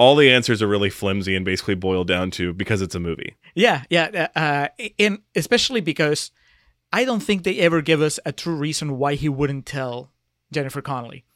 all 0.00 0.16
the 0.16 0.32
answers 0.32 0.62
are 0.62 0.66
really 0.66 0.88
flimsy 0.88 1.36
and 1.36 1.44
basically 1.44 1.74
boil 1.74 2.04
down 2.04 2.30
to 2.30 2.54
because 2.54 2.80
it's 2.80 2.94
a 2.94 3.00
movie. 3.00 3.36
Yeah, 3.54 3.82
yeah, 3.90 4.28
uh, 4.34 4.68
and 4.98 5.18
especially 5.36 5.82
because 5.82 6.30
I 6.90 7.04
don't 7.04 7.20
think 7.20 7.44
they 7.44 7.58
ever 7.58 7.82
give 7.82 8.00
us 8.00 8.18
a 8.24 8.32
true 8.32 8.56
reason 8.56 8.96
why 8.96 9.14
he 9.14 9.28
wouldn't 9.28 9.66
tell 9.66 10.10
Jennifer 10.50 10.80
Connelly. 10.80 11.26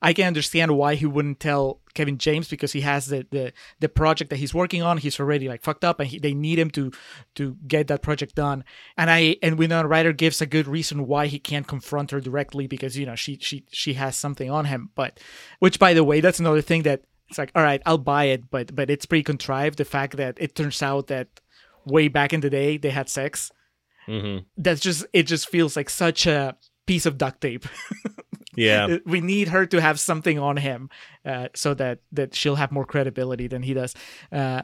I 0.00 0.14
can 0.14 0.26
understand 0.26 0.78
why 0.78 0.94
he 0.94 1.04
wouldn't 1.04 1.40
tell 1.40 1.80
Kevin 1.92 2.16
James 2.16 2.48
because 2.48 2.72
he 2.72 2.80
has 2.80 3.04
the 3.06 3.26
the, 3.30 3.52
the 3.80 3.88
project 3.90 4.30
that 4.30 4.38
he's 4.38 4.54
working 4.54 4.82
on. 4.82 4.96
He's 4.96 5.20
already 5.20 5.46
like 5.46 5.62
fucked 5.62 5.84
up, 5.84 6.00
and 6.00 6.08
he, 6.08 6.18
they 6.18 6.32
need 6.32 6.58
him 6.58 6.70
to 6.70 6.92
to 7.34 7.58
get 7.66 7.88
that 7.88 8.00
project 8.00 8.34
done. 8.34 8.64
And 8.96 9.10
I 9.10 9.36
and 9.42 9.58
Winona 9.58 9.88
Ryder 9.88 10.14
gives 10.14 10.40
a 10.40 10.46
good 10.46 10.68
reason 10.68 11.06
why 11.06 11.26
he 11.26 11.38
can't 11.38 11.66
confront 11.66 12.12
her 12.12 12.20
directly 12.20 12.66
because 12.66 12.96
you 12.96 13.04
know 13.04 13.14
she 13.14 13.36
she 13.42 13.66
she 13.70 13.92
has 13.94 14.16
something 14.16 14.50
on 14.50 14.64
him. 14.64 14.88
But 14.94 15.20
which 15.58 15.78
by 15.78 15.92
the 15.92 16.04
way, 16.04 16.22
that's 16.22 16.40
another 16.40 16.62
thing 16.62 16.82
that 16.84 17.02
it's 17.28 17.38
like 17.38 17.50
all 17.54 17.62
right, 17.62 17.82
I'll 17.86 17.98
buy 17.98 18.24
it, 18.24 18.50
but 18.50 18.74
but 18.74 18.90
it's 18.90 19.06
pretty 19.06 19.24
contrived. 19.24 19.78
The 19.78 19.84
fact 19.84 20.16
that 20.16 20.36
it 20.40 20.54
turns 20.54 20.82
out 20.82 21.08
that 21.08 21.28
way 21.84 22.08
back 22.08 22.32
in 22.32 22.40
the 22.40 22.50
day 22.50 22.76
they 22.76 22.90
had 22.90 23.08
sex. 23.08 23.50
Mm-hmm. 24.08 24.44
That's 24.56 24.80
just 24.80 25.06
it. 25.12 25.24
Just 25.24 25.48
feels 25.48 25.76
like 25.76 25.90
such 25.90 26.26
a 26.26 26.56
piece 26.86 27.06
of 27.06 27.18
duct 27.18 27.40
tape. 27.40 27.66
Yeah. 28.56 28.96
we 29.06 29.20
need 29.20 29.48
her 29.48 29.66
to 29.66 29.80
have 29.80 30.00
something 30.00 30.38
on 30.38 30.56
him 30.56 30.90
uh, 31.24 31.48
so 31.54 31.74
that 31.74 32.00
that 32.12 32.34
she'll 32.34 32.56
have 32.56 32.72
more 32.72 32.86
credibility 32.86 33.46
than 33.46 33.62
he 33.62 33.74
does 33.74 33.94
uh, 34.32 34.62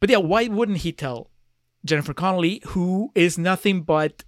but 0.00 0.10
yeah 0.10 0.16
why 0.16 0.48
wouldn't 0.48 0.78
he 0.78 0.92
tell 0.92 1.30
jennifer 1.84 2.14
connelly 2.14 2.62
who 2.68 3.12
is 3.14 3.38
nothing 3.38 3.82
but 3.82 4.24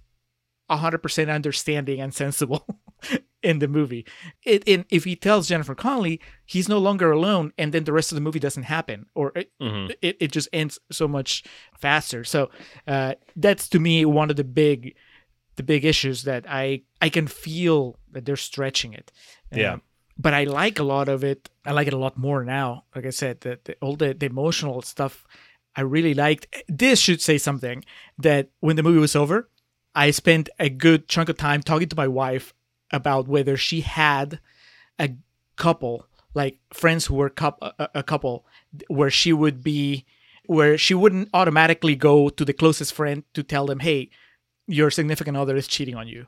100% 0.69 1.33
understanding 1.33 1.99
and 1.99 2.13
sensible 2.13 2.65
in 3.43 3.59
the 3.59 3.67
movie 3.67 4.05
it, 4.43 4.63
in, 4.65 4.83
if 4.89 5.03
he 5.03 5.15
tells 5.15 5.47
jennifer 5.47 5.75
connelly 5.75 6.19
he's 6.45 6.67
no 6.67 6.79
longer 6.79 7.11
alone 7.11 7.53
and 7.57 7.71
then 7.73 7.83
the 7.83 7.93
rest 7.93 8.11
of 8.11 8.15
the 8.15 8.21
movie 8.21 8.39
doesn't 8.39 8.63
happen 8.63 9.05
or 9.13 9.31
it, 9.35 9.51
Mhm. 9.61 9.93
it, 10.01 10.17
it 10.19 10.31
just 10.31 10.49
ends 10.51 10.79
so 10.91 11.07
much 11.07 11.43
faster 11.77 12.23
so 12.23 12.49
uh, 12.87 13.13
that's 13.35 13.69
to 13.69 13.79
me 13.79 14.05
one 14.05 14.29
of 14.31 14.35
the 14.37 14.43
big 14.43 14.95
the 15.55 15.63
big 15.63 15.85
issues 15.85 16.23
that 16.23 16.45
I 16.47 16.81
I 17.01 17.09
can 17.09 17.27
feel 17.27 17.97
that 18.11 18.25
they're 18.25 18.35
stretching 18.35 18.93
it. 18.93 19.11
Yeah. 19.51 19.73
Um, 19.73 19.81
but 20.15 20.33
I 20.35 20.43
like 20.43 20.77
a 20.79 20.83
lot 20.83 21.09
of 21.09 21.23
it. 21.23 21.49
I 21.65 21.71
like 21.71 21.87
it 21.87 21.93
a 21.93 21.97
lot 21.97 22.15
more 22.15 22.43
now. 22.43 22.83
Like 22.95 23.05
I 23.07 23.09
said, 23.11 23.41
the, 23.41 23.59
the 23.63 23.75
all 23.81 23.95
the, 23.95 24.13
the 24.13 24.27
emotional 24.27 24.81
stuff 24.83 25.25
I 25.75 25.81
really 25.81 26.13
liked. 26.13 26.47
This 26.67 26.99
should 26.99 27.21
say 27.21 27.37
something 27.39 27.83
that 28.19 28.49
when 28.59 28.75
the 28.75 28.83
movie 28.83 28.99
was 28.99 29.15
over, 29.15 29.49
I 29.95 30.11
spent 30.11 30.47
a 30.59 30.69
good 30.69 31.07
chunk 31.07 31.27
of 31.29 31.37
time 31.37 31.61
talking 31.63 31.89
to 31.89 31.95
my 31.95 32.07
wife 32.07 32.53
about 32.91 33.27
whether 33.27 33.57
she 33.57 33.81
had 33.81 34.39
a 34.99 35.09
couple, 35.55 36.05
like 36.33 36.59
friends 36.71 37.05
who 37.05 37.15
were 37.15 37.29
coup- 37.29 37.53
a, 37.61 37.89
a 37.95 38.03
couple, 38.03 38.45
where 38.87 39.09
she 39.09 39.33
would 39.33 39.63
be, 39.63 40.05
where 40.45 40.77
she 40.77 40.93
wouldn't 40.93 41.29
automatically 41.33 41.95
go 41.95 42.29
to 42.29 42.45
the 42.45 42.53
closest 42.53 42.93
friend 42.93 43.23
to 43.33 43.43
tell 43.43 43.65
them, 43.65 43.79
hey, 43.79 44.09
your 44.67 44.89
significant 44.91 45.37
other 45.37 45.55
is 45.55 45.67
cheating 45.67 45.95
on 45.95 46.07
you. 46.07 46.27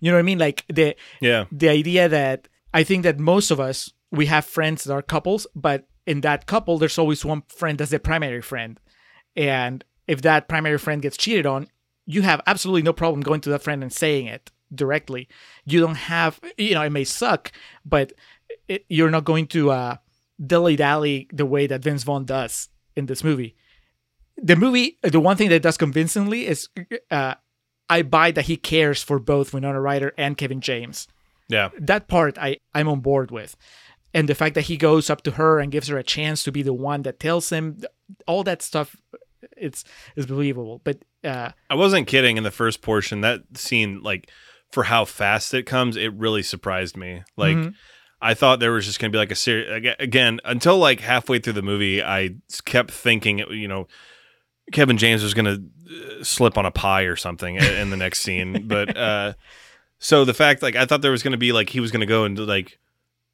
You 0.00 0.10
know 0.10 0.16
what 0.16 0.20
I 0.20 0.22
mean? 0.22 0.38
Like 0.38 0.64
the 0.68 0.96
Yeah. 1.20 1.44
the 1.52 1.68
idea 1.68 2.08
that 2.08 2.48
I 2.74 2.82
think 2.84 3.04
that 3.04 3.18
most 3.18 3.50
of 3.50 3.60
us 3.60 3.92
we 4.10 4.26
have 4.26 4.44
friends 4.44 4.84
that 4.84 4.92
are 4.92 5.02
couples, 5.02 5.46
but 5.54 5.86
in 6.06 6.20
that 6.22 6.46
couple 6.46 6.78
there's 6.78 6.98
always 6.98 7.24
one 7.24 7.42
friend 7.48 7.78
that's 7.78 7.90
the 7.90 7.98
primary 7.98 8.42
friend. 8.42 8.78
And 9.36 9.84
if 10.06 10.22
that 10.22 10.48
primary 10.48 10.78
friend 10.78 11.00
gets 11.02 11.16
cheated 11.16 11.46
on, 11.46 11.68
you 12.06 12.22
have 12.22 12.40
absolutely 12.46 12.82
no 12.82 12.92
problem 12.92 13.22
going 13.22 13.40
to 13.42 13.50
that 13.50 13.62
friend 13.62 13.82
and 13.82 13.92
saying 13.92 14.26
it 14.26 14.50
directly. 14.74 15.28
You 15.64 15.80
don't 15.80 15.94
have, 15.96 16.40
you 16.56 16.74
know, 16.74 16.82
it 16.82 16.90
may 16.90 17.04
suck, 17.04 17.52
but 17.84 18.12
it, 18.68 18.84
you're 18.88 19.10
not 19.10 19.24
going 19.24 19.46
to 19.48 19.70
uh, 19.70 19.96
dilly 20.44 20.76
dally 20.76 21.28
the 21.32 21.46
way 21.46 21.66
that 21.66 21.82
Vince 21.82 22.02
Vaughn 22.02 22.24
does 22.24 22.68
in 22.96 23.06
this 23.06 23.24
movie. 23.24 23.54
The 24.36 24.56
movie, 24.56 24.98
the 25.02 25.20
one 25.20 25.36
thing 25.36 25.48
that 25.50 25.62
does 25.62 25.76
convincingly 25.76 26.46
is 26.46 26.68
uh, 27.10 27.34
I 27.88 28.02
buy 28.02 28.30
that 28.32 28.46
he 28.46 28.56
cares 28.56 29.02
for 29.02 29.18
both 29.18 29.52
Winona 29.52 29.80
Ryder 29.80 30.12
and 30.18 30.36
Kevin 30.36 30.60
James. 30.60 31.06
Yeah. 31.48 31.70
That 31.78 32.08
part 32.08 32.38
I, 32.38 32.56
I'm 32.74 32.88
on 32.88 33.00
board 33.00 33.30
with. 33.30 33.56
And 34.12 34.28
the 34.28 34.34
fact 34.34 34.54
that 34.54 34.62
he 34.62 34.76
goes 34.76 35.10
up 35.10 35.22
to 35.22 35.32
her 35.32 35.58
and 35.58 35.72
gives 35.72 35.88
her 35.88 35.98
a 35.98 36.04
chance 36.04 36.44
to 36.44 36.52
be 36.52 36.62
the 36.62 36.72
one 36.72 37.02
that 37.02 37.18
tells 37.18 37.50
him 37.50 37.82
all 38.26 38.44
that 38.44 38.62
stuff, 38.62 38.96
it's 39.56 39.84
is 40.14 40.26
believable. 40.26 40.80
But 40.84 40.98
uh, 41.24 41.50
I 41.68 41.74
wasn't 41.74 42.06
kidding 42.06 42.36
in 42.36 42.44
the 42.44 42.50
first 42.52 42.80
portion. 42.80 43.22
That 43.22 43.42
scene, 43.54 44.02
like, 44.02 44.30
for 44.74 44.84
how 44.84 45.04
fast 45.06 45.54
it 45.54 45.62
comes, 45.64 45.96
it 45.96 46.12
really 46.14 46.42
surprised 46.42 46.96
me. 46.96 47.22
Like, 47.36 47.56
Mhm. 47.56 47.74
I 48.20 48.34
thought 48.34 48.58
there 48.60 48.72
was 48.72 48.86
just 48.86 48.98
going 49.00 49.10
to 49.10 49.14
be 49.14 49.18
like 49.18 49.30
a 49.30 49.34
series 49.34 49.94
again 49.98 50.40
until 50.44 50.78
like 50.78 51.00
halfway 51.00 51.38
through 51.38 51.52
the 51.54 51.62
movie. 51.62 52.02
I 52.02 52.36
kept 52.64 52.90
thinking, 52.90 53.38
you 53.50 53.68
know, 53.68 53.86
Kevin 54.72 54.96
James 54.96 55.22
was 55.22 55.34
going 55.34 55.44
to 55.44 56.24
slip 56.24 56.56
on 56.56 56.64
a 56.64 56.70
pie 56.70 57.02
or 57.02 57.16
something 57.16 57.56
in 57.56 57.90
the 57.90 57.96
next 57.96 58.20
scene. 58.20 58.64
But 58.68 58.96
uh, 58.96 59.34
so 59.98 60.24
the 60.24 60.32
fact, 60.34 60.62
like, 60.62 60.74
I 60.76 60.86
thought 60.86 61.02
there 61.02 61.10
was 61.10 61.22
going 61.22 61.32
to 61.32 61.38
be 61.38 61.52
like 61.52 61.68
he 61.68 61.80
was 61.80 61.90
going 61.90 62.00
to 62.00 62.06
go 62.06 62.24
into 62.24 62.44
like 62.44 62.78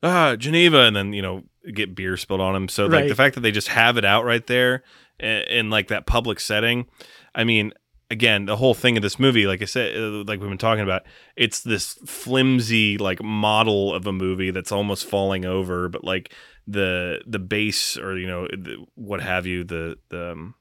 ah 0.03 0.35
Geneva, 0.37 0.81
and 0.83 0.97
then 0.97 1.13
you 1.13 1.23
know 1.23 1.45
get 1.73 1.95
beer 1.95 2.17
spilled 2.17 2.41
on 2.41 2.57
him. 2.57 2.69
So 2.69 2.85
like 2.87 2.93
Right. 2.93 3.09
the 3.09 3.15
fact 3.15 3.35
that 3.37 3.43
they 3.43 3.53
just 3.53 3.69
have 3.69 3.97
it 3.97 4.05
out 4.05 4.25
right 4.25 4.45
there 4.47 4.83
in, 5.21 5.43
in 5.43 5.71
like 5.71 5.89
that 5.89 6.07
public 6.07 6.41
setting. 6.41 6.87
I 7.33 7.45
mean, 7.45 7.73
again, 8.11 8.47
the 8.47 8.57
whole 8.57 8.75
thing 8.75 8.97
of 8.97 9.03
this 9.03 9.19
movie, 9.19 9.47
like 9.47 9.63
I 9.63 9.67
said, 9.67 9.97
uh, 9.97 10.25
like 10.25 10.41
we've 10.41 10.49
been 10.49 10.59
talking 10.59 10.83
about, 10.83 11.03
it's 11.37 11.61
this 11.61 11.95
flimsy 12.07 12.99
like 12.99 13.23
model 13.23 13.95
of 13.95 14.07
a 14.07 14.13
movie 14.13 14.51
that's 14.51 14.73
almost 14.73 15.07
falling 15.07 15.45
over, 15.45 15.89
but 15.89 16.05
like 16.05 16.33
the 16.67 17.23
the 17.27 17.39
base 17.39 17.97
or 17.97 18.19
you 18.19 18.27
know 18.27 18.47
the, 18.49 18.85
what 18.95 19.21
have 19.21 19.47
you, 19.47 19.65
the 19.65 19.97
the 20.09 20.33
um, 20.33 20.55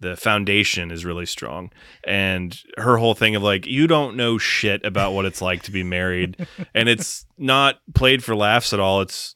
the 0.00 0.16
foundation 0.16 0.90
is 0.90 1.04
really 1.04 1.26
strong. 1.26 1.72
And 2.04 2.58
her 2.76 2.96
whole 2.96 3.14
thing 3.14 3.34
of 3.36 3.42
like 3.42 3.66
you 3.66 3.86
don't 3.86 4.16
know 4.16 4.38
shit 4.38 4.84
about 4.84 5.12
what 5.12 5.24
it's 5.24 5.42
like 5.42 5.62
to 5.64 5.70
be 5.70 5.82
married 5.82 6.46
and 6.74 6.88
it's 6.88 7.24
not 7.38 7.80
played 7.94 8.22
for 8.22 8.36
laughs 8.36 8.72
at 8.72 8.80
all. 8.80 9.00
It's 9.00 9.34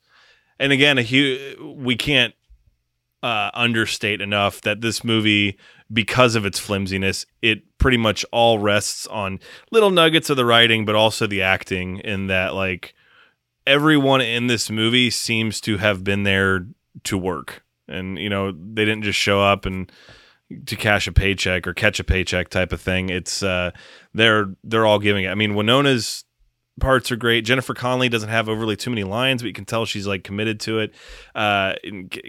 and 0.59 0.73
again 0.73 0.98
a 0.98 1.03
huge 1.03 1.59
we 1.61 1.97
can't 1.97 2.35
uh, 3.23 3.51
understate 3.55 4.20
enough 4.20 4.61
that 4.61 4.81
this 4.81 5.03
movie 5.03 5.59
because 5.92 6.34
of 6.34 6.44
its 6.44 6.58
flimsiness 6.58 7.26
it 7.42 7.62
pretty 7.78 7.96
much 7.96 8.24
all 8.32 8.58
rests 8.58 9.06
on 9.06 9.38
little 9.70 9.90
nuggets 9.90 10.30
of 10.30 10.36
the 10.36 10.44
writing 10.44 10.84
but 10.84 10.94
also 10.94 11.26
the 11.26 11.42
acting 11.42 11.98
in 11.98 12.26
that 12.26 12.54
like 12.54 12.94
everyone 13.66 14.20
in 14.20 14.46
this 14.46 14.70
movie 14.70 15.10
seems 15.10 15.60
to 15.60 15.76
have 15.76 16.02
been 16.02 16.24
there 16.24 16.66
to 17.04 17.16
work 17.16 17.62
and 17.88 18.18
you 18.18 18.28
know 18.28 18.52
they 18.52 18.84
didn't 18.84 19.02
just 19.02 19.18
show 19.18 19.40
up 19.40 19.66
and 19.66 19.90
to 20.66 20.76
cash 20.76 21.06
a 21.06 21.12
paycheck 21.12 21.66
or 21.66 21.74
catch 21.74 21.98
a 21.98 22.04
paycheck 22.04 22.48
type 22.48 22.72
of 22.72 22.80
thing. 22.80 23.08
It's 23.08 23.42
uh 23.42 23.72
they're 24.14 24.54
they're 24.64 24.86
all 24.86 24.98
giving 24.98 25.24
it. 25.24 25.28
I 25.28 25.34
mean, 25.34 25.52
Winona's 25.54 26.24
parts 26.81 27.11
are 27.11 27.16
great. 27.16 27.44
Jennifer 27.44 27.74
Connelly 27.74 28.09
doesn't 28.09 28.28
have 28.28 28.48
overly 28.48 28.77
too 28.77 28.90
many 28.90 29.05
lines, 29.05 29.43
but 29.43 29.47
you 29.48 29.53
can 29.55 29.65
tell 29.65 29.86
she's 29.86 30.07
like 30.07 30.24
committed 30.24 30.61
to 30.61 30.78
it. 30.81 30.94
Uh 31.35 31.74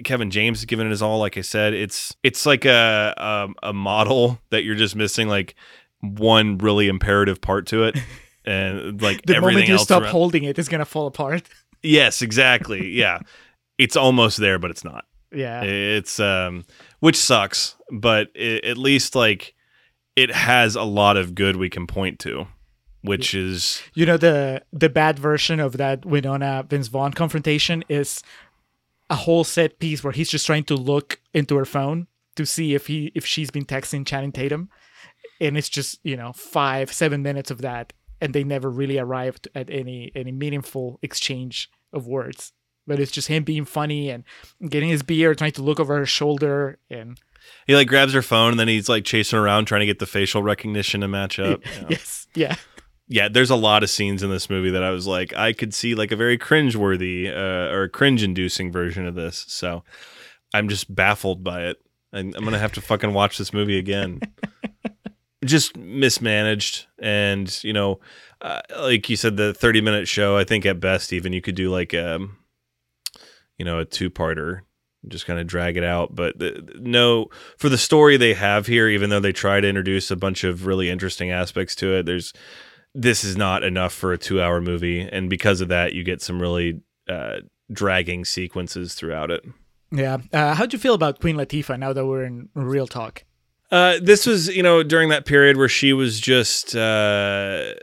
Kevin 0.03 0.31
James 0.31 0.59
is 0.59 0.65
giving 0.65 0.87
it 0.87 0.91
his 0.91 1.01
all. 1.01 1.19
Like 1.19 1.37
I 1.37 1.41
said, 1.41 1.73
it's 1.73 2.15
it's 2.23 2.45
like 2.45 2.65
a 2.65 3.13
a, 3.17 3.69
a 3.69 3.73
model 3.73 4.39
that 4.49 4.63
you're 4.63 4.75
just 4.75 4.95
missing 4.95 5.27
like 5.27 5.55
one 6.01 6.57
really 6.59 6.87
imperative 6.87 7.41
part 7.41 7.67
to 7.67 7.83
it. 7.83 7.97
And 8.45 9.01
like 9.01 9.23
the 9.23 9.41
moment 9.41 9.67
you 9.67 9.77
stop 9.77 10.03
around- 10.03 10.11
holding 10.11 10.45
it, 10.45 10.57
it's 10.57 10.69
gonna 10.69 10.85
fall 10.85 11.07
apart. 11.07 11.49
Yes, 11.83 12.21
exactly. 12.21 12.87
Yeah. 12.89 13.19
it's 13.77 13.95
almost 13.95 14.37
there, 14.37 14.57
but 14.57 14.71
it's 14.71 14.83
not. 14.85 15.05
Yeah. 15.31 15.61
It's 15.63 16.17
um, 16.19 16.63
which 17.01 17.17
sucks, 17.17 17.75
but 17.91 18.29
i 18.39 18.61
at 18.63 18.77
least 18.77 19.15
like 19.15 19.53
it 20.15 20.31
has 20.31 20.75
a 20.75 20.83
lot 20.83 21.17
of 21.17 21.35
good 21.35 21.57
we 21.57 21.69
can 21.69 21.85
point 21.87 22.19
to, 22.19 22.47
which 23.01 23.33
is 23.33 23.81
You 23.93 24.05
know 24.05 24.17
the 24.17 24.63
the 24.71 24.89
bad 24.89 25.19
version 25.19 25.59
of 25.59 25.77
that 25.77 26.05
Winona 26.05 26.65
Vince 26.67 26.87
Vaughn 26.87 27.13
confrontation 27.13 27.83
is 27.89 28.21
a 29.09 29.15
whole 29.15 29.43
set 29.43 29.79
piece 29.79 30.03
where 30.03 30.13
he's 30.13 30.29
just 30.29 30.45
trying 30.45 30.65
to 30.65 30.75
look 30.75 31.19
into 31.33 31.55
her 31.55 31.65
phone 31.65 32.07
to 32.35 32.45
see 32.45 32.75
if 32.75 32.87
he 32.87 33.11
if 33.15 33.25
she's 33.25 33.51
been 33.51 33.65
texting 33.65 34.05
Channing 34.05 34.31
Tatum, 34.31 34.69
and 35.41 35.57
it's 35.57 35.69
just 35.69 35.99
you 36.03 36.15
know 36.15 36.33
five 36.33 36.91
seven 36.91 37.21
minutes 37.21 37.51
of 37.51 37.61
that, 37.61 37.93
and 38.21 38.33
they 38.33 38.43
never 38.43 38.69
really 38.69 38.97
arrived 38.97 39.47
at 39.55 39.69
any 39.69 40.11
any 40.15 40.31
meaningful 40.31 40.99
exchange 41.01 41.69
of 41.93 42.07
words. 42.07 42.53
But 42.85 43.01
it's 43.01 43.11
just 43.11 43.27
him 43.27 43.43
being 43.43 43.65
funny 43.65 44.09
and 44.09 44.23
getting 44.69 44.87
his 44.87 45.03
beer, 45.03 45.35
trying 45.35 45.51
to 45.53 45.61
look 45.61 45.79
over 45.79 45.97
her 45.97 46.05
shoulder, 46.05 46.79
and 46.89 47.19
he 47.65 47.75
like 47.75 47.87
grabs 47.87 48.13
her 48.13 48.21
phone 48.21 48.51
and 48.51 48.59
then 48.59 48.67
he's 48.67 48.89
like 48.89 49.03
chasing 49.03 49.39
around 49.39 49.65
trying 49.65 49.81
to 49.81 49.85
get 49.85 49.99
the 49.99 50.05
facial 50.05 50.43
recognition 50.43 51.01
to 51.01 51.07
match 51.07 51.39
up. 51.39 51.65
you 51.75 51.81
know. 51.81 51.87
yes, 51.89 52.27
yeah, 52.35 52.55
Yeah, 53.07 53.29
there's 53.29 53.49
a 53.49 53.55
lot 53.55 53.83
of 53.83 53.89
scenes 53.89 54.21
in 54.21 54.29
this 54.29 54.49
movie 54.49 54.71
that 54.71 54.83
I 54.83 54.91
was 54.91 55.07
like, 55.07 55.33
I 55.33 55.53
could 55.53 55.73
see 55.73 55.95
like 55.95 56.11
a 56.11 56.17
very 56.17 56.37
cringeworthy 56.37 57.29
uh, 57.29 57.73
or 57.73 57.87
cringe-inducing 57.87 58.71
version 58.71 59.05
of 59.07 59.15
this. 59.15 59.45
So 59.47 59.83
I'm 60.53 60.67
just 60.67 60.93
baffled 60.93 61.43
by 61.43 61.63
it. 61.67 61.77
And 62.11 62.35
I'm 62.35 62.43
gonna 62.43 62.59
have 62.59 62.73
to 62.73 62.81
fucking 62.81 63.13
watch 63.13 63.37
this 63.37 63.53
movie 63.53 63.77
again. 63.77 64.21
just 65.45 65.77
mismanaged, 65.77 66.85
and 66.99 67.63
you 67.63 67.73
know, 67.73 67.99
uh, 68.41 68.61
like 68.79 69.09
you 69.09 69.15
said, 69.15 69.37
the 69.37 69.53
30 69.53 69.81
minute 69.81 70.07
show. 70.07 70.37
I 70.37 70.43
think 70.43 70.65
at 70.65 70.79
best, 70.79 71.13
even 71.13 71.33
you 71.33 71.41
could 71.41 71.55
do 71.55 71.69
like 71.69 71.93
um, 71.93 72.37
you 73.57 73.65
know, 73.65 73.79
a 73.79 73.85
two 73.85 74.09
parter. 74.09 74.61
Just 75.07 75.25
kind 75.25 75.39
of 75.39 75.47
drag 75.47 75.77
it 75.77 75.83
out, 75.83 76.15
but 76.15 76.37
the, 76.37 76.69
no, 76.79 77.27
for 77.57 77.69
the 77.69 77.77
story 77.77 78.17
they 78.17 78.33
have 78.33 78.65
here, 78.65 78.89
even 78.89 79.09
though 79.09 79.19
they 79.19 79.31
try 79.31 79.61
to 79.61 79.67
introduce 79.67 80.11
a 80.11 80.17
bunch 80.17 80.43
of 80.43 80.65
really 80.65 80.89
interesting 80.89 81.31
aspects 81.31 81.75
to 81.75 81.93
it, 81.93 82.05
there's 82.05 82.33
this 82.97 83.23
is 83.23 83.37
not 83.37 83.63
enough 83.63 83.93
for 83.93 84.11
a 84.11 84.17
two 84.17 84.41
hour 84.41 84.59
movie 84.59 85.01
and 85.01 85.29
because 85.29 85.61
of 85.61 85.67
that 85.67 85.93
you 85.93 86.03
get 86.03 86.19
some 86.19 86.41
really 86.41 86.81
uh, 87.07 87.37
dragging 87.71 88.25
sequences 88.25 88.95
throughout 88.95 89.29
it. 89.29 89.45
Yeah. 89.91 90.17
Uh, 90.33 90.55
how'd 90.55 90.73
you 90.73 90.79
feel 90.79 90.95
about 90.95 91.21
Queen 91.21 91.35
Latifah 91.35 91.77
now 91.77 91.93
that 91.93 92.05
we're 92.05 92.23
in 92.23 92.49
real 92.55 92.87
talk? 92.87 93.23
Uh, 93.71 93.97
this 94.01 94.25
was, 94.25 94.47
you 94.47 94.63
know, 94.63 94.81
during 94.81 95.09
that 95.09 95.25
period 95.25 95.57
where 95.57 95.69
she 95.69 95.93
was 95.93 96.19
just, 96.19 96.75
uh, 96.75 97.73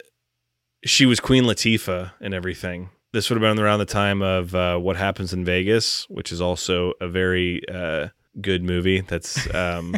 she 0.85 1.07
was 1.07 1.21
Queen 1.21 1.45
Latifah 1.45 2.11
and 2.21 2.35
everything. 2.35 2.91
This 3.13 3.31
would 3.31 3.41
have 3.41 3.57
been 3.57 3.63
around 3.63 3.79
the 3.79 3.85
time 3.85 4.21
of 4.21 4.55
uh, 4.55 4.79
What 4.79 4.97
Happens 4.97 5.33
in 5.33 5.45
Vegas, 5.45 6.07
which 6.09 6.33
is 6.33 6.41
also 6.41 6.95
a 7.01 7.07
very 7.07 7.63
uh, 7.69 8.09
good 8.41 8.65
movie. 8.65 9.01
That's 9.01 9.55
um, 9.55 9.95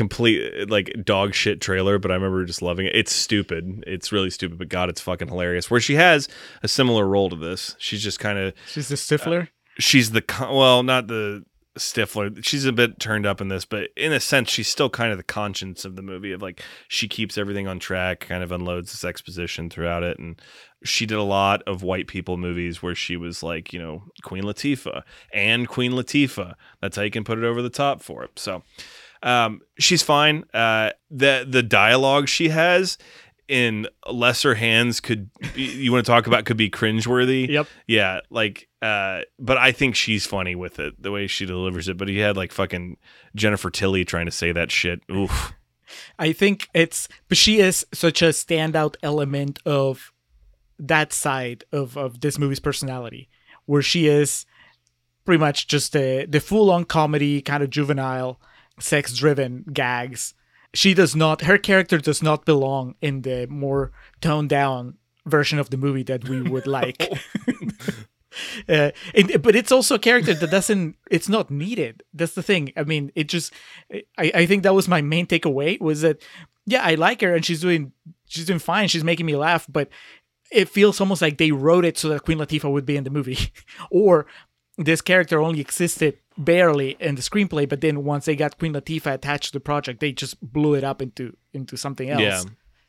complete 0.00 0.70
like 0.70 0.90
dog 1.04 1.34
shit 1.34 1.60
trailer, 1.60 1.98
but 1.98 2.10
I 2.10 2.14
remember 2.14 2.42
just 2.46 2.62
loving 2.62 2.86
it. 2.86 2.96
It's 2.96 3.12
stupid. 3.12 3.84
It's 3.86 4.10
really 4.10 4.30
stupid, 4.30 4.56
but 4.56 4.70
God, 4.70 4.88
it's 4.88 5.02
fucking 5.02 5.28
hilarious. 5.28 5.70
Where 5.70 5.78
she 5.78 5.96
has 5.96 6.26
a 6.62 6.68
similar 6.68 7.06
role 7.06 7.28
to 7.28 7.36
this. 7.36 7.76
She's 7.78 8.02
just 8.02 8.18
kind 8.18 8.38
of 8.38 8.54
She's 8.66 8.88
the 8.88 8.94
Stifler. 8.94 9.42
Uh, 9.42 9.46
she's 9.78 10.12
the 10.12 10.22
con- 10.22 10.54
well, 10.56 10.82
not 10.82 11.08
the 11.08 11.44
Stifler. 11.76 12.42
She's 12.42 12.64
a 12.64 12.72
bit 12.72 12.98
turned 12.98 13.26
up 13.26 13.42
in 13.42 13.48
this, 13.48 13.66
but 13.66 13.90
in 13.94 14.14
a 14.14 14.20
sense, 14.20 14.48
she's 14.48 14.68
still 14.68 14.88
kind 14.88 15.12
of 15.12 15.18
the 15.18 15.22
conscience 15.22 15.84
of 15.84 15.96
the 15.96 16.02
movie. 16.02 16.32
Of 16.32 16.40
like, 16.40 16.62
she 16.88 17.06
keeps 17.06 17.36
everything 17.36 17.68
on 17.68 17.78
track, 17.78 18.20
kind 18.20 18.42
of 18.42 18.52
unloads 18.52 18.92
this 18.92 19.04
exposition 19.04 19.68
throughout 19.68 20.02
it, 20.02 20.18
and 20.18 20.40
she 20.82 21.04
did 21.04 21.18
a 21.18 21.22
lot 21.22 21.62
of 21.66 21.82
white 21.82 22.06
people 22.06 22.38
movies 22.38 22.82
where 22.82 22.94
she 22.94 23.18
was 23.18 23.42
like, 23.42 23.74
you 23.74 23.78
know, 23.78 24.04
Queen 24.22 24.44
Latifah 24.44 25.02
and 25.34 25.68
Queen 25.68 25.92
Latifah. 25.92 26.54
That's 26.80 26.96
how 26.96 27.02
you 27.02 27.10
can 27.10 27.24
put 27.24 27.36
it 27.36 27.44
over 27.44 27.60
the 27.60 27.68
top 27.68 28.00
for 28.00 28.24
it. 28.24 28.38
So, 28.38 28.62
um, 29.22 29.60
she's 29.78 30.02
fine. 30.02 30.44
Uh, 30.52 30.90
the 31.10 31.46
the 31.48 31.62
dialogue 31.62 32.28
she 32.28 32.48
has 32.48 32.98
in 33.48 33.88
lesser 34.08 34.54
hands 34.54 35.00
could 35.00 35.28
be, 35.54 35.62
you 35.62 35.90
want 35.90 36.06
to 36.06 36.10
talk 36.10 36.28
about 36.28 36.44
could 36.44 36.56
be 36.56 36.70
cringeworthy. 36.70 37.48
Yep. 37.48 37.66
Yeah, 37.88 38.20
like 38.30 38.68
uh 38.80 39.22
but 39.40 39.58
I 39.58 39.72
think 39.72 39.96
she's 39.96 40.24
funny 40.24 40.54
with 40.54 40.78
it, 40.78 41.02
the 41.02 41.10
way 41.10 41.26
she 41.26 41.46
delivers 41.46 41.88
it. 41.88 41.96
But 41.96 42.06
he 42.06 42.18
had 42.18 42.36
like 42.36 42.52
fucking 42.52 42.96
Jennifer 43.34 43.68
Tilly 43.68 44.04
trying 44.04 44.26
to 44.26 44.32
say 44.32 44.52
that 44.52 44.70
shit. 44.70 45.00
Oof. 45.10 45.52
I 46.18 46.32
think 46.32 46.68
it's, 46.72 47.08
but 47.28 47.36
she 47.36 47.58
is 47.58 47.84
such 47.92 48.22
a 48.22 48.26
standout 48.28 48.94
element 49.02 49.58
of 49.66 50.12
that 50.78 51.12
side 51.12 51.64
of, 51.72 51.96
of 51.96 52.20
this 52.20 52.38
movie's 52.38 52.60
personality, 52.60 53.28
where 53.66 53.82
she 53.82 54.06
is 54.06 54.46
pretty 55.24 55.40
much 55.40 55.66
just 55.66 55.92
the, 55.92 56.26
the 56.28 56.40
full 56.40 56.70
on 56.70 56.84
comedy, 56.84 57.42
kind 57.42 57.64
of 57.64 57.70
juvenile, 57.70 58.40
sex 58.80 59.14
driven 59.14 59.64
gags. 59.72 60.34
She 60.72 60.94
does 60.94 61.16
not, 61.16 61.42
her 61.42 61.58
character 61.58 61.98
does 61.98 62.22
not 62.22 62.44
belong 62.44 62.94
in 63.00 63.22
the 63.22 63.46
more 63.48 63.92
toned 64.20 64.50
down 64.50 64.98
version 65.26 65.58
of 65.58 65.70
the 65.70 65.76
movie 65.76 66.04
that 66.04 66.28
we 66.28 66.42
would 66.42 66.66
like. 66.78 67.08
Uh, 68.68 68.92
and, 69.12 69.42
but 69.42 69.56
it's 69.56 69.72
also 69.72 69.96
a 69.96 69.98
character 69.98 70.32
that 70.32 70.50
doesn't 70.50 70.94
it's 71.10 71.28
not 71.28 71.50
needed 71.50 72.04
that's 72.14 72.34
the 72.34 72.42
thing 72.44 72.72
i 72.76 72.84
mean 72.84 73.10
it 73.16 73.28
just 73.28 73.52
I, 74.16 74.30
I 74.32 74.46
think 74.46 74.62
that 74.62 74.72
was 74.72 74.86
my 74.86 75.02
main 75.02 75.26
takeaway 75.26 75.80
was 75.80 76.02
that 76.02 76.22
yeah 76.64 76.82
i 76.84 76.94
like 76.94 77.22
her 77.22 77.34
and 77.34 77.44
she's 77.44 77.60
doing 77.60 77.90
she's 78.28 78.46
doing 78.46 78.60
fine 78.60 78.86
she's 78.86 79.02
making 79.02 79.26
me 79.26 79.34
laugh 79.34 79.66
but 79.68 79.88
it 80.52 80.68
feels 80.68 81.00
almost 81.00 81.20
like 81.20 81.38
they 81.38 81.50
wrote 81.50 81.84
it 81.84 81.98
so 81.98 82.08
that 82.08 82.22
queen 82.22 82.38
latifah 82.38 82.70
would 82.70 82.86
be 82.86 82.96
in 82.96 83.02
the 83.02 83.10
movie 83.10 83.52
or 83.90 84.26
this 84.78 85.00
character 85.00 85.40
only 85.40 85.60
existed 85.60 86.16
barely 86.44 86.96
in 87.00 87.14
the 87.14 87.22
screenplay 87.22 87.68
but 87.68 87.80
then 87.80 88.04
once 88.04 88.24
they 88.24 88.34
got 88.34 88.58
queen 88.58 88.72
latifah 88.72 89.14
attached 89.14 89.46
to 89.46 89.52
the 89.52 89.60
project 89.60 90.00
they 90.00 90.12
just 90.12 90.40
blew 90.40 90.74
it 90.74 90.82
up 90.84 91.02
into 91.02 91.36
into 91.52 91.76
something 91.76 92.08
else 92.10 92.20
Yeah. 92.22 92.42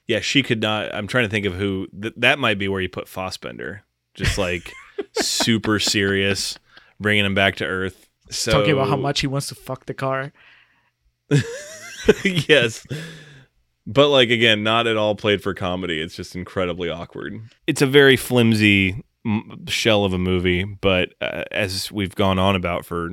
Yeah, 0.07 0.19
she 0.19 0.43
could 0.43 0.61
not 0.61 0.93
I'm 0.93 1.07
trying 1.07 1.25
to 1.25 1.29
think 1.29 1.45
of 1.45 1.53
who 1.53 1.87
th- 2.01 2.15
that 2.17 2.37
might 2.39 2.57
be 2.57 2.67
where 2.67 2.81
you 2.81 2.89
put 2.89 3.07
Fassbender. 3.07 3.83
Just 4.13 4.37
like 4.37 4.73
super 5.13 5.79
serious, 5.79 6.57
bringing 6.99 7.23
him 7.23 7.35
back 7.35 7.55
to 7.57 7.65
earth. 7.65 8.09
So 8.29 8.51
talking 8.51 8.73
about 8.73 8.89
how 8.89 8.97
much 8.97 9.21
he 9.21 9.27
wants 9.27 9.47
to 9.47 9.55
fuck 9.55 9.85
the 9.85 9.93
car 9.93 10.33
yes. 12.23 12.85
But 13.87 14.09
like 14.09 14.29
again, 14.29 14.63
not 14.63 14.87
at 14.87 14.97
all 14.97 15.15
played 15.15 15.41
for 15.41 15.53
comedy. 15.53 16.01
It's 16.01 16.15
just 16.15 16.35
incredibly 16.35 16.89
awkward. 16.89 17.39
It's 17.67 17.81
a 17.81 17.87
very 17.87 18.17
flimsy 18.17 18.89
m- 18.89 19.03
shell 19.67 20.03
of 20.03 20.13
a 20.13 20.17
movie, 20.17 20.63
but 20.63 21.13
uh, 21.21 21.43
as 21.51 21.91
we've 21.91 22.15
gone 22.15 22.39
on 22.39 22.55
about 22.55 22.85
for 22.85 23.11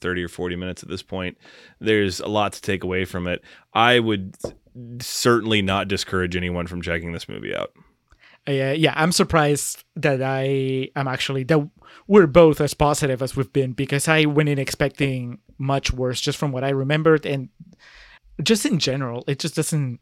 30 0.00 0.24
or 0.24 0.28
40 0.28 0.56
minutes 0.56 0.82
at 0.82 0.88
this 0.88 1.02
point, 1.02 1.38
there's 1.80 2.20
a 2.20 2.26
lot 2.26 2.52
to 2.54 2.60
take 2.60 2.82
away 2.82 3.04
from 3.04 3.26
it. 3.26 3.42
I 3.72 4.00
would 4.00 4.36
certainly 5.00 5.62
not 5.62 5.88
discourage 5.88 6.34
anyone 6.36 6.66
from 6.66 6.82
checking 6.82 7.12
this 7.12 7.28
movie 7.28 7.54
out. 7.54 7.72
Uh, 8.46 8.74
yeah, 8.76 8.92
I'm 8.96 9.12
surprised 9.12 9.84
that 9.96 10.20
I 10.22 10.90
am 10.96 11.08
actually 11.08 11.44
that 11.44 11.66
we're 12.06 12.26
both 12.26 12.60
as 12.60 12.74
positive 12.74 13.22
as 13.22 13.36
we've 13.36 13.52
been 13.52 13.72
because 13.72 14.06
I 14.06 14.26
went 14.26 14.50
in 14.50 14.58
expecting 14.58 15.38
much 15.56 15.92
worse 15.92 16.20
just 16.20 16.36
from 16.36 16.52
what 16.52 16.64
I 16.64 16.70
remembered 16.70 17.24
and 17.24 17.48
just 18.42 18.66
in 18.66 18.78
general, 18.78 19.24
it 19.28 19.38
just 19.38 19.56
doesn't 19.56 20.00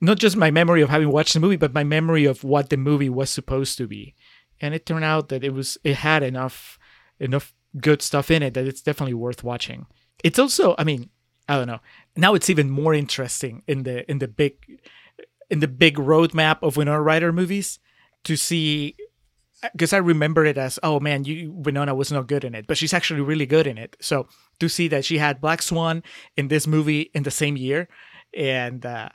not 0.00 0.18
just 0.18 0.36
my 0.36 0.50
memory 0.50 0.82
of 0.82 0.90
having 0.90 1.10
watched 1.10 1.32
the 1.32 1.40
movie, 1.40 1.56
but 1.56 1.72
my 1.72 1.84
memory 1.84 2.24
of 2.24 2.44
what 2.44 2.70
the 2.70 2.76
movie 2.76 3.08
was 3.08 3.30
supposed 3.30 3.78
to 3.78 3.86
be. 3.86 4.14
And 4.62 4.74
it 4.74 4.86
turned 4.86 5.04
out 5.04 5.28
that 5.28 5.44
it 5.44 5.52
was 5.52 5.76
it 5.84 5.96
had 5.96 6.22
enough 6.22 6.78
enough 7.20 7.52
good 7.78 8.00
stuff 8.00 8.30
in 8.30 8.42
it 8.42 8.54
that 8.54 8.66
it's 8.66 8.82
definitely 8.82 9.14
worth 9.14 9.44
watching. 9.44 9.86
It's 10.24 10.38
also, 10.38 10.74
I 10.78 10.84
mean, 10.84 11.10
I 11.48 11.56
don't 11.56 11.66
know. 11.66 11.80
Now 12.16 12.34
it's 12.34 12.48
even 12.48 12.70
more 12.70 12.94
interesting 12.94 13.62
in 13.66 13.82
the 13.82 14.10
in 14.10 14.18
the 14.18 14.28
big 14.28 14.80
in 15.50 15.60
the 15.60 15.68
big 15.68 15.96
roadmap 15.96 16.62
of 16.62 16.76
Winona 16.76 17.02
Ryder 17.02 17.32
movies 17.32 17.78
to 18.24 18.36
see 18.36 18.96
because 19.72 19.92
I 19.92 19.98
remember 19.98 20.44
it 20.44 20.58
as 20.58 20.78
oh 20.82 20.98
man 20.98 21.24
you 21.24 21.52
Winona 21.52 21.94
was 21.94 22.10
not 22.10 22.26
good 22.26 22.44
in 22.44 22.54
it 22.54 22.66
but 22.66 22.76
she's 22.76 22.94
actually 22.94 23.20
really 23.20 23.46
good 23.46 23.66
in 23.66 23.78
it 23.78 23.96
so 24.00 24.26
to 24.60 24.68
see 24.68 24.88
that 24.88 25.04
she 25.04 25.18
had 25.18 25.40
Black 25.40 25.62
Swan 25.62 26.02
in 26.36 26.48
this 26.48 26.66
movie 26.66 27.10
in 27.14 27.22
the 27.22 27.30
same 27.30 27.56
year 27.56 27.88
and 28.34 28.84
uh, 28.84 29.10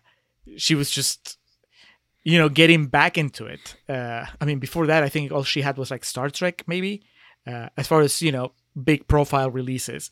she 0.57 0.75
was 0.75 0.89
just 0.89 1.36
you 2.31 2.37
know 2.39 2.49
getting 2.49 2.81
back 2.99 3.13
into 3.17 3.43
it 3.45 3.65
uh, 3.95 4.23
I 4.41 4.43
mean 4.45 4.59
before 4.59 4.85
that 4.91 5.01
I 5.07 5.09
think 5.09 5.31
all 5.31 5.45
she 5.53 5.61
had 5.67 5.75
was 5.77 5.89
like 5.91 6.03
Star 6.13 6.29
Trek 6.29 6.63
maybe 6.67 6.91
uh, 7.51 7.67
as 7.79 7.87
far 7.87 8.01
as 8.01 8.21
you 8.21 8.31
know 8.31 8.51
big 8.89 9.07
profile 9.07 9.49
releases 9.49 10.11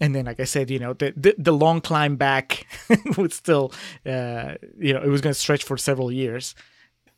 and 0.00 0.14
then 0.14 0.24
like 0.24 0.40
i 0.40 0.44
said 0.54 0.70
you 0.70 0.80
know 0.80 0.92
the 0.94 1.12
the, 1.24 1.32
the 1.38 1.52
long 1.52 1.80
climb 1.80 2.16
back 2.16 2.66
would 3.16 3.32
still 3.32 3.72
uh 4.04 4.54
you 4.78 4.92
know 4.94 5.02
it 5.06 5.10
was 5.14 5.20
going 5.20 5.34
to 5.36 5.38
stretch 5.38 5.62
for 5.62 5.76
several 5.76 6.10
years 6.10 6.54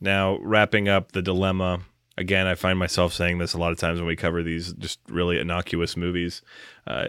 Now, 0.03 0.39
wrapping 0.43 0.89
up 0.89 1.13
the 1.13 1.23
dilemma, 1.23 1.83
again, 2.19 2.49
I 2.49 2.57
find 2.57 2.77
myself 2.77 3.13
saying 3.13 3.39
this 3.39 3.55
a 3.55 3.59
lot 3.59 3.71
of 3.71 3.79
times 3.79 4.01
when 4.01 4.09
we 4.09 4.17
cover 4.17 4.43
these 4.43 4.73
just 4.75 4.99
really 5.09 5.39
innocuous 5.39 5.97
movies. 5.97 6.43
Uh, 6.89 7.07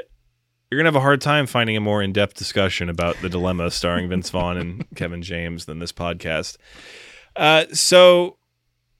you're 0.70 0.78
going 0.78 0.86
to 0.86 0.90
have 0.90 0.96
a 0.96 1.02
hard 1.02 1.20
time 1.20 1.48
finding 1.48 1.76
a 1.76 1.82
more 1.82 2.04
in 2.04 2.14
depth 2.14 2.36
discussion 2.36 2.90
about 2.90 3.18
the 3.22 3.30
dilemma 3.30 3.72
starring 3.72 4.10
Vince 4.10 4.30
Vaughn 4.30 4.58
and 4.58 4.86
Kevin 4.96 5.24
James 5.24 5.66
than 5.66 5.80
this 5.80 5.92
podcast. 5.92 6.58
Uh, 7.36 7.66
so, 7.74 8.38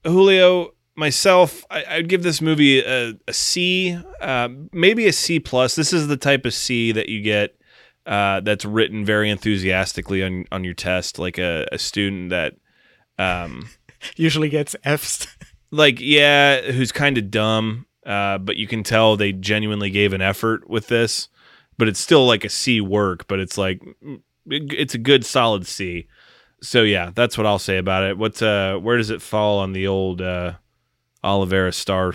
Julio, 0.04 0.74
myself, 0.96 1.64
I, 1.70 1.84
I'd 1.88 2.08
give 2.08 2.22
this 2.22 2.40
movie 2.40 2.80
a, 2.80 3.14
a 3.28 3.32
C, 3.32 3.98
uh, 4.20 4.48
maybe 4.72 5.06
a 5.06 5.12
C 5.12 5.40
plus. 5.40 5.74
This 5.76 5.92
is 5.92 6.08
the 6.08 6.16
type 6.16 6.44
of 6.44 6.54
C 6.54 6.92
that 6.92 7.08
you 7.08 7.22
get 7.22 7.56
uh, 8.06 8.40
that's 8.40 8.64
written 8.64 9.04
very 9.04 9.30
enthusiastically 9.30 10.22
on 10.22 10.44
on 10.52 10.64
your 10.64 10.74
test, 10.74 11.18
like 11.18 11.38
a, 11.38 11.66
a 11.72 11.78
student 11.78 12.30
that. 12.30 12.54
Um, 13.18 13.68
usually 14.16 14.48
gets 14.48 14.76
f's 14.84 15.26
like 15.70 15.98
yeah 16.00 16.60
who's 16.72 16.92
kind 16.92 17.18
of 17.18 17.30
dumb 17.30 17.86
uh, 18.06 18.36
but 18.38 18.56
you 18.56 18.66
can 18.66 18.82
tell 18.82 19.16
they 19.16 19.32
genuinely 19.32 19.90
gave 19.90 20.12
an 20.12 20.20
effort 20.20 20.68
with 20.68 20.88
this 20.88 21.28
but 21.78 21.88
it's 21.88 22.00
still 22.00 22.26
like 22.26 22.44
a 22.44 22.48
c 22.48 22.80
work 22.80 23.26
but 23.28 23.40
it's 23.40 23.56
like 23.56 23.80
mm, 24.04 24.20
it's 24.46 24.94
a 24.94 24.98
good 24.98 25.24
solid 25.24 25.66
c 25.66 26.06
so 26.64 26.82
yeah 26.82 27.10
that's 27.14 27.36
what 27.36 27.46
i'll 27.46 27.58
say 27.58 27.76
about 27.76 28.02
it. 28.04 28.18
What's 28.18 28.42
uh 28.42 28.78
where 28.80 28.96
does 28.96 29.10
it 29.10 29.22
fall 29.22 29.58
on 29.58 29.72
the 29.72 29.86
old 29.86 30.20
uh 30.20 30.54
olivera 31.22 31.72
star 31.72 32.14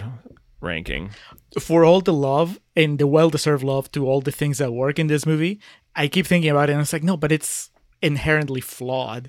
ranking? 0.61 1.11
For 1.59 1.84
all 1.85 2.01
the 2.01 2.13
love 2.13 2.59
and 2.76 2.99
the 2.99 3.07
well-deserved 3.07 3.63
love 3.63 3.91
to 3.93 4.07
all 4.07 4.21
the 4.21 4.31
things 4.31 4.57
that 4.57 4.71
work 4.71 4.99
in 4.99 5.07
this 5.07 5.26
movie 5.26 5.59
i 5.95 6.07
keep 6.07 6.26
thinking 6.27 6.51
about 6.51 6.69
it 6.69 6.73
and 6.73 6.81
it's 6.81 6.93
like 6.93 7.03
no 7.03 7.17
but 7.17 7.31
it's 7.31 7.69
inherently 8.01 8.61
flawed. 8.61 9.27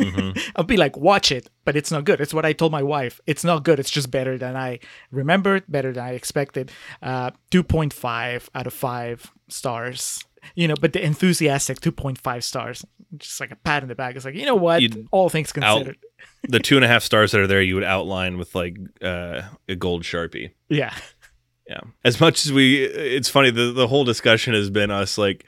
I'll 0.56 0.64
be 0.64 0.78
like 0.78 0.96
watch 0.96 1.30
it 1.30 1.50
but 1.64 1.76
it's 1.76 1.90
not 1.90 2.04
good. 2.04 2.20
It's 2.20 2.32
what 2.32 2.46
i 2.46 2.52
told 2.52 2.72
my 2.72 2.82
wife. 2.82 3.20
It's 3.26 3.44
not 3.44 3.62
good. 3.64 3.78
It's 3.78 3.90
just 3.90 4.10
better 4.10 4.38
than 4.38 4.56
i 4.56 4.78
remembered 5.10 5.64
better 5.68 5.92
than 5.92 6.04
i 6.04 6.12
expected. 6.12 6.72
Uh 7.02 7.30
2.5 7.50 8.48
out 8.54 8.66
of 8.66 8.72
5 8.72 9.32
stars 9.48 10.24
you 10.54 10.68
know 10.68 10.74
but 10.80 10.92
the 10.92 11.04
enthusiastic 11.04 11.80
2.5 11.80 12.42
stars 12.42 12.84
just 13.18 13.40
like 13.40 13.50
a 13.50 13.56
pat 13.56 13.82
in 13.82 13.88
the 13.88 13.94
back 13.94 14.16
it's 14.16 14.24
like 14.24 14.34
you 14.34 14.46
know 14.46 14.54
what 14.54 14.82
You'd 14.82 15.06
all 15.10 15.28
things 15.28 15.50
out- 15.56 15.78
considered 15.78 15.96
the 16.48 16.58
two 16.58 16.76
and 16.76 16.84
a 16.84 16.88
half 16.88 17.02
stars 17.02 17.32
that 17.32 17.40
are 17.40 17.46
there 17.46 17.62
you 17.62 17.74
would 17.74 17.84
outline 17.84 18.38
with 18.38 18.54
like 18.54 18.76
uh, 19.02 19.42
a 19.68 19.74
gold 19.76 20.02
sharpie 20.02 20.52
yeah 20.68 20.94
Yeah. 21.68 21.80
As 22.04 22.20
much 22.20 22.46
as 22.46 22.52
we, 22.52 22.84
it's 22.84 23.28
funny, 23.28 23.50
the, 23.50 23.72
the 23.72 23.88
whole 23.88 24.04
discussion 24.04 24.54
has 24.54 24.70
been 24.70 24.92
us 24.92 25.18
like 25.18 25.44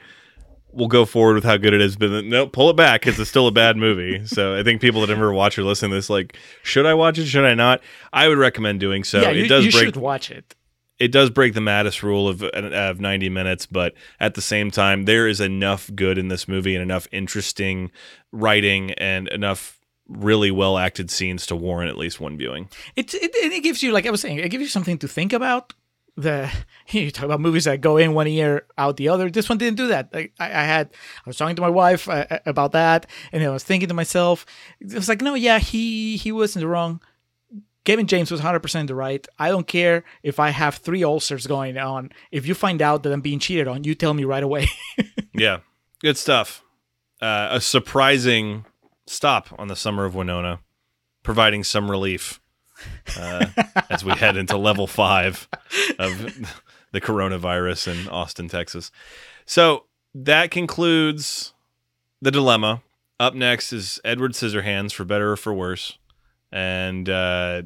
we'll 0.71 0.89
go 0.89 1.05
forward 1.05 1.35
with 1.35 1.45
how 1.45 1.55
good 1.55 1.73
it 1.73 1.79
is. 1.79 1.95
But 1.95 2.09
then, 2.09 2.29
no, 2.29 2.45
pull 2.45 2.69
it 2.69 2.75
back 2.75 3.01
because 3.01 3.17
it's 3.19 3.29
still 3.29 3.47
a 3.47 3.51
bad 3.51 3.77
movie. 3.77 4.25
so 4.25 4.53
I 4.53 4.63
think 4.63 4.81
people 4.81 4.99
that 5.01 5.07
never 5.07 5.31
watch 5.31 5.57
or 5.57 5.63
listen 5.63 5.89
to 5.89 5.95
this, 5.95 6.09
like, 6.09 6.35
should 6.61 6.85
I 6.85 6.93
watch 6.93 7.17
it? 7.17 7.25
Should 7.27 7.45
I 7.45 7.53
not? 7.53 7.81
I 8.11 8.27
would 8.27 8.37
recommend 8.37 8.81
doing 8.81 9.05
so. 9.05 9.21
yeah, 9.21 9.29
it 9.29 9.37
you, 9.37 9.47
does 9.47 9.65
you 9.65 9.71
break 9.71 9.85
should 9.85 9.95
watch 9.95 10.29
it. 10.29 10.55
It 10.99 11.11
does 11.11 11.29
break 11.29 11.53
the 11.53 11.61
Mattis 11.61 12.03
rule 12.03 12.27
of 12.27 12.43
of 12.43 12.99
90 12.99 13.29
minutes, 13.29 13.65
but 13.65 13.93
at 14.19 14.33
the 14.35 14.41
same 14.41 14.69
time, 14.69 15.05
there 15.05 15.27
is 15.27 15.39
enough 15.39 15.89
good 15.95 16.17
in 16.17 16.27
this 16.27 16.47
movie 16.47 16.75
and 16.75 16.83
enough 16.83 17.07
interesting 17.11 17.91
writing 18.31 18.91
and 18.93 19.27
enough 19.29 19.79
really 20.07 20.51
well 20.51 20.77
acted 20.77 21.09
scenes 21.09 21.45
to 21.45 21.55
warrant 21.55 21.89
at 21.89 21.97
least 21.97 22.19
one 22.19 22.37
viewing. 22.37 22.69
It, 22.95 23.13
it 23.13 23.31
it 23.33 23.63
gives 23.63 23.81
you 23.81 23.91
like 23.91 24.05
I 24.05 24.11
was 24.11 24.21
saying, 24.21 24.39
it 24.39 24.49
gives 24.49 24.61
you 24.61 24.69
something 24.69 24.97
to 24.99 25.07
think 25.07 25.33
about. 25.33 25.73
The 26.17 26.51
you 26.89 27.11
talk 27.11 27.25
about 27.25 27.39
movies 27.39 27.63
that 27.63 27.79
go 27.79 27.95
in 27.95 28.13
one 28.13 28.27
ear 28.27 28.65
out 28.77 28.97
the 28.97 29.07
other. 29.07 29.29
This 29.29 29.47
one 29.47 29.57
didn't 29.57 29.77
do 29.77 29.87
that. 29.87 30.09
I, 30.13 30.29
I 30.37 30.63
had 30.63 30.89
I 31.25 31.29
was 31.29 31.37
talking 31.37 31.55
to 31.55 31.61
my 31.61 31.69
wife 31.69 32.09
uh, 32.09 32.25
about 32.45 32.73
that, 32.73 33.05
and 33.31 33.41
I 33.41 33.49
was 33.49 33.63
thinking 33.63 33.87
to 33.87 33.93
myself, 33.95 34.45
it 34.81 34.93
was 34.93 35.07
like, 35.07 35.21
no, 35.21 35.33
yeah, 35.35 35.59
he 35.59 36.17
he 36.17 36.33
was 36.33 36.57
in 36.57 36.61
the 36.61 36.67
wrong. 36.67 37.01
Kevin 37.89 38.05
James 38.05 38.29
was 38.29 38.39
100% 38.39 38.85
the 38.85 38.93
right. 38.93 39.27
I 39.39 39.49
don't 39.49 39.65
care 39.65 40.03
if 40.21 40.39
I 40.39 40.51
have 40.51 40.75
three 40.75 41.03
ulcers 41.03 41.47
going 41.47 41.75
on. 41.75 42.11
If 42.31 42.45
you 42.45 42.53
find 42.53 42.83
out 42.83 43.01
that 43.01 43.11
I'm 43.11 43.21
being 43.21 43.39
cheated 43.39 43.67
on, 43.67 43.83
you 43.83 43.95
tell 43.95 44.13
me 44.13 44.25
right 44.25 44.43
away. 44.43 44.67
Yeah, 45.33 45.59
good 46.01 46.17
stuff. 46.17 46.63
Uh, 47.21 47.47
a 47.51 47.61
surprising 47.61 48.65
stop 49.07 49.47
on 49.57 49.69
the 49.69 49.75
summer 49.75 50.05
of 50.05 50.13
Winona, 50.13 50.59
providing 51.23 51.63
some 51.63 51.89
relief 51.89 52.41
uh, 53.17 53.45
as 53.89 54.03
we 54.03 54.11
head 54.11 54.37
into 54.37 54.57
level 54.57 54.85
five 54.85 55.47
of 55.97 56.19
the 56.91 56.99
coronavirus 56.99 57.87
in 57.93 58.09
Austin, 58.09 58.49
Texas. 58.49 58.91
So 59.45 59.85
that 60.13 60.51
concludes 60.51 61.53
the 62.21 62.31
dilemma. 62.31 62.83
Up 63.19 63.33
next 63.33 63.71
is 63.71 63.99
Edward 64.03 64.33
Scissorhands 64.33 64.93
for 64.93 65.05
better 65.05 65.31
or 65.31 65.37
for 65.37 65.53
worse. 65.53 65.97
And 66.51 67.07
uh, 67.07 67.61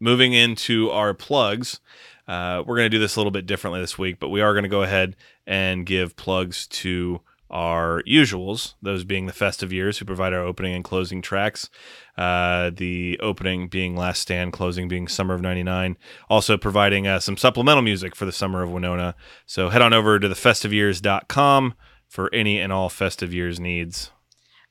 moving 0.00 0.32
into 0.32 0.90
our 0.90 1.14
plugs, 1.14 1.80
uh, 2.28 2.62
we're 2.66 2.76
going 2.76 2.86
to 2.86 2.96
do 2.96 2.98
this 2.98 3.16
a 3.16 3.20
little 3.20 3.30
bit 3.30 3.46
differently 3.46 3.80
this 3.80 3.98
week, 3.98 4.18
but 4.18 4.28
we 4.28 4.40
are 4.40 4.52
going 4.52 4.64
to 4.64 4.68
go 4.68 4.82
ahead 4.82 5.16
and 5.46 5.86
give 5.86 6.16
plugs 6.16 6.66
to 6.66 7.20
our 7.48 8.02
usuals, 8.02 8.74
those 8.82 9.04
being 9.04 9.26
the 9.26 9.32
festive 9.32 9.72
years 9.72 9.98
who 9.98 10.04
provide 10.04 10.32
our 10.32 10.40
opening 10.40 10.74
and 10.74 10.82
closing 10.82 11.22
tracks. 11.22 11.70
Uh, 12.18 12.70
the 12.74 13.18
opening 13.22 13.68
being 13.68 13.94
Last 13.94 14.20
Stand, 14.20 14.52
closing 14.52 14.88
being 14.88 15.06
Summer 15.06 15.34
of 15.34 15.42
99. 15.42 15.96
Also 16.28 16.56
providing 16.56 17.06
uh, 17.06 17.20
some 17.20 17.36
supplemental 17.36 17.82
music 17.82 18.16
for 18.16 18.24
the 18.24 18.32
Summer 18.32 18.62
of 18.62 18.70
Winona. 18.70 19.14
So 19.46 19.68
head 19.68 19.82
on 19.82 19.92
over 19.92 20.18
to 20.18 20.28
thefestiveyears.com 20.28 21.74
for 22.08 22.34
any 22.34 22.58
and 22.58 22.72
all 22.72 22.88
festive 22.88 23.32
years 23.32 23.60
needs. 23.60 24.10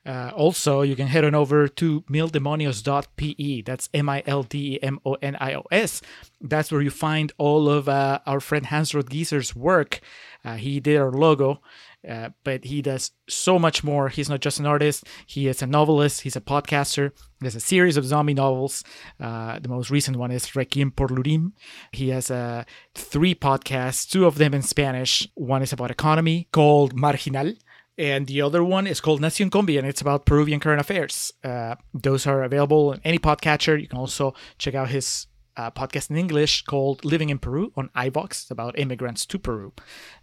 Uh, 0.05 0.31
also, 0.35 0.81
you 0.81 0.95
can 0.95 1.07
head 1.07 1.25
on 1.25 1.33
over 1.33 1.67
to 1.67 2.01
mildemonios.pe. 2.01 3.61
That's 3.61 3.89
M 3.93 4.07
I 4.07 4.21
L 4.25 4.43
D 4.43 4.75
E 4.75 4.83
M 4.83 4.99
O 5.05 5.15
N 5.15 5.35
I 5.39 5.55
O 5.55 5.63
S. 5.71 6.01
That's 6.39 6.71
where 6.71 6.81
you 6.81 6.91
find 6.91 7.31
all 7.37 7.67
of 7.67 7.89
uh, 7.89 8.19
our 8.25 8.39
friend 8.39 8.67
Hans 8.67 8.91
Rothgiesser's 8.91 9.55
work. 9.55 10.01
Uh, 10.43 10.57
he 10.57 10.79
did 10.79 10.97
our 10.97 11.11
logo, 11.11 11.59
uh, 12.07 12.29
but 12.43 12.65
he 12.65 12.83
does 12.83 13.11
so 13.27 13.57
much 13.57 13.83
more. 13.83 14.09
He's 14.09 14.29
not 14.29 14.41
just 14.41 14.59
an 14.59 14.67
artist, 14.67 15.05
he 15.25 15.47
is 15.47 15.63
a 15.63 15.67
novelist, 15.67 16.21
he's 16.21 16.35
a 16.35 16.41
podcaster. 16.41 17.11
He 17.39 17.47
has 17.47 17.55
a 17.55 17.59
series 17.59 17.97
of 17.97 18.05
zombie 18.05 18.35
novels. 18.35 18.83
Uh, 19.19 19.59
the 19.59 19.69
most 19.69 19.89
recent 19.89 20.17
one 20.17 20.31
is 20.31 20.55
Requiem 20.55 20.91
por 20.91 21.07
Lurín. 21.07 21.53
He 21.91 22.09
has 22.09 22.29
uh, 22.29 22.63
three 22.93 23.33
podcasts, 23.33 24.07
two 24.07 24.25
of 24.25 24.37
them 24.37 24.53
in 24.53 24.61
Spanish. 24.61 25.27
One 25.33 25.63
is 25.63 25.73
about 25.73 25.89
economy 25.89 26.47
called 26.51 26.95
Marginal 26.95 27.53
and 27.97 28.27
the 28.27 28.41
other 28.41 28.63
one 28.63 28.87
is 28.87 28.99
called 28.99 29.21
Nacion 29.21 29.49
Combi, 29.49 29.77
and 29.77 29.87
it's 29.87 30.01
about 30.01 30.25
Peruvian 30.25 30.59
current 30.59 30.81
affairs. 30.81 31.33
Uh, 31.43 31.75
those 31.93 32.27
are 32.27 32.43
available 32.43 32.91
in 32.93 33.01
any 33.03 33.19
podcatcher. 33.19 33.79
You 33.79 33.87
can 33.87 33.99
also 33.99 34.33
check 34.57 34.75
out 34.75 34.89
his 34.89 35.27
uh, 35.57 35.71
podcast 35.71 36.09
in 36.09 36.17
English 36.17 36.63
called 36.63 37.05
Living 37.05 37.29
in 37.29 37.39
Peru 37.39 37.71
on 37.75 37.89
iVoox. 37.95 38.25
It's 38.31 38.51
about 38.51 38.77
immigrants 38.77 39.25
to 39.27 39.39
Peru. 39.39 39.73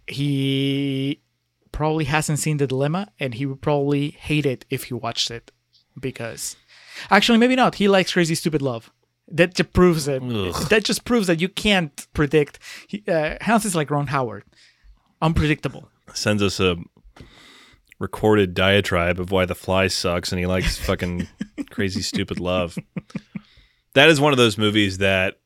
He 0.07 1.21
probably 1.71 2.05
hasn't 2.05 2.39
seen 2.39 2.57
The 2.57 2.67
Dilemma, 2.67 3.11
and 3.19 3.33
he 3.33 3.45
would 3.45 3.61
probably 3.61 4.11
hate 4.11 4.45
it 4.45 4.65
if 4.69 4.85
he 4.85 4.93
watched 4.93 5.31
it 5.31 5.51
because 5.99 6.55
actually, 7.09 7.37
maybe 7.37 7.55
not. 7.55 7.75
He 7.75 7.87
likes 7.87 8.13
Crazy 8.13 8.35
Stupid 8.35 8.61
Love. 8.61 8.91
That 9.27 9.55
just 9.55 9.73
proves 9.73 10.07
it. 10.07 10.21
Ugh. 10.21 10.69
That 10.69 10.83
just 10.83 11.05
proves 11.05 11.27
that 11.27 11.41
you 11.41 11.49
can't 11.49 12.07
predict. 12.13 12.59
He, 12.87 13.03
uh, 13.07 13.37
Hans 13.41 13.65
is 13.65 13.75
like 13.75 13.89
Ron 13.89 14.07
Howard, 14.07 14.43
unpredictable. 15.21 15.89
Sends 16.13 16.43
us 16.43 16.59
a 16.59 16.75
recorded 17.99 18.53
diatribe 18.53 19.19
of 19.19 19.31
why 19.31 19.45
the 19.45 19.55
fly 19.55 19.87
sucks 19.87 20.31
and 20.31 20.39
he 20.39 20.45
likes 20.45 20.77
fucking 20.85 21.27
crazy 21.69 22.01
stupid 22.01 22.39
love. 22.39 22.77
That 23.93 24.09
is 24.09 24.19
one 24.19 24.33
of 24.33 24.37
those 24.37 24.57
movies 24.57 24.97
that 24.99 25.39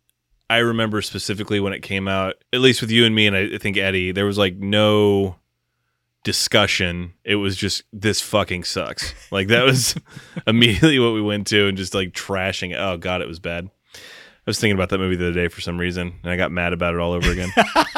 I 0.49 0.57
remember 0.57 1.01
specifically 1.01 1.59
when 1.59 1.73
it 1.73 1.81
came 1.81 2.07
out, 2.07 2.35
at 2.53 2.61
least 2.61 2.81
with 2.81 2.91
you 2.91 3.05
and 3.05 3.13
me 3.13 3.27
and 3.27 3.35
I 3.35 3.57
think 3.57 3.77
Eddie, 3.77 4.11
there 4.11 4.25
was 4.25 4.37
like 4.37 4.55
no 4.55 5.35
discussion. 6.23 7.13
It 7.23 7.35
was 7.35 7.55
just 7.55 7.83
this 7.91 8.21
fucking 8.21 8.63
sucks. 8.63 9.13
Like 9.31 9.47
that 9.47 9.65
was 9.65 9.95
immediately 10.47 10.99
what 10.99 11.13
we 11.13 11.21
went 11.21 11.47
to 11.47 11.67
and 11.67 11.77
just 11.77 11.93
like 11.93 12.11
trashing 12.11 12.71
it. 12.71 12.77
Oh 12.77 12.97
god, 12.97 13.21
it 13.21 13.27
was 13.27 13.39
bad. 13.39 13.69
I 13.95 14.49
was 14.49 14.59
thinking 14.59 14.75
about 14.75 14.89
that 14.89 14.99
movie 14.99 15.17
the 15.17 15.27
other 15.27 15.33
day 15.33 15.49
for 15.49 15.59
some 15.59 15.77
reason 15.77 16.13
and 16.23 16.31
I 16.31 16.37
got 16.37 16.51
mad 16.51 16.71
about 16.71 16.93
it 16.93 17.01
all 17.01 17.11
over 17.11 17.29
again. 17.29 17.51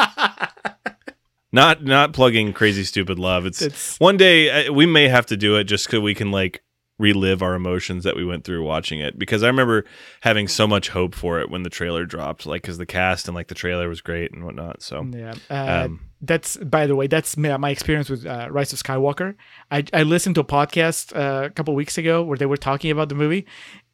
not 1.51 1.83
not 1.83 2.13
plugging 2.13 2.53
crazy 2.53 2.83
stupid 2.83 3.19
love. 3.19 3.45
It's, 3.45 3.61
It's- 3.61 3.97
one 3.99 4.17
day 4.17 4.67
uh, 4.67 4.73
we 4.73 4.85
may 4.85 5.07
have 5.07 5.25
to 5.27 5.37
do 5.37 5.55
it 5.55 5.65
just 5.65 5.85
because 5.87 6.01
we 6.01 6.13
can 6.15 6.31
like 6.31 6.61
relive 6.97 7.41
our 7.41 7.55
emotions 7.55 8.03
that 8.03 8.17
we 8.17 8.25
went 8.25 8.43
through 8.43 8.61
watching 8.61 8.99
it 8.99 9.17
because 9.17 9.41
I 9.41 9.47
remember 9.47 9.85
having 10.19 10.49
so 10.49 10.67
much 10.67 10.89
hope 10.89 11.15
for 11.15 11.39
it 11.39 11.49
when 11.49 11.63
the 11.63 11.69
trailer 11.69 12.05
dropped, 12.05 12.45
like 12.45 12.61
because 12.61 12.77
the 12.77 12.85
cast 12.85 13.27
and 13.29 13.35
like 13.35 13.47
the 13.47 13.55
trailer 13.55 13.87
was 13.87 14.01
great 14.01 14.33
and 14.33 14.43
whatnot. 14.43 14.81
So 14.81 15.05
Yeah. 15.13 15.33
Uh, 15.49 15.85
Um, 15.85 16.01
that's 16.21 16.57
by 16.57 16.85
the 16.87 16.97
way, 16.97 17.07
that's 17.07 17.37
my, 17.37 17.55
my 17.55 17.69
experience 17.69 18.09
with 18.09 18.25
uh, 18.25 18.49
Rise 18.51 18.73
of 18.73 18.83
Skywalker. 18.83 19.35
I, 19.71 19.85
I 19.93 20.03
listened 20.03 20.35
to 20.35 20.41
a 20.41 20.43
podcast 20.45 21.15
uh, 21.15 21.45
a 21.45 21.49
couple 21.49 21.73
weeks 21.73 21.97
ago 21.97 22.21
where 22.21 22.37
they 22.37 22.45
were 22.45 22.57
talking 22.57 22.91
about 22.91 23.07
the 23.07 23.15
movie, 23.15 23.45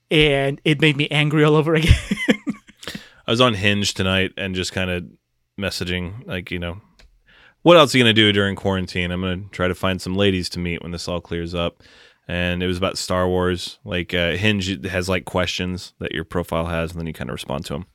and 0.10 0.60
it 0.66 0.82
made 0.82 0.98
me 0.98 1.08
angry 1.10 1.44
all 1.44 1.56
over 1.56 1.76
again. 1.80 1.94
I 3.28 3.32
was 3.32 3.40
on 3.42 3.54
Hinge 3.54 3.94
tonight 3.94 4.32
and 4.38 4.56
just 4.56 4.74
kind 4.74 4.90
of 4.90 5.04
messaging 5.60 6.26
like 6.26 6.50
you 6.50 6.58
know. 6.58 6.82
What 7.66 7.78
else 7.78 7.96
are 7.96 7.98
you 7.98 8.04
gonna 8.04 8.14
do 8.14 8.32
during 8.32 8.56
quarantine? 8.56 9.10
I'm 9.10 9.22
gonna 9.22 9.42
try 9.52 9.68
to 9.68 9.74
find 9.74 10.00
some 10.00 10.14
ladies 10.16 10.50
to 10.50 10.60
meet 10.60 10.84
when 10.84 10.92
this 10.92 11.08
all 11.08 11.20
clears 11.20 11.56
up. 11.56 11.82
And 12.28 12.62
it 12.62 12.68
was 12.68 12.78
about 12.78 12.96
Star 12.96 13.28
Wars. 13.28 13.80
Like 13.84 14.14
uh, 14.14 14.34
Hinge 14.34 14.86
has 14.86 15.10
like 15.10 15.26
questions 15.26 15.94
that 15.98 16.12
your 16.12 16.26
profile 16.26 16.68
has, 16.68 16.92
and 16.92 17.00
then 17.00 17.08
you 17.08 17.14
kind 17.14 17.32
of 17.32 17.34
respond 17.34 17.66
to 17.66 17.74
them. 17.74 17.88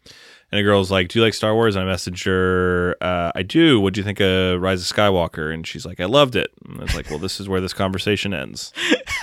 And 0.50 0.58
a 0.58 0.64
girl's 0.64 0.90
like, 0.90 1.06
"Do 1.06 1.20
you 1.20 1.24
like 1.24 1.34
Star 1.34 1.54
Wars?" 1.54 1.76
And 1.76 1.88
I 1.88 1.94
messaged 1.94 2.24
her, 2.24 2.96
uh, 3.00 3.30
"I 3.36 3.44
do. 3.44 3.78
What 3.78 3.94
do 3.94 4.00
you 4.00 4.04
think 4.04 4.18
of 4.18 4.60
Rise 4.60 4.90
of 4.90 4.96
Skywalker?" 4.96 5.54
And 5.54 5.64
she's 5.64 5.86
like, 5.86 6.00
"I 6.00 6.06
loved 6.06 6.34
it." 6.34 6.50
And 6.64 6.80
I 6.80 6.82
was 6.82 6.96
like, 6.96 7.08
"Well, 7.08 7.20
this 7.20 7.38
is 7.38 7.48
where 7.48 7.60
this 7.60 7.72
conversation 7.72 8.34
ends." 8.34 8.72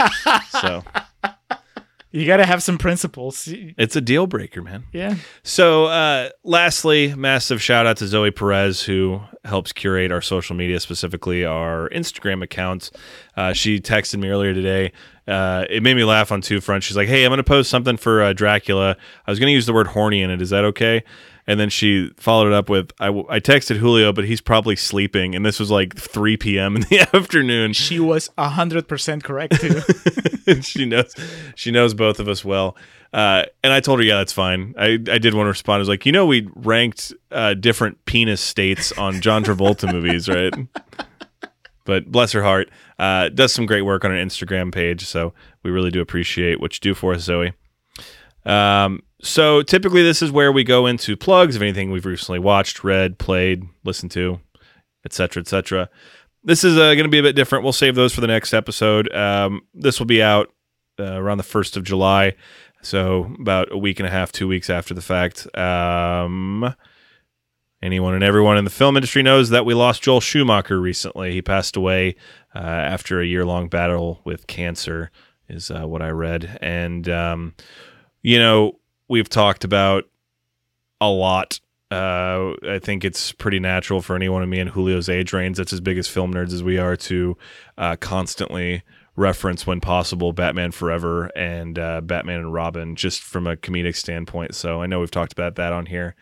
so 0.61 0.81
you 2.17 2.25
got 2.25 2.37
to 2.37 2.45
have 2.45 2.63
some 2.63 2.77
principles. 2.77 3.47
it's 3.51 3.95
a 3.95 4.01
deal 4.01 4.27
breaker, 4.27 4.61
man. 4.61 4.85
Yeah. 4.91 5.15
So, 5.43 5.85
uh, 5.85 6.29
lastly, 6.43 7.13
massive 7.15 7.61
shout 7.61 7.85
out 7.85 7.97
to 7.97 8.07
Zoe 8.07 8.31
Perez, 8.31 8.83
who 8.83 9.21
helps 9.45 9.71
curate 9.71 10.11
our 10.11 10.21
social 10.21 10.55
media, 10.55 10.79
specifically 10.79 11.45
our 11.45 11.89
Instagram 11.89 12.43
accounts. 12.43 12.91
Uh, 13.35 13.53
she 13.53 13.79
texted 13.79 14.19
me 14.19 14.29
earlier 14.29 14.53
today. 14.53 14.91
Uh, 15.27 15.65
it 15.69 15.83
made 15.83 15.95
me 15.95 16.03
laugh 16.03 16.31
on 16.31 16.41
two 16.41 16.59
fronts. 16.59 16.87
She's 16.87 16.97
like, 16.97 17.07
"Hey, 17.07 17.23
I'm 17.23 17.29
going 17.29 17.37
to 17.37 17.43
post 17.43 17.69
something 17.69 17.97
for 17.97 18.23
uh, 18.23 18.33
Dracula. 18.33 18.97
I 19.25 19.31
was 19.31 19.39
going 19.39 19.49
to 19.49 19.53
use 19.53 19.65
the 19.65 19.73
word 19.73 19.87
horny 19.87 20.21
in 20.21 20.31
it. 20.31 20.41
Is 20.41 20.49
that 20.49 20.63
okay?" 20.65 21.03
And 21.47 21.59
then 21.59 21.69
she 21.69 22.11
followed 22.17 22.47
it 22.47 22.53
up 22.53 22.69
with, 22.69 22.91
I, 22.99 23.05
w- 23.05 23.25
I 23.29 23.39
texted 23.39 23.77
Julio, 23.77 24.11
but 24.11 24.25
he's 24.25 24.41
probably 24.41 24.75
sleeping. 24.75 25.33
And 25.33 25.45
this 25.45 25.59
was 25.61 25.71
like 25.71 25.95
3 25.95 26.35
p.m. 26.35 26.75
in 26.75 26.81
the 26.83 26.99
afternoon. 27.13 27.71
She 27.71 27.99
was 28.01 28.29
100% 28.37 29.23
correct, 29.23 29.61
too. 29.61 30.61
she 30.61 30.85
knows 30.85 31.15
she 31.55 31.71
knows 31.71 31.93
both 31.93 32.19
of 32.19 32.27
us 32.27 32.43
well. 32.43 32.75
Uh, 33.13 33.45
and 33.63 33.71
I 33.71 33.79
told 33.79 33.99
her, 33.99 34.05
yeah, 34.05 34.17
that's 34.17 34.33
fine. 34.33 34.75
I, 34.77 34.99
I 35.09 35.17
did 35.17 35.33
want 35.33 35.45
to 35.45 35.49
respond. 35.49 35.77
I 35.77 35.79
was 35.79 35.87
like, 35.89 36.05
you 36.05 36.11
know, 36.11 36.25
we 36.25 36.49
ranked 36.55 37.13
uh, 37.31 37.53
different 37.53 38.03
penis 38.05 38.41
states 38.41 38.91
on 38.93 39.21
John 39.21 39.43
Travolta 39.45 39.91
movies, 39.93 40.27
right? 40.27 40.53
But 41.85 42.11
bless 42.11 42.33
her 42.33 42.43
heart, 42.43 42.69
uh, 42.99 43.29
does 43.29 43.53
some 43.53 43.65
great 43.65 43.83
work 43.83 44.03
on 44.03 44.11
her 44.11 44.17
Instagram 44.17 44.73
page. 44.73 45.05
So 45.05 45.33
we 45.63 45.71
really 45.71 45.91
do 45.91 46.01
appreciate 46.01 46.59
what 46.59 46.75
you 46.75 46.81
do 46.81 46.93
for 46.93 47.13
us, 47.13 47.21
Zoe. 47.21 47.53
Um, 48.45 49.03
so 49.21 49.61
typically, 49.61 50.03
this 50.03 50.21
is 50.21 50.31
where 50.31 50.51
we 50.51 50.63
go 50.63 50.85
into 50.85 51.17
plugs 51.17 51.55
of 51.55 51.61
anything 51.61 51.91
we've 51.91 52.05
recently 52.05 52.39
watched, 52.39 52.83
read, 52.83 53.17
played, 53.17 53.63
listened 53.83 54.11
to, 54.11 54.39
etc., 55.05 55.41
etc. 55.41 55.89
This 56.43 56.63
is 56.63 56.77
uh, 56.77 56.93
going 56.93 57.03
to 57.03 57.09
be 57.09 57.19
a 57.19 57.23
bit 57.23 57.35
different. 57.35 57.63
We'll 57.63 57.73
save 57.73 57.95
those 57.95 58.13
for 58.13 58.21
the 58.21 58.27
next 58.27 58.53
episode. 58.53 59.13
Um, 59.13 59.61
this 59.73 59.99
will 59.99 60.05
be 60.05 60.21
out 60.21 60.53
uh, 60.99 61.19
around 61.21 61.37
the 61.37 61.43
first 61.43 61.77
of 61.77 61.83
July, 61.83 62.35
so 62.81 63.35
about 63.39 63.71
a 63.71 63.77
week 63.77 63.99
and 63.99 64.07
a 64.07 64.11
half, 64.11 64.31
two 64.31 64.47
weeks 64.47 64.69
after 64.69 64.93
the 64.93 65.01
fact. 65.01 65.47
Um, 65.57 66.73
Anyone 67.81 68.15
and 68.15 68.23
everyone 68.23 68.57
in 68.57 68.63
the 68.63 68.71
film 68.71 68.97
industry 68.97 69.21
knows 69.21 69.49
that 69.49 69.65
we 69.65 69.75
lost 69.75 70.01
Joel 70.01 70.19
Schumacher 70.19 70.79
recently. 70.79 71.33
He 71.33 71.43
passed 71.43 71.75
away 71.75 72.15
uh, 72.55 72.57
after 72.57 73.21
a 73.21 73.25
year 73.25 73.45
long 73.45 73.67
battle 73.67 74.19
with 74.23 74.47
cancer, 74.47 75.11
is 75.47 75.69
uh, 75.69 75.87
what 75.87 76.01
I 76.01 76.09
read. 76.09 76.57
And, 76.59 77.07
um, 77.07 77.53
you 78.23 78.39
know, 78.39 78.79
we've 79.07 79.29
talked 79.29 79.63
about 79.63 80.05
a 80.99 81.09
lot. 81.09 81.59
Uh, 81.89 82.53
I 82.67 82.79
think 82.79 83.05
it's 83.05 83.31
pretty 83.31 83.59
natural 83.59 84.01
for 84.01 84.15
anyone 84.15 84.43
of 84.43 84.49
me 84.49 84.59
and 84.59 84.71
Julio's 84.71 85.07
age 85.07 85.31
range, 85.31 85.57
that's 85.57 85.71
as 85.71 85.79
big 85.79 85.97
as 85.97 86.07
film 86.07 86.33
nerds 86.33 86.51
as 86.51 86.63
we 86.63 86.77
are, 86.77 86.97
to 86.97 87.37
uh, 87.77 87.95
constantly 87.95 88.83
reference 89.15 89.65
when 89.65 89.79
possible 89.81 90.31
Batman 90.31 90.71
Forever 90.71 91.25
and 91.35 91.79
uh, 91.79 92.01
Batman 92.01 92.39
and 92.39 92.53
Robin, 92.53 92.95
just 92.95 93.21
from 93.21 93.47
a 93.47 93.55
comedic 93.55 93.95
standpoint. 93.95 94.53
So 94.53 94.81
I 94.81 94.85
know 94.85 94.99
we've 94.99 95.11
talked 95.11 95.31
about 95.31 95.55
that 95.55 95.73
on 95.73 95.85
here. 95.87 96.15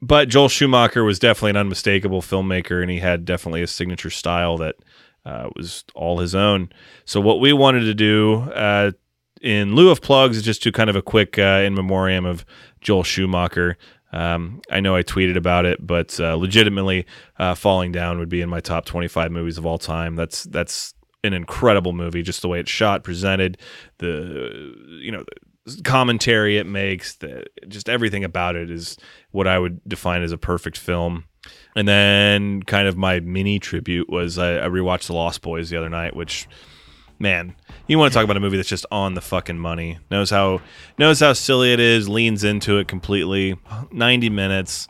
But 0.00 0.28
Joel 0.28 0.48
Schumacher 0.48 1.02
was 1.02 1.18
definitely 1.18 1.50
an 1.50 1.56
unmistakable 1.56 2.22
filmmaker, 2.22 2.82
and 2.82 2.90
he 2.90 3.00
had 3.00 3.24
definitely 3.24 3.62
a 3.62 3.66
signature 3.66 4.10
style 4.10 4.58
that 4.58 4.76
uh, 5.24 5.48
was 5.56 5.84
all 5.94 6.18
his 6.18 6.34
own. 6.34 6.70
So 7.04 7.20
what 7.20 7.40
we 7.40 7.52
wanted 7.52 7.80
to 7.80 7.94
do 7.94 8.42
uh, 8.52 8.92
in 9.46 9.76
lieu 9.76 9.90
of 9.90 10.00
plugs 10.00 10.42
just 10.42 10.60
do 10.64 10.72
kind 10.72 10.90
of 10.90 10.96
a 10.96 11.02
quick 11.02 11.38
uh, 11.38 11.62
in 11.64 11.72
memoriam 11.72 12.26
of 12.26 12.44
Joel 12.80 13.04
Schumacher. 13.04 13.78
Um, 14.12 14.60
I 14.70 14.80
know 14.80 14.96
I 14.96 15.04
tweeted 15.04 15.36
about 15.36 15.64
it, 15.64 15.86
but 15.86 16.18
uh, 16.18 16.34
legitimately, 16.34 17.06
uh, 17.38 17.54
Falling 17.54 17.92
Down 17.92 18.18
would 18.18 18.28
be 18.28 18.40
in 18.40 18.48
my 18.48 18.60
top 18.60 18.86
25 18.86 19.30
movies 19.30 19.56
of 19.56 19.64
all 19.64 19.78
time. 19.78 20.16
That's 20.16 20.44
that's 20.44 20.94
an 21.22 21.32
incredible 21.32 21.92
movie, 21.92 22.22
just 22.22 22.42
the 22.42 22.48
way 22.48 22.58
it's 22.58 22.70
shot, 22.70 23.04
presented, 23.04 23.58
the 23.98 24.74
you 25.00 25.12
know 25.12 25.24
the 25.64 25.82
commentary 25.82 26.58
it 26.58 26.66
makes, 26.66 27.14
the 27.14 27.44
just 27.68 27.88
everything 27.88 28.24
about 28.24 28.56
it 28.56 28.68
is 28.68 28.96
what 29.30 29.46
I 29.46 29.60
would 29.60 29.80
define 29.88 30.22
as 30.22 30.32
a 30.32 30.38
perfect 30.38 30.76
film. 30.76 31.24
And 31.76 31.86
then, 31.86 32.64
kind 32.64 32.88
of 32.88 32.96
my 32.96 33.20
mini 33.20 33.60
tribute 33.60 34.08
was 34.08 34.38
I, 34.38 34.58
I 34.64 34.68
rewatched 34.68 35.06
The 35.06 35.14
Lost 35.14 35.40
Boys 35.42 35.70
the 35.70 35.76
other 35.76 35.88
night, 35.88 36.16
which 36.16 36.48
man, 37.18 37.54
you 37.86 37.98
want 37.98 38.12
to 38.12 38.16
talk 38.16 38.24
about 38.24 38.36
a 38.36 38.40
movie 38.40 38.56
that's 38.56 38.68
just 38.68 38.86
on 38.90 39.14
the 39.14 39.20
fucking 39.20 39.58
money. 39.58 39.98
Knows 40.10 40.30
how 40.30 40.60
knows 40.98 41.20
how 41.20 41.32
silly 41.32 41.72
it 41.72 41.80
is, 41.80 42.08
leans 42.08 42.44
into 42.44 42.78
it 42.78 42.88
completely. 42.88 43.56
90 43.92 44.30
minutes 44.30 44.88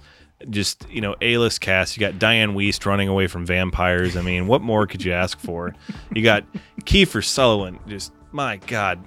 just 0.51 0.87
you 0.91 1.01
know 1.01 1.15
a-list 1.21 1.61
cast. 1.61 1.97
You 1.97 2.01
got 2.01 2.15
dianne 2.15 2.55
wiest 2.55 2.85
running 2.87 3.09
away 3.09 3.27
from 3.27 3.47
vampires. 3.47 4.17
I 4.17 4.23
mean 4.23 4.47
what 4.47 4.63
more 4.63 4.87
could 4.87 5.05
you 5.05 5.13
ask 5.13 5.39
for? 5.39 5.75
You 6.15 6.23
got 6.23 6.45
kiefer 6.83 7.25
sutherland 7.25 7.79
just 7.87 8.13
my 8.33 8.59
god 8.59 9.05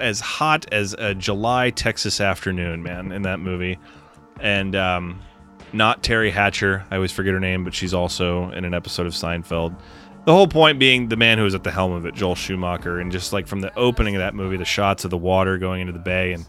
as 0.00 0.20
hot 0.20 0.66
as 0.72 0.94
a 0.94 1.14
july 1.14 1.70
texas 1.70 2.20
afternoon 2.20 2.82
man 2.82 3.12
in 3.12 3.22
that 3.22 3.40
movie. 3.40 3.78
And 4.40 4.76
um, 4.76 5.22
not 5.72 6.02
Teri 6.02 6.30
hatcher 6.30 6.84
i 6.90 6.94
always 6.94 7.12
forget 7.12 7.32
her 7.32 7.40
name 7.40 7.64
but 7.64 7.74
she's 7.74 7.92
also 7.92 8.50
in 8.50 8.64
an 8.64 8.72
episode 8.72 9.06
of 9.06 9.12
seinfeld 9.12 9.76
the 10.26 10.32
whole 10.32 10.46
point 10.46 10.78
being 10.78 11.08
the 11.08 11.16
man 11.16 11.38
who 11.38 11.44
was 11.44 11.54
at 11.54 11.64
the 11.64 11.70
helm 11.70 11.92
of 11.92 12.04
it 12.04 12.14
joel 12.14 12.34
schumacher 12.34 13.00
and 13.00 13.10
just 13.10 13.32
like 13.32 13.46
from 13.46 13.60
the 13.60 13.74
opening 13.78 14.14
of 14.14 14.20
that 14.20 14.34
movie 14.34 14.56
the 14.58 14.64
shots 14.64 15.04
of 15.04 15.10
the 15.10 15.16
water 15.16 15.56
going 15.56 15.80
into 15.80 15.92
the 15.92 15.98
bay 15.98 16.32
and 16.34 16.46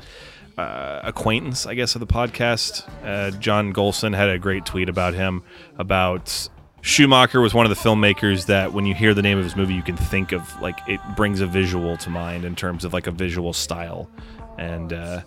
uh, 0.57 1.01
acquaintance, 1.03 1.67
I 1.67 1.75
guess, 1.75 1.93
of 1.95 1.99
the 1.99 2.07
podcast. 2.07 2.83
Uh, 3.05 3.29
John 3.37 3.73
Golson 3.73 4.15
had 4.15 4.29
a 4.29 4.39
great 4.39 4.65
tweet 4.65 4.89
about 4.89 5.13
him 5.13 5.43
about 5.77 6.49
Schumacher 6.81 7.41
was 7.41 7.53
one 7.53 7.65
of 7.65 7.69
the 7.69 7.75
filmmakers 7.75 8.45
that 8.45 8.73
when 8.73 8.85
you 8.85 8.93
hear 8.93 9.13
the 9.13 9.21
name 9.21 9.37
of 9.37 9.43
his 9.43 9.55
movie, 9.55 9.73
you 9.73 9.83
can 9.83 9.97
think 9.97 10.31
of 10.31 10.61
like 10.61 10.79
it 10.87 10.99
brings 11.15 11.41
a 11.41 11.47
visual 11.47 11.97
to 11.97 12.09
mind 12.09 12.45
in 12.45 12.55
terms 12.55 12.85
of 12.85 12.93
like 12.93 13.07
a 13.07 13.11
visual 13.11 13.51
style. 13.53 14.09
And 14.57 14.93
uh, 14.93 15.21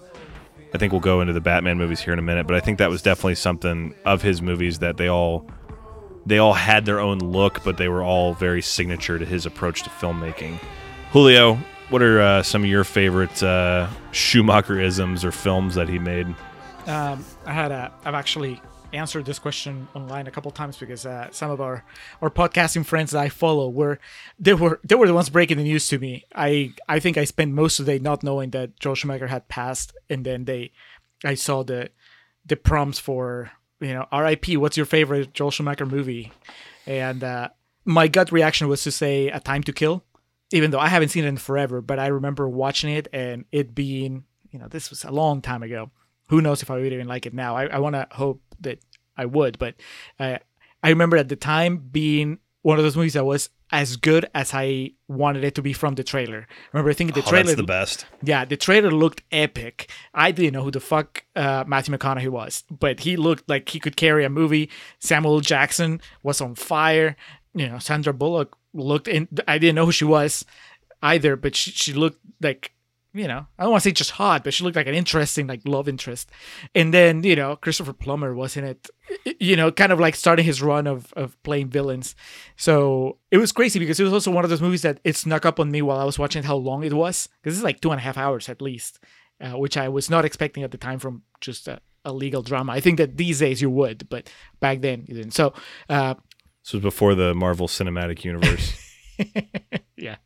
I 0.73 0.79
think 0.79 0.93
we'll 0.93 1.01
go 1.01 1.21
into 1.21 1.33
the 1.33 1.41
Batman 1.41 1.77
movies 1.77 2.01
here 2.01 2.13
in 2.13 2.19
a 2.19 2.23
minute, 2.23 2.47
but 2.47 2.57
I 2.57 2.61
think 2.61 2.79
that 2.79 2.89
was 2.89 3.03
definitely 3.03 3.35
something 3.35 3.95
of 4.05 4.23
his 4.23 4.41
movies 4.41 4.79
that 4.79 4.97
they 4.97 5.09
all 5.09 5.47
they 6.27 6.39
all 6.39 6.53
had 6.53 6.85
their 6.85 7.01
own 7.01 7.19
look, 7.19 7.65
but 7.65 7.77
they 7.77 7.89
were 7.89 8.03
all 8.03 8.35
very 8.35 8.63
signature 8.63 9.19
to 9.19 9.25
his 9.25 9.47
approach 9.47 9.83
to 9.83 9.91
filmmaking. 9.91 10.59
Julio, 11.13 11.59
what 11.89 12.03
are 12.03 12.21
uh, 12.21 12.43
some 12.43 12.63
of 12.63 12.71
your 12.71 12.85
favorite 12.85 13.43
uh, 13.43 13.89
Schumacher-isms 14.13 15.25
or 15.25 15.33
films 15.33 15.75
that 15.75 15.89
he 15.89 15.99
made? 15.99 16.27
Um, 16.87 17.25
I 17.45 17.53
had 17.53 17.73
a, 17.73 17.93
I've 18.05 18.15
actually 18.15 18.61
answered 18.93 19.25
this 19.25 19.39
question 19.39 19.87
online 19.95 20.27
a 20.27 20.31
couple 20.31 20.51
times 20.51 20.77
because 20.77 21.07
uh, 21.07 21.29
some 21.31 21.51
of 21.51 21.61
our 21.61 21.85
our 22.21 22.31
podcasting 22.31 22.85
friends 22.85 23.13
that 23.13 23.21
I 23.21 23.29
follow 23.29 23.69
were 23.69 23.99
they 24.39 24.55
were 24.55 24.81
they 24.85 24.95
were 24.95 25.07
the 25.07 25.15
ones 25.15 25.31
breaking 25.31 25.59
the 25.59 25.65
news 25.65 25.89
to 25.89 25.99
me. 25.99 26.25
I 26.35 26.73
I 26.89 27.01
think 27.01 27.17
I 27.17 27.25
spent 27.25 27.53
most 27.53 27.79
of 27.79 27.87
the 27.87 27.93
day 27.93 27.99
not 27.99 28.23
knowing 28.23 28.51
that 28.51 28.79
Joel 28.81 28.95
Schumacher 28.95 29.29
had 29.29 29.49
passed, 29.49 29.97
and 30.09 30.25
then 30.25 30.45
they 30.45 30.73
I 31.25 31.35
saw 31.35 31.63
the 31.63 31.91
the 32.45 32.57
prompts 32.57 32.99
for 32.99 33.53
you 33.81 33.95
know 33.95 34.07
R.I.P. 34.13 34.57
What's 34.57 34.77
your 34.77 34.87
favorite 34.87 35.35
Joel 35.35 35.51
Schumacher 35.51 35.87
movie? 35.87 36.33
And 36.87 37.23
uh, 37.23 37.49
my 37.85 38.09
gut 38.09 38.33
reaction 38.33 38.69
was 38.69 38.83
to 38.85 38.91
say 38.91 39.29
A 39.29 39.41
Time 39.41 39.63
to 39.65 39.73
Kill 39.73 40.05
even 40.53 40.71
though 40.71 40.79
I 40.79 40.89
haven't 40.89 41.11
seen 41.11 41.25
it 41.25 41.29
in 41.29 41.37
forever, 41.37 41.81
but 41.81 41.99
I 41.99 42.09
remember 42.09 42.49
watching 42.49 42.91
it 42.91 43.09
and 43.13 43.45
it 43.53 43.75
being, 43.75 44.25
you 44.51 44.59
know, 44.59 44.69
this 44.69 44.91
was 44.91 45.05
a 45.05 45.11
long 45.11 45.43
time 45.43 45.63
ago. 45.63 45.91
Who 46.29 46.41
knows 46.41 46.63
if 46.63 46.71
I 46.71 46.75
would 46.75 46.93
even 46.93 47.09
like 47.09 47.27
it 47.27 47.35
now? 47.35 47.57
I, 47.57 47.67
I 47.67 47.79
want 47.79 47.95
to 47.95 48.07
hope 48.11 48.41
that 48.61 48.79
I 49.17 49.27
would, 49.27 49.59
but 49.59 49.75
uh, 50.19 50.39
I 50.83 50.89
remember 50.89 51.17
at 51.17 51.29
the 51.29 51.37
time 51.37 51.79
being 51.79 52.39
one 52.63 52.79
of 52.79 52.85
those 52.85 52.97
movies 52.97 53.15
that 53.15 53.25
was 53.25 53.51
as 53.73 53.97
good 53.97 54.29
as 54.35 54.53
I 54.53 54.93
wanted 55.09 55.45
it 55.45 55.55
to 55.55 55.63
be 55.63 55.73
from 55.73 55.95
the 55.95 56.05
trailer. 56.05 56.47
Remember, 56.73 56.91
I 56.91 56.95
thinking 56.95 57.15
the 57.15 57.27
oh, 57.27 57.31
trailer, 57.31 57.45
that's 57.45 57.57
the 57.57 57.63
best. 57.63 58.07
Yeah, 58.23 58.45
the 58.45 58.57
trailer 58.57 58.91
looked 58.91 59.23
epic. 59.31 59.91
I 60.15 60.33
didn't 60.33 60.55
know 60.55 60.63
who 60.63 60.71
the 60.71 60.81
fuck 60.81 61.25
uh, 61.37 61.65
Matthew 61.67 61.97
McConaughey 61.97 62.29
was, 62.29 62.65
but 62.71 63.01
he 63.01 63.17
looked 63.17 63.49
like 63.49 63.69
he 63.69 63.81
could 63.81 63.97
carry 63.97 64.25
a 64.25 64.31
movie. 64.31 64.71
Samuel 64.99 65.41
Jackson 65.41 66.01
was 66.23 66.41
on 66.41 66.55
fire. 66.55 67.17
You 67.55 67.69
know, 67.69 67.79
Sandra 67.79 68.13
Bullock 68.13 68.57
looked 68.75 69.09
in. 69.09 69.29
I 69.47 69.59
didn't 69.59 69.77
know 69.77 69.87
who 69.87 69.93
she 69.93 70.05
was 70.05 70.45
either, 71.03 71.37
but 71.37 71.57
she, 71.57 71.71
she 71.71 71.93
looked 71.93 72.21
like 72.41 72.73
you 73.13 73.27
know 73.27 73.47
I 73.59 73.63
don't 73.63 73.73
want 73.73 73.83
to 73.83 73.89
say 73.89 73.93
just 73.93 74.13
hot, 74.13 74.45
but 74.45 74.55
she 74.55 74.65
looked 74.65 74.77
like 74.77 74.87
an 74.87 74.95
interesting 74.95 75.47
like 75.47 75.63
love 75.65 75.89
interest. 75.89 76.31
And 76.75 76.95
then 76.95 77.23
you 77.25 77.37
know 77.37 77.57
Christopher 77.57 77.93
Plummer 77.93 78.35
was 78.35 78.57
in 78.57 78.65
it, 78.65 78.89
you 79.41 79.57
know, 79.57 79.71
kind 79.73 79.93
of 79.93 80.01
like 80.01 80.15
starting 80.15 80.45
his 80.45 80.63
run 80.63 80.87
of 80.87 81.13
of 81.15 81.41
playing 81.43 81.69
villains. 81.69 82.15
So 82.57 83.19
it 83.31 83.39
was 83.39 83.53
crazy 83.53 83.79
because 83.79 84.01
it 84.01 84.05
was 84.05 84.13
also 84.13 84.31
one 84.31 84.45
of 84.45 84.51
those 84.51 84.63
movies 84.63 84.83
that 84.83 85.01
it 85.05 85.17
snuck 85.17 85.45
up 85.45 85.61
on 85.61 85.71
me 85.71 85.83
while 85.83 85.99
I 85.99 86.05
was 86.05 86.19
watching 86.19 86.43
how 86.43 86.57
long 86.57 86.85
it 86.85 86.93
was 86.93 87.29
because 87.43 87.57
it's 87.57 87.65
like 87.65 87.81
two 87.81 87.91
and 87.91 87.99
a 87.99 88.03
half 88.03 88.19
hours 88.19 88.49
at 88.49 88.63
least, 88.63 89.01
uh, 89.41 89.53
which 89.53 89.77
I 89.77 89.89
was 89.89 90.11
not 90.11 90.25
expecting 90.25 90.63
at 90.63 90.71
the 90.71 90.79
time 90.79 90.99
from 90.99 91.23
just 91.41 91.69
a, 91.69 91.81
a, 92.05 92.13
legal 92.13 92.43
drama. 92.43 92.73
I 92.73 92.81
think 92.81 92.99
that 92.99 93.17
these 93.17 93.41
days 93.41 93.63
you 93.63 93.71
would, 93.71 94.09
but 94.09 94.31
back 94.61 94.81
then 94.81 95.05
you 95.09 95.15
didn't. 95.15 95.33
So. 95.33 95.53
Uh, 95.89 96.15
this 96.65 96.75
was 96.75 96.83
before 96.83 97.15
the 97.15 97.35
Marvel 97.35 97.69
Cinematic 97.69 98.23
Universe. 98.23 98.79
yeah, 99.97 100.17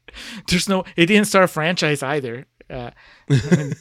there's 0.49 0.69
no. 0.69 0.85
It 0.97 1.07
didn't 1.07 1.27
start 1.27 1.45
a 1.45 1.49
franchise 1.49 2.03
either. 2.03 2.47
Uh, 2.71 2.91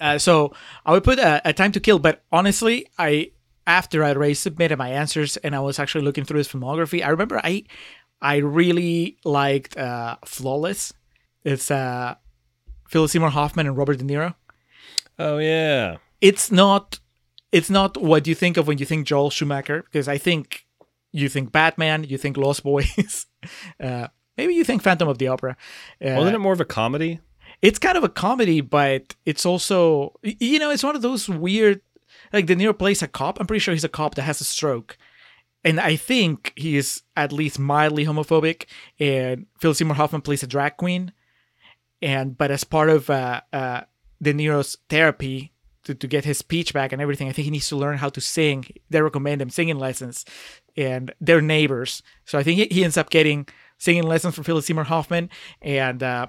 uh, 0.00 0.18
so 0.18 0.54
I 0.84 0.92
would 0.92 1.04
put 1.04 1.18
a, 1.18 1.40
a, 1.48 1.52
time 1.52 1.72
to 1.72 1.80
kill, 1.80 1.98
but 1.98 2.24
honestly, 2.32 2.86
I 2.98 3.32
after 3.66 4.02
I 4.02 4.10
already 4.10 4.34
submitted 4.34 4.76
my 4.76 4.88
answers 4.90 5.36
and 5.38 5.54
I 5.54 5.60
was 5.60 5.78
actually 5.78 6.04
looking 6.04 6.24
through 6.24 6.38
his 6.38 6.48
filmography, 6.48 7.04
I 7.04 7.10
remember 7.10 7.40
I 7.42 7.64
I 8.20 8.36
really 8.36 9.18
liked 9.24 9.76
uh, 9.76 10.16
Flawless. 10.24 10.92
It's 11.44 11.70
uh, 11.70 12.14
Philip 12.88 13.10
Seymour 13.10 13.30
Hoffman 13.30 13.66
and 13.66 13.76
Robert 13.76 13.98
De 13.98 14.04
Niro. 14.04 14.34
Oh 15.18 15.38
yeah, 15.38 15.98
it's 16.20 16.50
not 16.50 17.00
it's 17.50 17.68
not 17.68 18.00
what 18.00 18.26
you 18.26 18.34
think 18.34 18.56
of 18.56 18.66
when 18.66 18.78
you 18.78 18.86
think 18.86 19.06
Joel 19.06 19.30
Schumacher 19.30 19.82
because 19.82 20.08
I 20.08 20.18
think 20.18 20.66
you 21.12 21.28
think 21.28 21.52
Batman, 21.52 22.04
you 22.04 22.16
think 22.16 22.36
Lost 22.36 22.62
Boys, 22.62 23.26
uh, 23.80 24.08
maybe 24.36 24.54
you 24.54 24.64
think 24.64 24.82
Phantom 24.82 25.08
of 25.08 25.18
the 25.18 25.28
Opera. 25.28 25.56
Uh, 26.02 26.14
Wasn't 26.16 26.34
it 26.34 26.38
more 26.38 26.54
of 26.54 26.60
a 26.60 26.64
comedy? 26.64 27.20
It's 27.62 27.78
kind 27.78 27.96
of 27.96 28.04
a 28.04 28.08
comedy, 28.08 28.60
but 28.60 29.14
it's 29.24 29.46
also 29.46 30.14
you 30.22 30.58
know 30.58 30.70
it's 30.70 30.82
one 30.82 30.96
of 30.96 31.02
those 31.02 31.28
weird 31.28 31.80
like 32.32 32.46
De 32.46 32.56
Niro 32.56 32.76
plays 32.76 33.02
a 33.02 33.08
cop. 33.08 33.40
I'm 33.40 33.46
pretty 33.46 33.60
sure 33.60 33.72
he's 33.72 33.84
a 33.84 33.88
cop 33.88 34.14
that 34.16 34.22
has 34.22 34.40
a 34.40 34.44
stroke. 34.44 34.98
And 35.64 35.78
I 35.78 35.94
think 35.94 36.52
he 36.56 36.76
is 36.76 37.02
at 37.16 37.32
least 37.32 37.58
mildly 37.58 38.04
homophobic. 38.04 38.64
And 38.98 39.46
Phil 39.60 39.74
Seymour 39.74 39.94
Hoffman 39.94 40.22
plays 40.22 40.42
a 40.42 40.46
drag 40.48 40.76
queen. 40.76 41.12
And 42.00 42.36
but 42.36 42.50
as 42.50 42.64
part 42.64 42.90
of 42.90 43.08
uh, 43.08 43.42
uh, 43.52 43.82
De 44.20 44.34
Niro's 44.34 44.76
therapy, 44.88 45.52
to, 45.84 45.94
to 45.94 46.06
get 46.06 46.24
his 46.24 46.38
speech 46.38 46.72
back 46.72 46.92
and 46.92 47.02
everything. 47.02 47.28
I 47.28 47.32
think 47.32 47.44
he 47.44 47.50
needs 47.50 47.68
to 47.68 47.76
learn 47.76 47.98
how 47.98 48.08
to 48.10 48.20
sing. 48.20 48.66
They 48.90 49.02
recommend 49.02 49.42
him 49.42 49.50
singing 49.50 49.78
lessons, 49.78 50.24
and 50.76 51.12
they're 51.20 51.40
neighbors. 51.40 52.02
So 52.24 52.38
I 52.38 52.42
think 52.42 52.58
he, 52.58 52.66
he 52.66 52.84
ends 52.84 52.96
up 52.96 53.10
getting 53.10 53.48
singing 53.78 54.04
lessons 54.04 54.34
from 54.34 54.44
Philip 54.44 54.64
Seymour 54.64 54.84
Hoffman, 54.84 55.28
and 55.60 56.02
uh, 56.02 56.26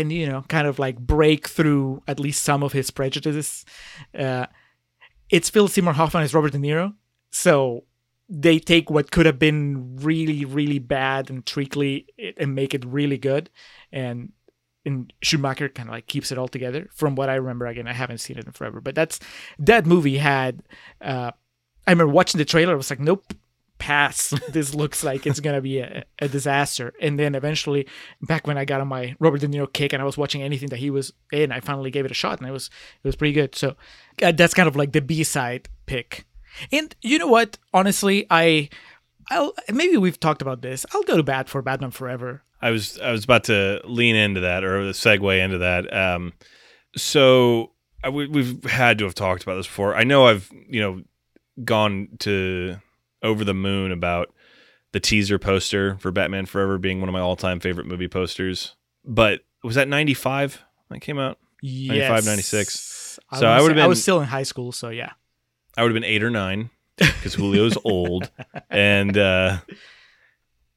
and 0.00 0.12
you 0.12 0.26
know, 0.28 0.44
kind 0.48 0.66
of 0.66 0.78
like 0.78 0.98
break 0.98 1.48
through 1.48 2.02
at 2.06 2.20
least 2.20 2.42
some 2.42 2.62
of 2.62 2.72
his 2.72 2.90
prejudices. 2.90 3.64
Uh, 4.16 4.46
it's 5.30 5.50
phil 5.50 5.68
Seymour 5.68 5.94
Hoffman 5.94 6.22
as 6.22 6.34
Robert 6.34 6.52
De 6.52 6.58
Niro, 6.58 6.94
so 7.30 7.84
they 8.28 8.58
take 8.58 8.90
what 8.90 9.10
could 9.10 9.26
have 9.26 9.38
been 9.38 9.96
really, 9.96 10.44
really 10.44 10.78
bad 10.78 11.30
and 11.30 11.46
treacly 11.46 12.06
and 12.36 12.54
make 12.54 12.74
it 12.74 12.84
really 12.84 13.18
good. 13.18 13.50
And 13.92 14.32
and 14.84 15.12
Schumacher 15.20 15.68
kind 15.68 15.88
of 15.88 15.94
like 15.94 16.06
keeps 16.06 16.30
it 16.30 16.38
all 16.38 16.48
together. 16.48 16.88
From 16.92 17.16
what 17.16 17.28
I 17.28 17.34
remember, 17.34 17.66
again, 17.66 17.88
I 17.88 17.92
haven't 17.92 18.18
seen 18.18 18.38
it 18.38 18.46
in 18.46 18.52
forever, 18.52 18.80
but 18.80 18.94
that's 18.94 19.18
that 19.58 19.86
movie 19.86 20.18
had 20.18 20.62
uh, 21.00 21.32
I 21.86 21.90
remember 21.90 22.12
watching 22.12 22.38
the 22.38 22.44
trailer. 22.44 22.72
I 22.72 22.76
was 22.76 22.90
like, 22.90 23.00
nope, 23.00 23.32
pass. 23.78 24.34
this 24.48 24.74
looks 24.74 25.04
like 25.04 25.26
it's 25.26 25.40
gonna 25.40 25.60
be 25.60 25.78
a, 25.78 26.04
a 26.18 26.28
disaster. 26.28 26.92
And 27.00 27.18
then 27.18 27.34
eventually, 27.34 27.86
back 28.22 28.46
when 28.46 28.58
I 28.58 28.64
got 28.64 28.80
on 28.80 28.88
my 28.88 29.16
Robert 29.18 29.40
De 29.40 29.48
Niro 29.48 29.72
kick 29.72 29.92
and 29.92 30.02
I 30.02 30.04
was 30.04 30.16
watching 30.18 30.42
anything 30.42 30.68
that 30.70 30.78
he 30.78 30.90
was 30.90 31.12
in, 31.32 31.52
I 31.52 31.60
finally 31.60 31.90
gave 31.90 32.04
it 32.04 32.10
a 32.10 32.14
shot, 32.14 32.38
and 32.38 32.48
it 32.48 32.52
was 32.52 32.70
it 33.02 33.06
was 33.06 33.16
pretty 33.16 33.32
good. 33.32 33.54
So 33.54 33.76
uh, 34.22 34.32
that's 34.32 34.54
kind 34.54 34.68
of 34.68 34.76
like 34.76 34.92
the 34.92 35.00
B 35.00 35.24
side 35.24 35.68
pick. 35.86 36.26
And 36.72 36.94
you 37.02 37.18
know 37.18 37.28
what? 37.28 37.58
Honestly, 37.72 38.26
I. 38.30 38.68
I'll, 39.28 39.54
maybe 39.72 39.96
we've 39.96 40.20
talked 40.20 40.40
about 40.40 40.62
this. 40.62 40.86
I'll 40.94 41.02
go 41.02 41.16
to 41.16 41.22
bat 41.24 41.48
for 41.48 41.60
Batman 41.60 41.90
Forever. 41.90 42.44
I 42.62 42.70
was 42.70 42.98
I 43.00 43.10
was 43.10 43.24
about 43.24 43.44
to 43.44 43.80
lean 43.84 44.16
into 44.16 44.40
that 44.40 44.64
or 44.64 44.78
segue 44.90 45.44
into 45.44 45.58
that. 45.58 45.92
Um, 45.92 46.32
so 46.96 47.72
I, 48.02 48.08
we, 48.08 48.26
we've 48.26 48.64
had 48.64 48.98
to 48.98 49.04
have 49.04 49.14
talked 49.14 49.42
about 49.42 49.56
this 49.56 49.66
before. 49.66 49.94
I 49.94 50.04
know 50.04 50.26
I've 50.26 50.50
you 50.68 50.80
know 50.80 51.02
gone 51.64 52.08
to 52.20 52.76
over 53.22 53.44
the 53.44 53.54
moon 53.54 53.92
about 53.92 54.32
the 54.92 55.00
teaser 55.00 55.38
poster 55.38 55.96
for 55.98 56.10
Batman 56.10 56.46
Forever 56.46 56.78
being 56.78 57.00
one 57.00 57.08
of 57.08 57.12
my 57.12 57.20
all 57.20 57.36
time 57.36 57.60
favorite 57.60 57.86
movie 57.86 58.08
posters. 58.08 58.74
But 59.04 59.40
was 59.62 59.74
that 59.74 59.88
ninety 59.88 60.14
five 60.14 60.62
that 60.90 61.00
came 61.00 61.18
out? 61.18 61.38
Yes. 61.62 62.08
95, 62.10 62.24
96. 62.26 63.18
I 63.30 63.38
So 63.40 63.46
I 63.46 63.54
was- 63.56 63.62
would've 63.62 63.76
been 63.76 63.84
I 63.84 63.88
was 63.88 64.02
still 64.02 64.20
in 64.20 64.26
high 64.26 64.42
school, 64.44 64.72
so 64.72 64.90
yeah. 64.90 65.12
I 65.76 65.82
would 65.82 65.90
have 65.90 65.94
been 65.94 66.04
eight 66.08 66.22
or 66.22 66.30
nine 66.30 66.70
because 66.96 67.34
Julio's 67.36 67.76
old, 67.84 68.30
and 68.70 69.16
uh, 69.18 69.58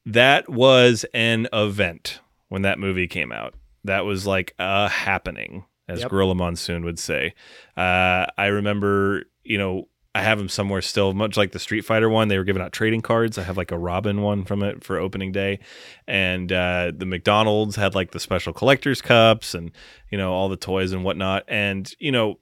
that 0.05 0.49
was 0.49 1.05
an 1.13 1.47
event 1.53 2.19
when 2.47 2.63
that 2.63 2.79
movie 2.79 3.07
came 3.07 3.31
out. 3.31 3.53
That 3.83 4.05
was 4.05 4.25
like 4.25 4.53
a 4.59 4.89
happening, 4.89 5.65
as 5.87 6.01
Yep. 6.01 6.09
Gorilla 6.09 6.35
Monsoon 6.35 6.83
would 6.83 6.99
say. 6.99 7.33
Uh, 7.77 8.25
I 8.37 8.47
remember, 8.47 9.23
you 9.43 9.57
know, 9.57 9.87
I 10.15 10.23
have 10.23 10.39
them 10.39 10.49
somewhere 10.49 10.81
still, 10.81 11.13
much 11.13 11.37
like 11.37 11.51
the 11.51 11.59
Street 11.59 11.81
Fighter 11.85 12.09
one. 12.09 12.29
They 12.29 12.37
were 12.37 12.43
giving 12.43 12.63
out 12.63 12.71
trading 12.71 13.01
cards. 13.01 13.37
I 13.37 13.43
have 13.43 13.57
like 13.57 13.71
a 13.71 13.77
Robin 13.77 14.21
one 14.21 14.43
from 14.43 14.63
it 14.63 14.83
for 14.83 14.97
opening 14.97 15.31
day, 15.31 15.59
and 16.07 16.51
uh, 16.51 16.91
the 16.95 17.05
McDonald's 17.05 17.75
had 17.75 17.93
like 17.93 18.11
the 18.11 18.19
special 18.19 18.51
collectors 18.51 19.01
cups 19.01 19.53
and 19.53 19.71
you 20.11 20.17
know 20.17 20.33
all 20.33 20.49
the 20.49 20.57
toys 20.57 20.93
and 20.93 21.03
whatnot. 21.03 21.43
And 21.47 21.91
you 21.99 22.11
know, 22.11 22.39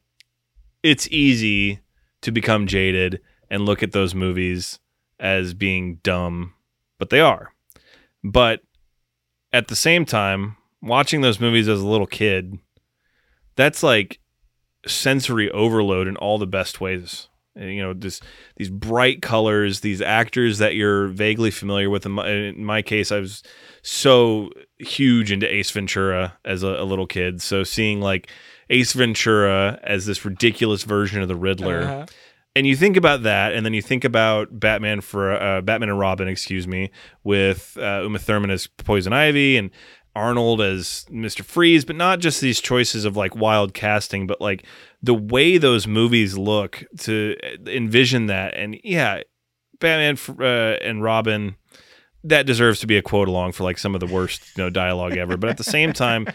it's 0.82 1.10
easy 1.10 1.82
to 2.22 2.32
become 2.32 2.68
jaded 2.68 3.20
and 3.50 3.66
look 3.66 3.84
at 3.84 3.92
those 3.92 4.16
movies 4.16 4.80
as 5.20 5.54
being 5.54 5.96
dumb, 6.04 6.54
but 7.00 7.10
they 7.10 7.20
are. 7.20 7.54
But 8.24 8.62
at 9.52 9.68
the 9.68 9.76
same 9.76 10.06
time, 10.06 10.56
watching 10.82 11.22
those 11.22 11.40
movies 11.40 11.68
as 11.68 11.82
a 11.82 11.88
little 11.88 12.08
kid, 12.08 12.60
that's 13.56 13.84
like 13.84 14.20
sensory 14.86 15.52
overload 15.52 16.08
in 16.08 16.16
all 16.16 16.38
the 16.38 16.48
best 16.48 16.80
ways. 16.80 17.28
You 17.60 17.82
know, 17.82 17.94
this 17.94 18.22
these 18.56 18.70
bright 18.70 19.22
colors, 19.22 19.80
these 19.80 20.02
actors 20.02 20.58
that 20.60 20.76
you're 20.76 21.08
vaguely 21.08 21.52
familiar 21.52 21.90
with. 21.90 22.06
In 22.06 22.12
my, 22.14 22.30
in 22.30 22.64
my 22.64 22.82
case, 22.82 23.12
I 23.12 23.20
was 23.20 23.44
so 23.82 24.52
huge 24.80 25.32
into 25.32 25.52
Ace 25.52 25.72
Ventura 25.72 26.38
as 26.46 26.64
a, 26.64 26.68
a 26.68 26.84
little 26.84 27.08
kid. 27.08 27.42
So 27.42 27.64
seeing 27.64 28.02
like 28.02 28.30
Ace 28.70 28.94
Ventura 28.94 29.80
as 29.84 30.06
this 30.06 30.24
ridiculous 30.26 30.84
version 30.84 31.22
of 31.22 31.28
the 31.28 31.36
Riddler, 31.36 31.82
Uh-huh. 31.82 32.06
and 32.56 32.68
you 32.68 32.76
think 32.76 32.98
about 32.98 33.24
that, 33.24 33.54
and 33.54 33.66
then 33.66 33.74
you 33.74 33.82
think 33.82 34.04
about 34.04 34.60
Batman 34.60 35.02
for 35.02 35.32
uh, 35.32 35.62
Batman 35.62 35.90
and 35.90 36.00
Robin, 36.00 36.28
excuse 36.28 36.68
me, 36.68 36.92
with 37.24 37.78
uh, 37.80 38.02
Uma 38.04 38.20
Thurman 38.20 38.50
as 38.52 38.68
Poison 38.68 39.14
Ivy 39.14 39.58
and 39.58 39.72
Arnold 40.18 40.62
as 40.62 41.06
Mister 41.10 41.44
Freeze, 41.44 41.86
but 41.86 41.96
not 41.96 42.20
just 42.20 42.42
these 42.42 42.60
choices 42.60 43.06
of 43.06 43.16
like 43.16 43.36
wild 43.36 43.74
casting, 43.74 44.28
but 44.28 44.42
like 44.42 44.66
the 45.02 45.14
way 45.14 45.58
those 45.58 45.86
movies 45.88 46.38
look 46.38 46.84
to 47.02 47.36
envision 47.68 48.26
that, 48.26 48.56
and 48.56 48.80
yeah, 48.84 49.22
Batman 49.80 50.18
uh, 50.42 50.78
and 50.84 51.04
Robin. 51.04 51.56
That 52.24 52.48
deserves 52.48 52.80
to 52.82 52.88
be 52.88 52.98
a 52.98 53.02
quote 53.02 53.30
along 53.30 53.54
for 53.54 53.64
like 53.64 53.78
some 53.78 53.94
of 53.94 54.02
the 54.02 54.08
worst 54.08 54.58
you 54.58 54.64
know 54.64 54.70
dialogue 54.70 55.16
ever. 55.16 55.38
But 55.38 55.50
at 55.50 55.58
the 55.58 55.64
same 55.64 55.94
time, 55.94 56.28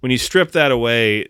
when 0.00 0.10
you 0.10 0.18
strip 0.18 0.52
that 0.52 0.72
away, 0.72 1.28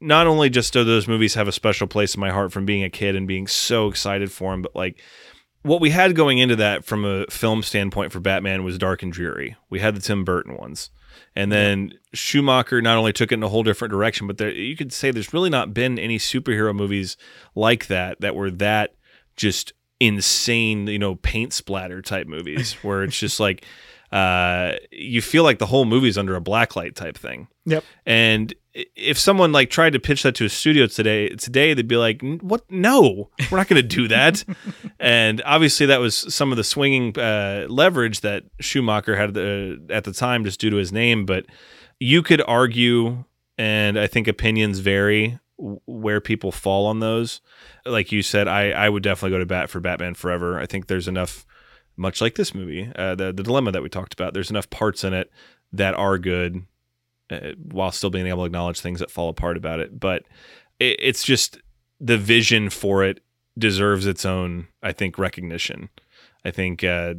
not 0.00 0.26
only 0.26 0.50
just 0.50 0.72
do 0.72 0.82
those 0.82 1.06
movies 1.06 1.34
have 1.34 1.46
a 1.46 1.52
special 1.52 1.86
place 1.86 2.16
in 2.16 2.20
my 2.20 2.30
heart 2.30 2.52
from 2.52 2.64
being 2.64 2.82
a 2.82 2.90
kid 2.90 3.14
and 3.14 3.28
being 3.28 3.46
so 3.46 3.86
excited 3.86 4.32
for 4.32 4.50
them, 4.50 4.62
but 4.62 4.74
like 4.74 5.00
what 5.62 5.80
we 5.80 5.90
had 5.90 6.16
going 6.16 6.38
into 6.38 6.56
that 6.56 6.84
from 6.84 7.04
a 7.04 7.26
film 7.26 7.62
standpoint 7.62 8.12
for 8.12 8.20
Batman 8.20 8.64
was 8.64 8.76
dark 8.76 9.02
and 9.02 9.12
dreary. 9.12 9.56
We 9.70 9.78
had 9.78 9.94
the 9.94 10.00
Tim 10.00 10.24
Burton 10.24 10.56
ones. 10.56 10.90
And 11.36 11.50
then 11.50 11.94
Schumacher 12.12 12.80
not 12.80 12.96
only 12.96 13.12
took 13.12 13.32
it 13.32 13.34
in 13.34 13.42
a 13.42 13.48
whole 13.48 13.64
different 13.64 13.90
direction, 13.90 14.26
but 14.26 14.38
there, 14.38 14.50
you 14.50 14.76
could 14.76 14.92
say 14.92 15.10
there's 15.10 15.32
really 15.32 15.50
not 15.50 15.74
been 15.74 15.98
any 15.98 16.18
superhero 16.18 16.74
movies 16.74 17.16
like 17.54 17.88
that 17.88 18.20
that 18.20 18.36
were 18.36 18.50
that 18.52 18.94
just 19.36 19.72
insane, 19.98 20.86
you 20.86 20.98
know, 20.98 21.16
paint 21.16 21.52
splatter 21.52 22.00
type 22.02 22.28
movies 22.28 22.74
where 22.82 23.02
it's 23.02 23.18
just 23.18 23.40
like 23.40 23.64
uh, 24.12 24.74
you 24.92 25.20
feel 25.20 25.42
like 25.42 25.58
the 25.58 25.66
whole 25.66 25.84
movie's 25.84 26.16
under 26.16 26.36
a 26.36 26.40
blacklight 26.40 26.94
type 26.94 27.18
thing. 27.18 27.48
Yep. 27.66 27.84
And 28.06 28.54
if 28.74 29.18
someone 29.18 29.52
like 29.52 29.70
tried 29.70 29.92
to 29.92 30.00
pitch 30.00 30.24
that 30.24 30.34
to 30.36 30.44
a 30.44 30.48
studio 30.48 30.86
today, 30.86 31.28
today 31.28 31.74
they'd 31.74 31.86
be 31.86 31.96
like, 31.96 32.20
"What? 32.40 32.62
No, 32.70 33.30
we're 33.50 33.58
not 33.58 33.68
going 33.68 33.80
to 33.80 33.88
do 33.88 34.08
that." 34.08 34.44
and 35.00 35.40
obviously, 35.44 35.86
that 35.86 36.00
was 36.00 36.34
some 36.34 36.50
of 36.50 36.56
the 36.56 36.64
swinging 36.64 37.16
uh, 37.18 37.66
leverage 37.68 38.20
that 38.22 38.44
Schumacher 38.60 39.16
had 39.16 39.34
the, 39.34 39.84
at 39.90 40.04
the 40.04 40.12
time, 40.12 40.44
just 40.44 40.60
due 40.60 40.70
to 40.70 40.76
his 40.76 40.92
name. 40.92 41.24
But 41.24 41.46
you 42.00 42.22
could 42.22 42.42
argue, 42.48 43.24
and 43.56 43.98
I 43.98 44.08
think 44.08 44.26
opinions 44.26 44.80
vary 44.80 45.38
where 45.56 46.20
people 46.20 46.50
fall 46.50 46.86
on 46.86 46.98
those. 46.98 47.40
Like 47.86 48.10
you 48.10 48.22
said, 48.22 48.48
I 48.48 48.70
I 48.70 48.88
would 48.88 49.04
definitely 49.04 49.36
go 49.36 49.38
to 49.38 49.46
bat 49.46 49.70
for 49.70 49.78
Batman 49.78 50.14
Forever. 50.14 50.58
I 50.58 50.66
think 50.66 50.88
there's 50.88 51.06
enough, 51.06 51.46
much 51.96 52.20
like 52.20 52.34
this 52.34 52.54
movie, 52.54 52.90
uh, 52.96 53.14
the 53.14 53.32
the 53.32 53.44
dilemma 53.44 53.70
that 53.70 53.84
we 53.84 53.88
talked 53.88 54.14
about. 54.14 54.34
There's 54.34 54.50
enough 54.50 54.68
parts 54.70 55.04
in 55.04 55.14
it 55.14 55.30
that 55.72 55.94
are 55.94 56.18
good 56.18 56.64
uh, 57.30 57.52
while 57.70 57.92
still 57.92 58.10
being 58.10 58.26
able 58.26 58.42
to 58.42 58.46
acknowledge 58.46 58.80
things 58.80 59.00
that 59.00 59.10
fall 59.10 59.28
apart 59.28 59.56
about 59.56 59.80
it. 59.80 59.98
But 59.98 60.24
it, 60.78 60.96
it's 61.00 61.24
just 61.24 61.58
the 62.00 62.18
vision 62.18 62.70
for 62.70 63.04
it 63.04 63.20
deserves 63.56 64.06
its 64.06 64.24
own, 64.24 64.68
I 64.82 64.92
think, 64.92 65.18
recognition. 65.18 65.88
I 66.44 66.50
think 66.50 66.84
uh, 66.84 67.14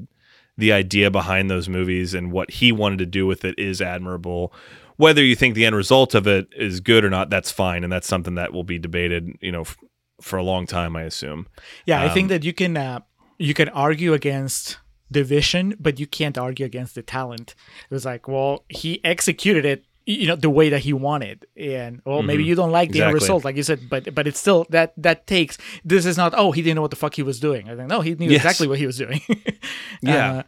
the 0.58 0.72
idea 0.72 1.10
behind 1.10 1.50
those 1.50 1.70
movies 1.70 2.14
and 2.14 2.32
what 2.32 2.52
he 2.52 2.72
wanted 2.72 3.00
to 3.00 3.06
do 3.06 3.26
with 3.26 3.46
it 3.46 3.58
is 3.58 3.82
admirable. 3.82 4.54
Whether 4.98 5.24
you 5.24 5.36
think 5.36 5.56
the 5.56 5.66
end 5.66 5.76
result 5.76 6.16
of 6.16 6.28
it 6.28 6.48
is 6.56 6.80
good 6.80 7.04
or 7.04 7.10
not, 7.10 7.30
that's 7.30 7.52
fine, 7.52 7.84
and 7.84 7.92
that's 7.92 8.08
something 8.08 8.36
that 8.36 8.54
will 8.54 8.64
be 8.64 8.80
debated, 8.80 9.30
you 9.42 9.52
know, 9.52 9.62
f- 9.62 9.78
for 10.22 10.38
a 10.38 10.44
long 10.44 10.66
time, 10.66 10.96
I 10.96 11.04
assume. 11.04 11.48
Yeah, 11.86 12.02
I 12.02 12.10
think 12.10 12.26
Um, 12.26 12.30
that 12.30 12.44
you 12.46 12.54
can 12.54 12.78
uh, 12.78 13.00
you 13.38 13.54
can 13.54 13.68
argue 13.70 14.14
against 14.14 14.78
the 15.12 15.24
vision, 15.24 15.76
but 15.80 16.00
you 16.00 16.08
can't 16.08 16.38
argue 16.38 16.66
against 16.66 16.96
the 16.96 17.02
talent. 17.02 17.56
It 17.90 17.94
was 17.94 18.06
like, 18.06 18.28
well, 18.28 18.64
he 18.70 19.04
executed 19.04 19.66
it, 19.66 19.84
you 20.06 20.28
know, 20.28 20.36
the 20.36 20.50
way 20.50 20.70
that 20.70 20.82
he 20.82 20.94
wanted, 20.94 21.46
and 21.58 22.02
well, 22.06 22.22
maybe 22.22 22.44
Mhm. 22.44 22.48
you 22.48 22.56
don't 22.56 22.72
like 22.72 22.92
the 22.92 23.02
end 23.02 23.14
result, 23.14 23.44
like 23.44 23.56
you 23.56 23.64
said, 23.64 23.90
but 23.90 24.14
but 24.14 24.28
it's 24.28 24.40
still 24.40 24.66
that 24.70 24.94
that 24.98 25.26
takes. 25.28 25.58
This 25.84 26.06
is 26.06 26.16
not. 26.18 26.34
Oh, 26.38 26.52
he 26.52 26.62
didn't 26.62 26.76
know 26.76 26.82
what 26.84 26.92
the 26.92 26.96
fuck 26.98 27.16
he 27.16 27.24
was 27.24 27.40
doing. 27.40 27.70
I 27.70 27.76
think 27.76 27.90
no, 27.90 28.02
he 28.02 28.14
knew 28.16 28.30
Yes. 28.30 28.42
exactly 28.42 28.68
what 28.68 28.78
he 28.80 28.86
was 28.86 28.98
doing. 28.98 29.22
Yeah. 30.02 30.32
Uh, 30.32 30.44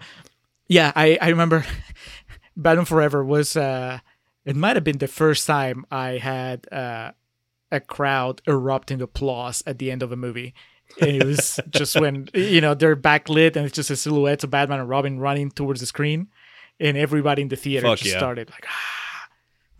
yeah. 0.67 0.91
I 0.95 1.17
I 1.21 1.29
remember 1.29 1.65
Batman 2.55 2.85
Forever 2.85 3.23
was. 3.23 3.55
uh 3.55 3.99
It 4.45 4.55
might 4.55 4.75
have 4.77 4.83
been 4.83 4.99
the 4.99 5.07
first 5.07 5.47
time 5.47 5.85
I 5.91 6.17
had. 6.17 6.67
uh 6.71 7.11
a 7.69 7.81
crowd 7.81 8.41
erupt 8.47 8.91
into 8.91 9.03
applause 9.03 9.61
at 9.67 9.77
the 9.77 9.91
end 9.91 10.01
of 10.01 10.09
a 10.13 10.15
movie. 10.15 10.53
And 11.01 11.09
it 11.21 11.25
was 11.25 11.59
just 11.69 11.99
when 11.99 12.29
you 12.33 12.61
know 12.61 12.73
they're 12.75 12.95
backlit 12.95 13.57
and 13.57 13.65
it's 13.65 13.75
just 13.75 13.89
a 13.91 13.95
silhouette 13.97 14.41
of 14.45 14.51
Batman 14.51 14.79
and 14.79 14.87
Robin 14.87 15.19
running 15.19 15.51
towards 15.51 15.81
the 15.81 15.85
screen, 15.85 16.27
and 16.79 16.95
everybody 16.95 17.41
in 17.41 17.49
the 17.49 17.57
theater 17.57 17.87
Fuck 17.87 17.97
just 17.99 18.11
yeah. 18.13 18.19
started 18.19 18.49
like, 18.51 18.65
ah. 18.69 18.75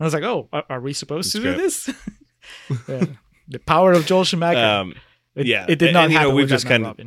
I 0.00 0.04
was 0.04 0.14
like, 0.14 0.22
oh, 0.22 0.48
are, 0.52 0.64
are 0.68 0.80
we 0.80 0.92
supposed 0.92 1.34
That's 1.34 1.44
to 1.44 1.52
do 1.52 1.56
this? 1.56 1.90
Yeah. 2.88 3.04
The 3.48 3.58
power 3.58 3.92
of 3.92 4.06
Joel 4.06 4.24
Schumacher. 4.24 4.58
Um, 4.58 4.94
it, 5.34 5.46
yeah, 5.46 5.66
it 5.68 5.78
did 5.78 5.92
not 5.92 6.04
and, 6.04 6.12
you 6.12 6.18
know, 6.18 6.20
happen 6.20 6.36
we've 6.36 6.48
just 6.48 6.66
kind 6.66 6.86
of- 6.86 6.98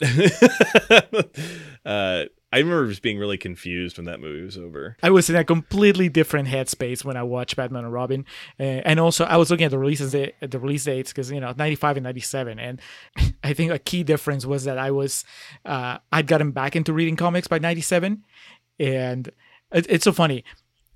uh, 1.84 2.24
I 2.52 2.58
remember 2.58 2.88
just 2.88 3.02
being 3.02 3.18
really 3.18 3.36
confused 3.38 3.96
when 3.96 4.06
that 4.06 4.20
movie 4.20 4.44
was 4.44 4.56
over. 4.56 4.96
I 5.02 5.10
was 5.10 5.28
in 5.28 5.36
a 5.36 5.44
completely 5.44 6.08
different 6.08 6.48
headspace 6.48 7.04
when 7.04 7.16
I 7.16 7.22
watched 7.24 7.56
Batman 7.56 7.84
and 7.84 7.92
Robin, 7.92 8.24
uh, 8.60 8.62
and 8.62 9.00
also 9.00 9.24
I 9.24 9.36
was 9.36 9.50
looking 9.50 9.64
at 9.64 9.70
the 9.72 9.78
releases, 9.78 10.12
the 10.12 10.32
release 10.58 10.84
dates 10.84 11.12
because 11.12 11.30
you 11.30 11.40
know 11.40 11.52
ninety 11.58 11.74
five 11.74 11.96
and 11.96 12.04
ninety 12.04 12.20
seven, 12.20 12.58
and 12.60 12.80
I 13.44 13.52
think 13.54 13.72
a 13.72 13.78
key 13.78 14.04
difference 14.04 14.46
was 14.46 14.64
that 14.64 14.78
I 14.78 14.92
was 14.92 15.24
uh, 15.64 15.98
I'd 16.12 16.26
gotten 16.28 16.52
back 16.52 16.76
into 16.76 16.92
reading 16.92 17.16
comics 17.16 17.48
by 17.48 17.58
ninety 17.58 17.80
seven, 17.82 18.24
and 18.78 19.28
it, 19.72 19.86
it's 19.88 20.04
so 20.04 20.12
funny. 20.12 20.44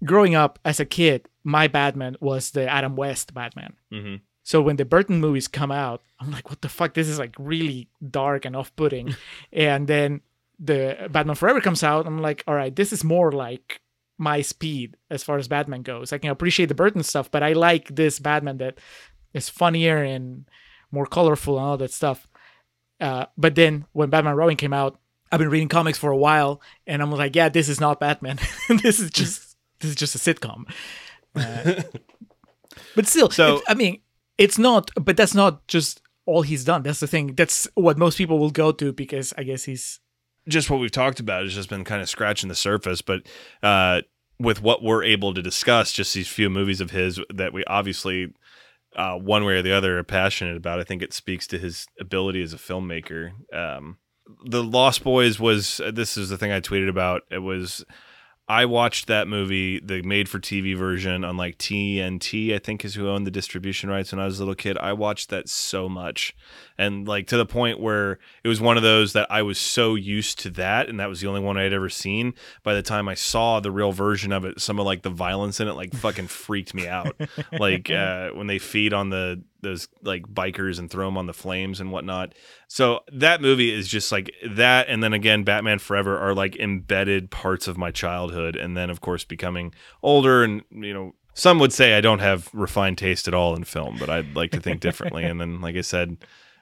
Growing 0.05 0.35
up 0.35 0.59
as 0.65 0.81
a 0.81 0.85
kid, 0.85 1.29
my 1.45 1.67
Batman 1.67 2.17
was 2.21 2.51
the 2.51 2.69
Adam 2.69 2.97
West 2.97 3.35
Batman. 3.35 3.75
hmm 3.91 4.17
So 4.43 4.63
when 4.63 4.77
the 4.77 4.85
Burton 4.85 5.21
movies 5.21 5.49
come 5.49 5.73
out, 5.73 6.03
I'm 6.21 6.31
like, 6.31 6.49
what 6.51 6.61
the 6.63 6.69
fuck? 6.69 6.95
This 6.95 7.09
is 7.09 7.19
like 7.19 7.35
really 7.39 7.89
dark 8.11 8.45
and 8.45 8.57
off 8.57 8.75
putting. 8.77 9.15
and 9.53 9.87
then 9.87 10.21
the 10.59 11.09
Batman 11.11 11.37
Forever 11.37 11.61
comes 11.61 11.83
out. 11.83 12.07
I'm 12.07 12.21
like, 12.21 12.45
all 12.47 12.55
right, 12.55 12.75
this 12.75 12.93
is 12.93 13.05
more 13.05 13.33
like 13.33 13.81
my 14.19 14.41
speed 14.43 14.97
as 15.11 15.23
far 15.23 15.39
as 15.39 15.49
Batman 15.49 15.83
goes. 15.83 16.13
I 16.13 16.19
can 16.19 16.31
appreciate 16.31 16.67
the 16.67 16.75
Burton 16.75 17.03
stuff, 17.03 17.31
but 17.31 17.43
I 17.43 17.53
like 17.53 17.95
this 17.95 18.19
Batman 18.19 18.59
that 18.59 18.79
is 19.33 19.49
funnier 19.49 20.03
and 20.03 20.49
more 20.91 21.07
colorful 21.07 21.59
and 21.59 21.67
all 21.67 21.77
that 21.77 21.93
stuff. 21.93 22.27
Uh, 23.01 23.27
but 23.37 23.55
then 23.55 23.87
when 23.93 24.11
Batman 24.11 24.35
Robin 24.35 24.57
came 24.57 24.73
out, 24.73 24.99
I've 25.31 25.39
been 25.39 25.51
reading 25.51 25.69
comics 25.69 25.99
for 25.99 26.11
a 26.11 26.17
while, 26.17 26.61
and 26.87 27.03
I'm 27.03 27.13
like, 27.13 27.37
yeah, 27.37 27.49
this 27.51 27.69
is 27.69 27.81
not 27.81 28.01
Batman. 28.01 28.39
this 28.83 28.99
is 28.99 29.11
just 29.11 29.48
this 29.81 29.91
is 29.91 29.97
just 29.97 30.15
a 30.15 30.19
sitcom. 30.19 30.65
Uh, 31.35 31.83
but 32.97 33.07
still, 33.07 33.31
So- 33.31 33.63
I 33.69 33.75
mean, 33.75 34.01
it's 34.37 34.59
not. 34.59 34.91
But 34.95 35.17
that's 35.17 35.35
not 35.35 35.67
just 35.69 36.01
all 36.27 36.43
he's 36.43 36.65
done. 36.65 36.83
That's 36.83 37.01
the 37.01 37.07
thing. 37.07 37.35
That's 37.35 37.67
what 37.75 37.99
most 37.99 38.19
people 38.19 38.39
will 38.39 38.51
go 38.51 38.73
to 38.73 38.93
because 38.93 39.33
I 39.39 39.43
guess 39.43 39.65
he's 39.65 40.01
just 40.49 40.71
what 40.71 40.81
we've 40.81 40.91
talked 40.91 41.21
about 41.21 41.43
has 41.43 41.55
just 41.55 41.69
been 41.69 41.85
kind 41.85 42.01
of 42.03 42.09
scratching 42.09 42.49
the 42.49 42.55
surface. 42.55 43.03
But 43.03 43.23
uh, 43.63 44.03
with 44.39 44.63
what 44.63 44.83
we're 44.83 45.05
able 45.05 45.35
to 45.35 45.43
discuss, 45.43 45.93
just 45.93 46.15
these 46.15 46.29
few 46.29 46.49
movies 46.51 46.81
of 46.81 46.91
his 46.91 47.21
that 47.35 47.53
we 47.53 47.65
obviously, 47.65 48.33
uh, 48.97 49.15
one 49.17 49.45
way 49.45 49.55
or 49.55 49.63
the 49.63 49.73
other, 49.73 49.99
are 49.99 50.05
passionate 50.05 50.57
about, 50.57 50.81
I 50.81 50.85
think 50.85 51.03
it 51.03 51.13
speaks 51.13 51.47
to 51.49 51.59
his 51.59 51.87
ability 52.01 52.43
as 52.43 52.53
a 52.53 52.57
filmmaker. 52.59 53.33
Um, 53.55 53.99
the 54.45 54.63
Lost 54.63 55.03
Boys 55.03 55.41
was 55.41 55.81
this 55.93 56.17
is 56.17 56.29
the 56.29 56.37
thing 56.39 56.53
I 56.53 56.61
tweeted 56.61 56.89
about. 56.89 57.23
It 57.31 57.39
was 57.39 57.85
I 58.49 58.65
watched 58.65 59.09
that 59.09 59.29
movie, 59.29 59.79
the 59.79 60.01
made 60.03 60.29
for 60.29 60.39
TV 60.39 60.75
version 60.77 61.23
on 61.23 61.37
like 61.37 61.59
TNT, 61.59 62.55
I 62.55 62.59
think 62.59 62.83
is 62.83 62.95
who 62.95 63.09
owned 63.09 63.27
the 63.27 63.31
distribution 63.31 63.91
rights 63.91 64.11
when 64.11 64.21
I 64.21 64.25
was 64.25 64.39
a 64.39 64.43
little 64.43 64.55
kid. 64.55 64.79
I 64.79 64.95
watched 64.95 65.29
that 65.29 65.51
so 65.51 65.87
much. 65.87 66.35
And 66.79 67.09
like 67.09 67.27
to 67.29 67.37
the 67.37 67.47
point 67.47 67.81
where 67.81 68.19
it 68.45 68.49
was 68.49 68.61
one 68.61 68.77
of 68.77 68.85
those 68.85 69.13
that 69.15 69.27
I 69.31 69.43
was 69.43 69.59
so 69.59 69.97
used 69.97 70.39
to 70.41 70.51
that 70.51 70.89
and 70.89 71.01
that 71.01 71.09
was 71.09 71.21
the 71.21 71.27
only 71.27 71.41
one 71.41 71.59
I 71.59 71.65
had 71.65 71.73
ever 71.73 71.89
seen. 71.89 72.35
By 72.63 72.75
the 72.75 72.83
time 72.83 73.09
I 73.09 73.15
saw 73.15 73.59
the 73.59 73.73
real 73.73 73.91
version 73.91 74.31
of 74.31 74.45
it, 74.45 74.61
some 74.61 74.79
of 74.79 74.87
like 74.87 75.03
the 75.03 75.11
violence 75.11 75.59
in 75.59 75.67
it 75.67 75.73
like 75.73 75.93
fucking 75.93 76.29
freaked 76.29 76.75
me 76.75 76.87
out. 76.87 77.21
like 77.59 77.91
uh, 77.91 78.31
when 78.31 78.47
they 78.47 78.59
feed 78.59 78.93
on 78.93 79.11
the 79.11 79.43
those 79.61 79.89
like 80.03 80.23
bikers 80.23 80.79
and 80.79 80.91
throw 80.91 81.07
them 81.07 81.19
on 81.19 81.27
the 81.27 81.33
flames 81.33 81.81
and 81.81 81.91
whatnot. 81.91 82.35
So 82.69 83.01
that 83.13 83.41
movie 83.41 83.73
is 83.73 83.89
just 83.89 84.13
like 84.13 84.31
that, 84.49 84.89
and 84.89 85.03
then 85.03 85.13
again, 85.13 85.45
Batman 85.45 85.79
Forever 85.79 86.19
are 86.19 86.35
like 86.35 86.57
embedded 86.57 87.31
parts 87.31 87.67
of 87.67 87.77
my 87.77 87.91
childhood, 87.91 88.57
and 88.57 88.77
then 88.77 88.91
of 88.91 89.01
course 89.01 89.25
becoming 89.25 89.75
older, 90.03 90.45
and 90.45 90.63
you 90.71 90.95
know, 90.95 91.15
some 91.35 91.59
would 91.59 91.73
say 91.73 91.95
I 91.95 92.01
don't 92.01 92.21
have 92.21 92.49
refined 92.53 92.99
taste 92.99 93.29
at 93.29 93.35
all 93.35 93.55
in 93.55 93.65
film, 93.65 93.97
but 93.99 94.11
I'd 94.11 94.35
like 94.35 94.51
to 94.53 94.61
think 94.61 94.81
differently. 94.81 95.25
and 95.25 95.41
then, 95.41 95.61
like 95.61 95.77
I 95.77 95.83
said, 95.83 96.17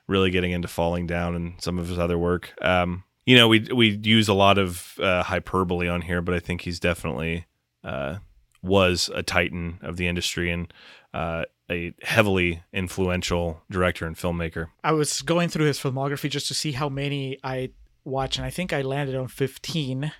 really 0.06 0.30
getting 0.30 0.52
into 0.52 0.68
Falling 0.68 1.06
Down 1.06 1.34
and 1.34 1.54
some 1.60 1.78
of 1.78 1.88
his 1.88 1.98
other 1.98 2.18
work. 2.18 2.54
Um, 2.62 3.04
you 3.24 3.36
know, 3.36 3.48
we 3.48 3.68
we 3.74 3.98
use 4.02 4.28
a 4.28 4.34
lot 4.34 4.56
of 4.58 4.98
uh, 5.00 5.22
hyperbole 5.24 5.88
on 5.88 6.02
here, 6.02 6.22
but 6.22 6.34
I 6.34 6.38
think 6.38 6.62
he's 6.62 6.78
definitely 6.78 7.46
uh, 7.82 8.18
was 8.62 9.10
a 9.14 9.22
titan 9.22 9.78
of 9.82 9.96
the 9.96 10.06
industry 10.06 10.50
and 10.50 10.72
uh, 11.12 11.44
a 11.70 11.92
heavily 12.02 12.62
influential 12.72 13.62
director 13.70 14.06
and 14.06 14.16
filmmaker. 14.16 14.68
I 14.84 14.92
was 14.92 15.22
going 15.22 15.48
through 15.48 15.66
his 15.66 15.78
filmography 15.78 16.30
just 16.30 16.48
to 16.48 16.54
see 16.54 16.72
how 16.72 16.88
many 16.88 17.38
I 17.42 17.70
watched, 18.04 18.38
and 18.38 18.46
I 18.46 18.50
think 18.50 18.72
I 18.72 18.82
landed 18.82 19.16
on 19.16 19.28
15. 19.28 20.12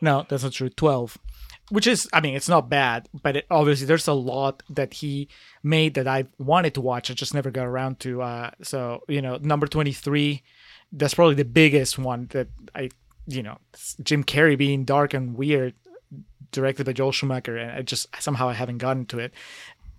No, 0.00 0.26
that's 0.28 0.42
not 0.42 0.52
true. 0.52 0.68
12. 0.68 1.16
Which 1.70 1.86
is, 1.86 2.08
I 2.12 2.20
mean, 2.20 2.34
it's 2.34 2.48
not 2.48 2.68
bad, 2.68 3.08
but 3.22 3.36
it, 3.36 3.46
obviously 3.50 3.86
there's 3.86 4.08
a 4.08 4.12
lot 4.12 4.62
that 4.68 4.94
he 4.94 5.28
made 5.62 5.94
that 5.94 6.06
I 6.06 6.26
wanted 6.38 6.74
to 6.74 6.80
watch. 6.80 7.10
I 7.10 7.14
just 7.14 7.34
never 7.34 7.50
got 7.50 7.66
around 7.66 7.98
to. 8.00 8.20
Uh, 8.20 8.50
so, 8.62 9.02
you 9.08 9.22
know, 9.22 9.38
number 9.40 9.66
23, 9.66 10.42
that's 10.92 11.14
probably 11.14 11.36
the 11.36 11.44
biggest 11.44 11.98
one 11.98 12.26
that 12.30 12.48
I, 12.74 12.90
you 13.26 13.42
know, 13.42 13.58
Jim 14.02 14.24
Carrey 14.24 14.58
being 14.58 14.84
dark 14.84 15.14
and 15.14 15.34
weird, 15.34 15.74
directed 16.50 16.84
by 16.84 16.92
Joel 16.92 17.12
Schumacher, 17.12 17.56
and 17.56 17.70
I 17.70 17.82
just 17.82 18.06
somehow 18.20 18.48
I 18.48 18.52
haven't 18.52 18.78
gotten 18.78 19.06
to 19.06 19.18
it. 19.18 19.32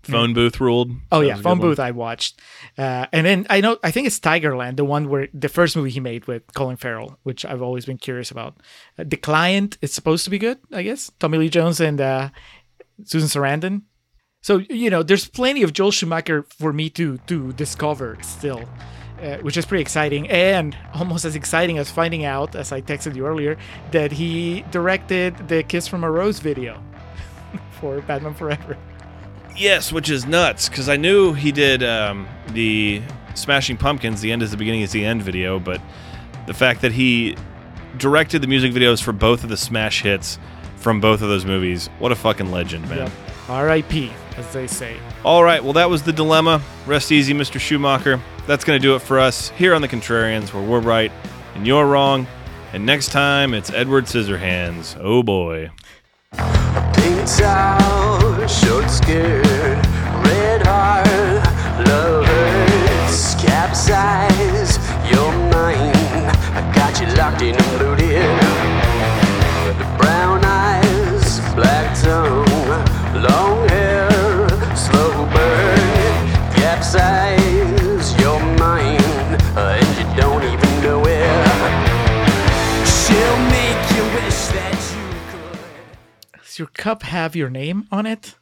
Phone 0.03 0.33
booth 0.33 0.59
ruled. 0.59 0.91
Oh 1.11 1.21
That 1.21 1.27
yeah, 1.27 1.33
Phone 1.35 1.43
good 1.43 1.49
one. 1.49 1.59
Booth 1.61 1.79
I 1.79 1.91
watched, 1.91 2.39
uh, 2.77 3.07
and 3.13 3.25
then 3.25 3.47
I 3.49 3.61
know 3.61 3.77
I 3.83 3.91
think 3.91 4.07
it's 4.07 4.19
Tigerland, 4.19 4.75
the 4.75 4.83
one 4.83 5.07
where 5.07 5.29
the 5.33 5.49
first 5.49 5.75
movie 5.77 5.91
he 5.91 5.99
made 6.01 6.25
with 6.25 6.43
Colin 6.53 6.75
Farrell, 6.75 7.17
which 7.23 7.45
I've 7.45 7.61
always 7.61 7.85
been 7.85 7.97
curious 7.97 8.29
about. 8.29 8.57
Uh, 8.99 9.05
the 9.07 9.17
Client 9.17 9.77
is 9.81 9.93
supposed 9.93 10.25
to 10.25 10.29
be 10.29 10.37
good, 10.37 10.59
I 10.71 10.83
guess. 10.83 11.09
Tommy 11.19 11.37
Lee 11.37 11.49
Jones 11.49 11.79
and 11.79 12.01
uh, 12.01 12.29
Susan 13.05 13.29
Sarandon. 13.29 13.83
So 14.41 14.57
you 14.69 14.89
know, 14.89 15.03
there's 15.03 15.27
plenty 15.27 15.63
of 15.63 15.71
Joel 15.71 15.91
Schumacher 15.91 16.43
for 16.43 16.73
me 16.73 16.89
to 16.91 17.17
to 17.27 17.53
discover 17.53 18.17
still, 18.21 18.67
uh, 19.21 19.37
which 19.37 19.55
is 19.55 19.65
pretty 19.65 19.81
exciting, 19.81 20.29
and 20.29 20.77
almost 20.93 21.23
as 21.23 21.37
exciting 21.37 21.77
as 21.77 21.89
finding 21.89 22.25
out, 22.25 22.55
as 22.55 22.73
I 22.73 22.81
texted 22.81 23.15
you 23.15 23.25
earlier, 23.25 23.57
that 23.91 24.11
he 24.11 24.65
directed 24.69 25.47
the 25.47 25.63
Kiss 25.63 25.87
from 25.87 26.03
a 26.03 26.11
Rose 26.11 26.39
video 26.39 26.83
for 27.79 28.01
Batman 28.01 28.33
Forever. 28.33 28.77
Yes, 29.55 29.91
which 29.91 30.09
is 30.09 30.25
nuts 30.25 30.69
because 30.69 30.89
I 30.89 30.97
knew 30.97 31.33
he 31.33 31.51
did 31.51 31.83
um, 31.83 32.27
the 32.49 33.01
Smashing 33.35 33.77
Pumpkins. 33.77 34.21
The 34.21 34.31
end 34.31 34.41
is 34.41 34.51
the 34.51 34.57
beginning 34.57 34.81
is 34.81 34.91
the 34.91 35.05
end 35.05 35.21
video, 35.21 35.59
but 35.59 35.81
the 36.47 36.53
fact 36.53 36.81
that 36.81 36.91
he 36.91 37.35
directed 37.97 38.41
the 38.41 38.47
music 38.47 38.73
videos 38.73 39.01
for 39.01 39.11
both 39.11 39.43
of 39.43 39.49
the 39.49 39.57
smash 39.57 40.01
hits 40.01 40.39
from 40.77 40.99
both 40.99 41.21
of 41.21 41.29
those 41.29 41.45
movies, 41.45 41.89
what 41.99 42.11
a 42.11 42.15
fucking 42.15 42.51
legend, 42.51 42.87
man. 42.89 42.97
Yep. 42.97 43.11
R.I.P. 43.49 44.11
as 44.37 44.53
they 44.53 44.67
say. 44.67 44.97
All 45.23 45.43
right, 45.43 45.63
well, 45.63 45.73
that 45.73 45.89
was 45.89 46.03
the 46.03 46.13
dilemma. 46.13 46.61
Rest 46.85 47.11
easy, 47.11 47.33
Mr. 47.33 47.59
Schumacher. 47.59 48.19
That's 48.47 48.63
going 48.63 48.79
to 48.79 48.81
do 48.81 48.95
it 48.95 48.99
for 48.99 49.19
us 49.19 49.49
here 49.51 49.73
on 49.73 49.81
The 49.81 49.87
Contrarians, 49.87 50.53
where 50.53 50.63
we're 50.63 50.79
right 50.79 51.11
and 51.55 51.67
you're 51.67 51.85
wrong. 51.85 52.27
And 52.73 52.85
next 52.85 53.11
time, 53.11 53.53
it's 53.53 53.69
Edward 53.69 54.05
Scissorhands. 54.05 54.97
Oh 54.99 55.23
boy. 55.23 55.69
Short 58.47 58.89
red 60.25 60.65
heart, 60.65 61.07
love 61.87 62.25
hurts, 62.25 63.35
capsize. 63.35 64.77
I 66.55 66.61
got 66.73 67.01
you 67.01 67.07
locked 67.17 67.41
in 67.41 67.55
and 67.55 67.81
loaded. 67.81 68.23
The 69.79 69.97
brown 69.97 70.45
eyes, 70.45 71.39
black 71.55 71.99
tongue, 72.01 72.45
long 73.21 73.62
Does 86.53 86.59
your 86.59 86.67
cup 86.67 87.01
have 87.01 87.35
your 87.35 87.49
name 87.49 87.87
on 87.91 88.05
it? 88.05 88.35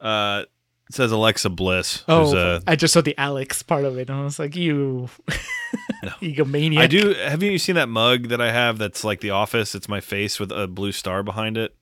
Uh, 0.00 0.44
it 0.88 0.94
says 0.94 1.10
Alexa 1.10 1.50
Bliss. 1.50 2.04
Oh, 2.06 2.26
who's, 2.26 2.34
uh, 2.34 2.60
I 2.68 2.76
just 2.76 2.94
saw 2.94 3.00
the 3.00 3.18
Alex 3.18 3.64
part 3.64 3.84
of 3.84 3.98
it, 3.98 4.08
and 4.08 4.20
I 4.20 4.22
was 4.22 4.38
like, 4.38 4.54
"You, 4.54 5.08
egomaniac." 6.22 6.78
I 6.78 6.86
do. 6.86 7.14
Have 7.14 7.42
you 7.42 7.58
seen 7.58 7.74
that 7.74 7.88
mug 7.88 8.28
that 8.28 8.40
I 8.40 8.52
have 8.52 8.78
that's 8.78 9.02
like 9.02 9.18
The 9.18 9.30
Office? 9.30 9.74
It's 9.74 9.88
my 9.88 10.00
face 10.00 10.38
with 10.38 10.52
a 10.52 10.68
blue 10.68 10.92
star 10.92 11.24
behind 11.24 11.58
it. 11.58 11.74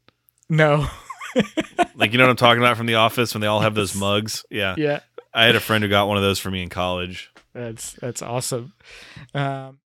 No. 0.48 0.86
Like, 1.94 2.12
you 2.12 2.18
know 2.18 2.24
what 2.24 2.30
I'm 2.30 2.36
talking 2.36 2.62
about 2.62 2.76
from 2.76 2.86
The 2.86 2.94
Office 2.94 3.34
when 3.34 3.40
they 3.40 3.48
all 3.48 3.60
have 3.60 3.74
those 3.74 3.94
mugs? 3.94 4.44
Yeah. 4.50 4.76
yeah, 4.78 5.00
I 5.34 5.44
had 5.44 5.56
a 5.56 5.60
friend 5.60 5.82
who 5.82 5.90
got 5.90 6.06
one 6.06 6.16
of 6.16 6.22
those 6.22 6.38
for 6.38 6.48
me 6.48 6.62
in 6.62 6.68
college. 6.68 7.30
that's 7.52 7.92
that's 7.94 8.22
awesome. 8.22 8.72
Um, 9.34 9.78